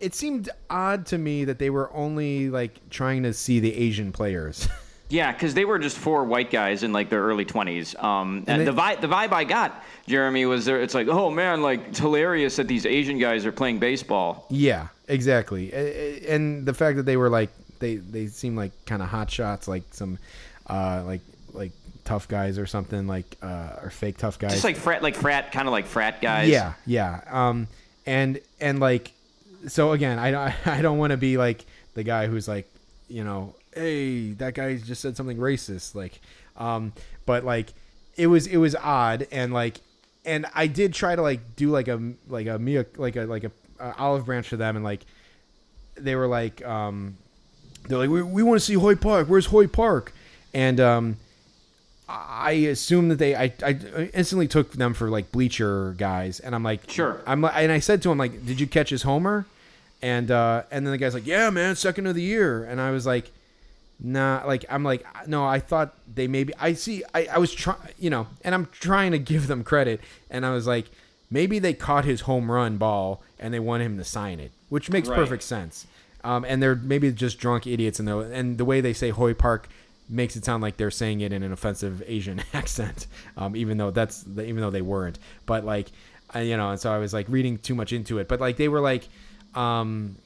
it 0.01 0.15
seemed 0.15 0.49
odd 0.71 1.07
to 1.07 1.19
me 1.19 1.45
that 1.45 1.59
they 1.59 1.71
were 1.71 1.93
only 1.93 2.51
like 2.51 2.89
trying 2.91 3.23
to 3.25 3.33
see 3.33 3.61
the 3.61 3.75
Asian 3.75 4.13
players. 4.13 4.69
Yeah, 5.09 5.31
because 5.33 5.55
they 5.55 5.65
were 5.65 5.79
just 5.79 5.97
four 5.97 6.25
white 6.25 6.51
guys 6.51 6.83
in 6.83 6.93
like 6.93 7.11
their 7.11 7.23
early 7.23 7.45
twenties. 7.45 7.95
Um, 7.97 8.45
and 8.47 8.61
they- 8.61 8.65
the 8.65 8.73
vibe, 8.73 9.01
the 9.01 9.07
vibe 9.09 9.33
I 9.33 9.45
got, 9.45 9.85
Jeremy, 10.09 10.47
was 10.47 10.65
there. 10.65 10.81
It's 10.83 10.95
like, 10.95 11.07
oh 11.09 11.31
man, 11.31 11.63
like 11.63 11.89
it's 11.89 11.99
hilarious 11.99 12.57
that 12.57 12.67
these 12.69 12.85
Asian 12.87 13.19
guys 13.19 13.47
are 13.47 13.53
playing 13.53 13.79
baseball. 13.79 14.47
Yeah, 14.51 14.89
exactly. 15.09 15.73
And 16.29 16.67
the 16.67 16.75
fact 16.75 16.97
that 16.97 17.05
they 17.05 17.17
were 17.17 17.29
like 17.31 17.51
they 17.79 17.97
they 17.97 18.27
seem 18.27 18.57
like 18.57 18.73
kind 18.87 19.01
of 19.03 19.09
hot 19.09 19.31
shots, 19.31 19.69
like 19.69 19.83
some 19.93 20.19
uh 20.69 21.03
like 21.07 21.21
like 21.53 21.73
tough 22.05 22.27
guys 22.27 22.59
or 22.59 22.67
something, 22.67 23.07
like 23.07 23.37
uh 23.43 23.79
or 23.83 23.91
fake 23.91 24.17
tough 24.19 24.39
guys. 24.39 24.53
Just 24.53 24.65
like 24.65 24.77
frat, 24.77 25.03
like 25.03 25.15
frat, 25.15 25.53
kind 25.53 25.69
of 25.69 25.73
like 25.73 25.87
frat 25.87 26.21
guys. 26.21 26.49
yeah, 26.49 26.73
yeah. 26.85 27.21
Um, 27.31 27.69
and 28.07 28.41
and 28.61 28.81
like 28.81 29.13
so 29.69 29.93
again, 29.93 30.19
I 30.19 30.31
don't 30.33 30.67
I 30.67 30.83
don't 30.83 30.99
want 30.99 31.13
to 31.13 31.17
be 31.17 31.37
like 31.37 31.65
the 31.95 32.03
guy 32.03 32.27
who's 32.27 32.49
like 32.49 32.69
you 33.09 33.23
know, 33.23 33.55
hey, 33.77 34.33
that 34.33 34.55
guy 34.55 34.77
just 34.77 35.01
said 35.01 35.17
something 35.17 35.37
racist, 35.37 35.95
like, 35.95 36.21
um, 36.57 36.93
but 37.27 37.45
like 37.45 37.73
it 38.17 38.27
was 38.29 38.47
it 38.47 38.57
was 38.57 38.75
odd 38.77 39.27
and 39.31 39.53
like 39.53 39.81
and 40.25 40.47
I 40.55 40.67
did 40.67 40.95
try 40.95 41.15
to 41.15 41.23
like 41.23 41.57
do 41.57 41.71
like 41.71 41.89
a 41.89 42.01
like 42.29 42.47
a 42.47 42.59
Mia 42.59 42.87
like 42.97 43.17
a 43.17 43.25
like 43.25 43.45
a, 43.45 43.51
a 43.79 43.95
olive 43.97 44.27
branch 44.27 44.49
to 44.51 44.57
them 44.57 44.77
and 44.77 44.85
like 44.85 45.03
they 45.97 46.17
were 46.17 46.27
like 46.27 46.65
um 46.65 47.17
they're 47.89 47.99
like 47.99 48.11
we, 48.11 48.23
we 48.23 48.43
want 48.43 48.59
to 48.59 48.65
see 48.65 48.75
Hoy 48.75 48.95
Park. 48.97 49.29
Where's 49.29 49.47
Hoy 49.47 49.67
Park? 49.67 50.13
And 50.55 50.81
um 50.81 51.17
I 52.09 52.53
assume 52.53 53.09
that 53.09 53.17
they 53.17 53.35
I, 53.35 53.53
I 53.63 54.11
instantly 54.15 54.49
took 54.49 54.73
them 54.73 54.95
for 54.95 55.11
like 55.11 55.31
bleacher 55.33 55.95
guys 55.99 56.41
and 56.41 56.55
I'm 56.55 56.63
like 56.63 56.89
Sure. 56.91 57.21
I'm 57.27 57.41
like 57.43 57.53
and 57.57 57.71
I 57.71 57.81
said 57.81 58.03
to 58.03 58.11
him 58.11 58.19
like 58.19 58.47
did 58.47 58.59
you 58.61 58.67
catch 58.67 58.91
his 58.91 59.03
homer? 59.03 59.47
And 60.01 60.31
uh 60.31 60.63
and 60.71 60.87
then 60.87 60.93
the 60.93 60.99
guy's 60.99 61.15
like 61.15 61.27
yeah 61.27 61.51
man 61.51 61.77
second 61.77 62.07
of 62.07 62.15
the 62.15 62.23
year. 62.23 62.65
And 62.65 62.81
I 62.81 62.91
was 62.93 63.07
like 63.07 63.31
nah 63.99 64.43
like 64.47 64.65
I'm 64.69 64.85
like 64.85 65.05
no 65.27 65.45
I 65.47 65.59
thought 65.59 65.95
they 66.13 66.27
maybe 66.29 66.53
I 66.61 66.75
see 66.75 67.03
I, 67.15 67.27
I 67.33 67.39
was 67.39 67.53
trying 67.55 67.79
you 67.99 68.11
know 68.11 68.27
and 68.45 68.55
I'm 68.55 68.67
trying 68.73 69.13
to 69.13 69.19
give 69.19 69.47
them 69.47 69.65
credit 69.65 70.01
and 70.31 70.45
I 70.45 70.51
was 70.51 70.67
like 70.67 70.87
maybe 71.31 71.59
they 71.59 71.73
caught 71.73 72.05
his 72.05 72.23
home 72.23 72.51
run 72.51 72.77
ball 72.77 73.23
and 73.39 73.55
they 73.55 73.59
want 73.61 73.83
him 73.83 73.97
to 73.99 74.05
sign 74.05 74.39
it 74.41 74.53
which 74.69 74.91
makes 74.91 75.09
Right. 75.09 75.17
perfect 75.17 75.43
sense 75.43 75.87
um, 76.25 76.45
and 76.45 76.63
they're 76.63 76.75
maybe 76.75 77.11
just 77.13 77.39
drunk 77.39 77.67
idiots 77.67 77.99
and 77.99 78.07
the 78.09 78.19
and 78.19 78.59
the 78.59 78.65
way 78.65 78.81
they 78.81 78.93
say 78.93 79.11
Hoy 79.11 79.33
Park 79.33 79.69
makes 80.09 80.37
it 80.37 80.45
sound 80.45 80.63
like 80.63 80.77
they're 80.77 80.91
saying 80.91 81.21
it 81.21 81.33
in 81.33 81.43
an 81.43 81.53
offensive 81.53 82.03
Asian 82.07 82.41
accent, 82.53 83.07
um, 83.37 83.57
even 83.57 83.77
though 83.79 83.91
that's 83.91 84.25
even 84.29 84.57
though 84.59 84.71
they 84.71 84.83
weren't. 84.83 85.19
But 85.47 85.65
like, 85.65 85.91
I, 86.35 86.41
you 86.43 86.57
know, 86.57 86.71
and 86.71 86.79
so 86.81 86.93
I 86.93 86.99
was 86.99 87.13
like 87.13 87.27
reading 87.29 87.59
too 87.59 87.75
much 87.75 87.93
into 87.93 88.19
it. 88.19 88.27
But 88.29 88.41
like 88.41 88.57
they 88.57 88.69
were 88.69 88.81
like, 88.81 89.09
um, 89.55 90.17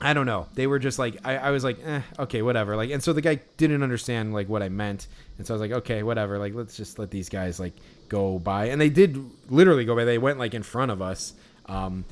I 0.00 0.14
don't 0.14 0.26
know. 0.26 0.46
They 0.54 0.66
were 0.66 0.78
just 0.78 0.98
like 0.98 1.16
I, 1.24 1.36
I 1.36 1.50
was 1.50 1.64
like, 1.64 1.78
eh, 1.84 2.02
okay, 2.20 2.42
whatever. 2.42 2.76
Like, 2.76 2.90
and 2.90 3.02
so 3.02 3.12
the 3.12 3.20
guy 3.20 3.40
didn't 3.56 3.82
understand 3.82 4.32
like 4.32 4.48
what 4.48 4.62
I 4.62 4.68
meant, 4.68 5.08
and 5.36 5.46
so 5.46 5.54
I 5.54 5.56
was 5.56 5.60
like, 5.60 5.78
okay, 5.78 6.02
whatever. 6.02 6.38
Like, 6.38 6.54
let's 6.54 6.76
just 6.76 6.98
let 6.98 7.10
these 7.10 7.28
guys 7.28 7.58
like 7.58 7.72
go 8.08 8.38
by, 8.38 8.66
and 8.66 8.80
they 8.80 8.90
did 8.90 9.18
literally 9.50 9.84
go 9.84 9.96
by. 9.96 10.04
They 10.04 10.18
went 10.18 10.38
like 10.38 10.54
in 10.54 10.62
front 10.62 10.92
of 10.92 11.02
us, 11.02 11.32
um, 11.66 12.04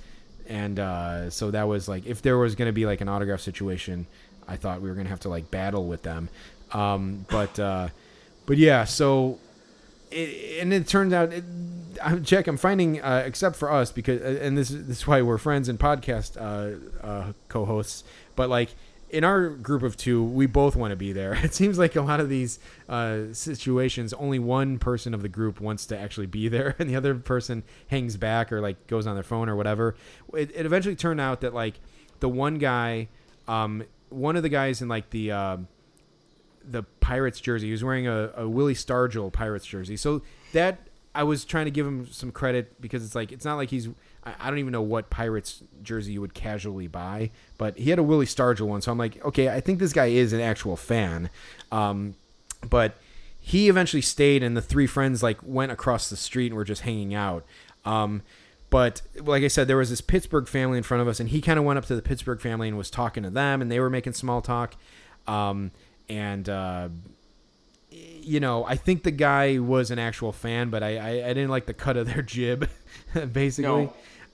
and 0.48 0.80
uh, 0.80 1.30
so 1.30 1.52
that 1.52 1.68
was 1.68 1.88
like 1.88 2.06
if 2.06 2.22
there 2.22 2.38
was 2.38 2.56
gonna 2.56 2.72
be 2.72 2.86
like 2.86 3.00
an 3.00 3.08
autograph 3.08 3.40
situation, 3.40 4.06
I 4.48 4.56
thought 4.56 4.80
we 4.80 4.88
were 4.88 4.96
gonna 4.96 5.08
have 5.08 5.20
to 5.20 5.28
like 5.28 5.50
battle 5.52 5.86
with 5.86 6.02
them, 6.02 6.28
um, 6.72 7.24
but 7.30 7.56
uh, 7.60 7.88
but 8.46 8.56
yeah, 8.58 8.84
so 8.84 9.38
it, 10.10 10.60
and 10.60 10.72
it 10.72 10.88
turned 10.88 11.12
out, 11.12 11.32
it, 11.32 11.44
I'm 12.02 12.23
Jack. 12.23 12.47
I'm 12.47 12.56
finding, 12.56 13.01
uh, 13.01 13.23
except 13.27 13.56
for 13.56 13.70
us, 13.73 13.93
because 13.93 14.20
uh, 14.20 14.40
and 14.43 14.56
this 14.56 14.70
is 14.70 14.86
this 14.86 14.98
is 14.98 15.06
why 15.06 15.23
we're 15.23 15.39
friends 15.39 15.68
and 15.68 15.78
podcast 15.78 16.36
uh, 16.40 17.06
uh, 17.06 17.32
co-hosts. 17.48 18.05
But 18.35 18.48
like 18.48 18.70
in 19.09 19.23
our 19.24 19.48
group 19.51 19.82
of 19.82 19.97
two, 19.97 20.23
we 20.23 20.47
both 20.47 20.74
want 20.77 20.90
to 20.90 20.97
be 20.97 21.12
there. 21.12 21.35
It 21.44 21.55
seems 21.55 21.78
like 21.78 21.94
a 21.97 22.02
lot 22.02 22.18
of 22.20 22.28
these 22.28 22.59
uh, 22.89 23.32
situations, 23.32 24.12
only 24.14 24.39
one 24.39 24.78
person 24.78 25.14
of 25.14 25.23
the 25.23 25.28
group 25.28 25.60
wants 25.60 25.86
to 25.86 25.98
actually 25.98 26.27
be 26.27 26.48
there, 26.48 26.74
and 26.81 26.90
the 26.90 26.97
other 26.97 27.14
person 27.14 27.62
hangs 27.89 28.16
back 28.16 28.52
or 28.52 28.60
like 28.60 28.86
goes 28.86 29.06
on 29.06 29.14
their 29.14 29.23
phone 29.24 29.48
or 29.48 29.56
whatever. 29.56 29.94
It, 30.35 30.51
it 30.55 30.66
eventually 30.66 30.97
turned 30.97 31.20
out 31.20 31.40
that 31.43 31.55
like 31.55 31.81
the 32.20 32.28
one 32.28 32.59
guy, 32.59 33.09
um, 33.47 33.85
one 34.09 34.36
of 34.36 34.43
the 34.43 34.48
guys 34.48 34.82
in 34.82 34.89
like 34.89 35.10
the. 35.10 35.32
um 35.32 35.68
the 36.68 36.82
Pirates 36.98 37.40
jersey. 37.40 37.66
He 37.66 37.70
was 37.70 37.85
wearing 37.85 38.09
a, 38.09 38.32
a 38.36 38.48
Willie 38.48 38.74
Stargell 38.74 39.32
Pirates 39.32 39.64
jersey. 39.64 39.97
So 39.97 40.23
that 40.52 40.81
I 41.16 41.22
was 41.22 41.44
trying 41.44 41.64
to 41.64 41.70
give 41.70 41.86
him 41.86 42.06
some 42.12 42.30
credit 42.30 42.80
because 42.80 43.05
it's 43.05 43.14
like 43.14 43.32
it's 43.32 43.44
not 43.44 43.56
like 43.56 43.70
he's 43.70 43.88
I, 44.24 44.34
I 44.38 44.51
don't 44.51 44.59
even 44.59 44.72
know 44.72 44.82
what 44.82 45.09
Pirates 45.09 45.62
jersey 45.82 46.12
you 46.12 46.20
would 46.20 46.34
casually 46.34 46.88
buy, 46.88 47.30
but 47.56 47.78
he 47.78 47.90
had 47.90 47.98
a 47.98 48.02
Willie 48.02 48.26
Stargell 48.26 48.66
one. 48.66 48.82
So 48.82 48.93
I'm 48.93 48.98
like, 48.98 49.24
okay, 49.24 49.48
I 49.48 49.60
think 49.60 49.78
this 49.78 49.93
guy 49.93 50.06
is 50.06 50.32
an 50.32 50.40
actual 50.40 50.76
fan. 50.76 51.30
Um, 51.72 52.16
but 52.68 52.98
he 53.40 53.68
eventually 53.68 54.02
stayed, 54.02 54.43
and 54.43 54.56
the 54.56 54.62
three 54.62 54.86
friends 54.86 55.22
like 55.22 55.38
went 55.43 55.72
across 55.72 56.10
the 56.10 56.16
street 56.16 56.48
and 56.48 56.56
were 56.56 56.64
just 56.64 56.82
hanging 56.82 57.14
out. 57.14 57.44
Um, 57.84 58.22
but 58.68 59.01
like 59.16 59.43
I 59.43 59.48
said, 59.48 59.68
there 59.68 59.76
was 59.76 59.90
this 59.90 60.01
Pittsburgh 60.01 60.48
family 60.48 60.76
in 60.76 60.82
front 60.82 61.01
of 61.01 61.09
us, 61.09 61.18
and 61.18 61.30
he 61.30 61.40
kind 61.40 61.59
of 61.59 61.64
went 61.64 61.78
up 61.78 61.86
to 61.86 61.97
the 61.97 62.02
Pittsburgh 62.02 62.40
family 62.40 62.68
and 62.68 62.76
was 62.76 62.90
talking 62.90 63.22
to 63.22 63.30
them, 63.30 63.62
and 63.62 63.72
they 63.72 63.80
were 63.80 63.88
making 63.88 64.12
small 64.12 64.43
talk. 64.43 64.74
Um, 65.26 65.70
and 66.09 66.48
uh, 66.48 66.88
you 68.27 68.40
know, 68.40 68.65
I 68.65 68.77
think 68.77 69.03
the 69.03 69.11
guy 69.11 69.59
was 69.59 69.90
an 69.90 69.98
actual 69.98 70.32
fan, 70.32 70.70
but 70.70 70.82
I, 70.82 70.97
I, 70.98 71.11
I 71.28 71.28
didn't 71.28 71.51
like 71.51 71.66
the 71.66 71.74
cut 71.74 71.97
of 71.97 72.07
their 72.12 72.23
jib, 72.23 72.69
basically. 73.32 73.89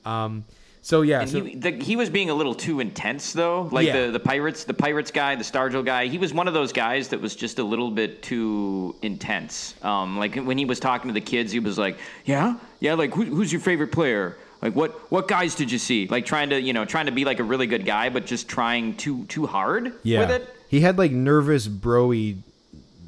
Um, 0.04 0.44
so 0.84 1.02
yeah, 1.02 1.20
And 1.20 1.30
so, 1.30 1.44
he, 1.44 1.54
the, 1.54 1.70
he 1.70 1.94
was 1.94 2.10
being 2.10 2.28
a 2.30 2.34
little 2.34 2.56
too 2.56 2.80
intense, 2.80 3.32
though. 3.32 3.68
Like 3.70 3.86
Yeah. 3.86 4.06
the, 4.06 4.12
the 4.12 4.20
pirates, 4.20 4.64
the 4.64 4.74
pirates 4.74 5.12
guy, 5.12 5.36
the 5.36 5.44
Stargell 5.44 5.84
guy. 5.84 6.08
He 6.08 6.18
was 6.18 6.34
one 6.34 6.48
of 6.48 6.54
those 6.54 6.72
guys 6.72 7.06
that 7.08 7.20
was 7.20 7.36
just 7.36 7.60
a 7.60 7.62
little 7.62 7.90
bit 7.92 8.20
too 8.22 8.96
intense. 9.02 9.74
Um, 9.82 10.18
like 10.18 10.34
when 10.34 10.58
he 10.58 10.64
was 10.64 10.80
talking 10.80 11.06
to 11.08 11.14
the 11.14 11.20
kids, 11.20 11.52
he 11.52 11.60
was 11.60 11.78
like, 11.78 11.98
"Yeah, 12.24 12.56
yeah, 12.80 12.94
like 12.94 13.14
who, 13.14 13.22
who's 13.24 13.52
your 13.52 13.60
favorite 13.60 13.92
player? 13.92 14.36
Like 14.60 14.74
what 14.74 14.90
what 15.12 15.28
guys 15.28 15.54
did 15.54 15.70
you 15.70 15.78
see? 15.78 16.08
Like 16.08 16.26
trying 16.26 16.50
to 16.50 16.60
you 16.60 16.72
know 16.72 16.84
trying 16.84 17.06
to 17.06 17.12
be 17.12 17.24
like 17.24 17.38
a 17.38 17.44
really 17.44 17.68
good 17.68 17.84
guy, 17.84 18.08
but 18.08 18.26
just 18.26 18.48
trying 18.48 18.96
too 18.96 19.24
too 19.26 19.46
hard 19.46 19.92
yeah, 20.02 20.20
with 20.20 20.30
it. 20.30 20.56
he 20.68 20.80
had 20.80 20.98
like 20.98 21.12
nervous, 21.12 21.68
broy, 21.68 22.38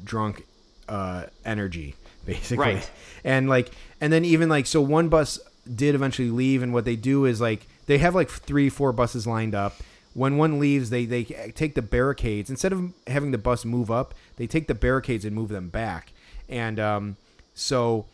drunk 0.05 0.44
uh, 0.87 1.25
energy, 1.43 1.95
basically. 2.25 2.57
Right. 2.57 2.91
And 3.23 3.49
like, 3.49 3.71
and 4.01 4.11
then 4.11 4.25
even 4.25 4.49
like, 4.49 4.65
so 4.65 4.81
one 4.81 5.09
bus 5.09 5.39
did 5.73 5.95
eventually 5.95 6.29
leave, 6.29 6.61
and 6.61 6.73
what 6.73 6.85
they 6.85 6.95
do 6.95 7.25
is 7.25 7.41
like 7.41 7.67
they 7.87 7.97
have 7.99 8.15
like 8.15 8.29
three, 8.29 8.69
four 8.69 8.91
buses 8.91 9.25
lined 9.25 9.55
up. 9.55 9.75
When 10.13 10.37
one 10.37 10.59
leaves, 10.59 10.89
they 10.89 11.05
they 11.05 11.23
take 11.23 11.75
the 11.75 11.81
barricades 11.81 12.49
instead 12.49 12.71
of 12.71 12.93
having 13.07 13.31
the 13.31 13.37
bus 13.37 13.65
move 13.65 13.91
up, 13.91 14.13
they 14.37 14.47
take 14.47 14.67
the 14.67 14.75
barricades 14.75 15.25
and 15.25 15.35
move 15.35 15.49
them 15.49 15.69
back. 15.69 16.13
And 16.47 16.79
um, 16.79 17.17
so 17.53 18.05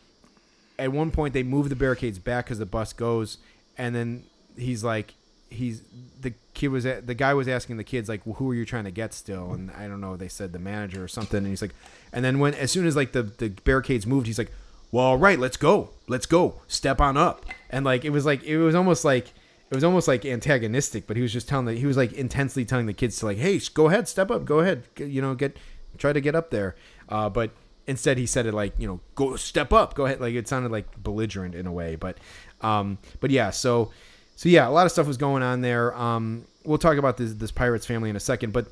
at 0.79 0.91
one 0.91 1.11
point 1.11 1.33
they 1.33 1.43
move 1.43 1.69
the 1.69 1.75
barricades 1.75 2.17
back 2.17 2.45
because 2.45 2.59
the 2.59 2.65
bus 2.65 2.93
goes, 2.93 3.37
and 3.77 3.93
then 3.93 4.23
he's 4.57 4.83
like, 4.83 5.13
he's 5.51 5.81
the 6.19 6.33
kid 6.53 6.69
was 6.69 6.83
the 6.83 7.15
guy 7.15 7.33
was 7.33 7.47
asking 7.47 7.77
the 7.77 7.83
kids 7.83 8.09
like, 8.09 8.25
well, 8.25 8.35
who 8.35 8.49
are 8.51 8.55
you 8.55 8.65
trying 8.65 8.85
to 8.85 8.91
get 8.91 9.13
still? 9.13 9.53
And 9.53 9.71
I 9.71 9.87
don't 9.87 10.01
know, 10.01 10.15
they 10.15 10.27
said 10.27 10.53
the 10.53 10.59
manager 10.59 11.03
or 11.03 11.07
something, 11.07 11.39
and 11.39 11.47
he's 11.47 11.61
like, 11.61 11.75
and 12.11 12.23
then 12.23 12.39
when 12.39 12.53
as 12.55 12.71
soon 12.71 12.85
as 12.85 12.95
like 12.95 13.11
the 13.11 13.23
the 13.23 13.49
barricades 13.49 14.07
moved, 14.07 14.27
he's 14.27 14.37
like, 14.37 14.51
well, 14.91 15.05
all 15.05 15.17
right, 15.17 15.39
let's 15.39 15.57
go, 15.57 15.89
let's 16.07 16.25
go, 16.25 16.61
step 16.67 16.99
on 17.01 17.17
up, 17.17 17.45
and 17.69 17.85
like 17.85 18.05
it 18.05 18.11
was 18.11 18.25
like 18.25 18.43
it 18.43 18.57
was 18.57 18.75
almost 18.75 19.05
like. 19.05 19.33
It 19.69 19.75
was 19.75 19.85
almost 19.85 20.05
like 20.05 20.25
antagonistic, 20.25 21.07
but 21.07 21.15
he 21.15 21.23
was 21.23 21.31
just 21.31 21.47
telling 21.47 21.65
the 21.65 21.71
he 21.71 21.85
was 21.85 21.95
like 21.95 22.11
intensely 22.11 22.65
telling 22.65 22.87
the 22.87 22.93
kids 22.93 23.17
to 23.19 23.25
like, 23.25 23.37
hey, 23.37 23.57
go 23.73 23.87
ahead, 23.87 24.09
step 24.09 24.29
up, 24.29 24.43
go 24.43 24.59
ahead, 24.59 24.83
you 24.97 25.21
know, 25.21 25.33
get 25.33 25.55
try 25.97 26.11
to 26.11 26.19
get 26.19 26.35
up 26.35 26.49
there. 26.49 26.75
Uh, 27.07 27.29
but 27.29 27.51
instead, 27.87 28.17
he 28.17 28.25
said 28.25 28.45
it 28.45 28.53
like, 28.53 28.73
you 28.77 28.85
know, 28.85 28.99
go 29.15 29.37
step 29.37 29.71
up, 29.71 29.93
go 29.93 30.07
ahead. 30.07 30.19
Like 30.19 30.33
it 30.33 30.49
sounded 30.49 30.73
like 30.73 31.01
belligerent 31.01 31.55
in 31.55 31.67
a 31.67 31.71
way, 31.71 31.95
but 31.95 32.17
um, 32.59 32.97
but 33.21 33.31
yeah, 33.31 33.49
so 33.49 33.93
so 34.41 34.49
yeah, 34.49 34.67
a 34.67 34.71
lot 34.71 34.87
of 34.87 34.91
stuff 34.91 35.05
was 35.05 35.17
going 35.17 35.43
on 35.43 35.61
there. 35.61 35.95
Um, 35.95 36.45
we'll 36.63 36.79
talk 36.79 36.97
about 36.97 37.15
this 37.15 37.33
this 37.33 37.51
pirates 37.51 37.85
family 37.85 38.09
in 38.09 38.15
a 38.15 38.19
second, 38.19 38.53
but 38.53 38.65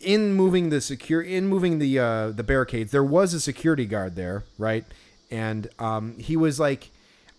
in 0.00 0.32
moving 0.32 0.70
the 0.70 0.80
secure 0.80 1.20
in 1.20 1.48
moving 1.48 1.78
the 1.80 1.98
uh, 1.98 2.30
the 2.30 2.42
barricades, 2.42 2.90
there 2.90 3.04
was 3.04 3.34
a 3.34 3.40
security 3.40 3.84
guard 3.84 4.16
there, 4.16 4.42
right? 4.56 4.86
And 5.30 5.68
um, 5.78 6.16
he 6.16 6.34
was 6.34 6.58
like, 6.58 6.88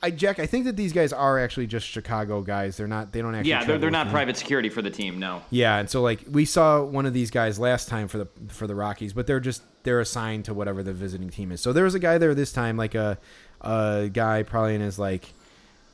I 0.03 0.11
Jack, 0.11 0.37
I 0.37 0.45
think 0.45 0.65
that 0.65 0.77
these 0.77 0.93
guys 0.93 1.11
are 1.11 1.39
actually 1.39 1.65
just 1.65 1.87
Chicago 1.87 2.43
guys. 2.43 2.77
They're 2.77 2.85
not. 2.85 3.11
They 3.11 3.23
don't 3.23 3.33
actually. 3.33 3.49
Yeah, 3.49 3.63
they're, 3.63 3.79
they're 3.79 3.89
not 3.89 4.03
them. 4.03 4.13
private 4.13 4.37
security 4.37 4.69
for 4.69 4.83
the 4.83 4.91
team. 4.91 5.17
No. 5.17 5.41
Yeah, 5.49 5.79
and 5.79 5.89
so 5.89 6.03
like 6.03 6.23
we 6.29 6.45
saw 6.45 6.83
one 6.83 7.07
of 7.07 7.13
these 7.15 7.31
guys 7.31 7.57
last 7.57 7.87
time 7.87 8.07
for 8.07 8.19
the 8.19 8.27
for 8.49 8.67
the 8.67 8.75
Rockies, 8.75 9.13
but 9.13 9.25
they're 9.25 9.39
just 9.39 9.63
they're 9.81 9.99
assigned 9.99 10.45
to 10.45 10.53
whatever 10.53 10.83
the 10.83 10.93
visiting 10.93 11.31
team 11.31 11.51
is. 11.51 11.59
So 11.59 11.73
there 11.73 11.85
was 11.85 11.95
a 11.95 11.99
guy 11.99 12.19
there 12.19 12.35
this 12.35 12.53
time, 12.53 12.77
like 12.77 12.93
a 12.93 13.17
a 13.61 14.11
guy 14.13 14.43
probably 14.43 14.75
in 14.75 14.81
his 14.81 14.99
like 14.99 15.33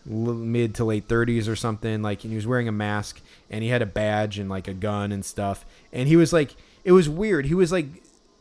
mid 0.08 0.74
to 0.76 0.86
late 0.86 1.08
30s 1.08 1.48
or 1.48 1.56
something 1.56 2.02
like 2.02 2.24
and 2.24 2.32
he 2.32 2.36
was 2.36 2.48
wearing 2.48 2.68
a 2.68 2.72
mask 2.72 3.22
and 3.50 3.64
he 3.64 3.70
had 3.70 3.82
a 3.82 3.86
badge 3.86 4.40
and 4.40 4.50
like 4.50 4.68
a 4.68 4.74
gun 4.74 5.12
and 5.12 5.26
stuff. 5.26 5.66
And 5.92 6.08
he 6.08 6.16
was 6.16 6.32
like 6.32 6.56
it 6.84 6.94
was 6.94 7.10
weird. 7.10 7.46
He 7.46 7.54
was 7.54 7.72
like 7.72 7.88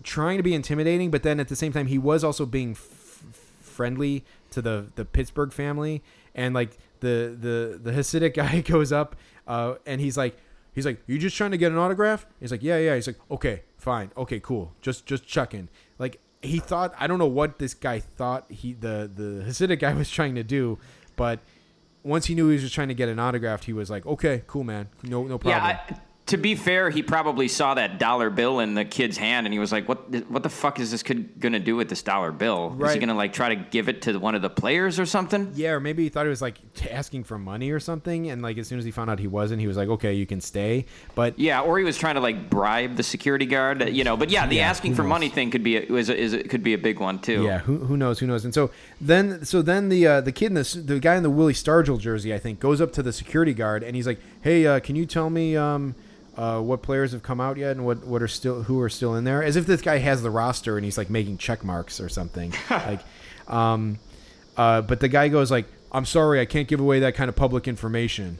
trying 0.02 0.36
to 0.36 0.42
be 0.42 0.54
intimidating 0.54 1.10
but 1.10 1.22
then 1.22 1.40
at 1.40 1.48
the 1.48 1.56
same 1.56 1.72
time 1.72 1.86
he 1.86 1.98
was 1.98 2.22
also 2.22 2.46
being 2.46 2.72
f- 2.72 3.22
friendly 3.60 4.24
to 4.50 4.62
the 4.62 4.86
the 4.94 5.04
Pittsburgh 5.04 5.52
family. 5.52 6.02
And 6.34 6.54
like 6.54 6.78
the 7.00 7.36
the 7.38 7.80
the 7.82 7.92
Hasidic 7.92 8.34
guy 8.34 8.60
goes 8.60 8.92
up 8.92 9.16
uh, 9.46 9.74
and 9.84 10.00
he's 10.00 10.16
like 10.16 10.36
he's 10.72 10.86
like 10.86 11.02
you 11.06 11.18
just 11.18 11.36
trying 11.36 11.50
to 11.50 11.58
get 11.58 11.72
an 11.72 11.78
autograph? 11.78 12.26
He's 12.38 12.52
like 12.52 12.62
yeah 12.62 12.78
yeah. 12.78 12.94
He's 12.94 13.08
like 13.08 13.18
okay 13.30 13.62
fine. 13.76 14.12
Okay 14.16 14.38
cool. 14.38 14.72
Just 14.82 15.04
just 15.04 15.26
checking 15.26 15.68
like 15.98 16.20
he 16.42 16.60
thought 16.60 16.94
I 16.96 17.08
don't 17.08 17.18
know 17.18 17.26
what 17.26 17.58
this 17.58 17.74
guy 17.74 17.98
thought 17.98 18.44
he 18.50 18.72
the 18.74 19.10
the 19.12 19.42
Hasidic 19.44 19.80
guy 19.80 19.92
was 19.94 20.08
trying 20.08 20.36
to 20.36 20.44
do 20.44 20.78
but 21.16 21.40
once 22.06 22.26
he 22.26 22.34
knew 22.34 22.46
he 22.48 22.54
was 22.54 22.62
just 22.62 22.74
trying 22.74 22.88
to 22.88 22.94
get 22.94 23.08
an 23.08 23.18
autograph 23.18 23.64
he 23.64 23.72
was 23.72 23.90
like 23.90 24.06
okay 24.06 24.42
cool 24.46 24.64
man 24.64 24.88
no 25.02 25.24
no 25.24 25.38
problem 25.38 25.62
Yeah, 25.62 25.78
I, 25.90 26.00
to 26.26 26.36
be 26.36 26.56
fair, 26.56 26.90
he 26.90 27.04
probably 27.04 27.46
saw 27.46 27.74
that 27.74 28.00
dollar 28.00 28.30
bill 28.30 28.58
in 28.58 28.74
the 28.74 28.84
kid's 28.84 29.16
hand, 29.16 29.46
and 29.46 29.52
he 29.52 29.60
was 29.60 29.70
like, 29.70 29.88
"What? 29.88 30.10
What 30.28 30.42
the 30.42 30.48
fuck 30.48 30.80
is 30.80 30.90
this 30.90 31.04
kid 31.04 31.38
gonna 31.38 31.60
do 31.60 31.76
with 31.76 31.88
this 31.88 32.02
dollar 32.02 32.32
bill? 32.32 32.76
Is 32.84 32.94
he 32.94 32.98
gonna 32.98 33.14
like 33.14 33.32
try 33.32 33.50
to 33.50 33.54
give 33.54 33.88
it 33.88 34.02
to 34.02 34.18
one 34.18 34.34
of 34.34 34.42
the 34.42 34.50
players 34.50 34.98
or 34.98 35.06
something?" 35.06 35.52
Yeah, 35.54 35.70
or 35.74 35.78
maybe 35.78 36.02
he 36.02 36.08
thought 36.08 36.26
he 36.26 36.30
was 36.30 36.42
like 36.42 36.58
t- 36.74 36.90
asking 36.90 37.22
for 37.22 37.38
money 37.38 37.70
or 37.70 37.78
something, 37.78 38.28
and 38.28 38.42
like 38.42 38.58
as 38.58 38.66
soon 38.66 38.80
as 38.80 38.84
he 38.84 38.90
found 38.90 39.08
out 39.08 39.20
he 39.20 39.28
wasn't, 39.28 39.60
he 39.60 39.68
was 39.68 39.76
like, 39.76 39.88
"Okay, 39.88 40.14
you 40.14 40.26
can 40.26 40.40
stay." 40.40 40.86
But 41.14 41.38
Yeah, 41.38 41.60
or 41.60 41.78
he 41.78 41.84
was 41.84 41.96
trying 41.96 42.16
to 42.16 42.20
like 42.20 42.50
bribe 42.50 42.96
the 42.96 43.04
security 43.04 43.46
guard, 43.46 43.88
you 43.90 44.02
know. 44.02 44.16
But 44.16 44.28
yeah, 44.30 44.48
the 44.48 44.56
Yeah, 44.56 44.68
asking 44.68 44.96
for 44.96 45.02
knows? 45.02 45.10
money 45.10 45.28
thing 45.28 45.52
could 45.52 45.62
be 45.62 45.76
a, 45.76 45.82
is 45.94 46.08
a, 46.10 46.16
is 46.20 46.32
a, 46.32 46.42
could 46.42 46.64
be 46.64 46.74
a 46.74 46.78
big 46.78 46.98
one 46.98 47.20
too. 47.20 47.44
yeah, 47.44 47.58
who, 47.60 47.76
who 47.78 47.96
knows? 47.96 48.18
Who 48.18 48.26
knows? 48.26 48.44
And 48.44 48.52
so 48.52 48.72
then, 49.00 49.44
so 49.44 49.60
then 49.62 49.88
the 49.88 50.06
uh, 50.06 50.20
the 50.22 50.32
kid 50.32 50.46
in 50.46 50.54
the 50.54 50.82
the 50.84 50.98
guy 51.00 51.16
in 51.16 51.22
the 51.22 51.30
Willie 51.30 51.52
Stargell 51.52 52.00
jersey, 52.00 52.32
I 52.32 52.38
think, 52.38 52.60
goes 52.60 52.80
up 52.80 52.92
to 52.94 53.02
the 53.02 53.12
security 53.12 53.52
guard 53.54 53.82
and 53.82 53.94
he's 53.94 54.06
like, 54.06 54.18
"Hey, 54.40 54.66
uh, 54.66 54.80
can 54.80 54.96
you 54.96 55.04
tell 55.06 55.28
me 55.28 55.56
um, 55.56 55.94
uh, 56.36 56.60
what 56.60 56.82
players 56.82 57.12
have 57.12 57.22
come 57.22 57.40
out 57.40 57.56
yet 57.58 57.72
and 57.76 57.84
what 57.84 58.06
what 58.06 58.22
are 58.22 58.28
still 58.28 58.62
who 58.62 58.80
are 58.80 58.88
still 58.88 59.14
in 59.14 59.24
there?" 59.24 59.42
As 59.42 59.56
if 59.56 59.66
this 59.66 59.82
guy 59.82 59.98
has 59.98 60.22
the 60.22 60.30
roster 60.30 60.76
and 60.78 60.84
he's 60.84 60.96
like 60.96 61.10
making 61.10 61.38
check 61.38 61.62
marks 61.64 62.00
or 62.00 62.08
something. 62.08 62.54
like, 62.70 63.00
um, 63.48 63.98
uh, 64.56 64.80
but 64.82 65.00
the 65.00 65.08
guy 65.08 65.28
goes 65.28 65.50
like, 65.50 65.66
"I'm 65.92 66.06
sorry, 66.06 66.40
I 66.40 66.46
can't 66.46 66.66
give 66.68 66.80
away 66.80 67.00
that 67.00 67.14
kind 67.14 67.28
of 67.28 67.36
public 67.36 67.68
information." 67.68 68.38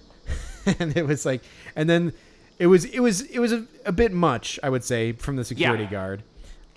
and 0.78 0.96
it 0.96 1.06
was 1.06 1.26
like, 1.26 1.42
and 1.76 1.88
then 1.88 2.12
it 2.58 2.66
was 2.68 2.86
it 2.86 3.00
was 3.00 3.20
it 3.22 3.38
was 3.40 3.52
a, 3.52 3.66
a 3.84 3.92
bit 3.92 4.10
much, 4.12 4.58
I 4.62 4.70
would 4.70 4.84
say, 4.84 5.12
from 5.12 5.36
the 5.36 5.44
security 5.44 5.84
Yeah. 5.84 5.90
guard. 5.90 6.22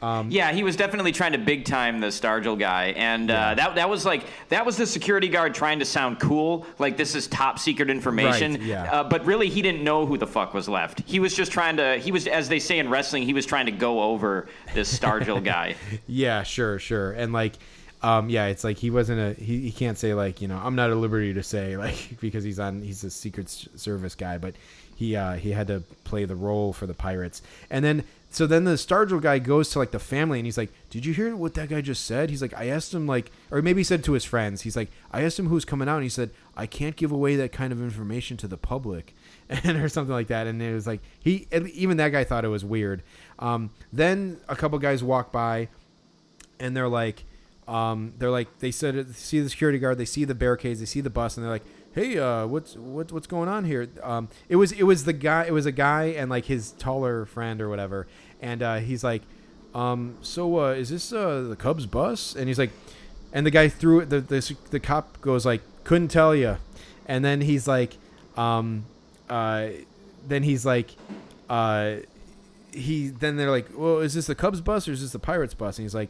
Yeah, 0.02 0.52
he 0.52 0.64
was 0.64 0.76
definitely 0.76 1.12
trying 1.12 1.34
to 1.34 1.38
big 1.38 1.66
time 1.66 2.00
the 2.00 2.08
Stargell 2.08 2.58
guy, 2.58 2.94
and 2.96 3.30
uh, 3.30 3.56
that 3.56 3.76
that 3.76 3.90
was 3.90 4.06
like 4.06 4.26
that 4.50 4.66
was 4.66 4.78
the 4.78 4.86
security 4.86 5.28
guard 5.28 5.54
trying 5.54 5.80
to 5.80 5.86
sound 5.86 6.20
cool, 6.20 6.66
like 6.78 6.98
this 6.98 7.16
is 7.16 7.28
top 7.28 7.60
secret 7.60 7.90
information. 7.90 8.54
Right, 8.54 8.62
yeah. 8.62 8.92
Uh, 8.92 9.04
but 9.04 9.26
really, 9.26 9.50
he 9.50 9.62
didn't 9.62 9.84
know 9.84 10.06
who 10.06 10.18
the 10.18 10.28
fuck 10.28 10.54
was 10.54 10.70
left. 10.70 11.02
He 11.06 11.20
was 11.20 11.34
just 11.34 11.52
trying 11.52 11.78
to. 11.78 11.98
He 11.98 12.12
was, 12.12 12.28
as 12.28 12.50
they 12.50 12.60
say 12.60 12.80
in 12.80 12.90
wrestling, 12.90 13.24
he 13.24 13.34
was 13.34 13.46
trying 13.46 13.66
to 13.66 13.72
go 13.72 14.02
over 14.02 14.48
this 14.74 14.98
Stargell 14.98 15.44
guy. 15.44 15.76
Yeah, 16.08 16.44
sure, 16.44 16.80
sure. 16.80 17.12
And 17.12 17.34
like 17.34 17.56
um 18.02 18.30
yeah, 18.30 18.46
it's 18.48 18.64
like 18.64 18.78
he 18.78 18.90
wasn't 18.90 19.20
a 19.20 19.42
he, 19.42 19.60
he 19.62 19.72
can't 19.72 19.98
say 19.98 20.14
like, 20.14 20.42
you 20.42 20.48
know, 20.48 20.60
I'm 20.64 20.76
not 20.76 20.90
at 20.90 20.98
liberty 20.98 21.34
to 21.34 21.44
say 21.44 21.78
like 21.86 22.20
because 22.20 22.44
he's 22.44 22.60
on 22.60 22.82
he's 22.82 23.04
a 23.04 23.10
secret 23.10 23.50
service 23.50 24.16
guy, 24.16 24.38
but 24.38 24.56
he 24.96 25.16
uh 25.16 25.34
he 25.34 25.52
had 25.52 25.68
to 25.68 25.82
play 26.04 26.26
the 26.26 26.36
role 26.36 26.74
for 26.74 26.88
the 26.88 26.94
pirates. 26.94 27.42
And 27.70 27.84
then 27.84 28.04
so 28.30 28.46
then 28.46 28.64
the 28.64 28.74
Stargell 28.74 29.22
guy 29.22 29.40
goes 29.40 29.70
to 29.72 29.80
like 29.80 29.92
the 29.92 30.00
family 30.00 30.40
and 30.40 30.46
he's 30.46 30.58
like, 30.58 30.72
"Did 30.90 31.06
you 31.06 31.14
hear 31.14 31.36
what 31.36 31.56
that 31.56 31.70
guy 31.70 31.82
just 31.82 32.06
said?" 32.06 32.30
He's 32.30 32.42
like, 32.42 32.54
"I 32.54 32.68
asked 32.68 32.94
him 32.94 33.08
like 33.08 33.32
or 33.52 33.62
maybe 33.62 33.80
he 33.80 33.84
said 33.84 34.04
to 34.06 34.14
his 34.14 34.26
friends. 34.26 34.62
He's 34.62 34.76
like, 34.76 34.90
"I 35.12 35.24
asked 35.24 35.40
him 35.40 35.48
who's 35.48 35.66
coming 35.66 35.90
out." 35.90 35.96
And 35.96 36.04
he 36.04 36.10
said, 36.10 36.30
"I 36.56 36.66
can't 36.66 36.96
give 36.96 37.12
away 37.12 37.36
that 37.38 37.52
kind 37.52 37.74
of 37.74 37.82
information 37.82 38.38
to 38.38 38.48
the 38.48 38.58
public." 38.58 39.14
and 39.50 39.78
or 39.78 39.90
something 39.90 40.14
like 40.14 40.28
that 40.28 40.46
and 40.46 40.62
it 40.62 40.72
was 40.72 40.86
like 40.86 41.00
he 41.20 41.48
even 41.52 41.98
that 41.98 42.10
guy 42.10 42.24
thought 42.24 42.46
it 42.46 42.50
was 42.50 42.64
weird. 42.64 43.02
Um 43.40 43.72
then 43.92 44.40
a 44.48 44.56
couple 44.56 44.78
guys 44.78 45.04
walk 45.04 45.32
by 45.32 45.70
and 46.60 46.76
they're 46.76 46.90
like, 46.90 47.24
um, 47.68 48.14
they're 48.18 48.32
like, 48.32 48.60
they 48.60 48.72
said, 48.72 49.16
see 49.16 49.40
the 49.40 49.50
security 49.50 49.80
guard, 49.80 49.98
they 49.98 50.06
see 50.06 50.26
the 50.26 50.36
barricades, 50.36 50.80
they 50.80 50.86
see 50.86 51.02
the 51.02 51.10
bus, 51.10 51.38
and 51.38 51.46
they're 51.46 51.52
like, 51.52 51.66
hey, 52.00 52.18
uh, 52.18 52.48
what's 52.48 52.76
what, 52.78 53.12
what's 53.12 53.28
going 53.28 53.50
on 53.50 53.66
here? 53.66 53.90
Um, 54.02 54.30
it 54.48 54.56
was 54.56 54.72
it 54.72 54.84
was 54.84 55.04
the 55.04 55.14
guy, 55.14 55.46
it 55.46 55.52
was 55.52 55.66
a 55.66 55.72
guy 55.72 56.06
and 56.06 56.30
like 56.30 56.46
his 56.46 56.72
taller 56.72 57.26
friend 57.26 57.62
or 57.62 57.68
whatever, 57.68 58.08
and 58.42 58.64
uh, 58.64 58.78
he's 58.78 59.04
like, 59.04 59.22
um, 59.76 60.18
so 60.22 60.62
uh, 60.62 60.72
is 60.72 60.90
this 60.90 61.12
uh, 61.12 61.42
the 61.42 61.56
Cubs 61.56 61.86
bus? 61.86 62.36
And 62.36 62.48
he's 62.48 62.58
like, 62.58 62.72
and 63.34 63.46
the 63.46 63.52
guy 63.52 63.68
threw 63.68 64.00
it. 64.00 64.10
The 64.10 64.22
the 64.22 64.56
the 64.72 64.80
cop 64.80 65.20
goes 65.22 65.46
like, 65.46 65.62
couldn't 65.84 66.08
tell 66.08 66.34
you, 66.34 66.58
and 67.06 67.24
then 67.26 67.42
he's 67.42 67.68
like, 67.68 67.98
um, 68.38 68.86
uh, 69.30 69.68
then 70.26 70.44
he's 70.44 70.66
like, 70.66 70.92
uh, 71.50 71.98
he 72.72 73.10
then 73.10 73.36
they're 73.36 73.52
like, 73.52 73.68
well, 73.76 74.00
is 74.00 74.14
this 74.14 74.28
the 74.28 74.36
Cubs 74.36 74.62
bus 74.62 74.88
or 74.88 74.94
is 74.94 75.02
this 75.02 75.12
the 75.12 75.20
Pirates 75.20 75.54
bus? 75.54 75.78
And 75.78 75.84
he's 75.84 75.96
like, 75.96 76.10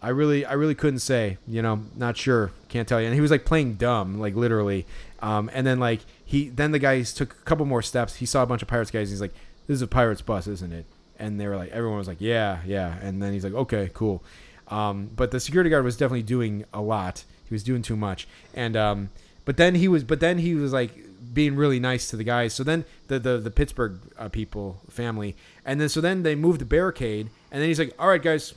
I 0.00 0.10
really, 0.10 0.44
I 0.44 0.52
really 0.52 0.74
couldn't 0.74 1.00
say, 1.00 1.38
you 1.48 1.62
know, 1.62 1.82
not 1.96 2.16
sure, 2.16 2.52
can't 2.68 2.86
tell 2.86 3.00
you. 3.00 3.06
And 3.06 3.14
he 3.14 3.20
was 3.20 3.30
like 3.30 3.44
playing 3.44 3.74
dumb, 3.74 4.18
like 4.18 4.34
literally. 4.34 4.86
Um, 5.20 5.50
and 5.52 5.66
then 5.66 5.80
like 5.80 6.00
he, 6.24 6.48
then 6.48 6.72
the 6.72 6.78
guys 6.78 7.14
took 7.14 7.32
a 7.32 7.42
couple 7.44 7.66
more 7.66 7.82
steps. 7.82 8.16
He 8.16 8.26
saw 8.26 8.42
a 8.42 8.46
bunch 8.46 8.62
of 8.62 8.68
Pirates 8.68 8.90
guys. 8.90 9.10
he's 9.10 9.20
like, 9.20 9.34
this 9.66 9.76
is 9.76 9.82
a 9.82 9.86
Pirates 9.86 10.22
bus, 10.22 10.46
isn't 10.46 10.72
it? 10.72 10.86
And 11.18 11.40
they 11.40 11.46
were 11.46 11.56
like, 11.56 11.70
everyone 11.70 11.98
was 11.98 12.08
like, 12.08 12.20
yeah, 12.20 12.60
yeah. 12.66 12.98
And 13.00 13.22
then 13.22 13.32
he's 13.32 13.44
like, 13.44 13.54
okay, 13.54 13.90
cool. 13.94 14.22
Um, 14.68 15.10
but 15.14 15.30
the 15.30 15.40
security 15.40 15.70
guard 15.70 15.84
was 15.84 15.96
definitely 15.96 16.22
doing 16.22 16.64
a 16.72 16.80
lot. 16.80 17.24
He 17.48 17.54
was 17.54 17.62
doing 17.62 17.82
too 17.82 17.96
much. 17.96 18.26
And 18.54 18.76
um, 18.76 19.10
but 19.44 19.56
then 19.56 19.76
he 19.76 19.88
was, 19.88 20.04
but 20.04 20.20
then 20.20 20.38
he 20.38 20.54
was 20.54 20.72
like 20.72 20.90
being 21.32 21.56
really 21.56 21.78
nice 21.78 22.10
to 22.10 22.16
the 22.16 22.24
guys. 22.24 22.52
So 22.52 22.64
then 22.64 22.84
the 23.08 23.18
the 23.18 23.38
the 23.38 23.50
Pittsburgh 23.50 23.98
uh, 24.18 24.28
people 24.28 24.80
family, 24.90 25.36
and 25.64 25.80
then 25.80 25.88
so 25.88 26.00
then 26.00 26.22
they 26.22 26.34
moved 26.34 26.60
the 26.60 26.66
barricade, 26.66 27.30
and 27.50 27.60
then 27.60 27.68
he's 27.68 27.78
like, 27.78 27.94
"All 27.98 28.08
right, 28.08 28.22
guys, 28.22 28.54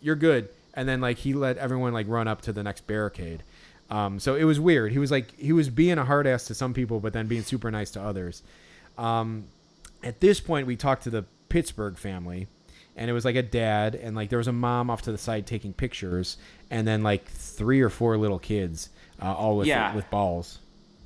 you're 0.00 0.16
good." 0.16 0.48
And 0.72 0.88
then 0.88 1.00
like 1.00 1.18
he 1.18 1.34
let 1.34 1.58
everyone 1.58 1.92
like 1.92 2.08
run 2.08 2.26
up 2.28 2.40
to 2.42 2.52
the 2.52 2.62
next 2.62 2.86
barricade. 2.86 3.42
Um, 3.90 4.20
so 4.20 4.36
it 4.36 4.44
was 4.44 4.60
weird. 4.60 4.92
He 4.92 4.98
was 4.98 5.10
like 5.10 5.36
he 5.38 5.52
was 5.52 5.68
being 5.68 5.98
a 5.98 6.04
hard 6.04 6.26
ass 6.26 6.44
to 6.46 6.54
some 6.54 6.72
people, 6.74 7.00
but 7.00 7.12
then 7.12 7.26
being 7.26 7.42
super 7.42 7.70
nice 7.70 7.90
to 7.92 8.00
others. 8.02 8.42
Um, 8.96 9.44
at 10.02 10.20
this 10.20 10.40
point, 10.40 10.66
we 10.66 10.76
talked 10.76 11.02
to 11.04 11.10
the 11.10 11.24
Pittsburgh 11.48 11.98
family, 11.98 12.46
and 12.96 13.10
it 13.10 13.12
was 13.12 13.24
like 13.24 13.36
a 13.36 13.42
dad 13.42 13.94
and 13.96 14.14
like 14.14 14.28
there 14.30 14.38
was 14.38 14.48
a 14.48 14.52
mom 14.52 14.90
off 14.90 15.02
to 15.02 15.12
the 15.12 15.18
side 15.18 15.46
taking 15.46 15.72
pictures, 15.72 16.36
and 16.70 16.86
then 16.86 17.02
like 17.02 17.26
three 17.26 17.80
or 17.80 17.90
four 17.90 18.16
little 18.16 18.38
kids, 18.38 18.90
uh, 19.20 19.34
all 19.34 19.56
with 19.56 19.66
Yeah. 19.66 19.94
with 19.94 20.08
balls. 20.10 20.58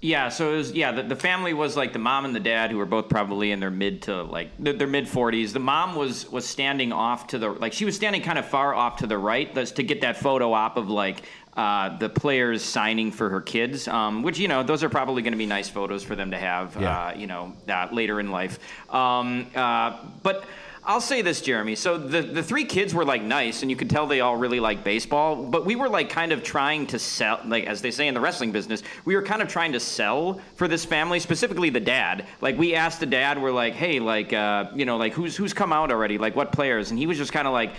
Yeah, 0.03 0.29
so 0.29 0.53
it 0.53 0.57
was 0.59 0.73
yeah. 0.73 0.93
The, 0.93 1.03
the 1.05 1.17
family 1.17 1.55
was 1.55 1.79
like 1.79 1.95
the 1.95 1.99
mom 1.99 2.27
and 2.27 2.37
the 2.37 2.41
dad, 2.41 2.71
who 2.71 2.77
were 2.77 2.85
both 2.85 3.09
probably 3.09 3.53
in 3.53 3.61
their 3.61 3.71
mid 3.71 4.03
to 4.03 4.23
like 4.23 4.51
their, 4.59 4.75
their 4.75 4.87
mid 4.87 5.09
forties. 5.09 5.55
The 5.55 5.61
mom 5.61 5.95
was 5.97 6.31
was 6.31 6.45
standing 6.47 6.93
off 6.93 7.29
to 7.29 7.39
the 7.39 7.49
like 7.49 7.73
she 7.73 7.87
was 7.87 7.97
standing 7.97 8.21
kind 8.21 8.39
of 8.39 8.45
far 8.45 8.75
off 8.75 8.97
to 8.97 9.07
the 9.07 9.17
right, 9.17 9.55
that's 9.55 9.71
to 9.73 9.83
get 9.83 10.03
that 10.03 10.19
photo 10.19 10.53
op 10.53 10.77
of 10.77 10.91
like 10.91 11.23
uh, 11.57 11.97
the 11.99 12.09
players 12.09 12.63
signing 12.63 13.13
for 13.13 13.31
her 13.31 13.41
kids, 13.41 13.87
um, 13.89 14.23
which 14.23 14.39
you 14.39 14.49
know 14.49 14.63
those 14.63 14.83
are 14.83 14.89
probably 14.89 15.23
going 15.23 15.33
to 15.33 15.39
be 15.39 15.47
nice 15.47 15.69
photos 15.69 16.03
for 16.03 16.17
them 16.17 16.31
to 16.33 16.39
have, 16.39 16.77
Yeah. 16.81 17.07
uh, 17.07 17.15
you 17.17 17.27
know, 17.27 17.53
uh, 17.69 17.89
later 17.93 18.21
in 18.21 18.31
life. 18.31 18.59
Um, 18.93 19.47
uh, 19.55 19.99
but. 20.23 20.45
I'll 20.87 21.01
say 21.01 21.23
this, 21.23 21.41
Jeremy. 21.41 21.77
So 21.77 21.97
the 21.97 22.21
the 22.21 22.43
three 22.43 22.67
kids 22.67 22.93
were 22.95 23.07
like 23.07 23.23
nice, 23.23 23.63
and 23.63 23.71
you 23.71 23.77
could 23.77 23.89
tell 23.89 24.07
they 24.07 24.21
all 24.21 24.37
really 24.37 24.61
like 24.61 24.85
baseball. 24.85 25.35
But 25.35 25.65
we 25.65 25.77
were 25.77 25.89
like 25.89 26.11
kind 26.11 26.31
of 26.31 26.43
trying 26.43 26.87
to 26.89 26.99
sell, 26.99 27.41
like 27.47 27.65
as 27.65 27.81
they 27.81 27.91
say 27.91 28.07
in 28.07 28.13
the 28.13 28.21
wrestling 28.21 28.53
business, 28.53 28.83
we 29.07 29.17
were 29.17 29.23
kind 29.23 29.41
of 29.41 29.49
trying 29.49 29.73
to 29.73 29.81
sell 29.81 30.43
for 30.57 30.69
this 30.69 30.85
family, 30.85 31.21
specifically 31.21 31.71
the 31.71 31.81
dad. 31.81 32.27
Like 32.43 32.59
we 32.59 32.75
asked 32.75 33.01
the 33.01 33.07
dad, 33.07 33.41
we're 33.41 33.51
like, 33.51 33.73
hey, 33.73 33.99
like 33.99 34.35
uh, 34.35 34.73
you 34.75 34.85
know, 34.85 34.99
like 34.99 35.15
who's 35.15 35.35
who's 35.35 35.55
come 35.55 35.73
out 35.73 35.91
already? 35.91 36.19
Like 36.19 36.37
what 36.37 36.53
players? 36.53 36.91
And 36.91 36.99
he 36.99 37.07
was 37.07 37.17
just 37.17 37.33
kind 37.33 37.47
of 37.49 37.55
like. 37.55 37.73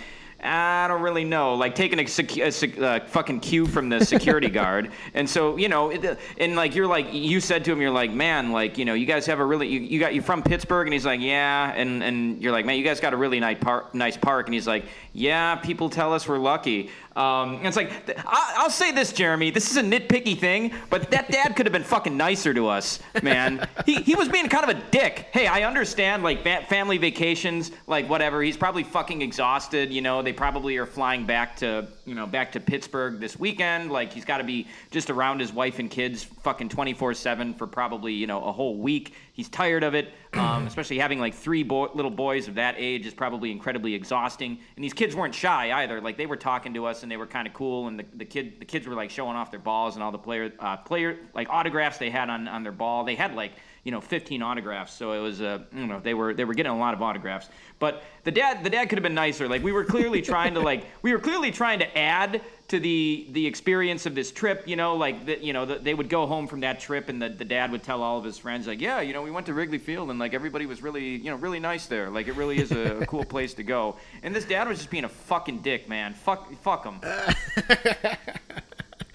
I 0.46 0.88
don't 0.88 1.02
really 1.02 1.24
know, 1.24 1.56
like 1.56 1.76
taking 1.76 2.00
a, 2.00 2.06
sec- 2.08 2.38
a 2.38 2.52
sec- 2.52 2.80
uh, 2.80 3.00
fucking 3.02 3.40
cue 3.40 3.66
from 3.66 3.90
the 3.90 4.04
security 4.06 4.50
guard, 4.62 4.92
and 5.14 5.30
so 5.30 5.58
you 5.58 5.68
know, 5.68 5.90
it, 5.90 6.20
and 6.38 6.56
like 6.56 6.76
you're 6.76 6.88
like 6.88 7.14
you 7.14 7.40
said 7.40 7.66
to 7.66 7.72
him, 7.72 7.82
you're 7.82 7.92
like, 7.92 8.12
man, 8.12 8.52
like 8.52 8.78
you 8.78 8.86
know, 8.86 8.94
you 8.94 9.06
guys 9.06 9.26
have 9.26 9.40
a 9.40 9.46
really, 9.46 9.68
you, 9.68 9.80
you 9.80 10.00
got 10.00 10.14
you 10.14 10.22
from 10.22 10.44
Pittsburgh, 10.44 10.88
and 10.88 10.94
he's 10.94 11.06
like, 11.06 11.20
yeah, 11.20 11.74
and 11.76 12.04
and 12.04 12.42
you're 12.42 12.52
like, 12.52 12.66
man, 12.66 12.78
you 12.78 12.84
guys 12.84 13.00
got 13.00 13.14
a 13.14 13.18
really 13.18 13.40
nice 13.40 13.58
park, 13.60 13.94
nice 13.96 14.18
park, 14.18 14.48
and 14.48 14.54
he's 14.54 14.68
like, 14.68 14.86
yeah, 15.16 15.56
people 15.56 15.90
tell 15.90 16.14
us 16.14 16.28
we're 16.28 16.38
lucky. 16.38 16.90
Um, 17.16 17.66
it's 17.66 17.78
like, 17.78 17.90
I'll 18.28 18.70
say 18.70 18.92
this, 18.92 19.14
Jeremy, 19.14 19.50
this 19.50 19.72
is 19.72 19.78
a 19.78 19.82
nitpicky 19.82 20.38
thing, 20.38 20.74
but 20.90 21.10
that 21.12 21.32
dad 21.32 21.56
could 21.56 21.66
have 21.66 21.72
been 21.72 21.86
fucking 21.86 22.18
nicer 22.18 22.54
to 22.54 22.68
us, 22.68 23.00
man. 23.24 23.66
he, 23.86 24.02
he 24.02 24.16
was 24.16 24.28
being 24.28 24.50
kind 24.50 24.70
of 24.70 24.78
a 24.78 24.82
dick. 24.92 25.28
Hey, 25.32 25.48
I 25.48 25.64
understand, 25.64 26.22
like, 26.22 26.44
fa- 26.44 26.66
family 26.68 26.98
vacations, 26.98 27.72
like, 27.88 28.10
whatever. 28.10 28.42
He's 28.44 28.58
probably 28.58 28.84
fucking 28.84 29.22
exhausted, 29.22 29.94
you 29.94 30.02
know. 30.02 30.22
They 30.22 30.34
probably 30.34 30.76
are 30.76 30.86
flying 30.86 31.26
back 31.26 31.56
to, 31.58 31.88
you 32.06 32.14
know, 32.14 32.28
back 32.28 32.52
to 32.52 32.60
Pittsburgh 32.60 33.22
this 33.22 33.40
weekend. 33.40 33.92
Like, 33.92 34.12
he's 34.12 34.26
got 34.26 34.40
to 34.40 34.44
be 34.44 34.68
just 34.92 35.10
around 35.10 35.40
his 35.40 35.54
wife 35.54 35.80
and 35.80 35.90
kids 35.90 36.26
fucking 36.26 36.68
24 36.68 37.14
7 37.14 37.54
for 37.54 37.68
probably, 37.68 38.12
you 38.12 38.28
know, 38.28 38.44
a 38.44 38.52
whole 38.52 38.76
week. 38.76 39.14
He's 39.36 39.50
tired 39.50 39.84
of 39.84 39.96
it, 39.96 40.14
um, 40.34 40.66
especially 40.68 40.98
having 40.98 41.20
like 41.20 41.34
three 41.34 41.62
boy- 41.62 41.90
little 41.94 42.10
boys 42.10 42.48
of 42.48 42.56
that 42.56 42.76
age 42.78 43.06
is 43.06 43.14
probably 43.14 43.52
incredibly 43.52 43.94
exhausting. 43.94 44.58
And 44.78 44.84
these 44.84 44.94
kids 44.94 45.14
weren't 45.14 45.36
shy 45.36 45.74
either. 45.84 46.00
Like 46.00 46.16
they 46.16 46.26
were 46.26 46.38
talking 46.38 46.74
to 46.74 46.86
us 46.86 47.04
and 47.04 47.12
they 47.12 47.18
were 47.18 47.28
kind 47.28 47.46
of 47.46 47.54
cool. 47.54 47.90
And 47.90 48.00
the, 48.00 48.06
the 48.16 48.24
kid 48.24 48.62
the 48.62 48.66
kids 48.66 48.88
were 48.88 48.96
like 48.96 49.10
showing 49.10 49.36
off 49.36 49.52
their 49.52 49.60
balls 49.60 49.96
and 49.96 50.04
all 50.04 50.14
the 50.14 50.18
player 50.18 50.54
uh, 50.60 50.78
player 50.78 51.18
like 51.34 51.50
autographs 51.50 51.98
they 51.98 52.10
had 52.10 52.30
on, 52.30 52.48
on 52.48 52.64
their 52.64 52.72
ball. 52.72 53.04
They 53.04 53.16
had 53.16 53.36
like 53.36 53.52
you 53.86 53.92
know 53.92 54.02
15 54.02 54.42
autographs. 54.42 54.92
So 54.94 55.14
it 55.14 55.20
was 55.20 55.40
uh, 55.40 55.60
you 55.74 55.86
know 55.86 56.00
they 56.02 56.14
were 56.14 56.34
they 56.34 56.44
were 56.44 56.56
getting 56.56 56.72
a 56.72 56.78
lot 56.78 56.94
of 56.94 57.02
autographs. 57.02 57.48
But 57.80 58.04
the 58.24 58.32
dad 58.32 58.64
the 58.64 58.70
dad 58.70 58.90
could 58.90 58.98
have 58.98 59.04
been 59.04 59.14
nicer. 59.14 59.48
Like 59.48 59.64
we 59.64 59.72
were 59.72 59.86
clearly 59.86 60.22
trying 60.22 60.56
to 60.56 60.60
like 60.60 60.86
we 61.04 61.14
were 61.14 61.20
clearly 61.20 61.52
trying 61.52 61.80
to 61.80 61.98
add 61.98 62.42
to 62.68 62.80
the 62.80 63.28
the 63.32 63.46
experience 63.46 64.08
of 64.08 64.16
this 64.16 64.32
trip. 64.32 64.68
You 64.68 64.76
know, 64.76 64.96
like 64.96 65.28
the, 65.28 65.38
you 65.38 65.54
know 65.54 65.66
the, 65.66 65.76
they 65.76 65.94
would 65.94 66.10
go 66.10 66.26
home 66.26 66.48
from 66.48 66.62
that 66.62 66.80
trip, 66.80 67.10
and 67.10 67.22
the, 67.22 67.30
the 67.30 67.46
dad 67.46 67.72
would 67.72 67.84
tell 67.84 68.02
all 68.02 68.18
of 68.18 68.24
his 68.24 68.40
friends, 68.40 68.66
like, 68.66 68.82
yeah, 68.82 69.02
you 69.02 69.14
know, 69.14 69.22
we 69.22 69.30
went 69.30 69.46
to 69.46 69.54
Wrigley 69.54 69.78
Field, 69.78 70.10
and 70.10 70.18
like 70.18 70.34
everybody 70.34 70.66
was 70.66 70.82
really 70.82 71.18
you 71.18 71.30
know 71.30 71.36
really 71.36 71.60
nice 71.60 71.86
there. 71.86 72.10
Like 72.10 72.28
it 72.28 72.36
really 72.36 72.58
is 72.58 72.72
a, 72.72 72.98
a 72.98 73.06
cool 73.06 73.24
place 73.24 73.54
to 73.54 73.64
go. 73.64 73.98
And 74.24 74.36
this 74.36 74.46
dad 74.46 74.68
was 74.68 74.80
just 74.80 74.90
being 74.90 75.06
a 75.06 75.10
fucking 75.10 75.60
dick, 75.60 75.88
man. 75.88 76.16
Fuck 76.16 76.52
fuck 76.62 76.86
him. 76.86 77.00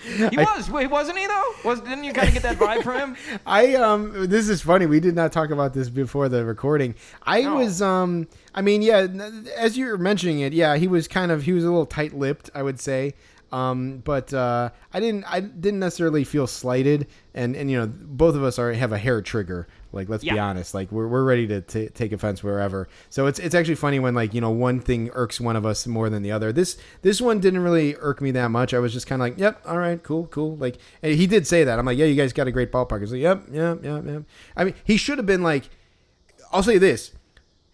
He 0.02 0.36
was, 0.36 0.70
wait, 0.70 0.86
wasn't 0.88 1.18
he 1.18 1.26
though? 1.26 1.52
Was 1.64 1.80
didn't 1.80 2.04
you 2.04 2.12
kind 2.12 2.28
of 2.28 2.34
get 2.34 2.42
that 2.44 2.56
vibe 2.58 2.82
from 2.82 3.14
him? 3.14 3.16
I 3.46 3.74
um 3.74 4.28
this 4.28 4.48
is 4.48 4.62
funny. 4.62 4.86
We 4.86 5.00
did 5.00 5.14
not 5.14 5.30
talk 5.32 5.50
about 5.50 5.74
this 5.74 5.90
before 5.90 6.28
the 6.28 6.44
recording. 6.44 6.94
I 7.22 7.42
No. 7.42 7.56
was 7.56 7.82
um 7.82 8.26
I 8.54 8.62
mean, 8.62 8.82
yeah, 8.82 9.06
as 9.56 9.76
you 9.76 9.86
were 9.86 9.98
mentioning 9.98 10.40
it, 10.40 10.52
yeah, 10.52 10.76
he 10.76 10.88
was 10.88 11.06
kind 11.06 11.30
of 11.30 11.42
he 11.42 11.52
was 11.52 11.64
a 11.64 11.68
little 11.68 11.86
tight-lipped, 11.86 12.50
I 12.54 12.62
would 12.62 12.80
say. 12.80 13.14
Um 13.52 13.98
but 14.04 14.32
uh 14.32 14.70
I 14.94 15.00
didn't 15.00 15.24
I 15.24 15.40
didn't 15.40 15.80
necessarily 15.80 16.24
feel 16.24 16.46
slighted 16.46 17.06
and 17.34 17.54
and 17.56 17.70
you 17.70 17.78
know, 17.78 17.86
both 17.86 18.34
of 18.36 18.42
us 18.42 18.58
are 18.58 18.72
have 18.72 18.92
a 18.92 18.98
hair 18.98 19.20
trigger. 19.20 19.66
Like 19.92 20.08
let's 20.08 20.22
be 20.22 20.38
honest, 20.38 20.72
like 20.74 20.92
we're 20.92 21.08
we're 21.08 21.24
ready 21.24 21.46
to 21.48 21.60
t- 21.60 21.88
take 21.88 22.12
offense 22.12 22.42
wherever. 22.42 22.88
So 23.08 23.26
it's 23.26 23.38
it's 23.38 23.54
actually 23.54 23.74
funny 23.74 23.98
when 23.98 24.14
like, 24.14 24.34
you 24.34 24.40
know, 24.40 24.50
one 24.50 24.78
thing 24.80 25.10
irks 25.14 25.40
one 25.40 25.56
of 25.56 25.66
us 25.66 25.86
more 25.86 26.08
than 26.08 26.22
the 26.22 26.30
other. 26.32 26.52
This 26.52 26.78
this 27.02 27.20
one 27.20 27.40
didn't 27.40 27.62
really 27.62 27.96
irk 27.96 28.20
me 28.20 28.30
that 28.32 28.50
much. 28.50 28.72
I 28.72 28.78
was 28.78 28.92
just 28.92 29.06
kind 29.06 29.20
of 29.20 29.26
like, 29.26 29.38
"Yep, 29.38 29.62
all 29.66 29.78
right, 29.78 30.00
cool, 30.02 30.26
cool." 30.28 30.56
Like 30.56 30.78
and 31.02 31.14
he 31.14 31.26
did 31.26 31.46
say 31.46 31.64
that. 31.64 31.78
I'm 31.78 31.86
like, 31.86 31.98
"Yeah, 31.98 32.06
you 32.06 32.14
guys 32.14 32.32
got 32.32 32.46
a 32.46 32.52
great 32.52 32.70
ballpark." 32.70 33.00
He's 33.00 33.12
like, 33.12 33.20
"Yep, 33.20 33.48
yep, 33.52 33.84
yep, 33.84 34.04
yep." 34.06 34.22
I 34.56 34.64
mean, 34.64 34.74
he 34.84 34.96
should 34.96 35.18
have 35.18 35.26
been 35.26 35.42
like 35.42 35.68
I'll 36.52 36.62
say 36.62 36.78
this. 36.78 37.12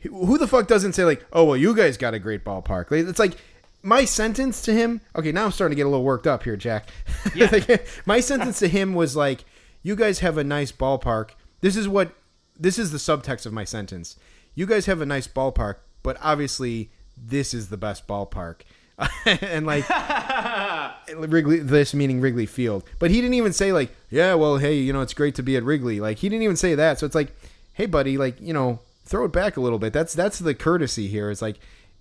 Who 0.03 0.39
the 0.39 0.47
fuck 0.47 0.69
doesn't 0.69 0.93
say 0.95 1.05
like, 1.05 1.25
"Oh, 1.33 1.45
well, 1.45 1.57
you 1.57 1.75
guys 1.75 1.97
got 1.97 2.15
a 2.15 2.19
great 2.19 2.45
ballpark." 2.45 2.91
Like, 2.91 3.07
It's 3.07 3.19
like 3.19 3.37
my 3.83 4.05
sentence 4.05 4.63
to 4.63 4.73
him. 4.73 5.01
Okay, 5.17 5.33
now 5.33 5.45
I'm 5.45 5.53
starting 5.53 5.75
to 5.75 5.77
get 5.77 5.87
a 5.87 5.91
little 5.91 6.05
worked 6.05 6.27
up 6.27 6.45
here, 6.45 6.57
Jack. 6.57 6.89
Like, 7.35 7.87
my 8.07 8.21
sentence 8.21 8.59
to 8.61 8.69
him 8.69 8.95
was 8.95 9.17
like, 9.17 9.45
"You 9.83 9.97
guys 9.97 10.21
have 10.21 10.39
a 10.39 10.45
nice 10.45 10.73
ballpark." 10.73 11.31
This 11.61 11.77
is 11.77 11.89
what 11.89 12.13
this 12.59 12.79
is 12.79 12.91
the 12.91 12.99
subtext 12.99 13.47
of 13.47 13.53
my 13.53 13.65
sentence. 13.65 14.17
You 14.55 14.67
guys 14.67 14.87
have 14.87 15.01
a 15.01 15.07
nice 15.07 15.29
ballpark, 15.29 15.77
but 16.03 16.17
obviously 16.23 16.91
this 17.17 17.53
is 17.55 17.69
the 17.69 17.77
best 17.77 18.07
ballpark. 18.07 18.63
and 19.27 19.67
like 19.67 19.85
Wrigley, 21.17 21.59
this 21.59 21.93
meaning 21.93 22.21
Wrigley 22.21 22.47
Field. 22.47 22.85
But 22.99 23.11
he 23.11 23.21
didn't 23.21 23.35
even 23.35 23.53
say 23.53 23.73
like, 23.73 23.95
yeah, 24.09 24.35
well, 24.35 24.57
hey, 24.57 24.75
you 24.75 24.93
know, 24.93 25.03
it's 25.03 25.15
great 25.15 25.35
to 25.35 25.43
be 25.43 25.57
at 25.57 25.65
Wrigley. 25.65 26.01
Like 26.01 26.19
he 26.19 26.29
didn't 26.29 26.43
even 26.43 26.57
say 26.57 26.75
that. 26.75 26.99
So 26.99 27.07
it's 27.07 27.15
like, 27.15 27.35
hey, 27.75 27.87
buddy, 27.87 28.17
like 28.17 28.41
you 28.41 28.53
know, 28.53 28.81
throw 29.05 29.25
it 29.25 29.33
back 29.33 29.57
a 29.57 29.61
little 29.61 29.79
bit. 29.79 29.93
That's 29.93 30.15
that's 30.15 30.39
the 30.39 30.55
courtesy 30.55 31.09
here. 31.09 31.31
It's 31.31 31.43
like 31.43 31.59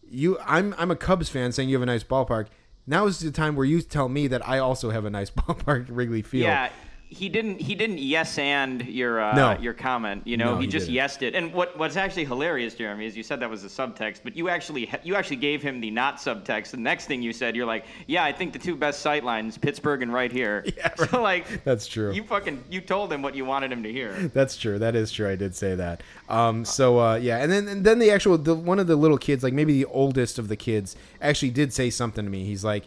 you, 0.09 0.37
I'm 0.45 0.73
I'm 0.77 0.91
a 0.91 0.95
Cubs 0.95 1.29
fan 1.29 1.51
saying 1.51 1.69
you 1.69 1.75
have 1.75 1.83
a 1.83 1.85
nice 1.85 2.03
ballpark. 2.03 2.47
Now 2.87 3.07
is 3.07 3.19
the 3.19 3.31
time 3.31 3.55
where 3.55 3.65
you 3.65 3.81
tell 3.81 4.07
me 4.09 4.27
that 4.27 4.47
I 4.47 4.59
also 4.59 4.91
have 4.91 5.05
a 5.05 5.09
nice 5.09 5.29
ballpark 5.31 5.89
at 5.89 5.89
Wrigley 5.89 6.21
Field. 6.21 6.43
Yeah, 6.43 6.69
he 7.15 7.29
didn't. 7.29 7.61
He 7.61 7.75
didn't 7.75 7.99
yes 7.99 8.37
and 8.37 8.85
your 8.85 9.21
uh, 9.21 9.33
No. 9.35 9.57
your 9.59 9.73
comment. 9.73 10.23
You 10.25 10.37
know, 10.37 10.55
No, 10.55 10.57
he, 10.57 10.65
he 10.65 10.71
just 10.71 10.87
didn't. 10.87 10.99
yesed 11.09 11.21
it. 11.21 11.33
And 11.35 11.53
what 11.53 11.77
what's 11.77 11.95
actually 11.95 12.25
hilarious, 12.25 12.75
Jeremy, 12.75 13.05
is 13.05 13.15
you 13.15 13.23
said 13.23 13.39
that 13.39 13.49
was 13.49 13.63
the 13.63 13.69
subtext, 13.69 14.19
but 14.23 14.35
you 14.35 14.49
actually 14.49 14.89
you 15.03 15.15
actually 15.15 15.37
gave 15.37 15.61
him 15.61 15.79
the 15.79 15.91
not 15.91 16.17
subtext. 16.17 16.71
The 16.71 16.77
next 16.77 17.05
thing 17.05 17.21
you 17.21 17.31
said, 17.31 17.55
you're 17.55 17.65
like, 17.65 17.85
yeah, 18.07 18.23
I 18.23 18.31
think 18.33 18.51
the 18.53 18.59
two 18.59 18.75
best 18.75 18.99
sight 19.01 19.23
lines, 19.23 19.57
Pittsburgh 19.57 20.01
and 20.03 20.13
right 20.13 20.31
here. 20.31 20.65
Yeah, 20.77 20.93
So 21.09 21.21
like, 21.21 21.63
That's 21.63 21.87
true. 21.87 22.11
You 22.11 22.23
fucking 22.23 22.63
you 22.69 22.81
told 22.81 23.13
him 23.13 23.21
what 23.21 23.33
you 23.35 23.45
wanted 23.45 23.71
him 23.71 23.83
to 23.83 23.91
hear. 23.91 24.11
That's 24.33 24.57
true. 24.57 24.77
That 24.79 24.95
is 24.95 25.11
true. 25.11 25.29
I 25.29 25.35
did 25.35 25.55
say 25.55 25.75
that. 25.75 26.03
Um, 26.27 26.65
so 26.65 26.99
uh, 26.99 27.15
yeah, 27.15 27.37
and 27.37 27.51
then 27.51 27.67
and 27.69 27.85
then 27.85 27.99
the 27.99 28.11
actual 28.11 28.37
the, 28.37 28.53
one 28.53 28.79
of 28.79 28.87
the 28.87 28.95
little 28.95 29.17
kids, 29.17 29.43
like 29.43 29.53
maybe 29.53 29.71
the 29.73 29.85
oldest 29.85 30.37
of 30.37 30.49
the 30.49 30.55
kids, 30.57 30.95
actually 31.21 31.51
did 31.51 31.71
say 31.71 31.89
something 31.89 32.25
to 32.25 32.29
me. 32.31 32.43
He's 32.45 32.63
like, 32.65 32.83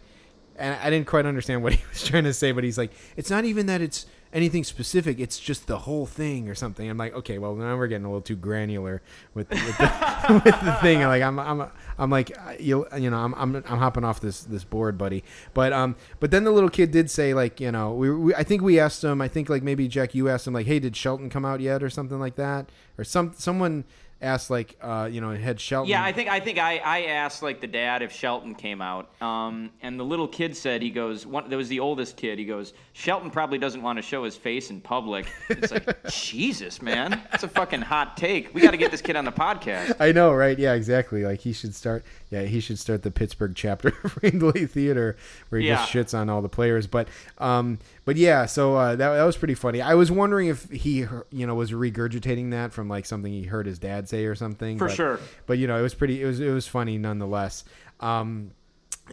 and 0.57 0.75
I 0.83 0.91
didn't 0.91 1.07
quite 1.07 1.25
understand 1.25 1.63
what 1.65 1.73
he 1.73 1.83
was 1.89 2.05
trying 2.05 2.25
to 2.25 2.35
say, 2.35 2.53
but 2.53 2.65
he's 2.65 2.77
like, 2.77 2.91
it's 3.17 3.31
not 3.31 3.45
even 3.45 3.67
that 3.67 3.81
it's 3.81 4.07
anything 4.33 4.65
specific. 4.65 5.19
It's 5.19 5.39
just 5.39 5.67
the 5.67 5.79
whole 5.79 6.07
thing 6.07 6.49
or 6.49 6.55
something. 6.55 6.89
I'm 6.89 6.99
like, 6.99 7.15
okay, 7.15 7.39
well 7.39 7.55
now 7.55 7.77
we're 7.77 7.87
getting 7.87 8.05
a 8.05 8.09
little 8.09 8.23
too 8.23 8.37
granular 8.37 9.03
with 9.35 9.51
with 9.51 9.79
the, 9.79 10.43
with 10.45 10.61
the 10.65 10.73
thing. 10.81 11.03
I'm 11.03 11.09
like, 11.09 11.23
I'm 11.23 11.39
I'm 11.39 11.71
I'm 11.99 12.11
like, 12.11 12.37
you 12.61 12.87
you 12.97 13.11
know, 13.11 13.19
I'm 13.19 13.35
I'm 13.35 13.57
I'm 13.57 13.79
hopping 13.79 14.05
off 14.05 14.21
this 14.21 14.41
this 14.41 14.65
board, 14.65 14.99
buddy. 14.99 15.25
But 15.55 15.73
um, 15.73 15.97
but 16.21 16.31
then 16.31 16.45
the 16.45 16.51
little 16.51 16.71
kid 16.71 16.91
did 16.91 17.11
say 17.11 17.35
like, 17.35 17.61
you 17.61 17.73
know, 17.73 17.93
we, 17.95 18.11
we 18.11 18.35
I 18.35 18.43
think 18.43 18.63
we 18.63 18.79
asked 18.79 19.03
him. 19.03 19.21
I 19.21 19.29
think 19.29 19.49
like 19.49 19.63
maybe 19.63 19.89
Jack, 19.89 20.15
you 20.15 20.29
asked 20.29 20.47
him 20.47 20.55
like, 20.55 20.67
hey, 20.67 20.79
did 20.79 20.97
Shelton 20.97 21.31
come 21.31 21.45
out 21.45 21.61
yet 21.61 21.83
or 21.83 21.91
something 21.91 22.19
like 22.19 22.37
that, 22.37 22.71
or 22.97 23.05
some 23.05 23.33
someone 23.37 23.85
asked 24.21 24.51
like, 24.51 24.77
uh, 24.81 25.09
you 25.11 25.21
know, 25.21 25.35
had 25.35 25.61
Shelton. 25.61 25.91
Yeah, 25.91 26.03
I 26.03 26.13
think 26.13 26.29
I 26.29 26.41
think 26.41 26.59
I, 26.59 26.79
I 26.79 27.03
asked 27.05 27.43
like 27.43 27.61
the 27.61 27.67
dad 27.67 28.03
if 28.03 28.13
Shelton 28.13 28.55
came 28.55 28.81
out, 28.81 29.11
um, 29.23 29.71
and 29.83 29.99
the 29.99 30.05
little 30.05 30.29
kid 30.29 30.57
said 30.57 30.83
he 30.83 30.91
goes. 30.91 31.27
One, 31.27 31.49
there 31.49 31.59
was 31.59 31.69
the 31.69 31.81
oldest 31.81 32.17
kid. 32.17 32.39
He 32.39 32.45
goes, 32.45 32.73
Shelton 32.93 33.31
probably 33.31 33.59
doesn't 33.59 33.83
want 33.83 33.97
to 33.97 34.03
show 34.03 34.25
his 34.25 34.37
face 34.37 34.71
in 34.71 34.81
public. 34.81 35.27
It's 35.49 35.73
like 35.73 36.07
Jesus, 36.11 36.83
man, 36.83 37.23
that's 37.31 37.45
a 37.45 37.49
fucking 37.49 37.83
hot 37.83 38.17
take. 38.17 38.55
We 38.55 38.61
got 38.61 38.73
to 38.73 38.77
get 38.77 38.91
this 38.91 39.03
kid 39.03 39.17
on 39.17 39.25
the 39.25 39.33
podcast. 39.33 39.97
I 40.01 40.13
know, 40.13 40.33
right? 40.33 40.59
Yeah, 40.59 40.75
exactly. 40.75 41.25
Like 41.25 41.41
he 41.41 41.53
should 41.53 41.75
start. 41.75 42.05
Yeah, 42.31 42.43
he 42.43 42.61
should 42.61 42.79
start 42.79 43.03
the 43.03 43.11
Pittsburgh 43.11 43.55
chapter 43.55 43.89
of 44.05 44.19
Wrigley 44.23 44.67
Theater, 44.67 45.17
where 45.49 45.61
he 45.61 45.69
just 45.69 45.91
shits 45.91 46.17
on 46.17 46.29
all 46.29 46.43
the 46.43 46.49
players. 46.49 46.87
But, 46.87 47.09
um, 47.39 47.79
but 48.05 48.17
yeah, 48.17 48.47
so 48.47 48.77
uh, 48.77 48.97
that 48.97 49.15
that 49.15 49.25
was 49.25 49.37
pretty 49.37 49.55
funny. 49.55 49.81
I 49.81 49.95
was 49.95 50.11
wondering 50.11 50.49
if 50.49 50.69
he, 50.71 51.07
you 51.31 51.47
know, 51.47 51.55
was 51.55 51.73
regurgitating 51.73 52.51
that 52.51 52.73
from 52.73 52.89
like 52.89 53.07
something 53.07 53.33
he 53.33 53.45
heard 53.45 53.67
his 53.67 53.79
dad 53.79 54.09
say 54.09 54.27
or 54.27 54.35
something. 54.35 54.79
For 54.79 54.89
but, 54.89 54.95
sure. 54.95 55.21
But 55.47 55.59
you 55.59 55.67
know, 55.67 55.79
it 55.79 55.83
was 55.83 55.95
pretty. 55.95 56.23
It 56.23 56.27
was 56.27 56.41
it 56.41 56.51
was 56.51 56.67
funny 56.67 56.99
nonetheless. 56.99 57.65
Um, 58.01 58.51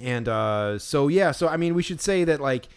and 0.01 0.27
uh, 0.27 0.79
so 0.79 1.07
yeah, 1.07 1.31
so 1.31 1.47
I 1.47 1.57
mean, 1.57 1.73
we 1.73 1.83
should 1.83 2.01
say 2.01 2.23
that 2.25 2.41
like 2.41 2.67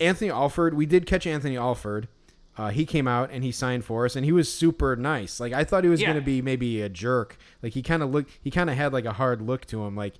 Anthony 0.00 0.30
Alford, 0.30 0.74
we 0.74 0.86
did 0.86 1.06
catch 1.06 1.26
Anthony 1.26 1.56
Alford. 1.56 2.08
Uh, 2.56 2.70
he 2.70 2.86
came 2.86 3.08
out 3.08 3.30
and 3.32 3.42
he 3.42 3.50
signed 3.50 3.84
for 3.84 4.04
us, 4.04 4.14
and 4.16 4.24
he 4.24 4.30
was 4.32 4.52
super 4.52 4.94
nice. 4.96 5.40
Like 5.40 5.52
I 5.52 5.64
thought 5.64 5.82
he 5.84 5.90
was 5.90 6.00
Yeah. 6.00 6.08
going 6.08 6.20
to 6.20 6.24
be 6.24 6.40
maybe 6.40 6.82
a 6.82 6.88
jerk. 6.88 7.36
Like 7.62 7.72
he 7.72 7.82
kind 7.82 8.02
of 8.02 8.10
looked, 8.10 8.30
he 8.42 8.50
kind 8.50 8.70
of 8.70 8.76
had 8.76 8.92
like 8.92 9.04
a 9.06 9.12
hard 9.12 9.42
look 9.42 9.64
to 9.66 9.84
him, 9.84 9.96
like 9.96 10.14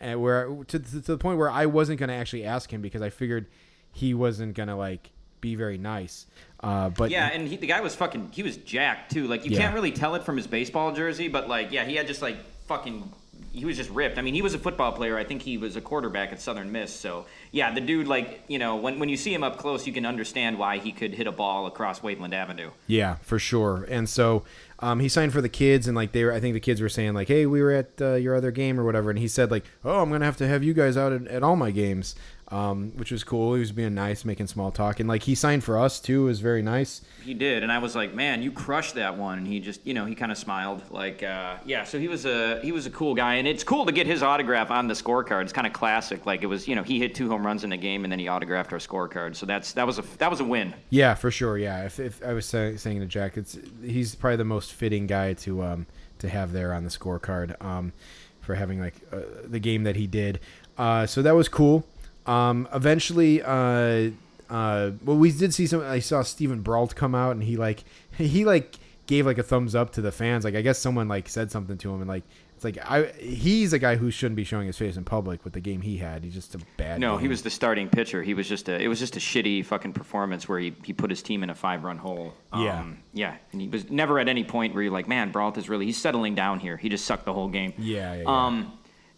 uh, 0.00 0.14
where 0.14 0.46
to, 0.68 0.78
to, 0.78 0.78
to 0.80 1.00
the 1.00 1.18
point 1.18 1.38
where 1.38 1.50
I 1.50 1.66
wasn't 1.66 1.98
going 2.00 2.08
to 2.08 2.14
actually 2.14 2.44
ask 2.44 2.72
him 2.72 2.82
because 2.82 3.02
I 3.02 3.10
figured 3.10 3.46
he 3.92 4.14
wasn't 4.14 4.54
going 4.54 4.68
to 4.68 4.74
like 4.76 5.10
be 5.40 5.54
very 5.54 5.78
nice. 5.78 6.26
Uh, 6.60 6.88
but 6.88 7.10
Yeah, 7.10 7.30
and 7.32 7.46
he, 7.46 7.56
the 7.56 7.66
guy 7.68 7.80
was 7.80 7.94
fucking. 7.94 8.30
He 8.32 8.42
was 8.42 8.56
jacked 8.56 9.12
too. 9.12 9.28
Like 9.28 9.44
you 9.44 9.52
Yeah. 9.52 9.58
can't 9.60 9.74
really 9.74 9.92
tell 9.92 10.14
it 10.16 10.24
from 10.24 10.36
his 10.36 10.46
baseball 10.48 10.92
jersey, 10.92 11.28
but 11.28 11.48
like 11.48 11.70
yeah, 11.70 11.84
he 11.84 11.94
had 11.94 12.06
just 12.08 12.20
like 12.22 12.36
fucking. 12.66 13.12
He 13.56 13.64
was 13.64 13.76
just 13.76 13.88
ripped. 13.90 14.18
I 14.18 14.22
mean, 14.22 14.34
he 14.34 14.42
was 14.42 14.52
a 14.52 14.58
football 14.58 14.92
player. 14.92 15.16
I 15.16 15.24
think 15.24 15.40
he 15.40 15.56
was 15.56 15.76
a 15.76 15.80
quarterback 15.80 16.30
at 16.30 16.40
Southern 16.40 16.70
Miss. 16.70 16.92
So 16.92 17.24
yeah, 17.52 17.72
the 17.72 17.80
dude 17.80 18.06
like 18.06 18.42
you 18.48 18.58
know 18.58 18.76
when 18.76 18.98
when 18.98 19.08
you 19.08 19.16
see 19.16 19.32
him 19.32 19.42
up 19.42 19.56
close, 19.56 19.86
you 19.86 19.92
can 19.92 20.04
understand 20.04 20.58
why 20.58 20.78
he 20.78 20.92
could 20.92 21.14
hit 21.14 21.26
a 21.26 21.32
ball 21.32 21.66
across 21.66 22.00
Waveland 22.00 22.34
Avenue. 22.34 22.70
Yeah, 22.86 23.14
for 23.22 23.38
sure. 23.38 23.86
And 23.88 24.08
so 24.08 24.44
um, 24.80 25.00
he 25.00 25.08
signed 25.08 25.32
for 25.32 25.40
the 25.40 25.48
kids, 25.48 25.88
and 25.88 25.96
like 25.96 26.12
they 26.12 26.24
were, 26.24 26.32
I 26.32 26.40
think 26.40 26.52
the 26.52 26.60
kids 26.60 26.80
were 26.82 26.90
saying 26.90 27.14
like, 27.14 27.28
"Hey, 27.28 27.46
we 27.46 27.62
were 27.62 27.72
at 27.72 27.90
uh, 28.00 28.14
your 28.14 28.34
other 28.34 28.50
game 28.50 28.78
or 28.78 28.84
whatever," 28.84 29.08
and 29.08 29.18
he 29.18 29.28
said 29.28 29.50
like, 29.50 29.64
"Oh, 29.84 30.02
I'm 30.02 30.10
gonna 30.10 30.26
have 30.26 30.36
to 30.38 30.46
have 30.46 30.62
you 30.62 30.74
guys 30.74 30.96
out 30.96 31.12
at, 31.12 31.26
at 31.28 31.42
all 31.42 31.56
my 31.56 31.70
games," 31.70 32.14
um, 32.48 32.92
which 32.94 33.10
was 33.10 33.24
cool. 33.24 33.54
He 33.54 33.60
was 33.60 33.72
being 33.72 33.94
nice, 33.94 34.24
making 34.24 34.46
small 34.46 34.70
talk, 34.70 35.00
and 35.00 35.08
like 35.08 35.24
he 35.24 35.34
signed 35.34 35.64
for 35.64 35.78
us 35.78 35.98
too. 35.98 36.22
It 36.22 36.26
was 36.26 36.40
very 36.40 36.62
nice. 36.62 37.02
He 37.24 37.34
did, 37.34 37.62
and 37.62 37.72
I 37.72 37.78
was 37.78 37.96
like, 37.96 38.14
"Man, 38.14 38.42
you 38.42 38.52
crushed 38.52 38.94
that 38.94 39.16
one." 39.16 39.38
And 39.38 39.46
he 39.46 39.58
just, 39.58 39.84
you 39.84 39.94
know, 39.94 40.04
he 40.04 40.14
kind 40.14 40.30
of 40.30 40.38
smiled, 40.38 40.82
like, 40.90 41.22
uh, 41.22 41.56
"Yeah." 41.64 41.82
So 41.84 41.98
he 41.98 42.06
was 42.06 42.24
a 42.24 42.60
he 42.62 42.70
was 42.70 42.86
a 42.86 42.90
cool 42.90 43.14
guy, 43.14 43.34
and 43.34 43.48
it's 43.48 43.64
cool 43.64 43.84
to 43.86 43.92
get 43.92 44.06
his 44.06 44.22
autograph 44.22 44.70
on 44.70 44.86
the 44.86 44.94
scorecard. 44.94 45.42
It's 45.42 45.52
kind 45.52 45.66
of 45.66 45.72
classic. 45.72 46.24
Like 46.24 46.42
it 46.42 46.46
was, 46.46 46.68
you 46.68 46.76
know, 46.76 46.84
he 46.84 46.98
hit 47.00 47.14
two 47.14 47.28
home 47.28 47.44
runs 47.44 47.64
in 47.64 47.70
the 47.70 47.76
game, 47.76 48.04
and 48.04 48.12
then 48.12 48.18
he 48.18 48.28
autographed 48.28 48.72
our 48.72 48.78
scorecard. 48.78 49.34
So 49.34 49.44
that's 49.44 49.72
that 49.72 49.86
was 49.86 49.98
a 49.98 50.02
that 50.18 50.30
was 50.30 50.40
a 50.40 50.44
win. 50.44 50.74
Yeah, 50.90 51.14
for 51.14 51.32
sure. 51.32 51.58
Yeah, 51.58 51.84
if, 51.84 51.98
if 51.98 52.24
I 52.24 52.32
was 52.32 52.46
say, 52.46 52.76
saying 52.76 53.00
to 53.00 53.06
Jack, 53.06 53.36
it's 53.36 53.58
he's 53.82 54.14
probably 54.14 54.36
the 54.36 54.44
most 54.44 54.72
fitting 54.72 55.08
guy 55.08 55.32
to 55.34 55.64
um, 55.64 55.86
to 56.20 56.28
have 56.28 56.52
there 56.52 56.72
on 56.72 56.84
the 56.84 56.90
scorecard 56.90 57.60
um, 57.64 57.92
for 58.40 58.54
having 58.54 58.80
like 58.80 58.94
uh, 59.12 59.18
the 59.44 59.58
game 59.58 59.82
that 59.82 59.96
he 59.96 60.06
did. 60.06 60.38
Uh, 60.78 61.06
so 61.06 61.22
that 61.22 61.34
was 61.34 61.48
cool. 61.48 61.84
Um, 62.26 62.68
eventually, 62.74 63.42
uh, 63.42 64.10
uh, 64.50 64.90
well, 65.04 65.16
we 65.16 65.32
did 65.32 65.54
see 65.54 65.66
some. 65.66 65.82
I 65.82 66.00
saw 66.00 66.22
Steven 66.22 66.60
Brault 66.60 66.94
come 66.94 67.14
out, 67.14 67.32
and 67.32 67.42
he 67.42 67.56
like 67.56 67.84
he 68.16 68.44
like 68.44 68.76
gave 69.06 69.26
like 69.26 69.38
a 69.38 69.42
thumbs 69.42 69.74
up 69.74 69.92
to 69.92 70.00
the 70.00 70.12
fans. 70.12 70.44
Like 70.44 70.54
I 70.54 70.62
guess 70.62 70.78
someone 70.78 71.08
like 71.08 71.28
said 71.28 71.50
something 71.50 71.78
to 71.78 71.94
him, 71.94 72.00
and 72.00 72.08
like 72.08 72.24
it's 72.54 72.64
like 72.64 72.78
I 72.78 73.06
he's 73.18 73.72
a 73.72 73.78
guy 73.78 73.96
who 73.96 74.10
shouldn't 74.10 74.36
be 74.36 74.44
showing 74.44 74.66
his 74.66 74.78
face 74.78 74.96
in 74.96 75.04
public 75.04 75.44
with 75.44 75.52
the 75.52 75.60
game 75.60 75.82
he 75.82 75.98
had. 75.98 76.24
He's 76.24 76.34
just 76.34 76.54
a 76.54 76.58
bad. 76.76 77.00
No, 77.00 77.18
he 77.18 77.28
was 77.28 77.42
the 77.42 77.50
starting 77.50 77.88
pitcher. 77.88 78.22
He 78.22 78.34
was 78.34 78.48
just 78.48 78.68
a 78.68 78.80
it 78.80 78.88
was 78.88 78.98
just 78.98 79.16
a 79.16 79.20
shitty 79.20 79.64
fucking 79.64 79.92
performance 79.92 80.48
where 80.48 80.58
he, 80.58 80.74
he 80.84 80.92
put 80.92 81.10
his 81.10 81.22
team 81.22 81.42
in 81.42 81.50
a 81.50 81.54
five 81.54 81.84
run 81.84 81.98
hole. 81.98 82.34
Yeah. 82.54 82.80
Um, 82.80 82.98
yeah, 83.12 83.36
and 83.52 83.60
he 83.60 83.68
was 83.68 83.90
never 83.90 84.18
at 84.18 84.28
any 84.28 84.44
point 84.44 84.74
where 84.74 84.82
you're 84.82 84.92
like, 84.92 85.08
man, 85.08 85.32
Brault 85.32 85.58
is 85.58 85.68
really 85.68 85.86
he's 85.86 85.98
settling 85.98 86.34
down 86.34 86.58
here. 86.60 86.76
He 86.76 86.88
just 86.88 87.04
sucked 87.04 87.26
the 87.26 87.32
whole 87.34 87.48
game. 87.48 87.74
Yeah, 87.76 88.14
yeah, 88.14 88.22
yeah. 88.22 88.66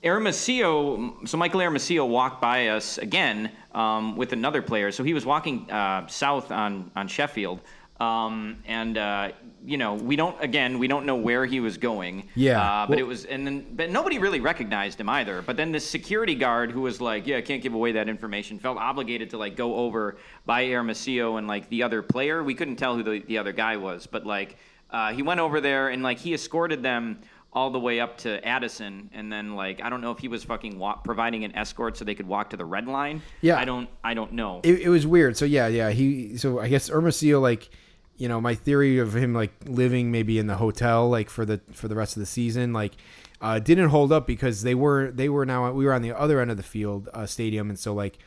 Hermosillo, 0.02 1.16
so 1.24 1.36
Michael 1.36 1.60
Hermosillo 1.60 2.06
walked 2.06 2.40
by 2.40 2.68
us 2.68 2.98
again 2.98 3.50
um, 3.72 4.16
with 4.16 4.32
another 4.32 4.62
player. 4.62 4.92
So 4.92 5.02
he 5.02 5.12
was 5.12 5.26
walking 5.26 5.68
uh, 5.70 6.06
south 6.06 6.52
on 6.52 6.90
on 6.94 7.08
Sheffield, 7.08 7.60
um, 7.98 8.62
and 8.64 8.96
uh, 8.96 9.32
you 9.64 9.76
know 9.76 9.94
we 9.94 10.14
don't 10.14 10.40
again 10.40 10.78
we 10.78 10.86
don't 10.86 11.04
know 11.04 11.16
where 11.16 11.44
he 11.44 11.58
was 11.58 11.78
going. 11.78 12.28
Yeah, 12.36 12.60
uh, 12.60 12.86
but 12.86 12.90
well- 12.90 12.98
it 13.00 13.06
was 13.08 13.24
and 13.24 13.44
then 13.44 13.66
but 13.74 13.90
nobody 13.90 14.20
really 14.20 14.38
recognized 14.38 15.00
him 15.00 15.08
either. 15.08 15.42
But 15.42 15.56
then 15.56 15.72
this 15.72 15.84
security 15.84 16.36
guard 16.36 16.70
who 16.70 16.82
was 16.82 17.00
like, 17.00 17.26
yeah, 17.26 17.38
I 17.38 17.40
can't 17.42 17.62
give 17.62 17.74
away 17.74 17.90
that 17.92 18.08
information, 18.08 18.60
felt 18.60 18.78
obligated 18.78 19.30
to 19.30 19.38
like 19.38 19.56
go 19.56 19.74
over 19.74 20.16
by 20.46 20.64
Hermosillo 20.66 21.38
and 21.38 21.48
like 21.48 21.68
the 21.70 21.82
other 21.82 22.02
player. 22.02 22.44
We 22.44 22.54
couldn't 22.54 22.76
tell 22.76 22.94
who 22.94 23.02
the, 23.02 23.18
the 23.26 23.38
other 23.38 23.52
guy 23.52 23.76
was, 23.76 24.06
but 24.06 24.24
like 24.24 24.58
uh, 24.90 25.12
he 25.12 25.22
went 25.22 25.40
over 25.40 25.60
there 25.60 25.88
and 25.88 26.04
like 26.04 26.18
he 26.18 26.34
escorted 26.34 26.84
them 26.84 27.18
all 27.52 27.70
the 27.70 27.78
way 27.78 27.98
up 27.98 28.18
to 28.18 28.46
Addison, 28.46 29.10
and 29.12 29.32
then 29.32 29.56
like 29.56 29.82
I 29.82 29.88
don't 29.90 30.00
know 30.00 30.10
if 30.10 30.18
he 30.18 30.28
was 30.28 30.44
fucking 30.44 30.78
wa- 30.78 30.96
providing 30.96 31.44
an 31.44 31.56
escort 31.56 31.96
so 31.96 32.04
they 32.04 32.14
could 32.14 32.26
walk 32.26 32.50
to 32.50 32.56
the 32.56 32.64
red 32.64 32.86
line. 32.86 33.22
Yeah. 33.40 33.58
I 33.58 33.64
don't 33.64 33.88
I 34.04 34.14
don't 34.14 34.32
know. 34.32 34.60
it, 34.64 34.80
it 34.80 34.88
was 34.88 35.06
weird. 35.06 35.36
So 35.36 35.44
yeah, 35.44 35.66
yeah. 35.66 35.90
He 35.90 36.36
so 36.36 36.60
I 36.60 36.68
guess 36.68 36.88
Hermosillo 36.88 37.40
like 37.40 37.70
you 38.16 38.28
know 38.28 38.40
my 38.40 38.54
theory 38.54 38.98
of 38.98 39.16
him 39.16 39.32
like 39.32 39.52
living 39.66 40.10
maybe 40.10 40.38
in 40.38 40.46
the 40.46 40.56
hotel 40.56 41.08
like 41.08 41.30
for 41.30 41.44
the 41.44 41.60
for 41.72 41.88
the 41.88 41.94
rest 41.94 42.16
of 42.16 42.20
the 42.20 42.26
season 42.26 42.72
like 42.72 42.94
uh, 43.40 43.60
didn't 43.60 43.90
hold 43.90 44.10
up 44.10 44.26
because 44.26 44.62
they 44.62 44.74
were 44.74 45.12
they 45.12 45.28
were 45.28 45.46
now 45.46 45.70
we 45.70 45.84
were 45.84 45.92
on 45.92 46.02
the 46.02 46.12
other 46.12 46.40
end 46.40 46.50
of 46.50 46.56
the 46.56 46.62
field 46.64 47.08
uh, 47.14 47.24
stadium 47.24 47.68
and 47.68 47.78
so 47.78 47.94
like 47.94 48.18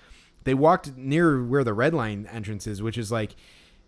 they 0.43 0.53
walked 0.53 0.95
near 0.97 1.43
where 1.43 1.63
the 1.63 1.73
red 1.73 1.93
line 1.93 2.27
entrance 2.31 2.65
is, 2.67 2.81
which 2.81 2.97
is 2.97 3.11
like 3.11 3.35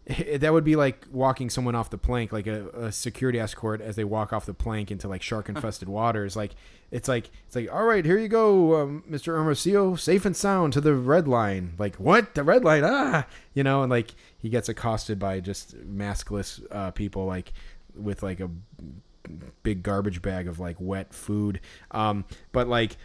that 0.35 0.51
would 0.51 0.63
be 0.63 0.75
like 0.75 1.05
walking 1.11 1.49
someone 1.49 1.75
off 1.75 1.89
the 1.89 1.97
plank, 1.97 2.33
like 2.33 2.47
a, 2.47 2.67
a 2.69 2.91
security 2.91 3.39
escort 3.39 3.79
as 3.79 3.95
they 3.95 4.03
walk 4.03 4.33
off 4.33 4.45
the 4.45 4.53
plank 4.53 4.91
into 4.91 5.07
like 5.07 5.21
shark 5.21 5.47
infested 5.47 5.87
waters. 5.87 6.35
Like 6.35 6.55
it's 6.91 7.07
like 7.07 7.29
it's 7.47 7.55
like 7.55 7.71
all 7.71 7.85
right, 7.85 8.03
here 8.03 8.17
you 8.17 8.27
go, 8.27 8.81
um, 8.81 9.03
Mr. 9.09 9.37
Hermosillo, 9.37 9.95
safe 9.95 10.25
and 10.25 10.35
sound 10.35 10.73
to 10.73 10.81
the 10.81 10.93
red 10.93 11.27
line. 11.27 11.73
Like 11.77 11.95
what? 11.95 12.35
The 12.35 12.43
red 12.43 12.65
line? 12.65 12.83
Ah, 12.85 13.25
you 13.53 13.63
know, 13.63 13.81
and 13.81 13.89
like 13.89 14.13
he 14.37 14.49
gets 14.49 14.67
accosted 14.67 15.19
by 15.19 15.39
just 15.39 15.77
maskless 15.77 16.61
uh, 16.71 16.91
people, 16.91 17.25
like 17.25 17.53
with 17.95 18.23
like 18.23 18.41
a 18.41 18.49
big 19.63 19.83
garbage 19.83 20.21
bag 20.21 20.47
of 20.47 20.59
like 20.59 20.75
wet 20.79 21.13
food. 21.13 21.61
Um, 21.91 22.25
but 22.51 22.67
like, 22.67 22.97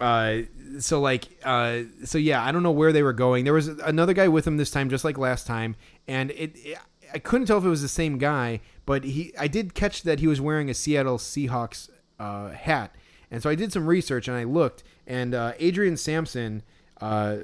uh, 0.00 0.38
so 0.78 1.00
like, 1.00 1.28
uh, 1.44 1.80
so 2.04 2.18
yeah, 2.18 2.42
I 2.44 2.52
don't 2.52 2.62
know 2.62 2.70
where 2.70 2.92
they 2.92 3.02
were 3.02 3.12
going. 3.12 3.44
There 3.44 3.52
was 3.52 3.68
another 3.68 4.12
guy 4.12 4.28
with 4.28 4.46
him 4.46 4.56
this 4.56 4.70
time, 4.70 4.90
just 4.90 5.04
like 5.04 5.18
last 5.18 5.46
time, 5.46 5.76
and 6.08 6.30
it, 6.32 6.56
it 6.56 6.78
I 7.12 7.18
couldn't 7.18 7.46
tell 7.46 7.58
if 7.58 7.64
it 7.64 7.68
was 7.68 7.82
the 7.82 7.88
same 7.88 8.18
guy, 8.18 8.60
but 8.84 9.04
he, 9.04 9.32
I 9.38 9.46
did 9.48 9.74
catch 9.74 10.02
that 10.02 10.20
he 10.20 10.26
was 10.26 10.40
wearing 10.40 10.68
a 10.68 10.74
Seattle 10.74 11.18
Seahawks 11.18 11.88
uh, 12.18 12.50
hat, 12.50 12.94
and 13.30 13.42
so 13.42 13.50
I 13.50 13.54
did 13.54 13.72
some 13.72 13.86
research 13.86 14.28
and 14.28 14.36
I 14.36 14.44
looked, 14.44 14.82
and 15.06 15.34
uh, 15.34 15.52
Adrian 15.58 15.96
Sampson, 15.96 16.62
uh, 17.00 17.38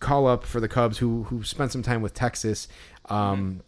call 0.00 0.26
up 0.26 0.44
for 0.44 0.60
the 0.60 0.68
Cubs, 0.68 0.98
who 0.98 1.24
who 1.24 1.42
spent 1.42 1.72
some 1.72 1.82
time 1.82 2.02
with 2.02 2.14
Texas. 2.14 2.68
Um, 3.06 3.62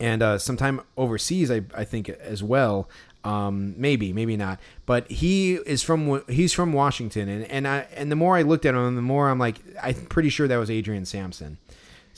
and 0.00 0.22
uh, 0.22 0.38
sometime 0.38 0.80
overseas, 0.96 1.50
I, 1.50 1.62
I 1.74 1.84
think 1.84 2.08
as 2.08 2.42
well. 2.42 2.88
Um, 3.24 3.74
maybe, 3.76 4.12
maybe 4.12 4.36
not. 4.36 4.60
But 4.86 5.10
he 5.10 5.54
is 5.54 5.82
from 5.82 6.22
he's 6.28 6.52
from 6.52 6.72
Washington, 6.72 7.28
and 7.28 7.44
and 7.46 7.66
I 7.66 7.86
and 7.94 8.10
the 8.10 8.16
more 8.16 8.36
I 8.36 8.42
looked 8.42 8.64
at 8.64 8.74
him, 8.74 8.94
the 8.94 9.02
more 9.02 9.28
I'm 9.28 9.38
like, 9.38 9.56
I'm 9.82 10.06
pretty 10.06 10.28
sure 10.28 10.46
that 10.46 10.56
was 10.56 10.70
Adrian 10.70 11.04
Sampson. 11.04 11.58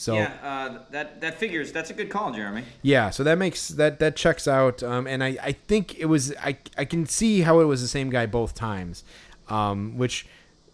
So 0.01 0.14
yeah, 0.14 0.32
uh, 0.43 0.78
that 0.93 1.20
that 1.20 1.39
figures. 1.39 1.72
That's 1.72 1.90
a 1.90 1.93
good 1.93 2.09
call, 2.09 2.32
Jeremy. 2.32 2.64
yeah, 2.81 3.10
so 3.10 3.22
that 3.22 3.36
makes 3.36 3.68
that 3.68 3.98
that 3.98 4.16
checks 4.16 4.48
out, 4.48 4.82
um, 4.82 5.06
and 5.06 5.22
I, 5.22 5.36
I 5.43 5.52
think 5.52 5.98
it 5.98 6.06
was 6.06 6.35
I 6.36 6.56
I 6.78 6.86
can 6.86 7.05
see 7.05 7.43
how 7.43 7.60
it 7.60 7.64
was 7.64 7.82
the 7.82 7.86
same 7.89 8.09
guy 8.09 8.24
both 8.24 8.55
times, 8.55 9.05
um, 9.48 9.98
which 9.98 10.27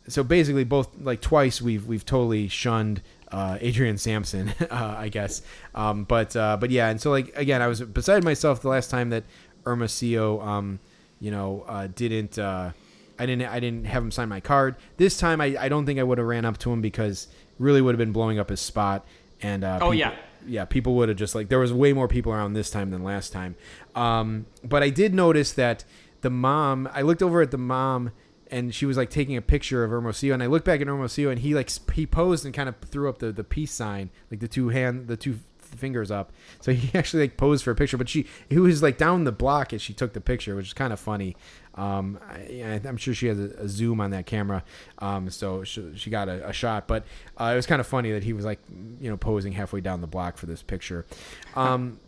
so 0.06 0.22
basically 0.22 0.62
both 0.62 0.90
like 1.00 1.20
twice 1.20 1.60
we've 1.60 1.86
we've 1.86 2.06
totally 2.06 2.46
shunned 2.46 3.02
uh, 3.32 3.58
Adrian 3.60 3.98
Sampson, 3.98 4.54
uh, 4.70 4.94
I 4.96 5.08
guess, 5.08 5.42
um, 5.74 6.04
but 6.04 6.36
uh, 6.36 6.56
but 6.56 6.70
yeah, 6.70 6.88
and 6.88 7.00
so 7.00 7.10
like 7.10 7.36
again 7.36 7.60
I 7.62 7.66
was 7.66 7.80
beside 7.80 8.22
myself 8.22 8.62
the 8.62 8.68
last 8.68 8.90
time 8.90 9.10
that 9.10 9.24
Hermosillo, 9.64 10.40
um, 10.40 10.78
you 11.18 11.32
know, 11.32 11.64
uh, 11.66 11.88
didn't. 11.88 12.38
Uh, 12.38 12.70
I 13.18 13.26
didn't. 13.26 13.48
I 13.48 13.58
didn't 13.58 13.86
have 13.86 14.04
him 14.04 14.12
sign 14.12 14.28
my 14.28 14.38
card 14.38 14.76
this 14.98 15.18
time. 15.18 15.40
I, 15.40 15.56
I 15.58 15.68
don't 15.68 15.84
think 15.84 15.98
I 15.98 16.04
would 16.04 16.18
have 16.18 16.26
ran 16.28 16.44
up 16.44 16.58
to 16.58 16.72
him 16.72 16.80
because 16.80 17.26
really 17.58 17.80
would 17.82 17.92
have 17.94 17.98
been 17.98 18.12
blowing 18.12 18.38
up 18.38 18.50
his 18.50 18.60
spot. 18.60 19.04
And 19.42 19.64
uh, 19.64 19.76
Oh, 19.80 19.90
people- 19.90 19.94
yeah. 19.94 20.14
yeah, 20.46 20.64
people 20.64 20.94
would 20.96 21.08
have 21.08 21.18
just 21.18 21.34
like 21.34 21.48
there 21.48 21.58
was 21.58 21.72
way 21.72 21.92
more 21.92 22.08
people 22.08 22.32
around 22.32 22.54
this 22.54 22.70
time 22.70 22.90
than 22.90 23.02
last 23.04 23.32
time. 23.32 23.54
Um, 23.94 24.46
but 24.64 24.82
I 24.82 24.90
did 24.90 25.14
notice 25.14 25.52
that 25.52 25.84
the 26.22 26.30
mom. 26.30 26.88
I 26.92 27.02
looked 27.02 27.22
over 27.22 27.42
at 27.42 27.50
the 27.50 27.58
mom, 27.58 28.12
and 28.50 28.74
she 28.74 28.86
was 28.86 28.96
like 28.96 29.10
taking 29.10 29.36
a 29.36 29.42
picture 29.42 29.84
of 29.84 29.90
Hermosillo, 29.90 30.34
and 30.34 30.42
I 30.42 30.46
looked 30.46 30.64
back 30.64 30.80
at 30.80 30.86
Hermosillo, 30.86 31.30
and 31.30 31.40
he 31.40 31.54
like 31.54 31.70
he 31.92 32.06
posed 32.06 32.44
and 32.44 32.54
kind 32.54 32.68
of 32.68 32.76
threw 32.78 33.08
up 33.08 33.18
the 33.18 33.30
the 33.32 33.44
peace 33.44 33.72
sign, 33.72 34.10
like 34.30 34.40
the 34.40 34.48
two 34.48 34.70
hand 34.70 35.08
the 35.08 35.16
two 35.16 35.38
fingers 35.60 36.10
up. 36.10 36.32
So 36.60 36.72
he 36.72 36.90
actually 36.98 37.24
like 37.24 37.36
posed 37.36 37.62
for 37.64 37.70
a 37.72 37.74
picture, 37.74 37.96
but 37.98 38.08
she 38.08 38.26
he 38.48 38.58
was 38.58 38.82
like 38.82 38.96
down 38.98 39.24
the 39.24 39.32
block 39.32 39.72
as 39.72 39.82
she 39.82 39.92
took 39.92 40.14
the 40.14 40.20
picture, 40.20 40.56
which 40.56 40.66
is 40.68 40.72
kind 40.72 40.92
of 40.92 40.98
funny. 41.00 41.36
Um, 41.76 42.18
I, 42.30 42.80
I'm 42.84 42.96
sure 42.96 43.12
she 43.14 43.26
has 43.26 43.38
a, 43.38 43.50
a 43.58 43.68
zoom 43.68 44.00
on 44.00 44.10
that 44.12 44.24
camera, 44.26 44.64
um, 44.98 45.28
so 45.30 45.62
she, 45.64 45.92
she 45.96 46.08
got 46.10 46.28
a, 46.28 46.48
a 46.48 46.52
shot. 46.52 46.86
But 46.88 47.04
uh, 47.38 47.50
it 47.52 47.56
was 47.56 47.66
kind 47.66 47.80
of 47.80 47.86
funny 47.86 48.12
that 48.12 48.24
he 48.24 48.32
was 48.32 48.44
like, 48.44 48.60
you 49.00 49.10
know, 49.10 49.16
posing 49.18 49.52
halfway 49.52 49.80
down 49.82 50.00
the 50.00 50.06
block 50.06 50.36
for 50.38 50.46
this 50.46 50.62
picture. 50.62 51.04
Um, 51.54 51.98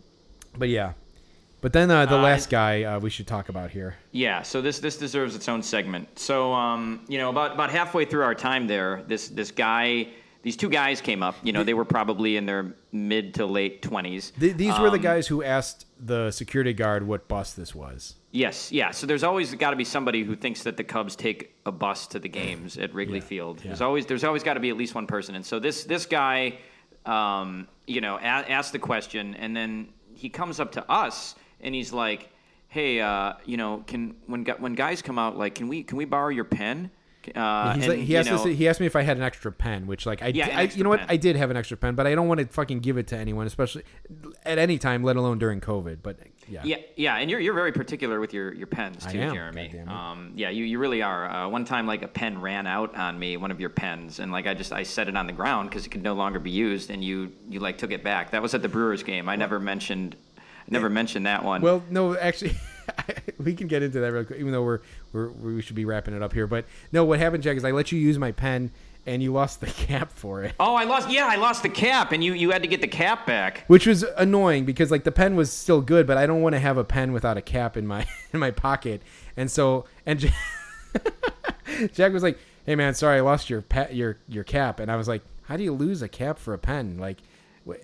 but 0.57 0.69
yeah, 0.69 0.93
but 1.61 1.73
then 1.73 1.89
uh, 1.91 2.05
the 2.05 2.17
Uh, 2.17 2.21
last 2.21 2.49
guy 2.49 2.83
uh, 2.83 2.99
we 2.99 3.09
should 3.09 3.27
talk 3.27 3.49
about 3.49 3.69
here. 3.71 3.95
Yeah, 4.11 4.41
so 4.43 4.61
this 4.61 4.79
this 4.79 4.97
deserves 4.97 5.35
its 5.35 5.47
own 5.49 5.61
segment. 5.63 6.17
So 6.19 6.53
um, 6.53 7.01
you 7.07 7.17
know, 7.17 7.29
about 7.29 7.53
about 7.53 7.69
halfway 7.69 8.05
through 8.05 8.23
our 8.23 8.35
time 8.35 8.65
there, 8.67 9.03
this 9.07 9.27
this 9.29 9.51
guy 9.51 10.07
these 10.41 10.55
two 10.55 10.69
guys 10.69 11.01
came 11.01 11.21
up. 11.21 11.35
You 11.43 11.51
know, 11.51 11.63
they 11.63 11.73
were 11.73 11.83
probably 11.85 12.37
in 12.37 12.45
their 12.45 12.73
mid 12.91 13.33
to 13.35 13.45
late 13.45 13.81
twenties. 13.81 14.31
Th- 14.39 14.55
these 14.55 14.77
were 14.79 14.89
the 14.89 14.95
Um, 14.97 15.01
guys 15.01 15.27
who 15.27 15.43
asked 15.43 15.85
the 15.99 16.31
security 16.31 16.73
guard 16.73 17.05
what 17.07 17.27
bus 17.27 17.53
this 17.53 17.75
was. 17.75 18.15
Yes, 18.31 18.71
yeah. 18.71 18.91
So 18.91 19.07
there's 19.07 19.23
always 19.23 19.55
got 19.55 19.71
to 19.71 19.75
be 19.75 19.83
somebody 19.83 20.23
who 20.23 20.35
thinks 20.35 20.63
that 20.63 20.77
the 20.77 20.83
Cubs 20.83 21.15
take 21.15 21.55
a 21.65 21.71
bus 21.71 22.05
to 22.07 22.19
the 22.19 22.29
games 22.29 22.77
at 22.77 22.93
Wrigley 22.93 23.19
Yeah, 23.19 23.23
Field. 23.25 23.57
yeah. 23.61 23.67
There's 23.69 23.81
always 23.81 24.05
there's 24.05 24.23
always 24.23 24.43
got 24.43 24.53
to 24.53 24.59
be 24.59 24.69
at 24.69 24.77
least 24.77 24.93
one 24.93 25.07
person. 25.07 25.33
And 25.35 25.45
so 25.45 25.59
this 25.59 25.83
this 25.85 26.05
guy, 26.05 26.59
um, 27.05 27.67
you 27.87 28.01
know, 28.01 28.17
a- 28.17 28.21
asked 28.21 28.71
the 28.71 28.79
question, 28.79 29.33
and 29.35 29.55
then 29.55 29.89
he 30.13 30.29
comes 30.29 30.59
up 30.59 30.73
to 30.73 30.91
us 30.91 31.33
and 31.61 31.73
he's 31.73 31.91
like, 31.91 32.29
"Hey, 32.67 32.99
uh, 32.99 33.33
you 33.45 33.57
know, 33.57 33.83
can 33.87 34.15
when 34.27 34.45
when 34.45 34.73
guys 34.75 35.01
come 35.01 35.17
out, 35.17 35.37
like, 35.37 35.55
can 35.55 35.67
we 35.67 35.81
can 35.83 35.97
we 35.97 36.05
borrow 36.05 36.29
your 36.29 36.45
pen?" 36.45 36.91
Uh, 37.35 37.73
He's 37.73 37.83
and, 37.85 37.93
like, 37.97 38.07
he 38.07 38.15
asked 38.15 38.29
know- 38.31 38.43
he 38.45 38.67
asked 38.69 38.79
me 38.79 38.85
if 38.85 38.95
I 38.95 39.01
had 39.01 39.17
an 39.17 39.23
extra 39.23 39.51
pen, 39.51 39.87
which 39.87 40.05
like 40.05 40.21
I, 40.21 40.27
Yeah, 40.27 40.57
I- 40.57 40.61
you 40.63 40.83
know 40.83 40.89
what. 40.89 41.01
I 41.09 41.17
did 41.17 41.35
have 41.35 41.51
an 41.51 41.57
extra 41.57 41.77
pen, 41.77 41.93
but 41.95 42.07
I 42.07 42.15
don't 42.15 42.27
want 42.27 42.39
to 42.39 42.47
fucking 42.47 42.79
give 42.79 42.97
it 42.97 43.07
to 43.07 43.17
anyone, 43.17 43.45
especially 43.45 43.83
at 44.45 44.57
any 44.57 44.77
time, 44.77 45.03
let 45.03 45.15
alone 45.17 45.37
during 45.37 45.59
COVID. 45.61 45.97
But 46.01 46.17
yeah, 46.49 46.61
Yeah, 46.63 46.77
yeah, 46.95 47.15
and 47.17 47.29
you're, 47.29 47.39
you're 47.39 47.53
very 47.53 47.71
particular 47.71 48.19
with 48.19 48.33
your, 48.33 48.53
your 48.53 48.67
pens 48.67 49.05
too, 49.05 49.17
Jeremy. 49.33 49.79
Um, 49.87 50.33
yeah, 50.35 50.49
you, 50.49 50.65
you 50.65 50.79
really 50.79 51.01
are. 51.01 51.29
Uh, 51.29 51.47
one 51.47 51.65
time, 51.65 51.87
like 51.87 52.01
a 52.01 52.07
pen 52.07 52.41
ran 52.41 52.67
out 52.67 52.95
on 52.95 53.17
me, 53.17 53.37
one 53.37 53.51
of 53.51 53.59
your 53.59 53.69
pens, 53.69 54.19
and 54.19 54.31
like 54.31 54.47
I 54.47 54.53
just 54.53 54.73
I 54.73 54.83
set 54.83 55.07
it 55.07 55.15
on 55.15 55.27
the 55.27 55.33
ground 55.33 55.69
because 55.69 55.85
it 55.85 55.89
could 55.89 56.03
no 56.03 56.13
longer 56.13 56.39
be 56.39 56.51
used, 56.51 56.89
and 56.89 57.03
you 57.03 57.31
you 57.47 57.59
like 57.59 57.77
took 57.77 57.91
it 57.91 58.03
back. 58.03 58.31
That 58.31 58.41
was 58.41 58.53
at 58.53 58.61
the 58.61 58.69
Brewers 58.69 59.03
game. 59.03 59.29
I 59.29 59.35
never 59.35 59.59
mentioned 59.59 60.15
never 60.67 60.89
mentioned 60.89 61.25
that 61.25 61.43
one. 61.43 61.61
Well, 61.61 61.83
no, 61.89 62.17
actually, 62.17 62.55
we 63.37 63.53
can 63.53 63.67
get 63.67 63.83
into 63.83 63.99
that 63.99 64.11
real 64.11 64.25
quick, 64.25 64.39
even 64.39 64.51
though 64.51 64.63
we're, 64.63 64.79
we're 65.13 65.29
we 65.29 65.61
should 65.61 65.75
be 65.75 65.85
wrapping 65.85 66.15
it 66.15 66.21
up 66.21 66.33
here. 66.33 66.47
But 66.47 66.65
no, 66.91 67.03
what 67.03 67.19
happened, 67.19 67.43
Jack, 67.43 67.57
is 67.57 67.65
I 67.65 67.71
let 67.71 67.91
you 67.91 67.99
use 67.99 68.17
my 68.17 68.31
pen, 68.31 68.71
and 69.05 69.23
you 69.23 69.31
lost 69.33 69.59
the 69.61 69.67
cap 69.67 70.11
for 70.11 70.43
it, 70.43 70.53
oh, 70.59 70.75
I 70.75 70.83
lost. 70.83 71.09
Yeah, 71.09 71.27
I 71.27 71.35
lost 71.37 71.63
the 71.63 71.69
cap, 71.69 72.11
and 72.11 72.23
you 72.23 72.33
you 72.33 72.51
had 72.51 72.61
to 72.61 72.67
get 72.67 72.81
the 72.81 72.87
cap 72.87 73.25
back. 73.25 73.63
which 73.67 73.87
was 73.87 74.03
annoying 74.17 74.65
because 74.65 74.91
like 74.91 75.03
the 75.03 75.11
pen 75.11 75.35
was 75.35 75.51
still 75.51 75.81
good, 75.81 76.05
but 76.05 76.17
I 76.17 76.25
don't 76.25 76.41
want 76.41 76.53
to 76.53 76.59
have 76.59 76.77
a 76.77 76.83
pen 76.83 77.11
without 77.13 77.37
a 77.37 77.41
cap 77.41 77.77
in 77.77 77.87
my 77.87 78.05
in 78.33 78.39
my 78.39 78.51
pocket, 78.51 79.01
and 79.37 79.49
so 79.49 79.85
and 80.05 80.19
J- 80.19 80.33
Jack 81.93 82.13
was 82.13 82.23
like, 82.23 82.37
"Hey 82.65 82.75
man, 82.75 82.93
sorry, 82.93 83.17
I 83.17 83.21
lost 83.21 83.49
your 83.49 83.61
pa- 83.61 83.87
your 83.91 84.17
your 84.27 84.43
cap," 84.43 84.79
and 84.79 84.91
I 84.91 84.95
was 84.95 85.07
like, 85.07 85.21
"How 85.43 85.57
do 85.57 85.63
you 85.63 85.73
lose 85.73 86.01
a 86.01 86.07
cap 86.09 86.37
for 86.37 86.53
a 86.53 86.57
pen?" 86.57 86.97
Like, 86.97 87.17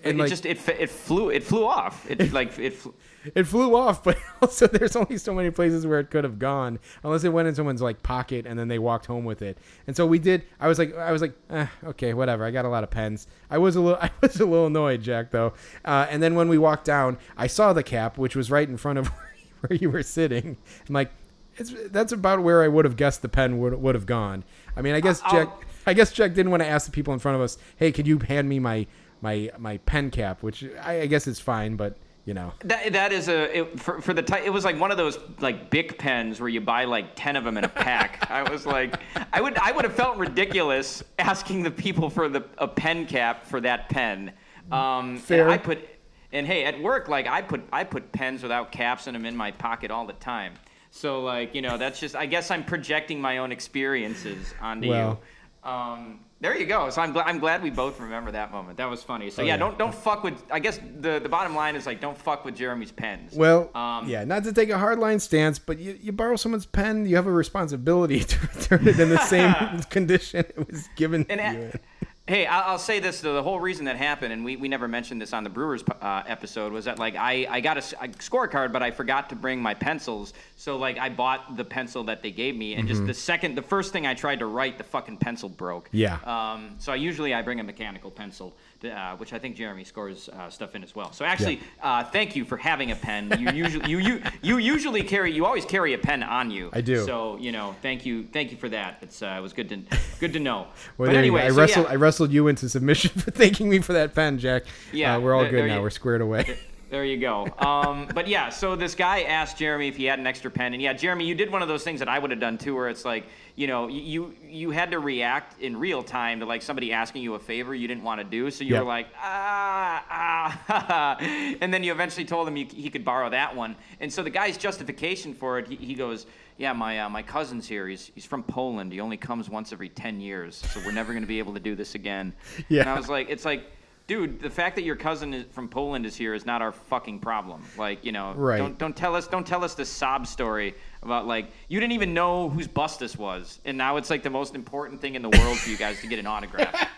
and 0.04 0.18
it 0.18 0.22
like, 0.22 0.28
just 0.28 0.46
it 0.46 0.58
it 0.68 0.90
flew 0.90 1.30
it 1.30 1.42
flew 1.44 1.66
off. 1.66 2.08
It 2.10 2.32
like 2.40 2.58
it. 2.58 2.74
Flew, 2.74 2.94
it 3.34 3.44
flew 3.44 3.74
off, 3.76 4.02
but 4.04 4.16
also 4.40 4.66
there's 4.66 4.96
only 4.96 5.18
so 5.18 5.34
many 5.34 5.50
places 5.50 5.86
where 5.86 6.00
it 6.00 6.10
could 6.10 6.24
have 6.24 6.38
gone, 6.38 6.78
unless 7.02 7.24
it 7.24 7.30
went 7.30 7.48
in 7.48 7.54
someone's 7.54 7.82
like 7.82 8.02
pocket 8.02 8.46
and 8.46 8.58
then 8.58 8.68
they 8.68 8.78
walked 8.78 9.06
home 9.06 9.24
with 9.24 9.42
it. 9.42 9.58
And 9.86 9.96
so 9.96 10.06
we 10.06 10.18
did. 10.18 10.44
I 10.60 10.68
was 10.68 10.78
like, 10.78 10.96
I 10.96 11.12
was 11.12 11.22
like, 11.22 11.34
eh, 11.50 11.66
okay, 11.84 12.14
whatever. 12.14 12.44
I 12.44 12.50
got 12.50 12.64
a 12.64 12.68
lot 12.68 12.84
of 12.84 12.90
pens. 12.90 13.26
I 13.50 13.58
was 13.58 13.76
a 13.76 13.80
little, 13.80 13.98
I 14.02 14.10
was 14.20 14.40
a 14.40 14.46
little 14.46 14.66
annoyed, 14.66 15.02
Jack, 15.02 15.30
though. 15.30 15.52
Uh, 15.84 16.06
and 16.10 16.22
then 16.22 16.34
when 16.34 16.48
we 16.48 16.58
walked 16.58 16.84
down, 16.84 17.18
I 17.36 17.46
saw 17.46 17.72
the 17.72 17.82
cap, 17.82 18.18
which 18.18 18.36
was 18.36 18.50
right 18.50 18.68
in 18.68 18.76
front 18.76 18.98
of 18.98 19.08
where 19.60 19.76
you 19.76 19.90
were 19.90 20.02
sitting. 20.02 20.56
I'm 20.88 20.94
like, 20.94 21.10
it's 21.58 21.72
that's 21.86 22.12
about 22.12 22.42
where 22.42 22.62
I 22.62 22.68
would 22.68 22.84
have 22.84 22.96
guessed 22.96 23.22
the 23.22 23.30
pen 23.30 23.58
would 23.60 23.74
would 23.80 23.94
have 23.94 24.04
gone. 24.04 24.44
I 24.76 24.82
mean, 24.82 24.94
I 24.94 25.00
guess 25.00 25.22
I'll- 25.24 25.32
Jack. 25.32 25.48
I 25.88 25.94
guess 25.94 26.12
Jack 26.12 26.34
didn't 26.34 26.50
want 26.50 26.62
to 26.62 26.68
ask 26.68 26.84
the 26.84 26.92
people 26.92 27.14
in 27.14 27.20
front 27.20 27.36
of 27.36 27.40
us, 27.40 27.56
"Hey, 27.76 27.92
could 27.92 28.06
you 28.06 28.18
hand 28.18 28.48
me 28.48 28.58
my 28.58 28.86
my 29.22 29.50
my 29.56 29.78
pen 29.78 30.10
cap?" 30.10 30.42
Which 30.42 30.64
I, 30.82 31.02
I 31.02 31.06
guess 31.06 31.26
is 31.26 31.38
fine, 31.40 31.76
but 31.76 31.96
you 32.26 32.34
know. 32.34 32.52
That, 32.64 32.92
that 32.92 33.12
is 33.12 33.28
a 33.28 33.60
it, 33.60 33.80
for 33.80 34.02
for 34.02 34.12
the 34.12 34.22
ty- 34.22 34.40
it 34.40 34.52
was 34.52 34.64
like 34.64 34.78
one 34.78 34.90
of 34.90 34.98
those 34.98 35.18
like 35.40 35.70
Bic 35.70 35.96
pens 35.96 36.40
where 36.40 36.48
you 36.48 36.60
buy 36.60 36.84
like 36.84 37.12
ten 37.14 37.36
of 37.36 37.44
them 37.44 37.56
in 37.56 37.64
a 37.64 37.68
pack. 37.68 38.26
I 38.30 38.42
was 38.50 38.66
like, 38.66 38.96
I 39.32 39.40
would 39.40 39.56
I 39.56 39.72
would 39.72 39.84
have 39.84 39.94
felt 39.94 40.18
ridiculous 40.18 41.02
asking 41.18 41.62
the 41.62 41.70
people 41.70 42.10
for 42.10 42.28
the 42.28 42.44
a 42.58 42.68
pen 42.68 43.06
cap 43.06 43.46
for 43.46 43.60
that 43.62 43.88
pen. 43.88 44.32
Um, 44.70 45.16
Fair. 45.18 45.48
I 45.48 45.56
put 45.56 45.88
and 46.32 46.44
hey 46.46 46.64
at 46.64 46.78
work 46.82 47.08
like 47.08 47.28
I 47.28 47.40
put 47.40 47.62
I 47.72 47.84
put 47.84 48.10
pens 48.12 48.42
without 48.42 48.72
caps 48.72 49.06
in 49.06 49.14
them 49.14 49.24
in 49.24 49.36
my 49.36 49.52
pocket 49.52 49.90
all 49.92 50.06
the 50.06 50.12
time. 50.14 50.54
So 50.90 51.22
like 51.22 51.54
you 51.54 51.62
know 51.62 51.78
that's 51.78 52.00
just 52.00 52.16
I 52.16 52.26
guess 52.26 52.50
I'm 52.50 52.64
projecting 52.64 53.20
my 53.20 53.38
own 53.38 53.52
experiences 53.52 54.52
onto 54.60 54.88
Well. 54.88 55.20
you. 55.64 55.70
Um, 55.70 56.20
there 56.40 56.56
you 56.58 56.66
go. 56.66 56.90
So 56.90 57.00
I'm 57.02 57.12
glad 57.12 57.26
I'm 57.26 57.38
glad 57.38 57.62
we 57.62 57.70
both 57.70 57.98
remember 58.00 58.30
that 58.32 58.52
moment. 58.52 58.76
That 58.78 58.90
was 58.90 59.02
funny. 59.02 59.30
So 59.30 59.42
Oh, 59.42 59.44
yeah, 59.44 59.52
yeah. 59.54 59.56
don't 59.58 59.78
don't 59.78 59.94
fuck 59.94 60.22
with. 60.22 60.34
I 60.50 60.58
guess 60.58 60.78
the 61.00 61.18
the 61.18 61.28
bottom 61.28 61.54
line 61.56 61.76
is 61.76 61.86
like 61.86 62.00
don't 62.00 62.16
fuck 62.18 62.44
with 62.44 62.56
Jeremy's 62.56 62.92
pens. 62.92 63.32
Well, 63.34 63.70
Um, 63.74 64.08
yeah, 64.08 64.24
not 64.24 64.44
to 64.44 64.52
take 64.52 64.68
a 64.68 64.74
hardline 64.74 65.20
stance, 65.20 65.58
but 65.58 65.78
you, 65.78 65.98
you 66.00 66.12
borrow 66.12 66.36
someone's 66.36 66.66
pen, 66.66 67.06
you 67.06 67.16
have 67.16 67.26
a 67.26 67.32
responsibility 67.32 68.20
to 68.24 68.38
return 68.54 68.86
it 68.88 69.00
in 69.00 69.08
the 69.08 69.18
same 69.24 69.54
condition 69.90 70.40
it 70.40 70.68
was 70.70 70.88
given 70.96 71.24
And 71.30 71.40
to 71.40 71.60
you. 71.60 72.05
A- 72.28 72.30
hey, 72.30 72.46
I'll, 72.46 72.70
I'll 72.72 72.78
say 72.78 73.00
this: 73.00 73.20
though, 73.20 73.34
the 73.34 73.42
whole 73.42 73.60
reason 73.60 73.84
that 73.86 73.96
happened, 73.96 74.32
and 74.32 74.44
we, 74.44 74.56
we 74.56 74.68
never 74.68 74.88
mentioned 74.88 75.20
this 75.20 75.32
on 75.32 75.44
the 75.44 75.50
Brewers 75.50 75.82
uh, 76.00 76.22
episode, 76.26 76.72
was 76.72 76.84
that 76.86 76.98
like 76.98 77.16
I, 77.16 77.46
I 77.48 77.60
got 77.60 77.76
a 77.76 77.80
scorecard, 77.80 78.72
but 78.72 78.82
I 78.82 78.90
forgot 78.90 79.28
to 79.30 79.36
bring 79.36 79.60
my 79.60 79.74
pencils. 79.74 80.32
So 80.56 80.76
like 80.76 80.98
I 80.98 81.08
bought 81.08 81.56
the 81.56 81.64
pencil 81.64 82.04
that 82.04 82.22
they 82.22 82.30
gave 82.30 82.56
me, 82.56 82.74
and 82.74 82.82
Mm-hmm. 82.86 82.88
just 82.88 83.06
the 83.06 83.14
second, 83.14 83.54
the 83.56 83.62
first 83.62 83.92
thing 83.92 84.06
I 84.06 84.14
tried 84.14 84.38
to 84.40 84.46
write, 84.46 84.78
the 84.78 84.84
fucking 84.84 85.18
pencil 85.18 85.48
broke. 85.48 85.88
Yeah. 85.92 86.18
Um. 86.24 86.76
So 86.78 86.92
I 86.92 86.96
usually 86.96 87.34
I 87.34 87.42
bring 87.42 87.60
a 87.60 87.64
mechanical 87.64 88.10
pencil, 88.10 88.54
uh, 88.84 89.16
which 89.16 89.32
I 89.32 89.38
think 89.38 89.56
Jeremy 89.56 89.84
scores 89.84 90.28
uh, 90.28 90.50
stuff 90.50 90.74
in 90.74 90.82
as 90.84 90.94
well. 90.94 91.12
So 91.12 91.24
actually, 91.24 91.60
uh, 91.82 92.04
thank 92.04 92.36
you 92.36 92.44
for 92.44 92.56
having 92.56 92.90
a 92.90 92.96
pen. 92.96 93.34
You 93.38 93.50
usually 93.52 93.90
you, 93.90 93.98
you 93.98 94.22
you 94.42 94.58
usually 94.58 95.02
carry 95.02 95.32
you 95.32 95.46
always 95.46 95.64
carry 95.64 95.94
a 95.94 95.98
pen 95.98 96.22
on 96.22 96.50
you. 96.50 96.70
I 96.72 96.80
do. 96.80 97.04
So 97.04 97.36
you 97.38 97.52
know, 97.52 97.74
thank 97.82 98.04
you 98.06 98.24
thank 98.32 98.50
you 98.50 98.56
for 98.56 98.68
that. 98.68 98.98
It's 99.02 99.22
uh, 99.22 99.36
it 99.38 99.40
was 99.42 99.52
good 99.52 99.68
to 99.70 99.80
good 100.20 100.32
to 100.34 100.40
know. 100.40 100.66
Well, 100.98 101.08
but 101.08 101.12
there 101.12 101.24
you 101.24 101.30
go. 101.32 101.36
anyway, 101.36 101.42
I 101.42 101.50
so 101.50 101.56
wrestled. 101.60 101.86
yeah. 101.86 101.92
I 101.92 101.96
wrestled 101.96 102.32
you 102.32 102.48
into 102.48 102.68
submission 102.68 103.10
for 103.20 103.30
thanking 103.30 103.68
me 103.68 103.80
for 103.80 103.92
that 103.94 104.14
pen, 104.14 104.38
Jack. 104.38 104.64
Yeah, 104.92 105.16
uh, 105.16 105.20
we're 105.20 105.34
all 105.34 105.42
there- 105.42 105.50
good 105.50 105.58
there 105.60 105.68
now. 105.68 105.76
you- 105.76 105.82
We're 105.82 105.90
squared 105.90 106.20
away. 106.20 106.42
There 106.44 106.56
you 106.92 107.18
go. 107.18 107.46
Um, 107.58 108.08
but 108.14 108.28
yeah, 108.28 108.48
so 108.48 108.76
this 108.76 108.94
guy 108.94 109.22
asked 109.22 109.58
Jeremy 109.58 109.88
if 109.88 109.96
he 109.96 110.04
had 110.04 110.18
an 110.18 110.26
extra 110.26 110.50
pen, 110.50 110.72
and 110.72 110.82
yeah, 110.82 110.92
Jeremy, 110.92 111.26
you 111.26 111.34
did 111.34 111.50
one 111.50 111.62
of 111.62 111.68
those 111.68 111.82
things 111.82 111.98
that 111.98 112.08
I 112.08 112.18
would 112.18 112.30
have 112.30 112.40
done 112.40 112.58
too, 112.58 112.74
where 112.74 112.88
it's 112.88 113.04
like, 113.04 113.26
you 113.54 113.66
know, 113.66 113.88
you 113.88 114.34
you 114.48 114.70
had 114.70 114.90
to 114.90 114.98
react 114.98 115.60
in 115.60 115.76
real 115.76 116.02
time 116.02 116.40
to 116.40 116.46
like 116.46 116.62
somebody 116.62 116.92
asking 116.92 117.22
you 117.22 117.34
a 117.34 117.38
favor 117.38 117.74
you 117.74 117.88
didn't 117.88 118.04
want 118.04 118.20
to 118.20 118.24
do, 118.24 118.50
so 118.50 118.64
you 118.64 118.74
were 118.74 118.82
like, 118.82 119.08
ah, 119.20 120.04
ah, 120.08 121.16
and 121.60 121.72
then 121.72 121.82
you 121.82 121.92
eventually 121.92 122.24
told 122.24 122.46
him 122.46 122.56
you, 122.56 122.66
he 122.66 122.90
could 122.90 123.04
borrow 123.04 123.30
that 123.30 123.54
one, 123.54 123.76
and 124.00 124.12
so 124.12 124.22
the 124.22 124.30
guy's 124.30 124.56
justification 124.56 125.34
for 125.34 125.58
it, 125.58 125.68
he, 125.68 125.76
he 125.76 125.94
goes, 125.94 126.26
yeah, 126.58 126.72
my 126.72 127.00
uh, 127.00 127.08
my 127.08 127.22
cousin's 127.22 127.66
here. 127.68 127.86
He's 127.86 128.10
he's 128.14 128.24
from 128.24 128.42
Poland. 128.42 128.92
He 128.92 129.00
only 129.00 129.16
comes 129.16 129.50
once 129.50 129.72
every 129.72 129.90
ten 129.90 130.20
years, 130.20 130.56
so 130.56 130.80
we're 130.84 130.92
never 130.92 131.12
going 131.12 131.22
to 131.22 131.28
be 131.28 131.38
able 131.38 131.54
to 131.54 131.60
do 131.60 131.74
this 131.74 131.94
again. 131.94 132.32
Yeah. 132.68 132.80
And 132.80 132.90
I 132.90 132.96
was 132.96 133.08
like, 133.08 133.28
it's 133.30 133.44
like. 133.44 133.70
Dude, 134.06 134.40
the 134.40 134.50
fact 134.50 134.76
that 134.76 134.82
your 134.82 134.94
cousin 134.94 135.34
is 135.34 135.46
from 135.50 135.68
Poland 135.68 136.06
is 136.06 136.14
here 136.14 136.32
is 136.32 136.46
not 136.46 136.62
our 136.62 136.70
fucking 136.70 137.18
problem. 137.18 137.64
Like, 137.76 138.04
you 138.04 138.12
know, 138.12 138.34
Right. 138.36 138.58
don't 138.58 138.78
don't 138.78 138.96
tell 138.96 139.16
us 139.16 139.26
don't 139.26 139.46
tell 139.46 139.64
us 139.64 139.74
the 139.74 139.84
sob 139.84 140.28
story 140.28 140.74
about 141.02 141.26
like 141.26 141.46
you 141.68 141.80
didn't 141.80 141.92
even 141.92 142.14
know 142.14 142.48
whose 142.48 142.68
bus 142.68 142.98
this 142.98 143.16
was, 143.16 143.58
and 143.64 143.76
now 143.76 143.96
it's 143.96 144.08
like 144.08 144.22
the 144.22 144.30
most 144.30 144.54
important 144.54 145.00
thing 145.00 145.16
in 145.16 145.22
the 145.22 145.30
world 145.30 145.58
for 145.58 145.70
you 145.70 145.76
guys 145.76 146.00
to 146.02 146.06
get 146.06 146.20
an 146.20 146.26
autograph. 146.26 146.88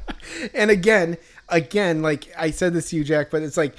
and 0.54 0.70
again, 0.72 1.16
again, 1.48 2.02
like 2.02 2.28
I 2.36 2.50
said 2.50 2.72
this 2.72 2.90
to 2.90 2.96
you, 2.96 3.04
Jack, 3.04 3.30
but 3.30 3.42
it's 3.42 3.56
like, 3.56 3.76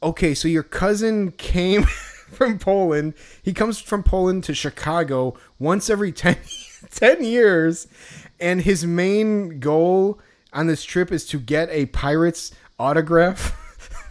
okay, 0.00 0.32
so 0.34 0.46
your 0.46 0.62
cousin 0.62 1.32
came 1.32 1.82
from 2.30 2.60
Poland. 2.60 3.14
He 3.42 3.52
comes 3.52 3.80
from 3.80 4.04
Poland 4.04 4.44
to 4.44 4.54
Chicago 4.54 5.34
once 5.58 5.90
every 5.90 6.12
10, 6.22 6.36
10 6.90 7.24
years, 7.24 7.88
and 8.38 8.60
his 8.60 8.86
main 8.86 9.58
goal 9.58 10.20
on 10.54 10.66
this 10.66 10.84
trip 10.84 11.12
is 11.12 11.26
to 11.26 11.38
get 11.38 11.68
a 11.70 11.86
Pirates 11.86 12.52
autograph. 12.78 13.60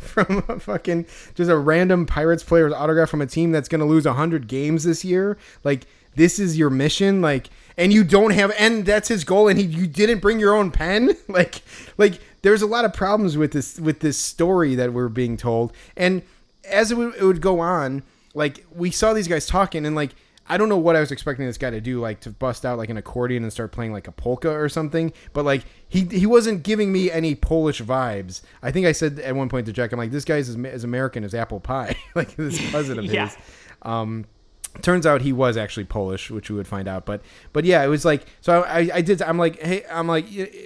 From 0.04 0.44
a 0.48 0.60
fucking 0.60 1.08
just 1.34 1.50
a 1.50 1.58
random 1.58 2.06
Pirates 2.06 2.44
player's 2.44 2.74
autograph 2.74 3.10
from 3.10 3.22
a 3.22 3.26
team 3.26 3.52
that's 3.52 3.68
gonna 3.68 3.86
lose 3.86 4.06
hundred 4.06 4.48
games 4.48 4.84
this 4.84 5.04
year. 5.04 5.38
Like 5.64 5.88
this 6.16 6.38
is 6.38 6.56
your 6.56 6.70
mission. 6.70 7.22
Like 7.22 7.50
and 7.78 7.92
you 7.92 8.04
don't 8.04 8.32
have 8.32 8.52
and 8.58 8.86
that's 8.86 9.08
his 9.08 9.24
goal 9.24 9.48
and 9.48 9.60
he 9.60 9.66
you 9.66 9.88
didn't 9.88 10.20
bring 10.20 10.40
your 10.40 10.56
own 10.56 10.72
pen 10.72 11.16
like 11.28 11.62
like 11.98 12.20
there's 12.42 12.62
a 12.62 12.68
lot 12.68 12.86
of 12.86 12.94
problems 12.94 13.38
with 13.38 13.52
this 13.52 13.80
with 13.80 14.00
this 14.00 14.18
story 14.18 14.76
that 14.76 14.94
we're 14.94 15.10
being 15.10 15.38
told 15.38 15.74
and 15.98 16.22
as 16.70 16.92
it 16.92 16.98
it 16.98 17.24
would 17.24 17.42
go 17.42 17.60
on 17.60 18.04
like 18.34 18.66
we 18.74 18.92
saw 18.92 19.14
these 19.14 19.28
guys 19.28 19.46
talking 19.46 19.86
and 19.86 19.96
like 19.96 20.12
i 20.50 20.58
don't 20.58 20.70
know 20.70 20.78
what 20.78 20.96
i 20.96 21.00
was 21.00 21.12
expecting 21.12 21.46
this 21.46 21.58
guy 21.58 21.70
to 21.70 21.80
do 21.82 22.00
like 22.02 22.20
to 22.20 22.30
bust 22.30 22.66
out 22.66 22.78
like 22.78 22.90
an 22.90 22.98
accordion 22.98 23.44
and 23.44 23.52
start 23.54 23.72
playing 23.72 23.92
like 23.94 24.08
a 24.08 24.12
polka 24.12 24.50
or 24.52 24.68
something 24.70 25.12
but 25.34 25.46
like 25.46 25.64
he 25.88 26.02
he 26.06 26.26
wasn't 26.26 26.62
giving 26.64 26.92
me 26.92 27.10
any 27.12 27.34
polish 27.36 27.82
vibes 27.82 28.42
i 28.62 28.72
think 28.72 28.86
i 28.86 28.92
said 28.92 29.20
at 29.20 29.36
one 29.36 29.50
point 29.50 29.66
to 29.66 29.74
jack 29.74 29.92
i'm 29.92 29.98
like 30.00 30.12
this 30.12 30.26
guy's 30.26 30.50
as, 30.50 30.58
as 30.66 30.84
american 30.84 31.24
as 31.24 31.34
apple 31.34 31.60
pie 31.60 31.96
like 32.16 32.36
this 32.36 32.60
cousin 32.72 33.00
of 33.00 33.06
Yeah. 33.06 33.28
his 33.28 33.38
um 33.84 34.26
turns 34.82 35.06
out 35.06 35.22
he 35.22 35.32
was 35.32 35.56
actually 35.56 35.84
Polish, 35.84 36.32
which 36.32 36.50
we 36.50 36.56
would 36.56 36.66
find 36.66 36.88
out. 36.88 37.06
But 37.06 37.22
but 37.52 37.64
yeah, 37.64 37.84
it 37.84 37.88
was 37.90 38.06
like 38.06 38.26
so. 38.42 38.64
I, 38.64 38.90
I 38.92 39.02
did. 39.02 39.22
I'm 39.22 39.38
like, 39.38 39.60
hey, 39.62 39.84
I'm 39.88 40.08
like, 40.08 40.26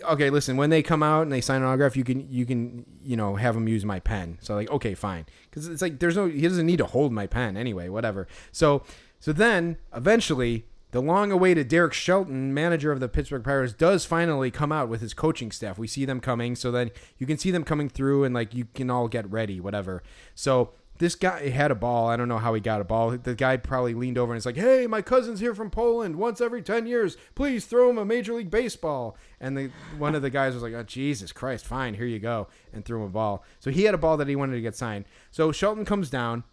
okay, 0.09 0.29
listen. 0.29 0.55
When 0.55 0.69
they 0.69 0.81
come 0.81 1.03
out 1.03 1.23
and 1.23 1.31
they 1.31 1.41
sign 1.41 1.61
an 1.61 1.67
autograph, 1.67 1.97
you 1.97 2.05
can 2.05 2.25
you 2.31 2.45
can 2.45 2.85
you 3.03 3.17
know 3.17 3.35
have 3.35 3.53
them 3.55 3.67
use 3.67 3.83
my 3.83 3.99
pen. 3.99 4.37
So 4.41 4.55
like, 4.55 4.71
okay, 4.71 4.93
fine, 4.93 5.25
because 5.49 5.67
it's 5.67 5.81
like 5.81 5.99
there's 5.99 6.15
no 6.15 6.27
he 6.27 6.41
doesn't 6.43 6.65
need 6.65 6.77
to 6.77 6.85
hold 6.85 7.11
my 7.11 7.27
pen 7.27 7.57
anyway, 7.57 7.89
whatever. 7.89 8.29
So 8.53 8.83
so 9.19 9.34
then 9.34 9.77
eventually 9.94 10.65
the 10.91 11.02
long-awaited 11.02 11.68
Derek 11.68 11.94
Shelton, 11.94 12.53
manager 12.53 12.91
of 12.91 12.99
the 12.99 13.10
Pittsburgh 13.10 13.44
Pirates, 13.44 13.73
does 13.73 14.06
finally 14.06 14.49
come 14.49 14.72
out 14.72 14.88
with 14.88 15.02
his 15.02 15.14
coaching 15.14 15.52
staff. 15.52 15.77
We 15.77 15.88
see 15.88 16.06
them 16.06 16.22
coming, 16.22 16.56
so 16.56 16.72
then 16.72 16.91
you 17.18 17.27
can 17.27 17.38
see 17.38 17.52
them 17.52 17.64
coming 17.64 17.89
through, 17.89 18.23
and 18.23 18.34
like 18.34 18.53
you 18.53 18.68
can 18.73 18.89
all 18.89 19.07
get 19.07 19.30
ready, 19.30 19.60
whatever. 19.60 20.02
So 20.34 20.72
this 20.99 21.15
guy 21.15 21.49
had 21.49 21.72
a 21.72 21.76
ball. 21.76 22.07
I 22.07 22.18
don't 22.18 22.27
know 22.27 22.38
how 22.38 22.53
he 22.53 22.61
got 22.61 22.81
a 22.81 22.85
ball. 22.85 23.11
The 23.11 23.35
guy 23.35 23.57
probably 23.57 23.94
leaned 23.94 24.18
over 24.18 24.31
and 24.31 24.38
it's 24.38 24.45
like, 24.45 24.56
"Hey, 24.56 24.88
my 24.88 25.02
cousin's 25.02 25.39
here 25.39 25.53
from 25.53 25.69
Poland. 25.69 26.15
Once 26.15 26.41
every 26.41 26.61
ten 26.61 26.88
years, 26.88 27.18
please 27.35 27.65
throw 27.65 27.89
him 27.89 27.98
a 27.98 28.06
Major 28.06 28.34
League 28.34 28.49
Baseball." 28.49 29.15
And 29.39 29.57
the 29.57 29.72
one 29.98 30.15
of 30.15 30.22
the 30.22 30.30
guys 30.30 30.53
was 30.53 30.64
like, 30.64 30.73
"Oh 30.73 30.84
Jesus 30.84 31.31
Christ, 31.31 31.65
fine, 31.65 31.94
here 31.94 32.06
you 32.06 32.19
go," 32.19 32.48
and 32.73 32.84
threw 32.84 32.99
him 32.99 33.06
a 33.07 33.10
ball. 33.10 33.44
So 33.60 33.69
he 33.69 33.84
had 33.84 33.94
a 33.94 33.99
ball 33.99 34.18
that 34.18 34.27
he 34.27 34.35
wanted 34.35 34.56
to 34.56 34.61
get 34.61 34.76
signed. 34.76 35.06
So 35.31 35.52
Shelton 35.52 35.85
comes 35.85 36.10
down. 36.10 36.44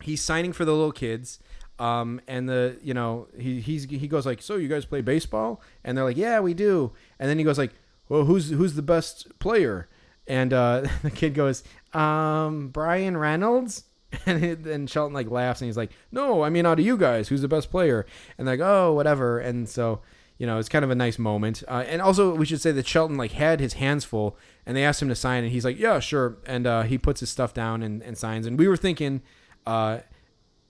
He's 0.00 0.22
signing 0.22 0.52
for 0.52 0.64
the 0.64 0.72
little 0.72 0.92
kids. 0.92 1.38
Um, 1.78 2.20
and 2.28 2.48
the 2.48 2.78
you 2.82 2.94
know 2.94 3.26
he 3.38 3.60
he's 3.60 3.84
he 3.84 4.06
goes 4.06 4.26
like, 4.26 4.40
"So 4.42 4.56
you 4.56 4.68
guys 4.68 4.84
play 4.84 5.00
baseball?" 5.00 5.60
And 5.82 5.96
they're 5.96 6.04
like, 6.04 6.16
"Yeah, 6.16 6.40
we 6.40 6.54
do." 6.54 6.92
And 7.18 7.28
then 7.28 7.38
he 7.38 7.44
goes 7.44 7.58
like, 7.58 7.72
"Well, 8.08 8.24
who's 8.24 8.50
who's 8.50 8.74
the 8.74 8.82
best 8.82 9.38
player?" 9.38 9.88
And 10.26 10.52
uh, 10.52 10.84
the 11.02 11.10
kid 11.10 11.34
goes, 11.34 11.62
um, 11.92 12.68
Bryan 12.68 13.16
Reynolds. 13.16 13.84
And 14.26 14.62
then 14.62 14.86
Shelton 14.86 15.12
like 15.12 15.28
laughs 15.28 15.60
and 15.60 15.66
he's 15.66 15.76
like, 15.76 15.90
"No, 16.12 16.42
I 16.42 16.48
mean 16.48 16.66
out 16.66 16.78
of 16.78 16.86
you 16.86 16.96
guys, 16.96 17.26
who's 17.26 17.42
the 17.42 17.48
best 17.48 17.68
player?" 17.68 18.06
And 18.38 18.46
like, 18.46 18.60
"Oh, 18.60 18.92
whatever." 18.92 19.40
And 19.40 19.68
so, 19.68 20.02
you 20.38 20.46
know, 20.46 20.58
it's 20.58 20.68
kind 20.68 20.84
of 20.84 20.90
a 20.92 20.94
nice 20.94 21.18
moment. 21.18 21.64
Uh, 21.66 21.82
and 21.88 22.00
also, 22.00 22.32
we 22.32 22.46
should 22.46 22.60
say 22.60 22.70
that 22.70 22.86
Shelton 22.86 23.16
like 23.16 23.32
had 23.32 23.58
his 23.58 23.72
hands 23.72 24.04
full, 24.04 24.38
and 24.64 24.76
they 24.76 24.84
asked 24.84 25.02
him 25.02 25.08
to 25.08 25.16
sign, 25.16 25.42
and 25.42 25.52
he's 25.52 25.64
like, 25.64 25.80
"Yeah, 25.80 25.98
sure." 25.98 26.36
And 26.46 26.64
uh, 26.64 26.82
he 26.82 26.96
puts 26.96 27.18
his 27.18 27.28
stuff 27.28 27.54
down 27.54 27.82
and, 27.82 28.04
and 28.04 28.16
signs. 28.16 28.46
And 28.46 28.56
we 28.56 28.68
were 28.68 28.76
thinking, 28.76 29.20
uh, 29.66 29.98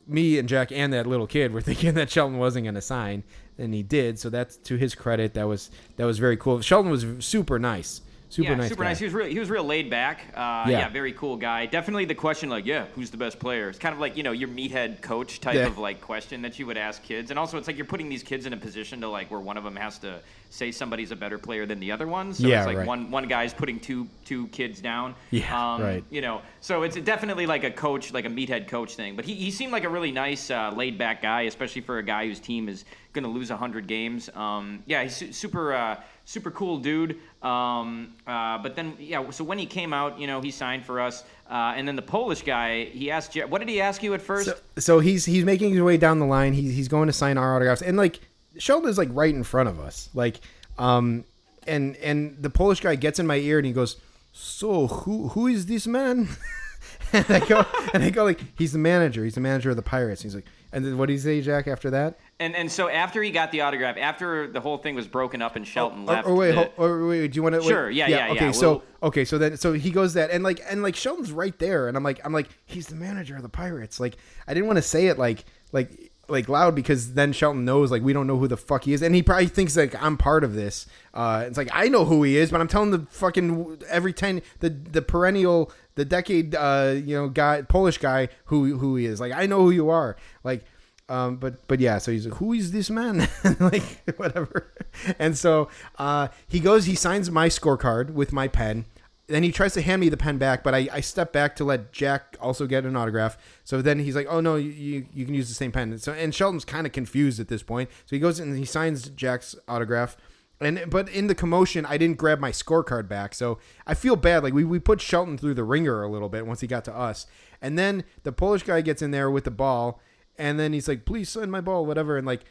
me 0.07 0.39
and 0.39 0.49
Jack 0.49 0.71
and 0.73 0.93
that 0.93 1.07
little 1.07 1.27
kid 1.27 1.53
were 1.53 1.61
thinking 1.63 1.95
that 1.95 2.11
Shelton 2.11 2.39
wasn't 2.39 2.65
going 2.65 2.75
to 2.75 2.81
sign, 2.83 3.25
and 3.59 3.75
he 3.75 3.83
did. 3.83 4.19
So 4.19 4.31
that's 4.31 4.57
to 4.59 4.77
his 4.77 4.95
credit. 4.95 5.35
That 5.35 5.49
was 5.49 5.71
that 5.97 6.05
was 6.05 6.19
very 6.19 6.37
cool. 6.37 6.61
Shelton 6.61 6.91
was 6.91 7.07
super 7.21 7.59
nice. 7.59 8.01
Super 8.35 8.51
yeah, 8.51 8.55
nice. 8.57 8.69
super 8.69 8.83
guy. 8.83 8.89
nice. 8.91 8.99
He 8.99 9.05
was 9.05 9.15
real. 9.15 9.29
He 9.29 9.39
was 9.39 9.49
real 9.49 9.63
laid 9.63 9.89
back. 9.89 10.23
Uh, 10.35 10.65
Yeah. 10.67 10.71
yeah. 10.71 10.89
very 10.89 11.13
cool 11.13 11.37
guy. 11.37 11.67
Definitely 11.67 12.05
the 12.07 12.17
question, 12.17 12.49
like, 12.49 12.67
yeah, 12.67 12.87
who's 12.97 13.11
the 13.11 13.17
best 13.17 13.39
player? 13.39 13.69
It's 13.69 13.79
kind 13.79 13.95
of 13.95 14.01
like 14.01 14.17
you 14.17 14.25
know 14.25 14.33
your 14.33 14.49
meathead 14.49 15.01
coach 15.03 15.39
type 15.41 15.55
Yeah. 15.55 15.67
of 15.67 15.79
like 15.79 16.01
question 16.01 16.43
that 16.43 16.59
you 16.59 16.67
would 16.67 16.77
ask 16.77 17.01
kids, 17.05 17.31
and 17.31 17.39
also 17.39 17.59
it's 17.59 17.69
like 17.69 17.77
you're 17.77 17.87
putting 17.87 18.09
these 18.09 18.25
kids 18.25 18.45
in 18.45 18.53
a 18.53 18.57
position 18.57 19.01
to 19.03 19.09
like 19.09 19.31
where 19.31 19.39
one 19.39 19.57
of 19.57 19.63
them 19.63 19.77
has 19.77 19.99
to 20.01 20.19
say 20.51 20.73
somebody's 20.73 21.11
a 21.13 21.17
better 21.17 21.39
player 21.39 21.65
than 21.65 21.79
the 21.79 21.93
other 21.93 22.09
one. 22.09 22.33
So 22.35 22.47
Yeah, 22.49 22.59
it's 22.59 22.67
like 22.67 22.79
right. 22.79 22.87
one 22.89 23.09
one 23.13 23.29
guy's 23.29 23.55
putting 23.55 23.79
two 23.79 24.09
two 24.25 24.49
kids 24.49 24.81
down. 24.81 25.15
Yeah, 25.31 25.75
um, 25.75 25.81
right. 25.81 26.05
You 26.11 26.21
know, 26.21 26.43
so 26.61 26.83
it's 26.83 26.97
definitely 26.97 27.47
like 27.47 27.63
a 27.63 27.71
coach, 27.71 28.13
like 28.13 28.25
a 28.25 28.29
meathead 28.31 28.67
coach 28.67 28.97
thing. 28.97 29.15
But 29.15 29.27
he, 29.27 29.35
he 29.35 29.53
seemed 29.53 29.71
like 29.71 29.85
a 29.85 29.89
really 29.89 30.11
nice, 30.11 30.51
uh, 30.51 30.73
laid 30.75 30.99
back 30.99 31.23
guy, 31.23 31.43
especially 31.43 31.83
for 31.83 31.99
a 31.99 32.03
guy 32.03 32.27
whose 32.27 32.41
team 32.41 32.69
is 32.69 32.85
going 33.13 33.23
to 33.25 33.31
lose 33.31 33.51
100 33.51 33.87
games. 33.87 34.29
Um, 34.35 34.83
yeah, 34.87 35.05
he's 35.05 35.15
su- 35.15 35.33
super, 35.33 35.73
uh, 35.73 36.01
super 36.25 36.51
cool 36.51 36.79
dude. 36.79 37.19
Um, 37.45 38.15
uh, 38.27 38.59
but 38.59 38.75
then, 38.75 38.97
yeah, 38.99 39.29
so 39.31 39.45
when 39.45 39.59
he 39.59 39.67
came 39.67 39.93
out, 39.93 40.19
you 40.19 40.27
know, 40.27 40.41
he 40.41 40.51
signed 40.51 40.85
for 40.85 40.99
us. 40.99 41.25
Uh, 41.49 41.75
and 41.77 41.87
then 41.87 41.95
the 41.95 42.03
Polish 42.03 42.43
guy, 42.43 42.87
he 42.87 43.11
asked, 43.11 43.33
Jer- 43.33 43.47
what 43.47 43.59
did 43.59 43.69
he 43.69 43.83
ask 43.83 44.03
you 44.03 44.15
at 44.15 44.23
first? 44.23 44.47
So, 44.47 44.57
so 44.79 44.99
he's 45.01 45.27
he's 45.27 45.45
making 45.45 45.73
his 45.73 45.83
way 45.83 45.99
down 45.99 46.19
the 46.19 46.27
line. 46.27 46.55
He's 46.55 46.75
he's 46.75 46.89
going 46.89 47.07
to 47.07 47.13
sign 47.13 47.37
our 47.37 47.55
autographs, 47.55 47.83
and 47.83 47.99
like 47.99 48.21
Shelton 48.57 48.89
is 48.89 48.97
like 48.97 49.11
right 49.13 49.35
in 49.35 49.45
front 49.45 49.69
of 49.69 49.79
us, 49.79 50.09
like 50.15 50.41
um, 50.79 51.25
and 51.67 51.97
and 51.97 52.37
the 52.41 52.49
Polish 52.51 52.81
guy 52.81 52.95
gets 52.95 53.19
in 53.19 53.27
my 53.27 53.37
ear 53.37 53.59
and 53.59 53.67
he 53.67 53.73
goes, 53.73 53.97
"So 54.33 54.87
who 54.87 55.29
who 55.29 55.47
is 55.47 55.67
this 55.67 55.87
man?" 55.87 56.29
and 57.13 57.27
I 57.29 57.41
go 57.41 57.67
and 57.93 58.03
I 58.03 58.09
go 58.09 58.25
like, 58.25 58.41
"He's 58.57 58.73
the 58.73 58.79
manager. 58.79 59.23
He's 59.23 59.35
the 59.35 59.43
manager 59.43 59.69
of 59.69 59.77
the 59.77 59.83
Pirates." 59.83 60.23
he's 60.23 60.35
like, 60.35 60.47
and 60.75 60.85
then 60.85 60.99
what 60.99 61.07
do 61.07 61.13
you 61.13 61.19
say, 61.19 61.41
Jack? 61.41 61.67
After 61.69 61.89
that, 61.91 62.19
and 62.41 62.55
and 62.55 62.71
so 62.71 62.89
after 62.89 63.23
he 63.23 63.31
got 63.31 63.51
the 63.53 63.63
autograph, 63.63 63.97
after 63.97 64.47
the 64.49 64.61
whole 64.61 64.77
thing 64.77 64.95
was 64.95 65.07
broken 65.07 65.41
up 65.41 65.57
and 65.57 65.67
Shelton 65.67 66.03
or, 66.03 66.07
left. 66.07 66.29
or 66.29 66.35
wait, 66.35 66.53
the- 66.53 66.71
or 66.77 67.07
wait, 67.07 67.29
do 67.33 67.37
you 67.37 67.43
want 67.43 67.55
to? 67.55 67.63
Sure, 67.63 67.89
yeah, 67.89 68.09
yeah, 68.09 68.31
Okay, 68.33 68.47
yeah, 68.47 68.51
so 68.51 68.71
we'll- 68.71 68.83
okay, 69.05 69.25
so 69.25 69.39
then 69.39 69.57
so 69.57 69.73
he 69.73 69.91
goes 69.91 70.15
that 70.15 70.31
and 70.31 70.43
like 70.45 70.61
and 70.69 70.83
like 70.83 70.97
Shelton's 70.97 71.33
right 71.33 71.59
there, 71.59 71.89
and 71.89 71.97
I'm 71.97 72.03
like 72.03 72.21
I'm 72.25 72.33
like 72.33 72.49
he's 72.67 72.89
the 72.89 72.97
manager 72.97 73.37
of 73.37 73.43
the 73.43 73.49
Pirates. 73.49 74.01
Like 74.01 74.17
I 74.49 74.53
didn't 74.53 74.67
want 74.67 74.77
to 74.77 74.83
say 74.83 75.07
it 75.07 75.19
like 75.19 75.45
like 75.73 76.04
like 76.29 76.49
loud 76.49 76.75
because 76.75 77.15
then 77.15 77.33
Shelton 77.33 77.65
knows 77.65 77.91
like 77.91 78.03
we 78.03 78.13
don't 78.13 78.27
know 78.27 78.39
who 78.39 78.49
the 78.49 78.57
fuck 78.57 78.85
he 78.85 78.93
is, 78.93 79.03
and 79.03 79.15
he 79.15 79.23
probably 79.23 79.47
thinks 79.47 79.77
like 79.77 80.01
I'm 80.03 80.17
part 80.17 80.45
of 80.45 80.55
this. 80.55 80.87
Uh, 81.13 81.45
it's 81.47 81.59
like 81.59 81.69
I 81.73 81.89
know 81.89 82.05
who 82.05 82.23
he 82.23 82.37
is, 82.37 82.51
but 82.51 82.61
I'm 82.61 82.69
telling 82.69 82.91
the 82.91 83.07
fucking 83.11 83.83
every 83.89 84.13
ten 84.13 84.43
the 84.61 84.71
the 84.71 85.03
perennial 85.03 85.73
the 85.97 86.05
decade 86.05 86.55
uh 86.55 86.95
you 86.95 87.17
know 87.17 87.29
guy 87.29 87.63
Polish 87.63 87.99
guy 87.99 88.29
who 88.47 88.77
who 88.79 88.97
he 88.97 89.07
is. 89.07 89.21
Like 89.21 89.33
I 89.33 89.47
know 89.47 89.61
who 89.61 89.71
you 89.71 89.91
are. 89.91 90.17
Like 90.43 90.65
um, 91.09 91.37
but 91.37 91.67
but 91.69 91.81
yeah, 91.81 91.99
so 91.99 92.13
he's 92.13 92.27
like, 92.27 92.39
who 92.39 92.53
is 92.53 92.73
this 92.73 92.89
man? 92.89 93.29
like 93.61 93.83
whatever. 94.17 94.73
And 95.19 95.37
so 95.37 95.69
uh, 95.99 96.29
he 96.49 96.61
goes, 96.61 96.87
he 96.87 96.95
signs 96.95 97.31
my 97.31 97.49
scorecard 97.49 98.11
with 98.11 98.33
my 98.33 98.49
pen. 98.49 98.87
Then 99.27 99.43
he 99.43 99.53
tries 99.53 99.73
to 99.75 99.81
hand 99.81 100.01
me 100.01 100.11
the 100.11 100.19
pen 100.19 100.37
back, 100.37 100.63
but 100.63 100.75
I, 100.75 100.89
I 100.93 101.01
step 101.01 101.33
back 101.33 101.57
to 101.57 101.65
let 101.65 101.93
Jack 101.93 102.37
also 102.41 102.67
get 102.67 102.85
an 102.85 102.95
autograph. 102.95 103.39
So 103.65 103.81
then 103.81 103.99
he's 103.99 104.15
like, 104.15 104.27
"Oh 104.29 104.41
no, 104.41 104.57
you, 104.57 105.07
you, 105.15 105.25
can 105.25 105.35
use 105.35 105.49
the 105.49 105.55
same 105.55 105.73
pen." 105.73 105.97
So 105.99 106.13
and 106.13 106.35
Shelton's 106.35 106.65
kind 106.65 106.87
of 106.87 106.93
confused 106.93 107.41
at 107.41 107.49
this 107.49 107.63
point. 107.63 107.89
So 108.05 108.17
he 108.17 108.21
goes 108.21 108.39
and 108.39 108.57
he 108.57 108.67
signs 108.67 109.09
Jack's 109.09 109.57
autograph. 109.67 110.17
And 110.61 110.85
but 110.89 111.09
in 111.09 111.27
the 111.27 111.35
commotion, 111.35 111.85
I 111.87 111.97
didn't 111.97 112.19
grab 112.19 112.39
my 112.39 112.53
scorecard 112.53 113.09
back, 113.09 113.35
so 113.35 113.59
I 113.87 113.95
feel 113.95 114.15
bad. 114.15 114.43
Like 114.43 114.55
we, 114.55 114.65
we 114.65 114.79
put 114.79 115.01
Shelton 115.01 115.37
through 115.37 115.55
the 115.55 115.65
ringer 115.65 116.03
a 116.03 116.09
little 116.09 116.29
bit 116.29 116.47
once 116.47 116.61
he 116.61 116.67
got 116.67 116.85
to 116.85 116.97
us, 116.97 117.27
and 117.61 117.79
then 117.79 118.05
the 118.23 118.33
Polish 118.33 118.63
guy 118.63 118.81
gets 118.81 119.03
in 119.03 119.11
there 119.11 119.31
with 119.31 119.45
the 119.45 119.51
ball, 119.51 120.01
and 120.39 120.59
then 120.59 120.73
he's 120.73 120.87
like, 120.87 121.05
"Please 121.05 121.29
sign 121.29 121.51
my 121.51 121.61
ball, 121.61 121.87
whatever." 121.87 122.17
And 122.17 122.27
like, 122.27 122.45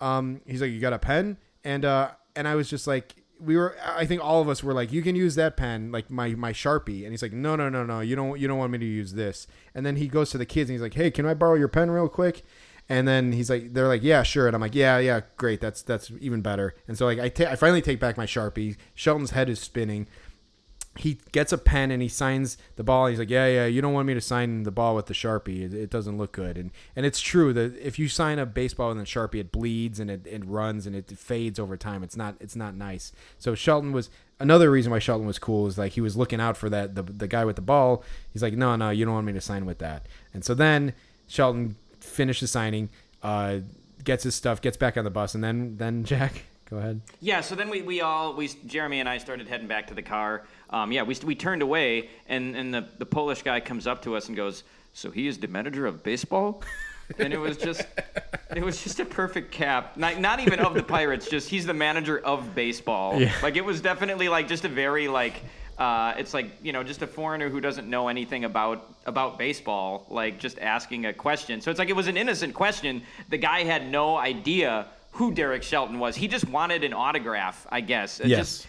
um, 0.00 0.40
he's 0.46 0.62
like, 0.62 0.70
"You 0.70 0.80
got 0.80 0.94
a 0.94 0.98
pen?" 0.98 1.36
And 1.62 1.84
uh, 1.84 2.12
and 2.34 2.48
I 2.48 2.54
was 2.54 2.70
just 2.70 2.86
like, 2.86 3.14
we 3.40 3.56
were, 3.56 3.76
I 3.84 4.06
think 4.06 4.22
all 4.22 4.40
of 4.40 4.48
us 4.48 4.62
were 4.62 4.74
like, 4.74 4.92
"You 4.92 5.02
can 5.02 5.16
use 5.16 5.34
that 5.36 5.56
pen, 5.56 5.90
like 5.92 6.10
my 6.10 6.30
my 6.30 6.52
sharpie." 6.52 7.02
And 7.02 7.12
he's 7.12 7.22
like, 7.22 7.32
"No, 7.32 7.56
no, 7.56 7.68
no, 7.68 7.84
no, 7.84 8.00
you 8.00 8.16
don't 8.16 8.38
you 8.38 8.46
don't 8.48 8.58
want 8.58 8.72
me 8.72 8.78
to 8.78 8.84
use 8.84 9.14
this." 9.14 9.46
And 9.74 9.84
then 9.84 9.96
he 9.96 10.08
goes 10.08 10.30
to 10.30 10.38
the 10.38 10.46
kids 10.46 10.70
and 10.70 10.74
he's 10.74 10.82
like, 10.82 10.94
"Hey, 10.94 11.10
can 11.10 11.26
I 11.26 11.34
borrow 11.34 11.54
your 11.54 11.68
pen 11.68 11.90
real 11.90 12.08
quick?" 12.08 12.42
And 12.90 13.06
then 13.06 13.30
he's 13.30 13.48
like, 13.48 13.72
they're 13.72 13.86
like, 13.86 14.02
yeah, 14.02 14.24
sure. 14.24 14.48
And 14.48 14.54
I'm 14.56 14.60
like, 14.60 14.74
yeah, 14.74 14.98
yeah, 14.98 15.20
great. 15.36 15.60
That's 15.60 15.80
that's 15.80 16.10
even 16.20 16.42
better. 16.42 16.74
And 16.88 16.98
so 16.98 17.06
like, 17.06 17.20
I 17.20 17.28
ta- 17.28 17.48
I 17.48 17.54
finally 17.54 17.82
take 17.82 18.00
back 18.00 18.16
my 18.16 18.26
sharpie. 18.26 18.76
Shelton's 18.96 19.30
head 19.30 19.48
is 19.48 19.60
spinning. 19.60 20.08
He 20.96 21.18
gets 21.32 21.52
a 21.52 21.58
pen 21.58 21.90
and 21.90 22.02
he 22.02 22.08
signs 22.08 22.58
the 22.76 22.82
ball. 22.82 23.06
He's 23.06 23.18
like, 23.18 23.30
yeah, 23.30 23.46
yeah. 23.46 23.66
You 23.66 23.80
don't 23.80 23.92
want 23.92 24.06
me 24.06 24.14
to 24.14 24.20
sign 24.20 24.64
the 24.64 24.70
ball 24.70 24.96
with 24.96 25.06
the 25.06 25.14
sharpie. 25.14 25.62
It, 25.62 25.72
it 25.72 25.88
doesn't 25.88 26.18
look 26.18 26.32
good. 26.32 26.58
And 26.58 26.72
and 26.96 27.06
it's 27.06 27.20
true 27.20 27.52
that 27.52 27.76
if 27.78 27.98
you 27.98 28.08
sign 28.08 28.38
a 28.38 28.44
baseball 28.46 28.88
with 28.88 28.98
a 28.98 29.02
sharpie, 29.02 29.36
it 29.36 29.52
bleeds 29.52 30.00
and 30.00 30.10
it, 30.10 30.26
it 30.26 30.44
runs 30.44 30.86
and 30.86 30.96
it 30.96 31.06
fades 31.16 31.58
over 31.58 31.76
time. 31.76 32.02
It's 32.02 32.16
not 32.16 32.34
it's 32.40 32.56
not 32.56 32.74
nice. 32.74 33.12
So 33.38 33.54
Shelton 33.54 33.92
was 33.92 34.10
another 34.40 34.70
reason 34.70 34.90
why 34.90 34.98
Shelton 34.98 35.26
was 35.26 35.38
cool 35.38 35.66
is 35.68 35.78
like 35.78 35.92
he 35.92 36.00
was 36.00 36.16
looking 36.16 36.40
out 36.40 36.56
for 36.56 36.68
that 36.70 36.96
the 36.96 37.02
the 37.02 37.28
guy 37.28 37.44
with 37.44 37.56
the 37.56 37.62
ball. 37.62 38.02
He's 38.32 38.42
like, 38.42 38.54
no, 38.54 38.74
no, 38.74 38.90
you 38.90 39.04
don't 39.04 39.14
want 39.14 39.26
me 39.26 39.32
to 39.34 39.40
sign 39.40 39.66
with 39.66 39.78
that. 39.78 40.06
And 40.34 40.44
so 40.44 40.54
then 40.54 40.94
Shelton 41.28 41.76
finishes 42.00 42.50
signing, 42.50 42.88
uh, 43.22 43.58
gets 44.02 44.24
his 44.24 44.34
stuff, 44.34 44.60
gets 44.60 44.76
back 44.76 44.96
on 44.96 45.04
the 45.04 45.10
bus, 45.10 45.34
and 45.34 45.44
then 45.44 45.76
then 45.76 46.04
Jack, 46.04 46.44
go 46.70 46.78
ahead. 46.78 47.00
Yeah, 47.20 47.40
so 47.40 47.54
then 47.54 47.70
we, 47.70 47.82
we 47.82 48.00
all 48.00 48.34
we 48.34 48.48
Jeremy 48.66 49.00
and 49.00 49.08
I 49.08 49.18
started 49.18 49.46
heading 49.46 49.68
back 49.68 49.86
to 49.88 49.94
the 49.94 50.02
car. 50.02 50.44
Um, 50.70 50.92
yeah, 50.92 51.02
we, 51.02 51.16
we 51.24 51.34
turned 51.34 51.62
away, 51.62 52.08
and, 52.28 52.56
and 52.56 52.72
the, 52.72 52.86
the 52.98 53.06
Polish 53.06 53.42
guy 53.42 53.60
comes 53.60 53.86
up 53.86 54.02
to 54.02 54.16
us 54.16 54.28
and 54.28 54.36
goes, 54.36 54.62
"So 54.92 55.10
he 55.10 55.26
is 55.26 55.38
the 55.38 55.48
manager 55.48 55.86
of 55.86 56.02
baseball," 56.02 56.62
and 57.18 57.32
it 57.32 57.38
was 57.38 57.56
just 57.56 57.82
it 58.54 58.62
was 58.62 58.82
just 58.82 59.00
a 59.00 59.04
perfect 59.04 59.50
cap. 59.50 59.96
Not 59.96 60.20
not 60.20 60.40
even 60.40 60.60
of 60.60 60.74
the 60.74 60.82
Pirates, 60.82 61.28
just 61.28 61.48
he's 61.48 61.66
the 61.66 61.74
manager 61.74 62.18
of 62.18 62.54
baseball. 62.54 63.20
Yeah. 63.20 63.32
Like 63.42 63.56
it 63.56 63.64
was 63.64 63.80
definitely 63.80 64.28
like 64.28 64.48
just 64.48 64.64
a 64.64 64.68
very 64.68 65.08
like. 65.08 65.34
Uh, 65.76 66.12
it's 66.18 66.34
like 66.34 66.50
you 66.62 66.74
know, 66.74 66.84
just 66.84 67.00
a 67.00 67.06
foreigner 67.06 67.48
who 67.48 67.58
doesn't 67.58 67.88
know 67.88 68.08
anything 68.08 68.44
about 68.44 68.86
about 69.06 69.38
baseball, 69.38 70.06
like 70.10 70.38
just 70.38 70.58
asking 70.58 71.06
a 71.06 71.12
question. 71.12 71.62
So 71.62 71.70
it's 71.70 71.78
like 71.78 71.88
it 71.88 71.96
was 71.96 72.06
an 72.06 72.18
innocent 72.18 72.52
question. 72.52 73.02
The 73.30 73.38
guy 73.38 73.64
had 73.64 73.90
no 73.90 74.18
idea 74.18 74.88
who 75.12 75.32
Derek 75.32 75.62
Shelton 75.62 75.98
was. 75.98 76.16
He 76.16 76.28
just 76.28 76.46
wanted 76.48 76.84
an 76.84 76.92
autograph, 76.92 77.66
I 77.70 77.80
guess. 77.80 78.20
It 78.20 78.28
Yes. 78.28 78.38
Just, 78.38 78.66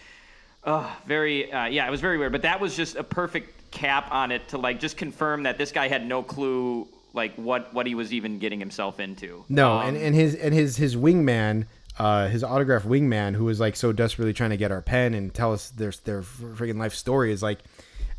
uh, 0.64 0.90
very, 1.06 1.52
uh, 1.52 1.66
yeah, 1.66 1.86
it 1.86 1.90
was 1.90 2.00
very 2.00 2.18
weird. 2.18 2.32
But 2.32 2.42
that 2.42 2.60
was 2.60 2.76
just 2.76 2.96
a 2.96 3.04
perfect 3.04 3.70
cap 3.72 4.08
on 4.12 4.30
it 4.30 4.48
to 4.48 4.58
like 4.58 4.78
just 4.80 4.96
confirm 4.96 5.44
that 5.44 5.58
this 5.58 5.72
guy 5.72 5.88
had 5.88 6.06
no 6.06 6.22
clue 6.22 6.86
like 7.14 7.34
what 7.36 7.72
what 7.74 7.86
he 7.86 7.94
was 7.94 8.12
even 8.12 8.38
getting 8.38 8.60
himself 8.60 9.00
into. 9.00 9.44
No, 9.48 9.78
Um, 9.78 9.88
and, 9.88 9.96
and 9.96 10.14
his 10.14 10.34
and 10.34 10.54
his 10.54 10.76
his 10.76 10.96
wingman, 10.96 11.66
uh, 11.98 12.28
his 12.28 12.44
autograph 12.44 12.84
wingman, 12.84 13.34
who 13.34 13.44
was 13.44 13.60
like 13.60 13.76
so 13.76 13.92
desperately 13.92 14.32
trying 14.32 14.50
to 14.50 14.56
get 14.56 14.70
our 14.70 14.82
pen 14.82 15.14
and 15.14 15.32
tell 15.34 15.52
us 15.52 15.70
their 15.70 15.92
their 16.04 16.22
freaking 16.22 16.78
life 16.78 16.94
story, 16.94 17.32
is 17.32 17.42
like. 17.42 17.58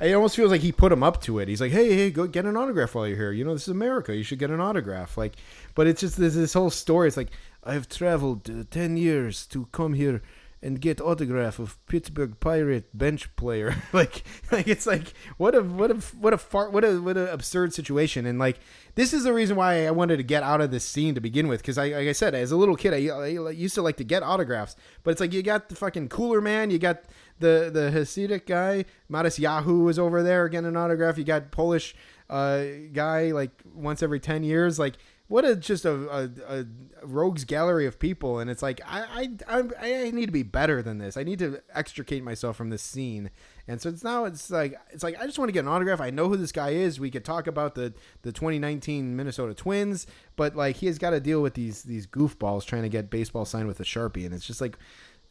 It 0.01 0.11
almost 0.13 0.35
feels 0.35 0.51
like 0.51 0.59
he 0.59 0.73
put 0.73 0.91
him 0.91 1.01
up 1.01 1.21
to 1.21 1.39
it. 1.39 1.47
He's 1.47 1.61
like, 1.61 1.71
"Hey, 1.71 1.93
hey, 1.93 2.11
go 2.11 2.27
get 2.27 2.45
an 2.45 2.57
autograph 2.57 2.93
while 2.93 3.07
you're 3.07 3.15
here. 3.15 3.31
You 3.31 3.45
know, 3.45 3.53
this 3.53 3.63
is 3.63 3.69
America. 3.69 4.13
You 4.13 4.23
should 4.23 4.39
get 4.39 4.49
an 4.49 4.59
autograph." 4.59 5.17
Like, 5.17 5.33
but 5.75 5.87
it's 5.87 6.01
just 6.01 6.17
this, 6.17 6.33
this 6.33 6.53
whole 6.53 6.71
story. 6.71 7.07
It's 7.07 7.15
like 7.15 7.29
I've 7.63 7.87
traveled 7.87 8.49
uh, 8.49 8.63
ten 8.69 8.97
years 8.97 9.45
to 9.47 9.67
come 9.71 9.93
here 9.93 10.21
and 10.63 10.79
get 10.79 11.01
autograph 11.01 11.59
of 11.59 11.77
Pittsburgh 11.87 12.39
Pirate 12.39 12.97
bench 12.97 13.35
player. 13.35 13.75
like, 13.93 14.23
like 14.49 14.67
it's 14.67 14.87
like 14.87 15.13
what 15.37 15.53
a 15.53 15.61
what 15.61 15.91
a 15.91 15.95
what 16.17 16.33
a 16.33 16.37
far 16.37 16.69
what 16.69 16.85
a 16.85 17.01
what 17.01 17.17
an 17.17 17.27
absurd 17.27 17.73
situation. 17.73 18.25
And 18.25 18.39
like 18.39 18.59
this 18.95 19.13
is 19.13 19.25
the 19.25 19.33
reason 19.33 19.57
why 19.57 19.85
I 19.85 19.91
wanted 19.91 20.17
to 20.17 20.23
get 20.23 20.41
out 20.41 20.61
of 20.61 20.71
this 20.71 20.85
scene 20.85 21.15
to 21.15 21.21
begin 21.21 21.49
with. 21.49 21.61
Because 21.61 21.77
I 21.77 21.89
like 21.89 22.07
I 22.07 22.13
said, 22.13 22.33
as 22.33 22.51
a 22.51 22.55
little 22.55 22.77
kid, 22.77 22.93
I, 22.93 23.13
I 23.13 23.27
used 23.51 23.75
to 23.75 23.81
like 23.81 23.97
to 23.97 24.05
get 24.05 24.23
autographs. 24.23 24.77
But 25.03 25.11
it's 25.11 25.21
like 25.21 25.33
you 25.33 25.43
got 25.43 25.67
the 25.67 25.75
fucking 25.75 26.07
cooler 26.07 26.39
man, 26.39 26.71
you 26.71 26.79
got 26.79 27.03
the 27.39 27.69
the 27.71 27.91
Hasidic 27.93 28.45
guy, 28.45 28.85
Modest 29.09 29.39
Yahoo 29.39 29.83
was 29.83 29.99
over 29.99 30.23
there 30.23 30.47
getting 30.47 30.67
an 30.67 30.77
autograph. 30.77 31.17
You 31.17 31.25
got 31.25 31.51
Polish 31.51 31.93
uh, 32.29 32.63
guy 32.93 33.31
like 33.31 33.51
once 33.75 34.01
every 34.01 34.21
ten 34.21 34.43
years, 34.43 34.79
like 34.79 34.95
what 35.27 35.45
a 35.45 35.55
just 35.55 35.85
a, 35.85 35.93
a, 35.93 36.29
a, 36.47 36.65
rogues 37.03 37.45
gallery 37.45 37.85
of 37.85 37.97
people. 37.97 38.39
And 38.39 38.49
it's 38.49 38.61
like 38.61 38.81
I, 38.85 39.29
I 39.47 39.63
i 39.81 40.11
need 40.11 40.25
to 40.25 40.31
be 40.31 40.43
better 40.43 40.81
than 40.81 40.97
this. 40.97 41.17
I 41.17 41.23
need 41.23 41.39
to 41.39 41.61
extricate 41.73 42.23
myself 42.23 42.57
from 42.57 42.69
this 42.69 42.81
scene. 42.81 43.29
And 43.67 43.81
so 43.81 43.89
it's 43.89 44.03
now 44.03 44.25
it's 44.25 44.51
like 44.51 44.79
it's 44.91 45.03
like 45.03 45.19
i 45.21 45.25
just 45.25 45.39
want 45.39 45.49
to 45.49 45.53
get 45.53 45.61
an 45.61 45.69
autograph. 45.69 46.01
I 46.01 46.09
know 46.09 46.27
who 46.27 46.37
this 46.37 46.51
guy 46.51 46.71
is. 46.71 46.99
We 46.99 47.09
could 47.09 47.23
talk 47.23 47.47
about 47.47 47.75
the 47.75 47.93
the 48.23 48.31
2019 48.31 49.15
minnesota 49.15 49.53
twins 49.53 50.07
but 50.35 50.55
like 50.55 50.77
he 50.77 50.87
has 50.87 50.97
got 50.97 51.11
to 51.11 51.19
deal 51.19 51.41
with 51.41 51.53
these 51.53 51.83
these 51.83 52.05
goofballs 52.05 52.65
trying 52.65 52.83
to 52.83 52.89
get 52.89 53.09
baseball 53.09 53.45
signed 53.45 53.67
with 53.67 53.79
a 53.79 53.83
sharpie. 53.83 54.25
And 54.25 54.33
it's 54.33 54.45
just 54.45 54.61
like 54.61 54.77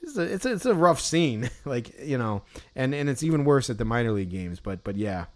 it's 0.01 0.17
a, 0.17 0.23
it's 0.23 0.47
a, 0.47 0.53
it's 0.53 0.67
a 0.67 0.75
rough 0.75 1.01
scene 1.01 1.51
like 1.65 2.01
you 2.01 2.17
know 2.17 2.43
and 2.75 2.95
and 2.95 3.09
it's 3.11 3.23
even 3.23 3.45
worse 3.45 3.69
at 3.69 3.79
the 3.79 3.85
minor 3.85 4.13
league 4.13 4.31
games. 4.31 4.59
But 4.59 4.85
but 4.85 4.97
yeah 4.97 5.27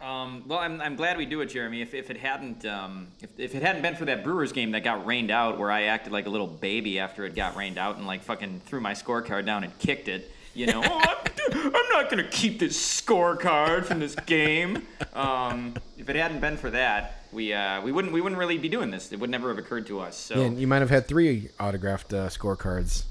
um, 0.00 0.44
well, 0.46 0.60
I'm, 0.60 0.80
I'm 0.80 0.94
glad 0.94 1.16
we 1.16 1.26
do 1.26 1.40
it, 1.40 1.46
Jeremy. 1.46 1.82
If, 1.82 1.92
if 1.92 2.08
it 2.10 2.16
hadn't 2.16 2.64
um, 2.64 3.08
if, 3.20 3.30
if 3.38 3.54
it 3.54 3.62
hadn't 3.62 3.82
been 3.82 3.96
for 3.96 4.04
that 4.04 4.22
Brewers 4.22 4.52
game 4.52 4.70
that 4.72 4.84
got 4.84 5.04
rained 5.04 5.30
out, 5.30 5.58
where 5.58 5.70
I 5.70 5.84
acted 5.84 6.12
like 6.12 6.26
a 6.26 6.30
little 6.30 6.46
baby 6.46 7.00
after 7.00 7.24
it 7.24 7.34
got 7.34 7.56
rained 7.56 7.78
out 7.78 7.96
and 7.96 8.06
like 8.06 8.22
fucking 8.22 8.62
threw 8.66 8.80
my 8.80 8.92
scorecard 8.92 9.44
down 9.44 9.64
and 9.64 9.76
kicked 9.80 10.06
it, 10.06 10.30
you 10.54 10.66
know, 10.66 10.82
oh, 10.84 11.14
I'm, 11.52 11.74
I'm, 11.74 11.88
not 11.90 12.10
gonna 12.10 12.28
keep 12.28 12.60
this 12.60 12.78
scorecard 12.78 13.86
from 13.86 13.98
this 13.98 14.14
game. 14.14 14.86
Um, 15.14 15.74
if 15.96 16.08
it 16.08 16.14
hadn't 16.14 16.40
been 16.40 16.56
for 16.56 16.70
that, 16.70 17.24
we 17.32 17.52
uh, 17.52 17.82
we 17.82 17.90
wouldn't 17.90 18.14
we 18.14 18.20
wouldn't 18.20 18.38
really 18.38 18.58
be 18.58 18.68
doing 18.68 18.90
this. 18.90 19.12
It 19.12 19.18
would 19.18 19.30
never 19.30 19.48
have 19.48 19.58
occurred 19.58 19.88
to 19.88 19.98
us. 20.00 20.16
So 20.16 20.42
yeah, 20.42 20.50
you 20.50 20.66
might 20.68 20.80
have 20.80 20.90
had 20.90 21.08
three 21.08 21.50
autographed 21.58 22.12
uh, 22.12 22.28
scorecards. 22.28 23.04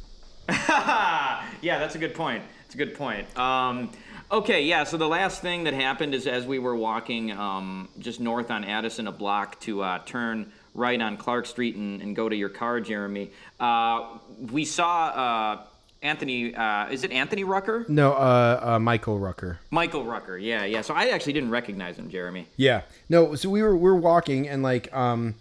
yeah, 0.49 1.79
that's 1.79 1.95
a 1.95 1.99
good 1.99 2.15
point. 2.15 2.43
It's 2.65 2.75
a 2.75 2.77
good 2.77 2.95
point. 2.95 3.37
Um, 3.37 3.91
Okay, 4.29 4.65
yeah. 4.65 4.83
So 4.83 4.97
the 4.97 5.07
last 5.07 5.41
thing 5.41 5.63
that 5.63 5.73
happened 5.73 6.13
is 6.13 6.27
as 6.27 6.45
we 6.45 6.59
were 6.59 6.75
walking 6.75 7.31
um, 7.31 7.87
just 7.99 8.19
north 8.19 8.51
on 8.51 8.65
Addison, 8.65 9.07
a 9.07 9.11
block 9.11 9.57
to 9.61 9.81
uh, 9.81 9.99
turn 9.99 10.51
right 10.73 11.01
on 11.01 11.15
Clark 11.15 11.45
Street 11.45 11.75
and, 11.75 12.01
and, 12.01 12.13
go 12.13 12.27
to 12.27 12.35
your 12.35 12.49
car, 12.49 12.81
Jeremy. 12.81 13.31
Uh, 13.57 14.17
we 14.51 14.65
saw 14.65 15.05
uh, 15.05 15.65
Anthony. 16.01 16.53
Uh, 16.53 16.89
is 16.89 17.05
it 17.05 17.11
Anthony 17.11 17.45
Rucker? 17.45 17.85
No, 17.87 18.11
uh, 18.11 18.59
uh, 18.61 18.79
Michael 18.79 19.17
Rucker. 19.17 19.59
Michael 19.71 20.03
Rucker. 20.03 20.37
Yeah, 20.37 20.65
yeah. 20.65 20.81
So 20.81 20.93
I 20.93 21.07
actually 21.07 21.33
didn't 21.33 21.51
recognize 21.51 21.97
him, 21.97 22.09
Jeremy. 22.09 22.47
Yeah. 22.57 22.81
No. 23.07 23.33
So 23.35 23.49
we 23.49 23.63
were 23.63 23.77
we 23.77 23.89
were 23.89 23.95
walking 23.95 24.49
and 24.49 24.61
like 24.61 24.93
um, 24.93 25.35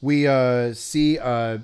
we 0.00 0.24
see 0.74 1.16
there 1.16 1.62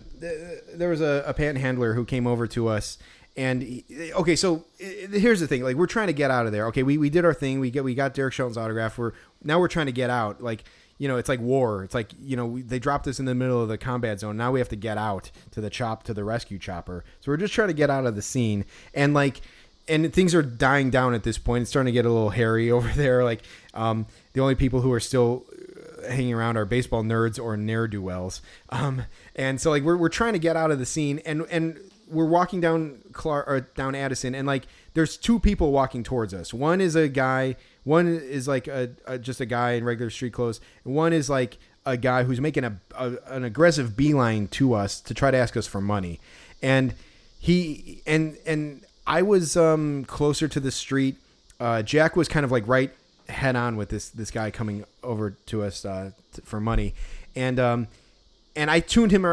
was 0.79 1.01
a, 1.01 1.25
a 1.27 1.35
panhandler 1.35 1.95
who 1.95 2.05
came 2.05 2.29
over 2.29 2.47
to 2.47 2.69
us 2.69 2.99
and 3.39 3.85
okay, 4.15 4.35
so 4.35 4.65
here's 4.79 5.39
the 5.39 5.47
thing: 5.47 5.63
like 5.63 5.77
we're 5.77 5.87
trying 5.87 6.09
to 6.09 6.13
get 6.13 6.33
out 6.33 6.47
of 6.47 6.53
there. 6.53 6.67
Okay, 6.67 6.83
we, 6.83 6.99
we 6.99 7.09
did 7.09 7.25
our 7.25 7.33
thing. 7.33 7.61
We 7.61 7.71
get 7.71 7.85
we 7.85 7.95
got 7.95 8.13
Derek 8.13 8.35
Shelton's 8.35 8.59
autograph. 8.59 8.99
We're 8.99 9.13
now 9.45 9.61
we're 9.61 9.69
trying 9.69 9.87
to 9.87 9.93
get 9.93 10.11
out. 10.11 10.43
Like 10.43 10.65
you 10.99 11.07
know, 11.07 11.19
it's 11.19 11.29
like 11.29 11.39
war. 11.39 11.85
It's 11.85 11.95
like 11.95 12.11
you 12.21 12.37
know 12.37 12.47
we, 12.47 12.63
they 12.63 12.81
dropped 12.81 13.07
us 13.07 13.21
in 13.21 13.27
the 13.27 13.37
middle 13.37 13.63
of 13.63 13.69
the 13.69 13.79
combat 13.79 14.19
zone. 14.19 14.37
Now 14.37 14.51
we 14.51 14.59
have 14.59 14.69
to 14.71 14.77
get 14.77 14.99
out 14.99 15.31
to 15.53 15.61
the 15.61 15.71
chop 15.71 16.03
to 16.05 16.15
the 16.15 16.25
rescue 16.25 16.59
chopper. 16.59 17.05
So 17.21 17.31
we're 17.31 17.37
just 17.37 17.55
trying 17.55 17.69
to 17.69 17.75
get 17.75 17.91
out 17.91 18.07
of 18.07 18.17
the 18.17 18.23
scene. 18.23 18.65
And 18.93 19.15
like, 19.15 19.41
and 19.87 20.13
things 20.13 20.35
are 20.35 20.43
dying 20.43 20.91
down 20.91 21.15
at 21.15 21.23
this 21.23 21.39
point. 21.39 21.63
It's 21.63 21.71
starting 21.71 21.93
to 21.93 21.97
get 21.97 22.07
a 22.07 22.11
little 22.11 22.31
hairy 22.31 22.71
over 22.73 22.89
there. 22.89 23.23
Like 23.23 23.43
um, 23.73 24.07
the 24.33 24.41
only 24.41 24.57
people 24.57 24.81
who 24.81 24.93
are 24.93 24.99
still 24.99 25.45
uh, 26.03 26.11
hanging 26.11 26.35
around 26.35 26.57
are 26.57 26.65
baseball 26.65 27.05
nerds 27.05 27.41
or 27.41 27.57
ne'er 27.57 27.87
do 27.87 28.03
wells. 28.03 28.43
Um, 28.71 29.05
and 29.37 29.61
so 29.61 29.71
like 29.71 29.85
we're, 29.85 29.97
we're 29.97 30.09
trying 30.09 30.33
to 30.33 30.41
get 30.41 30.57
out 30.57 30.73
of 30.73 30.81
the 30.81 30.87
scene 30.87 31.21
and 31.25 31.47
and 31.53 31.79
we're 32.11 32.27
walking 32.27 32.61
down 32.61 33.03
Clark 33.13 33.49
or 33.49 33.61
down 33.61 33.95
Addison, 33.95 34.35
and 34.35 34.47
like 34.47 34.65
there's 34.95 35.17
two 35.17 35.39
people 35.39 35.73
walking 35.73 36.03
towards 36.03 36.35
us. 36.35 36.53
One 36.53 36.81
is 36.81 36.97
a 36.97 37.09
guy. 37.09 37.57
One 37.85 38.07
is 38.07 38.49
like 38.49 38.67
a, 38.69 38.91
a 39.07 39.19
just 39.19 39.41
a 39.41 39.47
guy 39.47 39.73
in 39.73 39.85
regular 39.85 40.11
street 40.11 40.33
clothes. 40.33 40.61
And 40.85 40.95
one 40.95 41.13
is 41.13 41.31
like 41.31 41.59
a 41.87 41.97
guy 41.97 42.25
who's 42.25 42.41
making 42.41 42.65
a, 42.65 42.79
a, 42.97 43.17
an 43.27 43.45
aggressive 43.45 43.97
beeline 43.97 44.49
to 44.49 44.75
us 44.75 45.01
to 45.03 45.15
try 45.15 45.31
to 45.31 45.37
ask 45.37 45.57
us 45.57 45.67
for 45.67 45.81
money, 45.81 46.21
and 46.63 46.95
he 47.39 48.03
and 48.07 48.37
and 48.47 48.85
I 49.07 49.23
was 49.23 49.57
um, 49.57 50.05
closer 50.05 50.49
to 50.49 50.61
the 50.61 50.71
street. 50.71 51.17
Uh, 51.61 51.83
Jack 51.83 52.15
was 52.17 52.29
kind 52.29 52.45
of 52.45 52.53
like 52.53 52.67
right 52.69 52.91
head 53.29 53.57
on 53.57 53.77
with 53.77 53.89
this 53.89 54.09
this 54.11 54.31
guy 54.31 54.51
coming 54.51 54.85
over 55.03 55.31
to 55.47 55.63
us 55.63 55.85
uh, 55.85 56.11
t- 56.35 56.43
for 56.45 56.61
money, 56.61 56.95
and 57.35 57.59
um, 57.59 57.89
and 58.57 58.71
I 58.71 58.81
tuned 58.81 59.13
him 59.13 59.25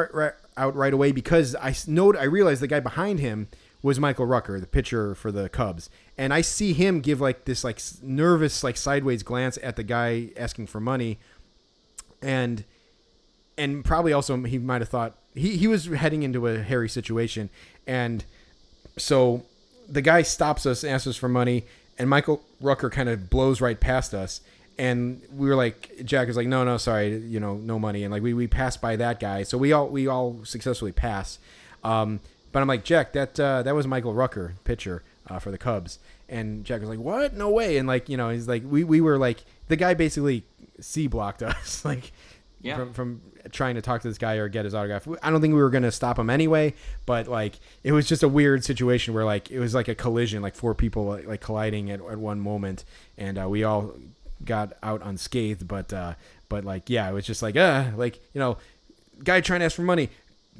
out 0.58 0.76
right 0.76 0.94
away 0.94 1.12
because 1.12 1.56
I 1.56 1.76
know 1.88 2.14
I 2.16 2.24
realized 2.24 2.62
the 2.62 2.68
guy 2.68 2.80
behind 2.80 3.20
him 3.20 3.48
was 3.82 4.00
Michael 4.00 4.26
Rucker, 4.26 4.60
the 4.60 4.68
pitcher 4.68 5.14
for 5.14 5.32
the 5.32 5.48
Cubs, 5.48 5.90
and 6.18 6.34
I 6.34 6.42
see 6.42 6.74
him 6.74 7.02
give 7.02 7.22
like 7.22 7.46
this 7.46 7.64
like 7.64 7.80
nervous 8.02 8.64
like 8.64 8.78
sideways 8.78 9.22
glance 9.22 9.60
at 9.62 9.76
the 9.76 9.84
guy 9.84 10.30
asking 10.38 10.68
for 10.68 10.80
money, 10.80 11.20
and 12.22 12.64
and 13.58 13.86
probably 13.86 14.12
also 14.12 14.42
he 14.44 14.58
might 14.58 14.82
have 14.82 14.90
thought 14.90 15.16
he 15.36 15.58
he 15.58 15.68
was 15.68 15.86
heading 15.86 16.24
into 16.24 16.48
a 16.48 16.60
hairy 16.60 16.90
situation, 16.90 17.50
and 17.86 18.26
so 18.98 19.44
the 19.88 20.02
guy 20.02 20.22
stops 20.24 20.66
us, 20.66 20.84
asks 20.84 21.06
us 21.08 21.16
for 21.16 21.30
money, 21.30 21.66
and 21.98 22.10
Michael 22.10 22.44
Rucker 22.60 22.90
kind 22.90 23.10
of 23.10 23.30
blows 23.30 23.62
right 23.62 23.80
past 23.80 24.14
us 24.14 24.42
and 24.78 25.22
we 25.34 25.48
were 25.48 25.56
like 25.56 25.92
jack 26.04 26.28
was 26.28 26.36
like 26.36 26.48
no 26.48 26.64
no 26.64 26.78
sorry 26.78 27.18
you 27.18 27.40
know 27.40 27.56
no 27.56 27.80
money. 27.80 28.04
And 28.04 28.12
like 28.12 28.24
we, 28.24 28.34
we 28.34 28.48
passed 28.48 28.82
by 28.82 28.96
that 28.98 29.20
guy. 29.20 29.44
So 29.44 29.58
we 29.58 29.72
all 29.74 29.88
we 29.88 30.08
all 30.08 30.44
successfully 30.44 30.92
pass 30.92 31.40
um, 31.84 32.20
but 32.52 32.62
i'm 32.62 32.68
like 32.68 32.84
jack 32.84 33.14
that 33.14 33.40
uh, 33.40 33.64
that 33.64 33.76
was 33.76 33.88
michael 33.88 34.14
rucker 34.14 34.56
pitcher 34.64 35.04
uh, 35.28 35.40
for 35.40 35.52
the 35.52 35.58
cubs. 35.58 36.00
And 36.28 36.66
jack 36.66 36.82
was 36.82 36.90
like 36.90 37.00
what? 37.00 37.34
No 37.34 37.50
way. 37.50 37.78
And 37.78 37.88
like 37.88 38.10
you 38.10 38.18
know 38.18 38.30
he's 38.30 38.48
like 38.48 38.64
we, 38.66 38.84
we 38.84 39.02
were 39.02 39.18
like 39.18 39.44
the 39.68 39.76
guy 39.76 39.94
basically 39.94 40.44
c 40.80 41.08
blocked 41.08 41.44
us. 41.44 41.86
Like 41.86 42.12
yeah. 42.62 42.78
from, 42.78 42.94
from 42.94 43.22
trying 43.52 43.76
to 43.76 43.82
talk 43.82 44.02
to 44.02 44.08
this 44.08 44.18
guy 44.18 44.36
or 44.36 44.48
get 44.50 44.66
his 44.66 44.74
autograph. 44.74 45.08
I 45.22 45.30
don't 45.30 45.40
think 45.40 45.54
we 45.54 45.62
were 45.62 45.70
going 45.70 45.84
to 45.84 45.92
stop 45.92 46.18
him 46.18 46.32
anyway 46.32 46.74
but 47.06 47.28
like 47.28 47.60
it 47.84 47.92
was 47.92 48.08
just 48.08 48.24
a 48.24 48.28
weird 48.28 48.64
situation 48.64 49.14
where 49.14 49.24
like 49.24 49.52
it 49.52 49.60
was 49.60 49.76
like 49.76 49.88
a 49.88 49.94
collision 49.94 50.42
like 50.42 50.56
four 50.56 50.74
people 50.74 51.06
like, 51.06 51.28
like 51.28 51.42
colliding 51.42 51.92
at, 51.92 52.00
at 52.00 52.18
one 52.18 52.40
moment. 52.40 52.84
And 53.18 53.38
uh, 53.38 53.48
we 53.48 53.64
all 53.64 53.94
got 54.46 54.74
out 54.84 55.02
unscathed, 55.04 55.68
but 55.68 55.92
uh, 55.92 56.16
but 56.50 56.66
like 56.66 56.90
yeah, 56.90 57.10
it 57.10 57.14
was 57.14 57.26
just 57.26 57.42
like 57.42 57.56
uh 57.56 57.86
like 57.96 58.20
you 58.34 58.40
know, 58.40 58.58
guy 59.24 59.42
trying 59.42 59.60
to 59.60 59.66
ask 59.66 59.76
for 59.76 59.82
money, 59.82 60.10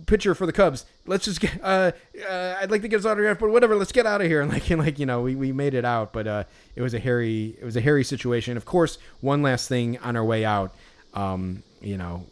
pitcher 0.06 0.36
for 0.36 0.46
the 0.46 0.54
Cubs. 0.54 0.86
Let's 1.06 1.26
just 1.26 1.40
get 1.40 1.60
uh, 1.64 1.92
uh 2.28 2.58
I'd 2.60 2.72
like 2.72 2.82
to 2.82 2.88
get 2.88 2.98
his 2.98 3.06
autograph, 3.06 3.40
but 3.40 3.50
whatever, 3.50 3.76
let's 3.76 3.92
get 3.92 4.06
out 4.06 4.22
of 4.22 4.28
here. 4.28 4.42
And 4.46 4.52
like 4.52 4.70
and 4.70 4.82
like 4.82 5.00
you 5.00 5.06
know, 5.06 5.22
we, 5.22 5.36
we 5.36 5.52
made 5.52 5.74
it 5.74 5.86
out, 5.86 6.14
but 6.14 6.28
uh, 6.28 6.44
it 6.76 6.82
was 6.82 6.94
a 6.94 7.00
hairy 7.00 7.58
it 7.60 7.66
was 7.66 7.76
a 7.76 7.82
hairy 7.82 8.04
situation. 8.04 8.58
Of 8.58 8.66
course, 8.66 8.98
one 9.22 9.42
last 9.42 9.70
thing 9.70 9.98
on 10.00 10.16
our 10.16 10.26
way 10.26 10.46
out, 10.46 10.74
um, 11.14 11.64
you 11.82 11.98
know, 11.98 12.26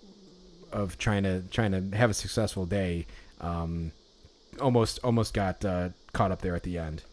of 0.71 0.97
trying 0.97 1.23
to 1.23 1.41
trying 1.51 1.71
to 1.71 1.95
have 1.95 2.09
a 2.09 2.13
successful 2.13 2.65
day, 2.65 3.05
um, 3.41 3.91
almost 4.59 4.99
almost 5.03 5.33
got 5.33 5.63
uh, 5.63 5.89
caught 6.13 6.31
up 6.31 6.41
there 6.41 6.55
at 6.55 6.63
the 6.63 6.77
end. 6.77 7.03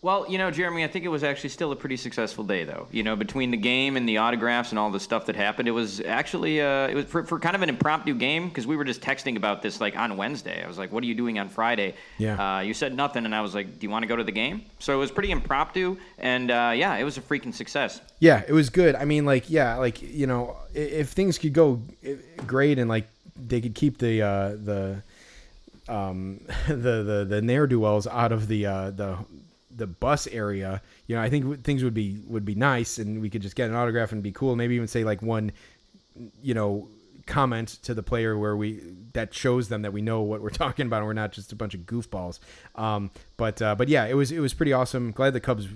Well, 0.00 0.26
you 0.28 0.38
know, 0.38 0.52
Jeremy, 0.52 0.84
I 0.84 0.86
think 0.86 1.04
it 1.04 1.08
was 1.08 1.24
actually 1.24 1.48
still 1.48 1.72
a 1.72 1.76
pretty 1.76 1.96
successful 1.96 2.44
day, 2.44 2.62
though. 2.62 2.86
You 2.92 3.02
know, 3.02 3.16
between 3.16 3.50
the 3.50 3.56
game 3.56 3.96
and 3.96 4.08
the 4.08 4.18
autographs 4.18 4.70
and 4.70 4.78
all 4.78 4.92
the 4.92 5.00
stuff 5.00 5.26
that 5.26 5.34
happened, 5.34 5.66
it 5.66 5.72
was 5.72 6.00
actually 6.00 6.60
uh, 6.60 6.86
it 6.86 6.94
was 6.94 7.04
for, 7.06 7.24
for 7.24 7.40
kind 7.40 7.56
of 7.56 7.62
an 7.62 7.68
impromptu 7.68 8.14
game 8.14 8.48
because 8.48 8.64
we 8.64 8.76
were 8.76 8.84
just 8.84 9.00
texting 9.00 9.36
about 9.36 9.60
this 9.60 9.80
like 9.80 9.96
on 9.96 10.16
Wednesday. 10.16 10.62
I 10.62 10.68
was 10.68 10.78
like, 10.78 10.92
"What 10.92 11.02
are 11.02 11.06
you 11.06 11.16
doing 11.16 11.40
on 11.40 11.48
Friday?" 11.48 11.94
Yeah. 12.16 12.58
Uh, 12.58 12.60
you 12.60 12.74
said 12.74 12.94
nothing, 12.94 13.24
and 13.24 13.34
I 13.34 13.40
was 13.40 13.56
like, 13.56 13.80
"Do 13.80 13.86
you 13.86 13.90
want 13.90 14.04
to 14.04 14.06
go 14.06 14.14
to 14.14 14.22
the 14.22 14.32
game?" 14.32 14.66
So 14.78 14.94
it 14.94 14.98
was 14.98 15.10
pretty 15.10 15.32
impromptu, 15.32 15.96
and 16.18 16.52
uh, 16.52 16.72
yeah, 16.76 16.94
it 16.94 17.02
was 17.02 17.18
a 17.18 17.20
freaking 17.20 17.52
success. 17.52 18.00
Yeah, 18.20 18.44
it 18.46 18.52
was 18.52 18.70
good. 18.70 18.94
I 18.94 19.04
mean, 19.04 19.26
like, 19.26 19.50
yeah, 19.50 19.78
like 19.78 20.00
you 20.00 20.28
know, 20.28 20.56
if 20.74 21.10
things 21.10 21.38
could 21.38 21.52
go 21.52 21.82
great 22.46 22.78
and 22.78 22.88
like 22.88 23.08
they 23.36 23.60
could 23.60 23.74
keep 23.74 23.98
the 23.98 24.22
uh, 24.22 24.48
the 24.50 25.02
um, 25.88 26.40
the 26.68 27.02
the 27.02 27.26
the 27.28 27.42
ne'er 27.42 27.66
do 27.66 27.80
wells 27.80 28.06
out 28.06 28.30
of 28.30 28.46
the 28.46 28.64
uh, 28.64 28.90
the 28.92 29.18
the 29.78 29.86
bus 29.86 30.26
area, 30.26 30.82
you 31.06 31.16
know, 31.16 31.22
I 31.22 31.30
think 31.30 31.64
things 31.64 31.82
would 31.82 31.94
be 31.94 32.20
would 32.26 32.44
be 32.44 32.54
nice, 32.54 32.98
and 32.98 33.22
we 33.22 33.30
could 33.30 33.42
just 33.42 33.56
get 33.56 33.70
an 33.70 33.76
autograph 33.76 34.12
and 34.12 34.22
be 34.22 34.32
cool. 34.32 34.56
Maybe 34.56 34.74
even 34.74 34.88
say 34.88 35.04
like 35.04 35.22
one, 35.22 35.52
you 36.42 36.52
know, 36.52 36.88
comment 37.26 37.78
to 37.82 37.94
the 37.94 38.02
player 38.02 38.36
where 38.36 38.56
we 38.56 38.82
that 39.12 39.32
shows 39.32 39.68
them 39.68 39.82
that 39.82 39.92
we 39.92 40.02
know 40.02 40.20
what 40.22 40.42
we're 40.42 40.50
talking 40.64 40.86
about, 40.86 40.98
and 40.98 41.06
we're 41.06 41.12
not 41.12 41.32
just 41.32 41.52
a 41.52 41.56
bunch 41.56 41.74
of 41.74 41.80
goofballs. 41.82 42.40
Um, 42.74 43.10
but 43.36 43.62
uh, 43.62 43.74
but 43.76 43.88
yeah, 43.88 44.04
it 44.06 44.14
was 44.14 44.32
it 44.32 44.40
was 44.40 44.52
pretty 44.52 44.72
awesome. 44.72 45.12
Glad 45.12 45.32
the 45.32 45.40
Cubs 45.40 45.68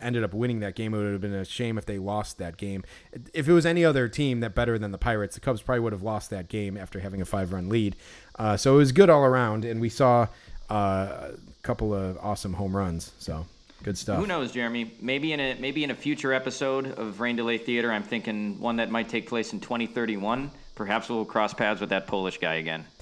ended 0.00 0.24
up 0.24 0.34
winning 0.34 0.60
that 0.60 0.74
game. 0.74 0.92
It 0.92 0.98
would 0.98 1.12
have 1.12 1.20
been 1.20 1.32
a 1.32 1.44
shame 1.44 1.78
if 1.78 1.86
they 1.86 1.98
lost 1.98 2.38
that 2.38 2.56
game. 2.56 2.84
If 3.32 3.48
it 3.48 3.52
was 3.52 3.64
any 3.64 3.84
other 3.84 4.08
team 4.08 4.40
that 4.40 4.54
better 4.54 4.78
than 4.78 4.90
the 4.90 4.98
Pirates, 4.98 5.36
the 5.36 5.40
Cubs 5.40 5.62
probably 5.62 5.80
would 5.80 5.92
have 5.92 6.02
lost 6.02 6.30
that 6.30 6.48
game 6.48 6.76
after 6.76 7.00
having 7.00 7.22
a 7.22 7.24
five 7.24 7.52
run 7.52 7.68
lead. 7.68 7.96
Uh, 8.38 8.56
so 8.56 8.74
it 8.74 8.78
was 8.78 8.92
good 8.92 9.08
all 9.08 9.24
around, 9.24 9.64
and 9.64 9.80
we 9.80 9.88
saw. 9.88 10.26
Uh, 10.68 11.28
couple 11.66 11.92
of 11.94 12.16
awesome 12.22 12.52
home 12.52 12.74
runs. 12.76 13.12
So 13.18 13.44
good 13.82 13.98
stuff. 13.98 14.18
Who 14.20 14.26
knows, 14.26 14.52
Jeremy? 14.52 14.92
Maybe 15.00 15.32
in 15.32 15.40
a 15.40 15.54
maybe 15.58 15.84
in 15.84 15.90
a 15.90 15.94
future 15.94 16.32
episode 16.32 16.86
of 16.98 17.20
Rain 17.20 17.36
Delay 17.36 17.58
Theater, 17.58 17.90
I'm 17.92 18.02
thinking 18.04 18.60
one 18.60 18.76
that 18.76 18.90
might 18.90 19.08
take 19.08 19.28
place 19.28 19.52
in 19.52 19.60
2031. 19.60 20.50
Perhaps 20.74 21.08
we'll 21.08 21.24
cross 21.24 21.54
paths 21.54 21.80
with 21.80 21.90
that 21.90 22.06
Polish 22.06 22.38
guy 22.38 22.54
again. 22.54 22.84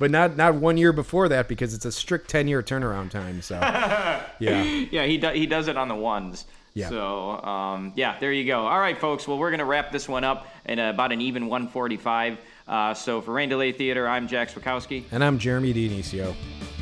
But 0.00 0.10
not 0.10 0.36
not 0.36 0.56
one 0.56 0.76
year 0.76 0.92
before 0.92 1.28
that 1.28 1.46
because 1.46 1.72
it's 1.72 1.84
a 1.84 1.92
strict 1.92 2.28
ten 2.28 2.48
year 2.48 2.60
turnaround 2.60 3.10
time. 3.10 3.40
So 3.40 3.54
yeah, 3.60 4.24
Yeah, 4.40 5.04
he 5.04 5.16
do, 5.18 5.28
he 5.28 5.46
does 5.46 5.68
it 5.68 5.76
on 5.76 5.86
the 5.86 5.94
ones. 5.94 6.44
Yeah. 6.74 6.88
So 6.88 7.40
um, 7.44 7.92
yeah, 7.94 8.18
there 8.18 8.32
you 8.32 8.44
go. 8.46 8.66
All 8.66 8.80
right, 8.80 8.98
folks. 8.98 9.28
Well, 9.28 9.38
we're 9.38 9.52
gonna 9.52 9.64
wrap 9.64 9.92
this 9.92 10.08
one 10.08 10.24
up 10.24 10.48
in 10.64 10.80
about 10.80 11.12
an 11.12 11.20
even 11.20 11.46
145. 11.46 12.38
Uh, 12.66 12.94
so 12.94 13.20
for 13.20 13.32
Rain 13.32 13.48
Delay 13.48 13.70
Theater, 13.70 14.08
I'm 14.08 14.26
Jack 14.26 14.50
Swakowski. 14.50 15.04
and 15.12 15.22
I'm 15.22 15.38
Jeremy 15.38 15.72
Dionisio. 15.72 16.34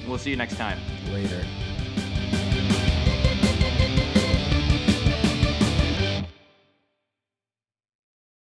We'll 0.06 0.18
see 0.18 0.31
you 0.31 0.36
next 0.36 0.56
time. 0.56 0.78
Later. 1.12 1.44